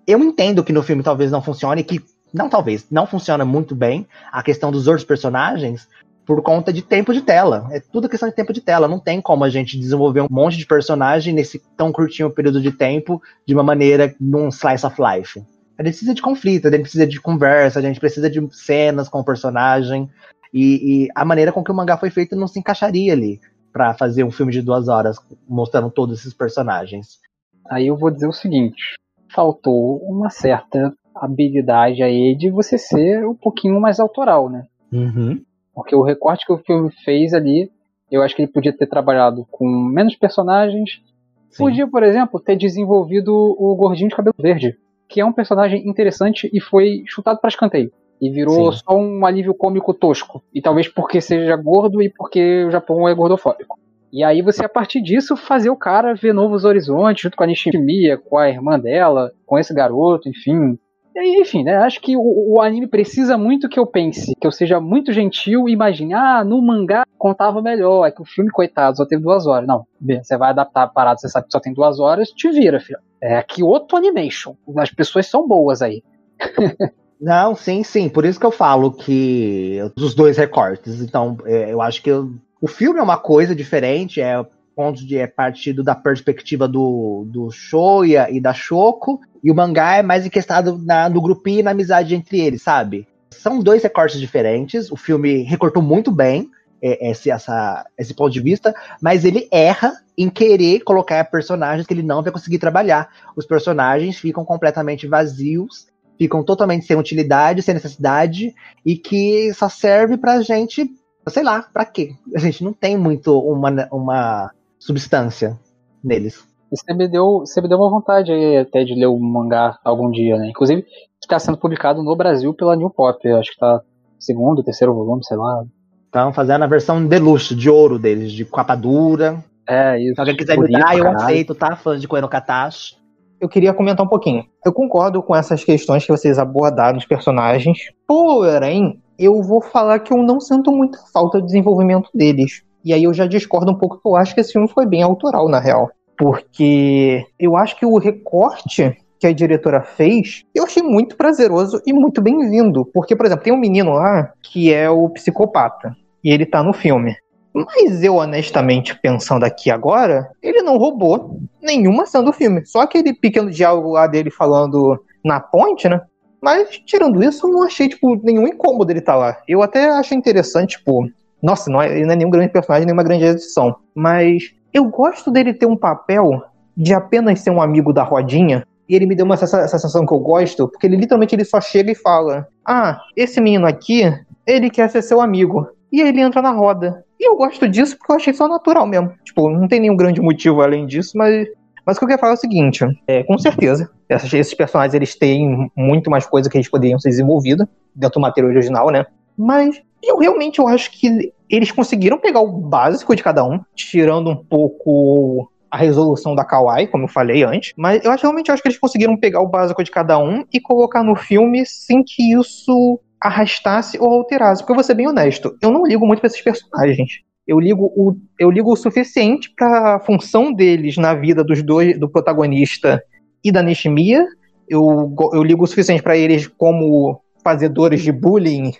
Eu 0.07 0.19
entendo 0.19 0.65
que 0.65 0.73
no 0.73 0.83
filme 0.83 1.03
talvez 1.03 1.31
não 1.31 1.41
funcione, 1.41 1.85
que 1.85 2.03
não 2.33 2.49
talvez, 2.49 2.87
não 2.91 3.07
funciona 3.07 3.45
muito 3.45 3.75
bem 3.75 4.07
a 4.33 4.43
questão 4.43 4.73
dos 4.73 4.89
outros 4.89 5.05
personagens 5.05 5.87
por 6.27 6.43
conta 6.43 6.73
de 6.73 6.83
tempo 6.83 7.13
de 7.13 7.23
tela. 7.23 7.69
É 7.73 7.81
tudo 7.81 8.09
questão 8.09 8.29
de 8.29 8.35
tempo 8.35 8.53
de 8.53 8.61
tela. 8.61 8.87
Não 8.87 8.99
tem 8.99 9.21
como 9.21 9.45
a 9.45 9.51
gente 9.51 9.79
desenvolver 9.79 10.21
um 10.21 10.29
monte 10.31 10.57
de 10.57 10.67
personagem 10.67 11.35
nesse 11.35 11.61
tão 11.77 11.93
curtinho 11.93 12.31
período 12.31 12.61
de 12.61 12.71
tempo 12.71 13.21
de 13.47 13.55
uma 13.55 13.63
maneira 13.63 14.15
num 14.21 14.49
slice 14.49 14.87
of 14.87 14.97
life. 15.01 15.43
A 15.81 15.83
gente 15.83 15.93
precisa 15.93 16.15
de 16.15 16.21
conflito, 16.21 16.69
a 16.69 16.71
gente 16.71 16.83
precisa 16.83 17.07
de 17.07 17.19
conversa, 17.19 17.79
a 17.79 17.83
gente 17.83 17.99
precisa 17.99 18.29
de 18.29 18.47
cenas 18.55 19.09
com 19.09 19.21
o 19.21 19.25
personagem. 19.25 20.11
E, 20.53 21.05
e 21.05 21.09
a 21.15 21.25
maneira 21.25 21.53
com 21.53 21.65
que 21.65 21.73
o 21.73 21.75
mangá 21.75 21.97
foi 21.97 22.11
feito 22.11 22.37
não 22.37 22.47
se 22.47 22.59
encaixaria 22.59 23.15
ali 23.15 23.41
para 23.73 23.95
fazer 23.95 24.23
um 24.23 24.31
filme 24.31 24.53
de 24.53 24.61
duas 24.61 24.89
horas 24.89 25.17
mostrando 25.49 25.91
todos 25.91 26.19
esses 26.19 26.35
personagens. 26.35 27.19
Aí 27.67 27.87
eu 27.87 27.97
vou 27.97 28.11
dizer 28.11 28.27
o 28.27 28.33
seguinte: 28.33 28.99
faltou 29.35 29.97
uma 30.03 30.29
certa 30.29 30.93
habilidade 31.15 32.03
aí 32.03 32.37
de 32.37 32.51
você 32.51 32.77
ser 32.77 33.27
um 33.27 33.35
pouquinho 33.35 33.81
mais 33.81 33.99
autoral, 33.99 34.51
né? 34.51 34.67
Uhum. 34.93 35.43
Porque 35.75 35.97
o 35.97 36.03
recorte 36.03 36.45
que 36.45 36.53
o 36.53 36.59
filme 36.59 36.91
fez 37.07 37.33
ali, 37.33 37.73
eu 38.11 38.23
acho 38.23 38.37
que 38.37 38.43
ele 38.43 38.53
podia 38.53 38.77
ter 38.77 38.87
trabalhado 38.87 39.47
com 39.51 39.67
menos 39.67 40.15
personagens. 40.15 41.01
Sim. 41.49 41.65
Podia, 41.65 41.89
por 41.89 42.03
exemplo, 42.03 42.39
ter 42.39 42.57
desenvolvido 42.57 43.33
o 43.33 43.75
gordinho 43.75 44.11
de 44.11 44.15
cabelo 44.15 44.35
verde 44.39 44.77
que 45.11 45.21
é 45.21 45.25
um 45.25 45.33
personagem 45.33 45.87
interessante 45.89 46.49
e 46.53 46.61
foi 46.61 47.03
chutado 47.07 47.41
para 47.41 47.49
escanteio. 47.49 47.93
E 48.21 48.31
virou 48.31 48.73
Sim. 48.73 48.79
só 48.85 48.97
um 48.97 49.27
alívio 49.27 49.55
cômico 49.55 49.93
tosco. 49.93 50.43
E 50.55 50.63
talvez 50.63 50.87
porque 50.87 51.21
seja 51.21 51.57
gordo 51.57 52.01
e 52.01 52.09
porque 52.09 52.65
o 52.65 52.71
Japão 52.71 53.09
é 53.09 53.15
gordofóbico. 53.15 53.79
E 54.13 54.23
aí 54.23 54.43
você, 54.43 54.65
a 54.65 54.69
partir 54.69 55.01
disso, 55.01 55.37
fazer 55.37 55.71
o 55.71 55.77
cara 55.77 56.15
ver 56.15 56.33
novos 56.33 56.65
horizontes, 56.65 57.23
junto 57.23 57.37
com 57.37 57.45
a 57.45 57.47
Nishimiya, 57.47 58.19
com 58.19 58.39
a 58.39 58.49
irmã 58.49 58.79
dela, 58.79 59.33
com 59.47 59.59
esse 59.59 59.75
garoto, 59.75 60.29
enfim. 60.29 60.79
Enfim, 61.23 61.65
né? 61.65 61.77
Acho 61.77 62.01
que 62.01 62.17
o, 62.17 62.55
o, 62.55 62.61
anime 62.61 62.87
precisa 62.87 63.37
muito 63.37 63.69
que 63.69 63.79
eu 63.79 63.87
pense, 63.87 64.35
que 64.41 64.47
eu 64.47 64.53
seja 64.53 64.81
muito 64.81 65.13
gentil 65.13 65.69
e 65.69 65.73
imagine, 65.73 66.15
ah, 66.15 66.43
no 66.45 66.63
mangá 66.63 67.05
contava 67.19 67.61
melhor, 67.61 68.07
é 68.07 68.11
que 68.11 68.23
o 68.23 68.25
filme, 68.25 68.51
coitado, 68.51 68.97
só 68.97 69.05
teve 69.05 69.23
duas 69.23 69.47
horas. 69.47 69.67
Não, 69.67 69.87
bem, 70.01 70.23
você 70.23 70.37
vai 70.37 70.51
adaptar 70.51 70.85
a 70.85 70.89
parada, 70.89 71.19
você 71.19 71.29
sabe 71.29 71.47
que 71.47 71.53
só 71.53 71.61
tem 71.61 71.75
duas 71.75 72.01
horas, 72.01 72.31
te 72.31 72.51
vira, 72.51 72.81
filho. 72.81 72.99
É 73.23 73.37
aqui 73.37 73.63
outro 73.63 73.97
animation. 73.97 74.55
As 74.79 74.91
pessoas 74.91 75.27
são 75.27 75.47
boas 75.47 75.83
aí. 75.83 76.03
Não, 77.21 77.55
sim, 77.55 77.83
sim. 77.83 78.09
Por 78.09 78.25
isso 78.25 78.41
que 78.41 78.47
eu 78.47 78.51
falo 78.51 78.91
que 78.91 79.79
os 79.99 80.15
dois 80.15 80.39
recortes. 80.39 81.03
Então, 81.03 81.37
é, 81.45 81.71
eu 81.71 81.83
acho 81.83 82.03
que 82.03 82.11
eu, 82.11 82.33
o 82.63 82.67
filme 82.67 82.99
é 82.99 83.03
uma 83.03 83.19
coisa 83.19 83.55
diferente, 83.55 84.23
é 84.23 84.43
contos 84.81 85.07
de 85.07 85.19
é 85.19 85.27
partido 85.27 85.85
da 85.85 85.95
perspectiva 85.95 86.67
do, 86.67 87.27
do 87.29 87.51
Shoya 87.51 88.31
e 88.31 88.41
da 88.41 88.55
Shoko, 88.55 89.21
e 89.45 89.51
o 89.51 89.55
mangá 89.55 89.99
é 89.99 90.03
mais 90.03 90.25
enquestado 90.25 90.79
na, 90.79 91.07
no 91.07 91.21
grupinho 91.21 91.61
e 91.61 91.63
na 91.63 91.73
amizade 91.73 92.15
entre 92.15 92.41
eles, 92.41 92.63
sabe? 92.63 93.07
São 93.31 93.61
dois 93.61 93.83
recortes 93.83 94.19
diferentes, 94.19 94.91
o 94.91 94.97
filme 94.97 95.43
recortou 95.43 95.83
muito 95.83 96.11
bem 96.11 96.49
é, 96.83 97.11
esse, 97.11 97.31
essa, 97.31 97.85
esse 97.99 98.15
ponto 98.15 98.33
de 98.33 98.41
vista, 98.41 98.75
mas 99.03 99.27
ele 99.27 99.47
erra 99.53 99.93
em 100.17 100.31
querer 100.31 100.81
colocar 100.81 101.31
personagens 101.31 101.87
que 101.87 101.93
ele 101.93 102.03
não 102.03 102.23
vai 102.23 102.33
conseguir 102.33 102.59
trabalhar. 102.59 103.11
Os 103.37 103.45
personagens 103.45 104.17
ficam 104.17 104.47
completamente 104.47 105.07
vazios, 105.07 105.89
ficam 106.17 106.43
totalmente 106.43 106.87
sem 106.87 106.97
utilidade, 106.97 107.61
sem 107.61 107.75
necessidade, 107.75 108.55
e 108.85 108.97
que 108.97 109.53
só 109.53 109.69
serve 109.69 110.17
pra 110.17 110.41
gente, 110.41 110.91
sei 111.29 111.43
lá, 111.43 111.69
pra 111.71 111.85
quê? 111.85 112.15
A 112.35 112.39
gente 112.39 112.65
não 112.65 112.73
tem 112.73 112.97
muito 112.97 113.39
uma, 113.39 113.87
uma 113.93 114.51
substância 114.81 115.57
neles. 116.03 116.43
Você 116.71 116.95
me, 116.95 117.07
deu, 117.09 117.41
você 117.41 117.61
me 117.61 117.69
deu 117.69 117.79
uma 117.79 117.91
vontade 117.91 118.33
aí 118.33 118.59
até 118.59 118.85
de 118.85 118.95
ler 118.95 119.07
o 119.07 119.19
mangá 119.19 119.79
algum 119.85 120.11
dia, 120.11 120.37
né? 120.37 120.49
Inclusive, 120.49 120.85
está 121.21 121.39
sendo 121.39 121.59
publicado 121.59 122.03
no 122.03 122.17
Brasil 122.17 122.55
pela 122.55 122.77
New 122.77 122.91
Pop. 122.91 123.29
Acho 123.29 123.51
que 123.51 123.59
tá 123.59 123.83
segundo, 124.19 124.63
terceiro 124.63 124.95
volume, 124.95 125.25
sei 125.25 125.37
lá. 125.37 125.65
Estão 126.07 126.33
fazendo 126.33 126.63
a 126.63 126.69
versão 126.69 127.05
deluxe, 127.05 127.55
de 127.55 127.69
ouro 127.69 127.99
deles, 127.99 128.33
de 128.33 128.45
capa 128.45 128.77
dura. 128.77 129.45
É, 129.69 130.01
isso. 130.01 130.15
Se 130.15 130.21
alguém 130.21 130.37
quiser 130.37 130.59
me 130.59 130.69
dar, 130.69 130.97
eu 130.97 131.09
aceito, 131.09 131.55
tá? 131.55 131.77
Fã 131.77 131.99
de 131.99 132.09
Koeno 132.09 132.29
Katashi. 132.29 132.97
Eu 133.41 133.49
queria 133.49 133.73
comentar 133.73 134.05
um 134.05 134.09
pouquinho. 134.09 134.45
Eu 134.65 134.73
concordo 134.73 135.23
com 135.23 135.35
essas 135.35 135.65
questões 135.65 136.05
que 136.05 136.13
vocês 136.13 136.39
abordaram 136.39 136.99
dos 136.99 137.07
personagens, 137.07 137.79
porém, 138.07 139.01
eu 139.19 139.43
vou 139.43 139.61
falar 139.61 139.99
que 140.01 140.13
eu 140.13 140.19
não 140.19 140.41
sinto 140.41 140.71
muita 140.71 140.99
falta 141.13 141.41
de 141.41 141.47
desenvolvimento 141.47 142.11
deles. 142.15 142.63
E 142.85 142.93
aí 142.93 143.05
eu 143.05 143.13
já 143.13 143.27
discordo 143.27 143.71
um 143.71 143.79
pouco, 143.79 144.01
eu 144.05 144.17
acho 144.17 144.35
que 144.35 144.41
esse 144.41 144.53
filme 144.53 144.69
foi 144.69 144.87
bem 144.87 145.03
autoral, 145.03 145.49
na 145.49 145.61
real. 145.61 145.91
Porque 146.17 147.25
eu 147.39 147.57
acho 147.57 147.77
que 147.77 147.87
o 147.87 147.99
recorte 147.99 148.97
que 149.19 149.27
a 149.27 149.33
diretora 149.33 149.83
fez, 149.83 150.45
eu 150.55 150.65
achei 150.65 150.83
muito 150.83 151.17
prazeroso 151.17 151.81
e 151.87 151.93
muito 151.93 152.23
bem-vindo. 152.23 152.87
Porque, 152.87 153.15
por 153.15 153.27
exemplo, 153.27 153.45
tem 153.45 153.53
um 153.53 153.59
menino 153.59 153.93
lá 153.93 154.33
que 154.43 154.73
é 154.73 154.89
o 154.89 155.11
psicopata. 155.11 155.95
E 156.25 156.31
ele 156.31 156.47
tá 156.47 156.63
no 156.63 156.73
filme. 156.73 157.15
Mas 157.53 158.03
eu, 158.03 158.17
honestamente, 158.17 158.99
pensando 159.01 159.45
aqui 159.45 159.71
agora, 159.71 160.31
ele 160.43 160.63
não 160.63 160.79
roubou 160.79 161.39
nenhuma 161.61 162.05
ação 162.05 162.25
do 162.25 162.33
filme. 162.33 162.65
Só 162.65 162.81
aquele 162.81 163.13
pequeno 163.13 163.51
diálogo 163.51 163.93
lá 163.93 164.07
dele 164.07 164.31
falando 164.31 165.03
na 165.25 165.41
ponte, 165.41 165.89
né? 165.89 166.01
Mas, 166.41 166.79
tirando 166.87 167.23
isso, 167.23 167.47
eu 167.47 167.53
não 167.53 167.63
achei, 167.63 167.89
tipo, 167.89 168.17
nenhum 168.25 168.47
incômodo 168.47 168.91
ele 168.91 169.01
estar 169.01 169.13
tá 169.13 169.19
lá. 169.19 169.37
Eu 169.47 169.63
até 169.63 169.91
achei 169.91 170.17
interessante, 170.17 170.79
tipo, 170.79 171.07
nossa, 171.43 171.71
não 171.71 171.81
é, 171.81 171.91
ele 171.91 172.07
não 172.07 172.13
é 172.13 172.17
nenhum 172.17 172.31
grande 172.31 172.53
personagem, 172.53 172.87
nenhuma 172.87 173.03
grande 173.03 173.25
edição. 173.25 173.77
Mas 173.95 174.55
eu 174.73 174.85
gosto 174.85 175.31
dele 175.31 175.55
ter 175.55 175.67
um 175.67 175.77
papel 175.77 176.43
de 176.77 176.95
apenas 176.95 177.41
ser 177.41 177.51
um 177.51 177.63
amigo 177.63 177.93
da 177.93 178.03
rodinha. 178.03 178.67
E 178.89 178.95
ele 178.95 179.07
me 179.07 179.15
deu 179.15 179.25
uma 179.25 179.35
essa 179.35 179.69
sensação 179.69 180.05
que 180.05 180.13
eu 180.13 180.19
gosto, 180.19 180.69
porque 180.69 180.87
ele 180.87 180.97
literalmente 180.97 181.35
ele 181.35 181.45
só 181.45 181.61
chega 181.61 181.93
e 181.93 181.95
fala: 181.95 182.47
Ah, 182.67 183.01
esse 183.17 183.41
menino 183.41 183.67
aqui, 183.67 184.03
ele 184.47 184.69
quer 184.69 184.89
ser 184.91 185.03
seu 185.03 185.21
amigo. 185.21 185.69
E 185.93 186.01
aí 186.03 186.09
ele 186.09 186.21
entra 186.21 186.43
na 186.43 186.51
roda. 186.51 187.05
E 187.19 187.29
eu 187.29 187.37
gosto 187.37 187.69
disso 187.69 187.97
porque 187.97 188.13
eu 188.13 188.17
achei 188.17 188.33
só 188.33 188.49
natural 188.49 188.87
mesmo. 188.87 189.13
Tipo, 189.25 189.51
não 189.51 189.69
tem 189.69 189.81
nenhum 189.81 189.97
grande 189.97 190.21
motivo 190.21 190.63
além 190.63 190.87
disso, 190.87 191.17
mas. 191.17 191.47
Mas 191.87 191.97
o 191.97 192.01
que 192.01 192.05
eu 192.05 192.09
quero 192.09 192.21
falar 192.21 192.33
é 192.33 192.37
o 192.37 192.39
seguinte: 192.39 192.85
é, 193.07 193.23
com 193.23 193.39
certeza, 193.39 193.91
esses, 194.09 194.33
esses 194.33 194.55
personagens 194.55 194.95
eles 194.95 195.15
têm 195.15 195.71
muito 195.77 196.11
mais 196.11 196.27
coisa 196.27 196.51
que 196.51 196.57
eles 196.57 196.69
poderiam 196.69 196.99
ser 196.99 197.11
desenvolvida 197.11 197.69
dentro 197.95 198.21
do 198.21 198.23
material 198.23 198.53
original, 198.53 198.91
né? 198.91 199.07
Mas 199.37 199.81
eu 200.03 200.19
realmente 200.19 200.59
eu 200.59 200.69
acho 200.69 200.91
que 200.91 201.33
eles 201.49 201.71
conseguiram 201.71 202.19
pegar 202.19 202.41
o 202.41 202.49
básico 202.49 203.15
de 203.15 203.23
cada 203.23 203.45
um, 203.45 203.61
tirando 203.75 204.31
um 204.31 204.37
pouco 204.37 205.51
a 205.71 205.77
resolução 205.77 206.35
da 206.35 206.45
Kawaii, 206.45 206.89
como 206.89 207.05
eu 207.05 207.09
falei 207.09 207.45
antes, 207.45 207.73
mas 207.77 208.05
eu 208.05 208.11
acho, 208.11 208.23
realmente 208.23 208.51
acho 208.51 208.63
que 208.63 208.69
eles 208.69 208.79
conseguiram 208.79 209.17
pegar 209.17 209.41
o 209.41 209.49
básico 209.49 209.85
de 209.85 209.91
cada 209.91 210.19
um 210.19 210.45
e 210.53 210.61
colocar 210.61 211.03
no 211.03 211.15
filme 211.15 211.65
sem 211.65 212.03
que 212.03 212.33
isso 212.33 212.99
arrastasse 213.21 213.99
ou 214.01 214.13
alterasse. 214.13 214.63
Porque 214.63 214.73
eu 214.73 214.77
vou 214.77 214.85
ser 214.85 214.95
bem 214.95 215.07
honesto, 215.07 215.57
eu 215.63 215.71
não 215.71 215.87
ligo 215.87 216.07
muito 216.07 216.21
pra 216.21 216.27
esses 216.27 216.41
personagens. 216.41 217.21
Eu 217.47 217.59
ligo 217.59 217.87
o, 217.97 218.17
eu 218.39 218.51
ligo 218.51 218.73
o 218.73 218.77
suficiente 218.77 219.53
para 219.57 219.97
a 219.97 220.01
função 220.01 220.53
deles 220.53 220.97
na 220.97 221.15
vida 221.15 221.43
dos 221.43 221.63
dois, 221.63 221.99
do 221.99 222.09
protagonista 222.09 223.03
e 223.43 223.51
da 223.51 223.63
Nishimiya. 223.63 224.25
Eu, 224.69 225.15
eu 225.33 225.43
ligo 225.43 225.65
o 225.65 225.67
suficiente 225.67 226.03
para 226.03 226.17
eles 226.17 226.47
como 226.47 227.21
fazedores 227.43 228.03
de 228.03 228.13
bullying 228.13 228.73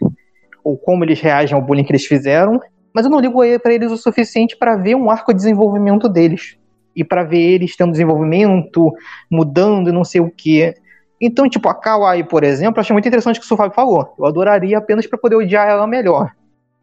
ou 0.65 0.77
como 0.77 1.05
eles 1.05 1.21
reagem 1.21 1.55
ao 1.55 1.63
bullying 1.63 1.85
que 1.85 1.93
eles 1.93 2.07
fizeram. 2.07 2.61
Mas 2.93 3.05
eu 3.05 3.11
não 3.11 3.21
ligo 3.21 3.41
para 3.63 3.73
eles 3.73 3.93
o 3.93 3.97
suficiente 3.97 4.57
para 4.57 4.77
ver 4.77 4.95
um 4.95 5.11
arco 5.11 5.33
de 5.33 5.39
desenvolvimento 5.39 6.09
deles. 6.09 6.57
E 6.95 7.05
para 7.05 7.23
ver 7.23 7.39
eles 7.39 7.77
tendo 7.77 7.93
desenvolvimento, 7.93 8.93
mudando 9.31 9.89
e 9.89 9.93
não 9.93 10.05
sei 10.05 10.21
o 10.21 10.31
que. 10.31 10.75
Então, 11.21 11.49
tipo, 11.49 11.69
a 11.69 11.75
Kawaii, 11.75 12.25
por 12.25 12.43
exemplo, 12.43 12.81
achei 12.81 12.93
muito 12.93 13.07
interessante 13.07 13.39
o 13.39 13.43
que 13.43 13.53
o 13.53 13.57
Fábio 13.57 13.75
falou. 13.75 14.15
Eu 14.19 14.27
adoraria 14.27 14.79
apenas 14.79 15.07
para 15.07 15.19
poder 15.19 15.37
odiar 15.37 15.69
ela 15.69 15.87
melhor. 15.87 16.33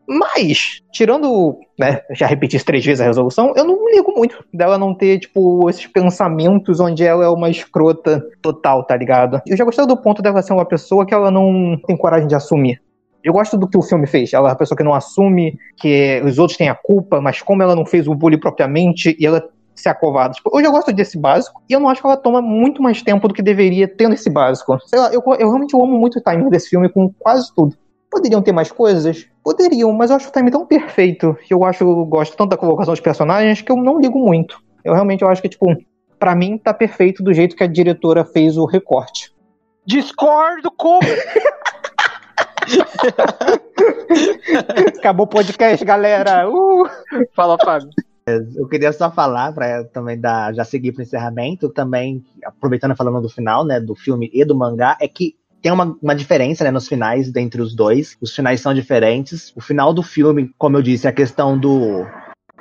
Mas, 0.08 0.82
tirando, 0.90 1.60
né, 1.78 2.00
já 2.12 2.28
repeti 2.28 2.56
isso 2.56 2.66
três 2.66 2.86
vezes 2.86 3.02
a 3.02 3.06
resolução, 3.06 3.52
eu 3.58 3.66
não 3.66 3.90
ligo 3.90 4.14
muito 4.16 4.42
dela 4.54 4.78
não 4.78 4.96
ter, 4.96 5.20
tipo, 5.20 5.70
esses 5.70 5.86
pensamentos 5.86 6.80
onde 6.80 7.04
ela 7.04 7.26
é 7.26 7.28
uma 7.28 7.50
escrota 7.50 8.26
total, 8.42 8.86
tá 8.86 8.96
ligado? 8.96 9.42
Eu 9.46 9.58
já 9.58 9.66
gostei 9.66 9.86
do 9.86 9.98
ponto 9.98 10.22
dela 10.22 10.42
ser 10.42 10.54
uma 10.54 10.66
pessoa 10.66 11.06
que 11.06 11.14
ela 11.14 11.30
não 11.30 11.78
tem 11.86 11.98
coragem 11.98 12.28
de 12.28 12.36
assumir. 12.36 12.82
Eu 13.24 13.34
gosto 13.34 13.58
do 13.58 13.68
que 13.68 13.78
o 13.78 13.82
filme 13.82 14.08
fez. 14.08 14.34
Ela 14.34 14.50
é 14.50 14.52
uma 14.52 14.58
pessoa 14.58 14.78
que 14.78 14.84
não 14.84 14.94
assume 14.94 15.58
que 15.76 16.22
os 16.26 16.40
outros 16.40 16.58
têm 16.58 16.70
a 16.70 16.76
culpa, 16.76 17.20
mas 17.20 17.42
como 17.42 17.62
ela 17.62 17.76
não 17.76 17.86
fez 17.86 18.08
o 18.08 18.16
bullying 18.16 18.40
propriamente, 18.40 19.16
e 19.20 19.26
ela 19.26 19.50
ser 19.82 19.90
acovarda. 19.90 20.34
Tipo, 20.34 20.58
eu 20.58 20.64
já 20.64 20.72
gosto 20.72 20.92
desse 20.92 21.18
básico 21.18 21.62
e 21.70 21.74
eu 21.74 21.80
não 21.80 21.88
acho 21.90 22.02
que 22.02 22.08
ela 22.08 22.18
toma 22.18 22.42
muito 22.42 22.82
mais 22.82 23.02
tempo 23.02 23.28
do 23.28 23.34
que 23.34 23.42
deveria 23.42 23.88
tendo 23.88 24.14
esse 24.14 24.30
básico. 24.30 24.78
Sei 24.88 25.00
lá, 25.00 25.12
eu, 25.14 25.22
eu 25.40 25.50
realmente 25.50 25.76
amo 25.76 25.98
muito 25.98 26.20
o 26.20 26.22
timing 26.22 26.50
desse 26.50 26.70
filme 26.70 26.90
com 26.90 27.14
quase 27.20 27.54
tudo. 27.56 27.76
Poderiam 28.10 28.42
ter 28.42 28.52
mais 28.52 28.72
coisas? 28.72 29.28
Poderiam, 29.44 29.92
mas 29.92 30.10
eu 30.10 30.16
acho 30.16 30.30
o 30.30 30.32
timing 30.32 30.52
tão 30.52 30.66
perfeito 30.66 31.38
eu 31.50 31.64
acho, 31.64 31.84
eu 31.84 32.06
gosto 32.06 32.36
tanto 32.36 32.50
da 32.50 32.58
colocação 32.58 32.94
dos 32.94 33.02
personagens 33.02 33.62
que 33.62 33.72
eu 33.72 33.78
não 33.78 34.00
ligo 34.00 34.20
muito. 34.20 34.60
Eu 34.84 34.94
realmente 34.94 35.22
eu 35.22 35.30
acho 35.30 35.42
que, 35.42 35.50
tipo, 35.50 35.66
para 36.18 36.36
mim 36.36 36.58
tá 36.58 36.74
perfeito 36.74 37.22
do 37.22 37.34
jeito 37.34 37.56
que 37.56 37.64
a 37.64 37.68
diretora 37.68 38.26
fez 38.26 38.58
o 38.58 38.66
recorte. 38.66 39.34
Discordo 39.86 40.72
com. 40.72 41.00
Acabou 45.00 45.26
o 45.26 45.30
podcast, 45.30 45.84
galera. 45.86 46.50
Uh! 46.50 46.86
Fala, 47.34 47.58
Fábio. 47.64 47.90
Eu 48.56 48.68
queria 48.68 48.92
só 48.92 49.10
falar, 49.10 49.54
para 49.54 49.86
também 49.86 50.20
dar, 50.20 50.54
já 50.54 50.66
seguir 50.66 50.92
para 50.92 51.00
o 51.00 51.04
encerramento, 51.04 51.70
também, 51.70 52.24
aproveitando 52.44 52.96
falando 52.96 53.22
do 53.22 53.30
final, 53.30 53.66
né, 53.66 53.80
do 53.80 53.96
filme 53.96 54.30
e 54.34 54.44
do 54.44 54.54
mangá, 54.54 54.98
é 55.00 55.08
que 55.08 55.36
tem 55.62 55.72
uma, 55.72 55.98
uma 56.02 56.14
diferença 56.14 56.64
né, 56.64 56.72
nos 56.72 56.88
finais 56.88 57.34
entre 57.36 57.62
os 57.62 57.74
dois. 57.74 58.18
Os 58.22 58.36
finais 58.36 58.60
são 58.60 58.74
diferentes. 58.74 59.54
O 59.56 59.62
final 59.62 59.94
do 59.94 60.04
filme, 60.04 60.52
como 60.58 60.78
eu 60.78 60.82
disse, 60.82 61.08
é 61.08 61.10
a 61.10 61.14
questão 61.14 61.58
do, 61.58 62.06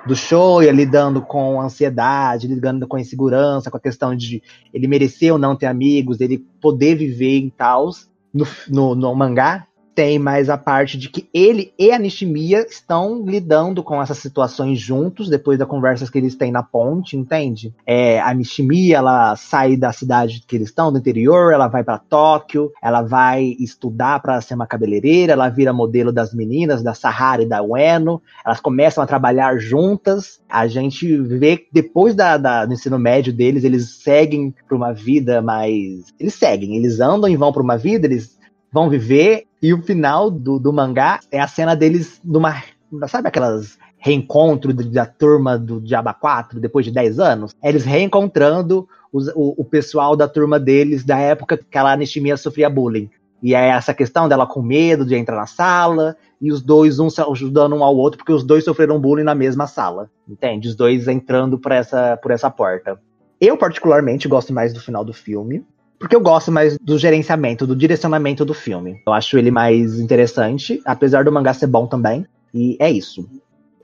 do 0.06 0.14
Shoya 0.14 0.70
lidando 0.70 1.20
com 1.20 1.60
ansiedade, 1.60 2.46
lidando 2.46 2.86
com 2.86 2.96
insegurança, 2.96 3.70
com 3.70 3.76
a 3.76 3.80
questão 3.80 4.16
de 4.16 4.42
ele 4.72 4.86
merecer 4.86 5.32
ou 5.32 5.38
não 5.38 5.56
ter 5.56 5.66
amigos, 5.66 6.20
ele 6.20 6.38
poder 6.60 6.94
viver 6.94 7.38
em 7.38 7.50
taus. 7.50 8.08
No, 8.32 8.46
no, 8.68 8.94
no 8.94 9.14
mangá, 9.14 9.66
tem 9.97 10.18
mais 10.18 10.51
a 10.51 10.59
parte 10.59 10.98
de 10.98 11.09
que 11.09 11.27
ele 11.32 11.73
e 11.78 11.90
a 11.90 11.98
Nishimiya 11.98 12.66
estão 12.68 13.24
lidando 13.24 13.82
com 13.82 14.01
essas 14.01 14.18
situações 14.18 14.78
juntos, 14.78 15.31
depois 15.31 15.59
das 15.59 15.66
conversas 15.66 16.10
que 16.10 16.18
eles 16.18 16.35
têm 16.35 16.52
na 16.52 16.62
ponte, 16.62 17.16
entende? 17.16 17.74
É, 17.86 18.20
a 18.20 18.35
Nishimiya, 18.35 18.98
ela 18.98 19.35
sai 19.36 19.74
da 19.74 19.90
cidade 19.94 20.44
que 20.47 20.55
eles 20.55 20.68
estão, 20.68 20.93
do 20.93 20.98
interior, 20.98 21.51
ela 21.51 21.66
vai 21.66 21.82
para 21.82 21.97
Tóquio, 21.97 22.70
ela 22.82 23.01
vai 23.01 23.56
estudar 23.59 24.20
para 24.20 24.39
ser 24.43 24.52
uma 24.52 24.66
cabeleireira, 24.66 25.32
ela 25.32 25.48
vira 25.48 25.73
modelo 25.73 26.12
das 26.12 26.35
meninas, 26.35 26.82
da 26.82 26.93
Sahara 26.93 27.43
e 27.43 27.48
da 27.48 27.62
Ueno, 27.62 28.20
elas 28.44 28.60
começam 28.60 29.02
a 29.02 29.06
trabalhar 29.06 29.59
juntas, 29.59 30.43
a 30.47 30.66
gente 30.66 31.16
vê 31.23 31.56
que 31.56 31.68
depois 31.73 32.14
da, 32.14 32.36
da, 32.36 32.66
do 32.66 32.74
ensino 32.74 32.98
médio 32.98 33.32
deles, 33.32 33.64
eles 33.64 34.02
seguem 34.02 34.55
para 34.68 34.77
uma 34.77 34.93
vida 34.93 35.40
mais... 35.40 36.12
Eles 36.20 36.35
seguem, 36.35 36.77
eles 36.77 37.01
andam 37.01 37.31
e 37.31 37.36
vão 37.36 37.51
para 37.51 37.62
uma 37.62 37.78
vida, 37.78 38.06
eles 38.06 38.36
vão 38.70 38.90
viver 38.90 39.45
e 39.62 39.72
o 39.72 39.82
final 39.82 40.30
do, 40.30 40.58
do 40.58 40.72
mangá 40.72 41.20
é 41.30 41.40
a 41.40 41.48
cena 41.48 41.74
deles 41.74 42.20
numa. 42.24 42.62
Sabe 43.08 43.28
aquelas 43.28 43.78
reencontro 43.98 44.72
da 44.72 45.06
turma 45.06 45.58
do 45.58 45.80
Diaba 45.80 46.14
4 46.14 46.60
depois 46.60 46.84
de 46.84 46.92
10 46.92 47.18
anos? 47.18 47.54
Eles 47.62 47.84
reencontrando 47.84 48.88
os, 49.12 49.28
o, 49.28 49.54
o, 49.58 49.64
pessoal 49.64 50.14
da 50.14 50.28
turma 50.28 50.60
deles 50.60 51.04
da 51.04 51.18
época 51.18 51.58
que 51.58 51.78
a 51.78 51.96
Nishimiya 51.96 52.36
sofria 52.36 52.70
bullying. 52.70 53.10
E 53.42 53.54
é 53.54 53.68
essa 53.68 53.92
questão 53.92 54.28
dela 54.28 54.46
com 54.46 54.62
medo 54.62 55.04
de 55.04 55.14
entrar 55.14 55.36
na 55.36 55.46
sala 55.46 56.16
e 56.40 56.52
os 56.52 56.62
dois 56.62 56.98
um 56.98 57.08
ajudando 57.30 57.74
um 57.74 57.82
ao 57.82 57.96
outro 57.96 58.18
porque 58.18 58.32
os 58.32 58.44
dois 58.44 58.64
sofreram 58.64 59.00
bullying 59.00 59.24
na 59.24 59.34
mesma 59.34 59.66
sala. 59.66 60.10
Entende? 60.28 60.68
Os 60.68 60.76
dois 60.76 61.08
entrando 61.08 61.58
por 61.58 61.72
essa, 61.72 62.16
por 62.16 62.30
essa 62.30 62.50
porta. 62.50 62.98
Eu, 63.40 63.56
particularmente, 63.56 64.28
gosto 64.28 64.52
mais 64.52 64.72
do 64.72 64.80
final 64.80 65.04
do 65.04 65.12
filme 65.12 65.64
porque 65.98 66.14
eu 66.14 66.20
gosto 66.20 66.52
mais 66.52 66.78
do 66.78 66.98
gerenciamento, 66.98 67.66
do 67.66 67.77
direcionamento 67.77 68.44
do 68.44 68.55
filme. 68.55 69.02
Eu 69.06 69.12
acho 69.12 69.39
ele 69.39 69.51
mais 69.51 69.98
interessante, 69.98 70.81
apesar 70.85 71.24
do 71.24 71.32
mangá 71.32 71.55
ser 71.55 71.66
bom 71.66 71.86
também. 71.86 72.27
E 72.52 72.77
é 72.81 72.90
isso. 72.90 73.28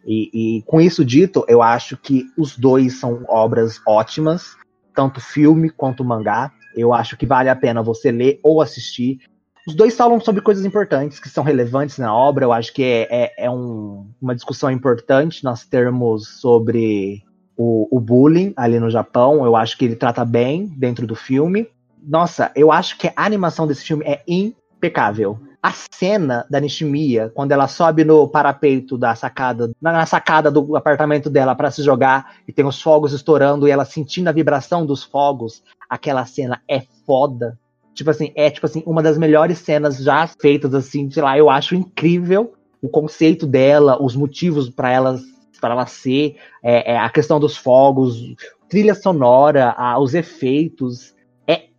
E, 0.07 0.31
e 0.59 0.63
com 0.63 0.81
isso 0.81 1.05
dito, 1.05 1.45
eu 1.49 1.63
acho 1.63 1.97
que 1.97 2.27
os 2.37 2.57
dois 2.57 2.99
são 2.99 3.25
obras 3.29 3.81
ótimas, 3.87 4.57
tanto 4.95 5.21
filme 5.21 5.71
quanto 5.71 6.05
mangá. 6.05 6.53
Eu 6.77 6.93
acho 6.93 7.17
que 7.17 7.27
vale 7.27 7.49
a 7.49 7.57
pena 7.57 7.83
você 7.83 8.11
ler 8.11 8.41
ou 8.43 8.61
assistir. 8.61 9.19
Os 9.67 9.75
dois 9.75 9.97
falam 9.97 10.19
sobre 10.21 10.43
coisas 10.43 10.65
importantes 10.65 11.21
que 11.21 11.29
são 11.29 11.45
relevantes 11.45 11.99
na 11.99 12.15
obra. 12.15 12.45
Eu 12.45 12.53
acho 12.53 12.73
que 12.73 12.83
é, 12.83 13.07
é, 13.11 13.45
é 13.45 13.51
um, 13.51 14.11
uma 14.21 14.35
discussão 14.35 14.71
importante 14.71 15.45
nós 15.45 15.65
termos 15.65 16.41
sobre 16.41 17.23
o, 17.57 17.97
o, 17.97 18.01
bullying 18.01 18.53
ali 18.57 18.81
no 18.81 18.91
Japão. 18.91 19.45
Eu 19.45 19.55
acho 19.55 19.79
que 19.79 19.85
ele 19.85 19.95
trata 19.95 20.25
bem 20.25 20.67
dentro 20.67 21.07
do 21.07 21.15
filme. 21.15 21.69
Nossa, 22.03 22.51
eu 22.57 22.73
acho 22.73 22.99
que 22.99 23.09
a 23.09 23.25
animação 23.25 23.67
desse 23.67 23.85
filme 23.85 24.05
é 24.05 24.23
impecável. 24.27 25.39
A 25.63 25.73
cena 25.93 26.45
da 26.51 26.59
Nishimiya, 26.59 27.31
quando 27.33 27.53
ela 27.53 27.69
sobe 27.69 28.05
no 28.05 28.27
parapeito 28.27 28.99
da 28.99 29.15
sacada, 29.15 29.71
na 29.81 30.05
sacada 30.05 30.51
do 30.51 30.77
apartamento 30.77 31.31
dela 31.31 31.55
para 31.55 31.71
se 31.71 31.83
jogar 31.83 32.35
e 32.49 32.53
tem 32.53 32.67
os 32.67 32.83
fogos 32.83 33.13
estourando 33.13 33.69
e 33.69 33.71
ela 33.71 33.85
sentindo 33.85 34.29
a 34.29 34.33
vibração 34.33 34.85
dos 34.85 35.05
fogos, 35.05 35.63
aquela 35.89 36.27
cena 36.27 36.61
é 36.69 36.83
foda. 37.07 37.57
Tipo 37.95 38.11
assim, 38.11 38.33
é 38.35 38.51
tipo 38.51 38.67
assim, 38.67 38.83
uma 38.85 39.03
das 39.03 39.17
melhores 39.17 39.59
cenas 39.59 39.99
já 39.99 40.27
feitas 40.27 40.75
assim, 40.75 41.09
sei 41.11 41.23
lá, 41.23 41.39
eu 41.39 41.49
acho 41.49 41.77
incrível 41.77 42.55
o 42.83 42.89
conceito 42.89 43.47
dela, 43.47 44.03
os 44.03 44.17
motivos 44.17 44.69
para 44.69 44.91
ela 44.91 45.21
para 45.61 45.75
ela 45.75 45.87
ser, 45.87 46.35
é, 46.61 46.95
é, 46.95 46.99
a 46.99 47.09
questão 47.09 47.39
dos 47.39 47.57
fogos, 47.57 48.35
trilha 48.69 48.97
sonora, 48.97 49.73
a, 49.79 49.97
os 49.97 50.13
efeitos, 50.13 51.15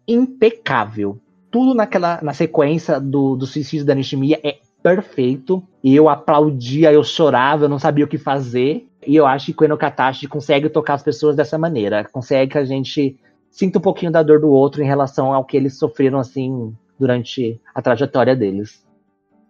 impecável 0.08 1.20
tudo 1.54 1.76
naquela 1.76 2.20
na 2.24 2.34
sequência 2.34 3.00
do, 3.00 3.36
do 3.36 3.46
suicídio 3.46 3.86
da 3.86 3.94
Nishimiya 3.94 4.40
é 4.44 4.58
perfeito. 4.82 5.62
E 5.84 5.96
eu 5.96 6.10
aplaudia, 6.10 6.92
eu 6.92 7.04
chorava, 7.04 7.66
eu 7.66 7.70
não 7.70 7.78
sabia 7.78 8.04
o 8.04 8.08
que 8.08 8.18
fazer. 8.18 8.88
E 9.06 9.16
eu 9.16 9.28
acho 9.28 9.54
que 9.54 9.62
o 9.62 9.66
Enokatashi 9.66 10.28
consegue 10.28 10.68
tocar 10.68 10.96
as 10.96 11.04
pessoas 11.04 11.36
dessa 11.36 11.56
maneira. 11.56 12.04
Consegue 12.12 12.54
que 12.54 12.58
a 12.58 12.66
gente 12.66 13.20
sinta 13.52 13.78
um 13.78 13.82
pouquinho 13.82 14.12
da 14.12 14.24
dor 14.24 14.42
do 14.42 14.50
outro 14.50 14.82
em 14.82 14.88
relação 14.88 15.32
ao 15.32 15.46
que 15.46 15.56
eles 15.56 15.78
sofreram 15.78 16.18
assim 16.18 16.76
durante 17.00 17.62
a 17.76 17.84
trajetória 17.84 18.36
deles. 18.36 18.84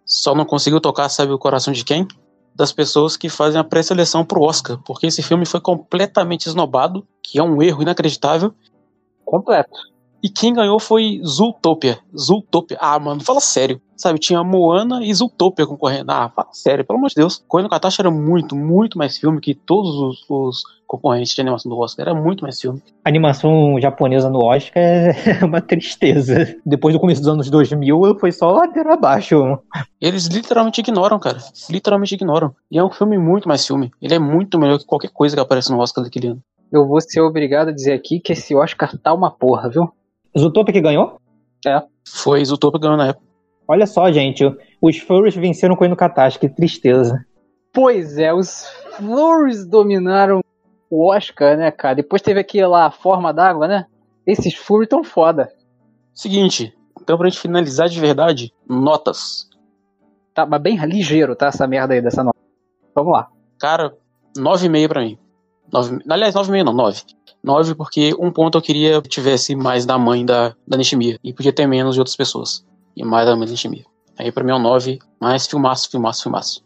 Só 0.04 0.34
não 0.34 0.44
conseguiu 0.44 0.80
tocar, 0.80 1.08
sabe 1.08 1.32
o 1.32 1.38
coração 1.38 1.72
de 1.72 1.86
quem? 1.86 2.06
Das 2.54 2.70
pessoas 2.70 3.16
que 3.16 3.30
fazem 3.30 3.58
a 3.58 3.64
pré-seleção 3.64 4.26
pro 4.26 4.42
Oscar, 4.42 4.78
porque 4.84 5.06
esse 5.06 5.22
filme 5.22 5.46
foi 5.46 5.60
completamente 5.60 6.46
esnobado, 6.46 7.06
que 7.22 7.38
é 7.38 7.42
um 7.42 7.62
erro 7.62 7.80
inacreditável. 7.80 8.52
Completo. 9.24 9.93
E 10.24 10.28
quem 10.30 10.54
ganhou 10.54 10.80
foi 10.80 11.20
Zootopia. 11.22 11.98
Zootopia. 12.18 12.78
Ah, 12.80 12.98
mano, 12.98 13.22
fala 13.22 13.40
sério. 13.40 13.78
Sabe, 13.94 14.18
tinha 14.18 14.42
Moana 14.42 15.04
e 15.04 15.12
Zootopia 15.12 15.66
concorrendo. 15.66 16.10
Ah, 16.10 16.32
fala 16.34 16.48
sério, 16.50 16.82
pelo 16.82 16.98
amor 16.98 17.10
de 17.10 17.16
Deus. 17.16 17.44
Coelho 17.46 17.64
no 17.64 17.68
Katashi 17.68 18.00
era 18.00 18.10
muito, 18.10 18.56
muito 18.56 18.96
mais 18.96 19.18
filme 19.18 19.38
que 19.38 19.54
todos 19.54 19.94
os, 19.94 20.24
os 20.30 20.62
concorrentes 20.86 21.34
de 21.34 21.42
animação 21.42 21.68
do 21.68 21.78
Oscar. 21.78 22.08
Era 22.08 22.18
muito 22.18 22.40
mais 22.40 22.58
filme. 22.58 22.82
A 23.04 23.08
animação 23.10 23.78
japonesa 23.78 24.30
no 24.30 24.42
Oscar 24.42 24.82
é 24.82 25.14
uma 25.44 25.60
tristeza. 25.60 26.56
Depois 26.64 26.94
do 26.94 27.00
começo 27.00 27.20
dos 27.20 27.28
anos 27.28 27.50
2000, 27.50 28.18
foi 28.18 28.32
só 28.32 28.50
ladeira 28.50 28.94
abaixo. 28.94 29.58
Eles 30.00 30.24
literalmente 30.28 30.80
ignoram, 30.80 31.18
cara. 31.18 31.36
Literalmente 31.68 32.14
ignoram. 32.14 32.54
E 32.70 32.78
é 32.78 32.82
um 32.82 32.90
filme 32.90 33.18
muito 33.18 33.46
mais 33.46 33.66
filme. 33.66 33.92
Ele 34.00 34.14
é 34.14 34.18
muito 34.18 34.58
melhor 34.58 34.78
que 34.78 34.86
qualquer 34.86 35.10
coisa 35.10 35.36
que 35.36 35.42
aparece 35.42 35.70
no 35.70 35.80
Oscar 35.80 36.02
daquele 36.02 36.28
ano. 36.28 36.42
Eu 36.72 36.88
vou 36.88 36.98
ser 37.02 37.20
obrigado 37.20 37.68
a 37.68 37.72
dizer 37.72 37.92
aqui 37.92 38.18
que 38.18 38.32
esse 38.32 38.54
Oscar 38.54 38.96
tá 38.96 39.12
uma 39.12 39.30
porra, 39.30 39.68
viu? 39.68 39.92
Zootopia 40.38 40.72
que 40.72 40.80
ganhou? 40.80 41.20
É. 41.66 41.82
Foi 42.06 42.44
Zootopia 42.44 42.78
que 42.78 42.82
ganhou 42.82 42.98
na 42.98 43.08
época. 43.08 43.24
Olha 43.66 43.86
só, 43.86 44.10
gente, 44.12 44.44
os 44.80 44.98
furries 44.98 45.34
venceram 45.34 45.76
com 45.76 45.86
o 45.86 45.96
Katashi, 45.96 46.38
que 46.38 46.48
tristeza. 46.48 47.24
Pois 47.72 48.18
é, 48.18 48.32
os 48.32 48.66
furries 48.96 49.66
dominaram 49.66 50.40
o 50.90 51.10
Oscar, 51.10 51.56
né, 51.56 51.70
cara? 51.70 51.96
Depois 51.96 52.22
teve 52.22 52.38
aqui 52.38 52.64
lá 52.64 52.86
a 52.86 52.90
forma 52.90 53.32
d'água, 53.32 53.66
né? 53.66 53.86
Esses 54.26 54.54
furries 54.54 54.88
tão 54.88 55.02
foda. 55.02 55.50
Seguinte, 56.12 56.72
então 57.00 57.18
pra 57.18 57.28
gente 57.28 57.40
finalizar 57.40 57.88
de 57.88 57.98
verdade, 57.98 58.52
notas. 58.68 59.48
Tá, 60.34 60.44
mas 60.46 60.60
bem 60.60 60.76
ligeiro, 60.84 61.34
tá? 61.34 61.46
Essa 61.46 61.66
merda 61.66 61.94
aí 61.94 62.02
dessa 62.02 62.22
nota. 62.22 62.38
Vamos 62.94 63.12
lá. 63.12 63.28
Cara, 63.58 63.96
9,5 64.36 64.88
pra 64.88 65.00
mim. 65.00 65.18
9, 65.72 65.98
aliás, 66.08 66.34
9,5 66.34 66.64
não, 66.64 66.72
9. 66.72 67.02
9 67.42 67.74
porque 67.74 68.14
um 68.18 68.30
ponto 68.30 68.56
eu 68.56 68.62
queria 68.62 69.02
que 69.02 69.08
tivesse 69.08 69.54
mais 69.54 69.84
da 69.84 69.98
mãe 69.98 70.24
da, 70.24 70.54
da 70.66 70.76
Nishimiya. 70.76 71.18
E 71.22 71.32
podia 71.32 71.52
ter 71.52 71.66
menos 71.66 71.94
de 71.94 72.00
outras 72.00 72.16
pessoas. 72.16 72.64
E 72.96 73.04
mais 73.04 73.26
da 73.26 73.36
mãe 73.36 73.46
da 73.46 73.52
Nishimiya. 73.52 73.84
Aí 74.18 74.30
pra 74.30 74.44
mim 74.44 74.52
é 74.52 74.54
um 74.54 74.62
9, 74.62 74.98
mais 75.20 75.46
filmaço, 75.46 75.90
filmaço, 75.90 76.22
filmaço. 76.22 76.64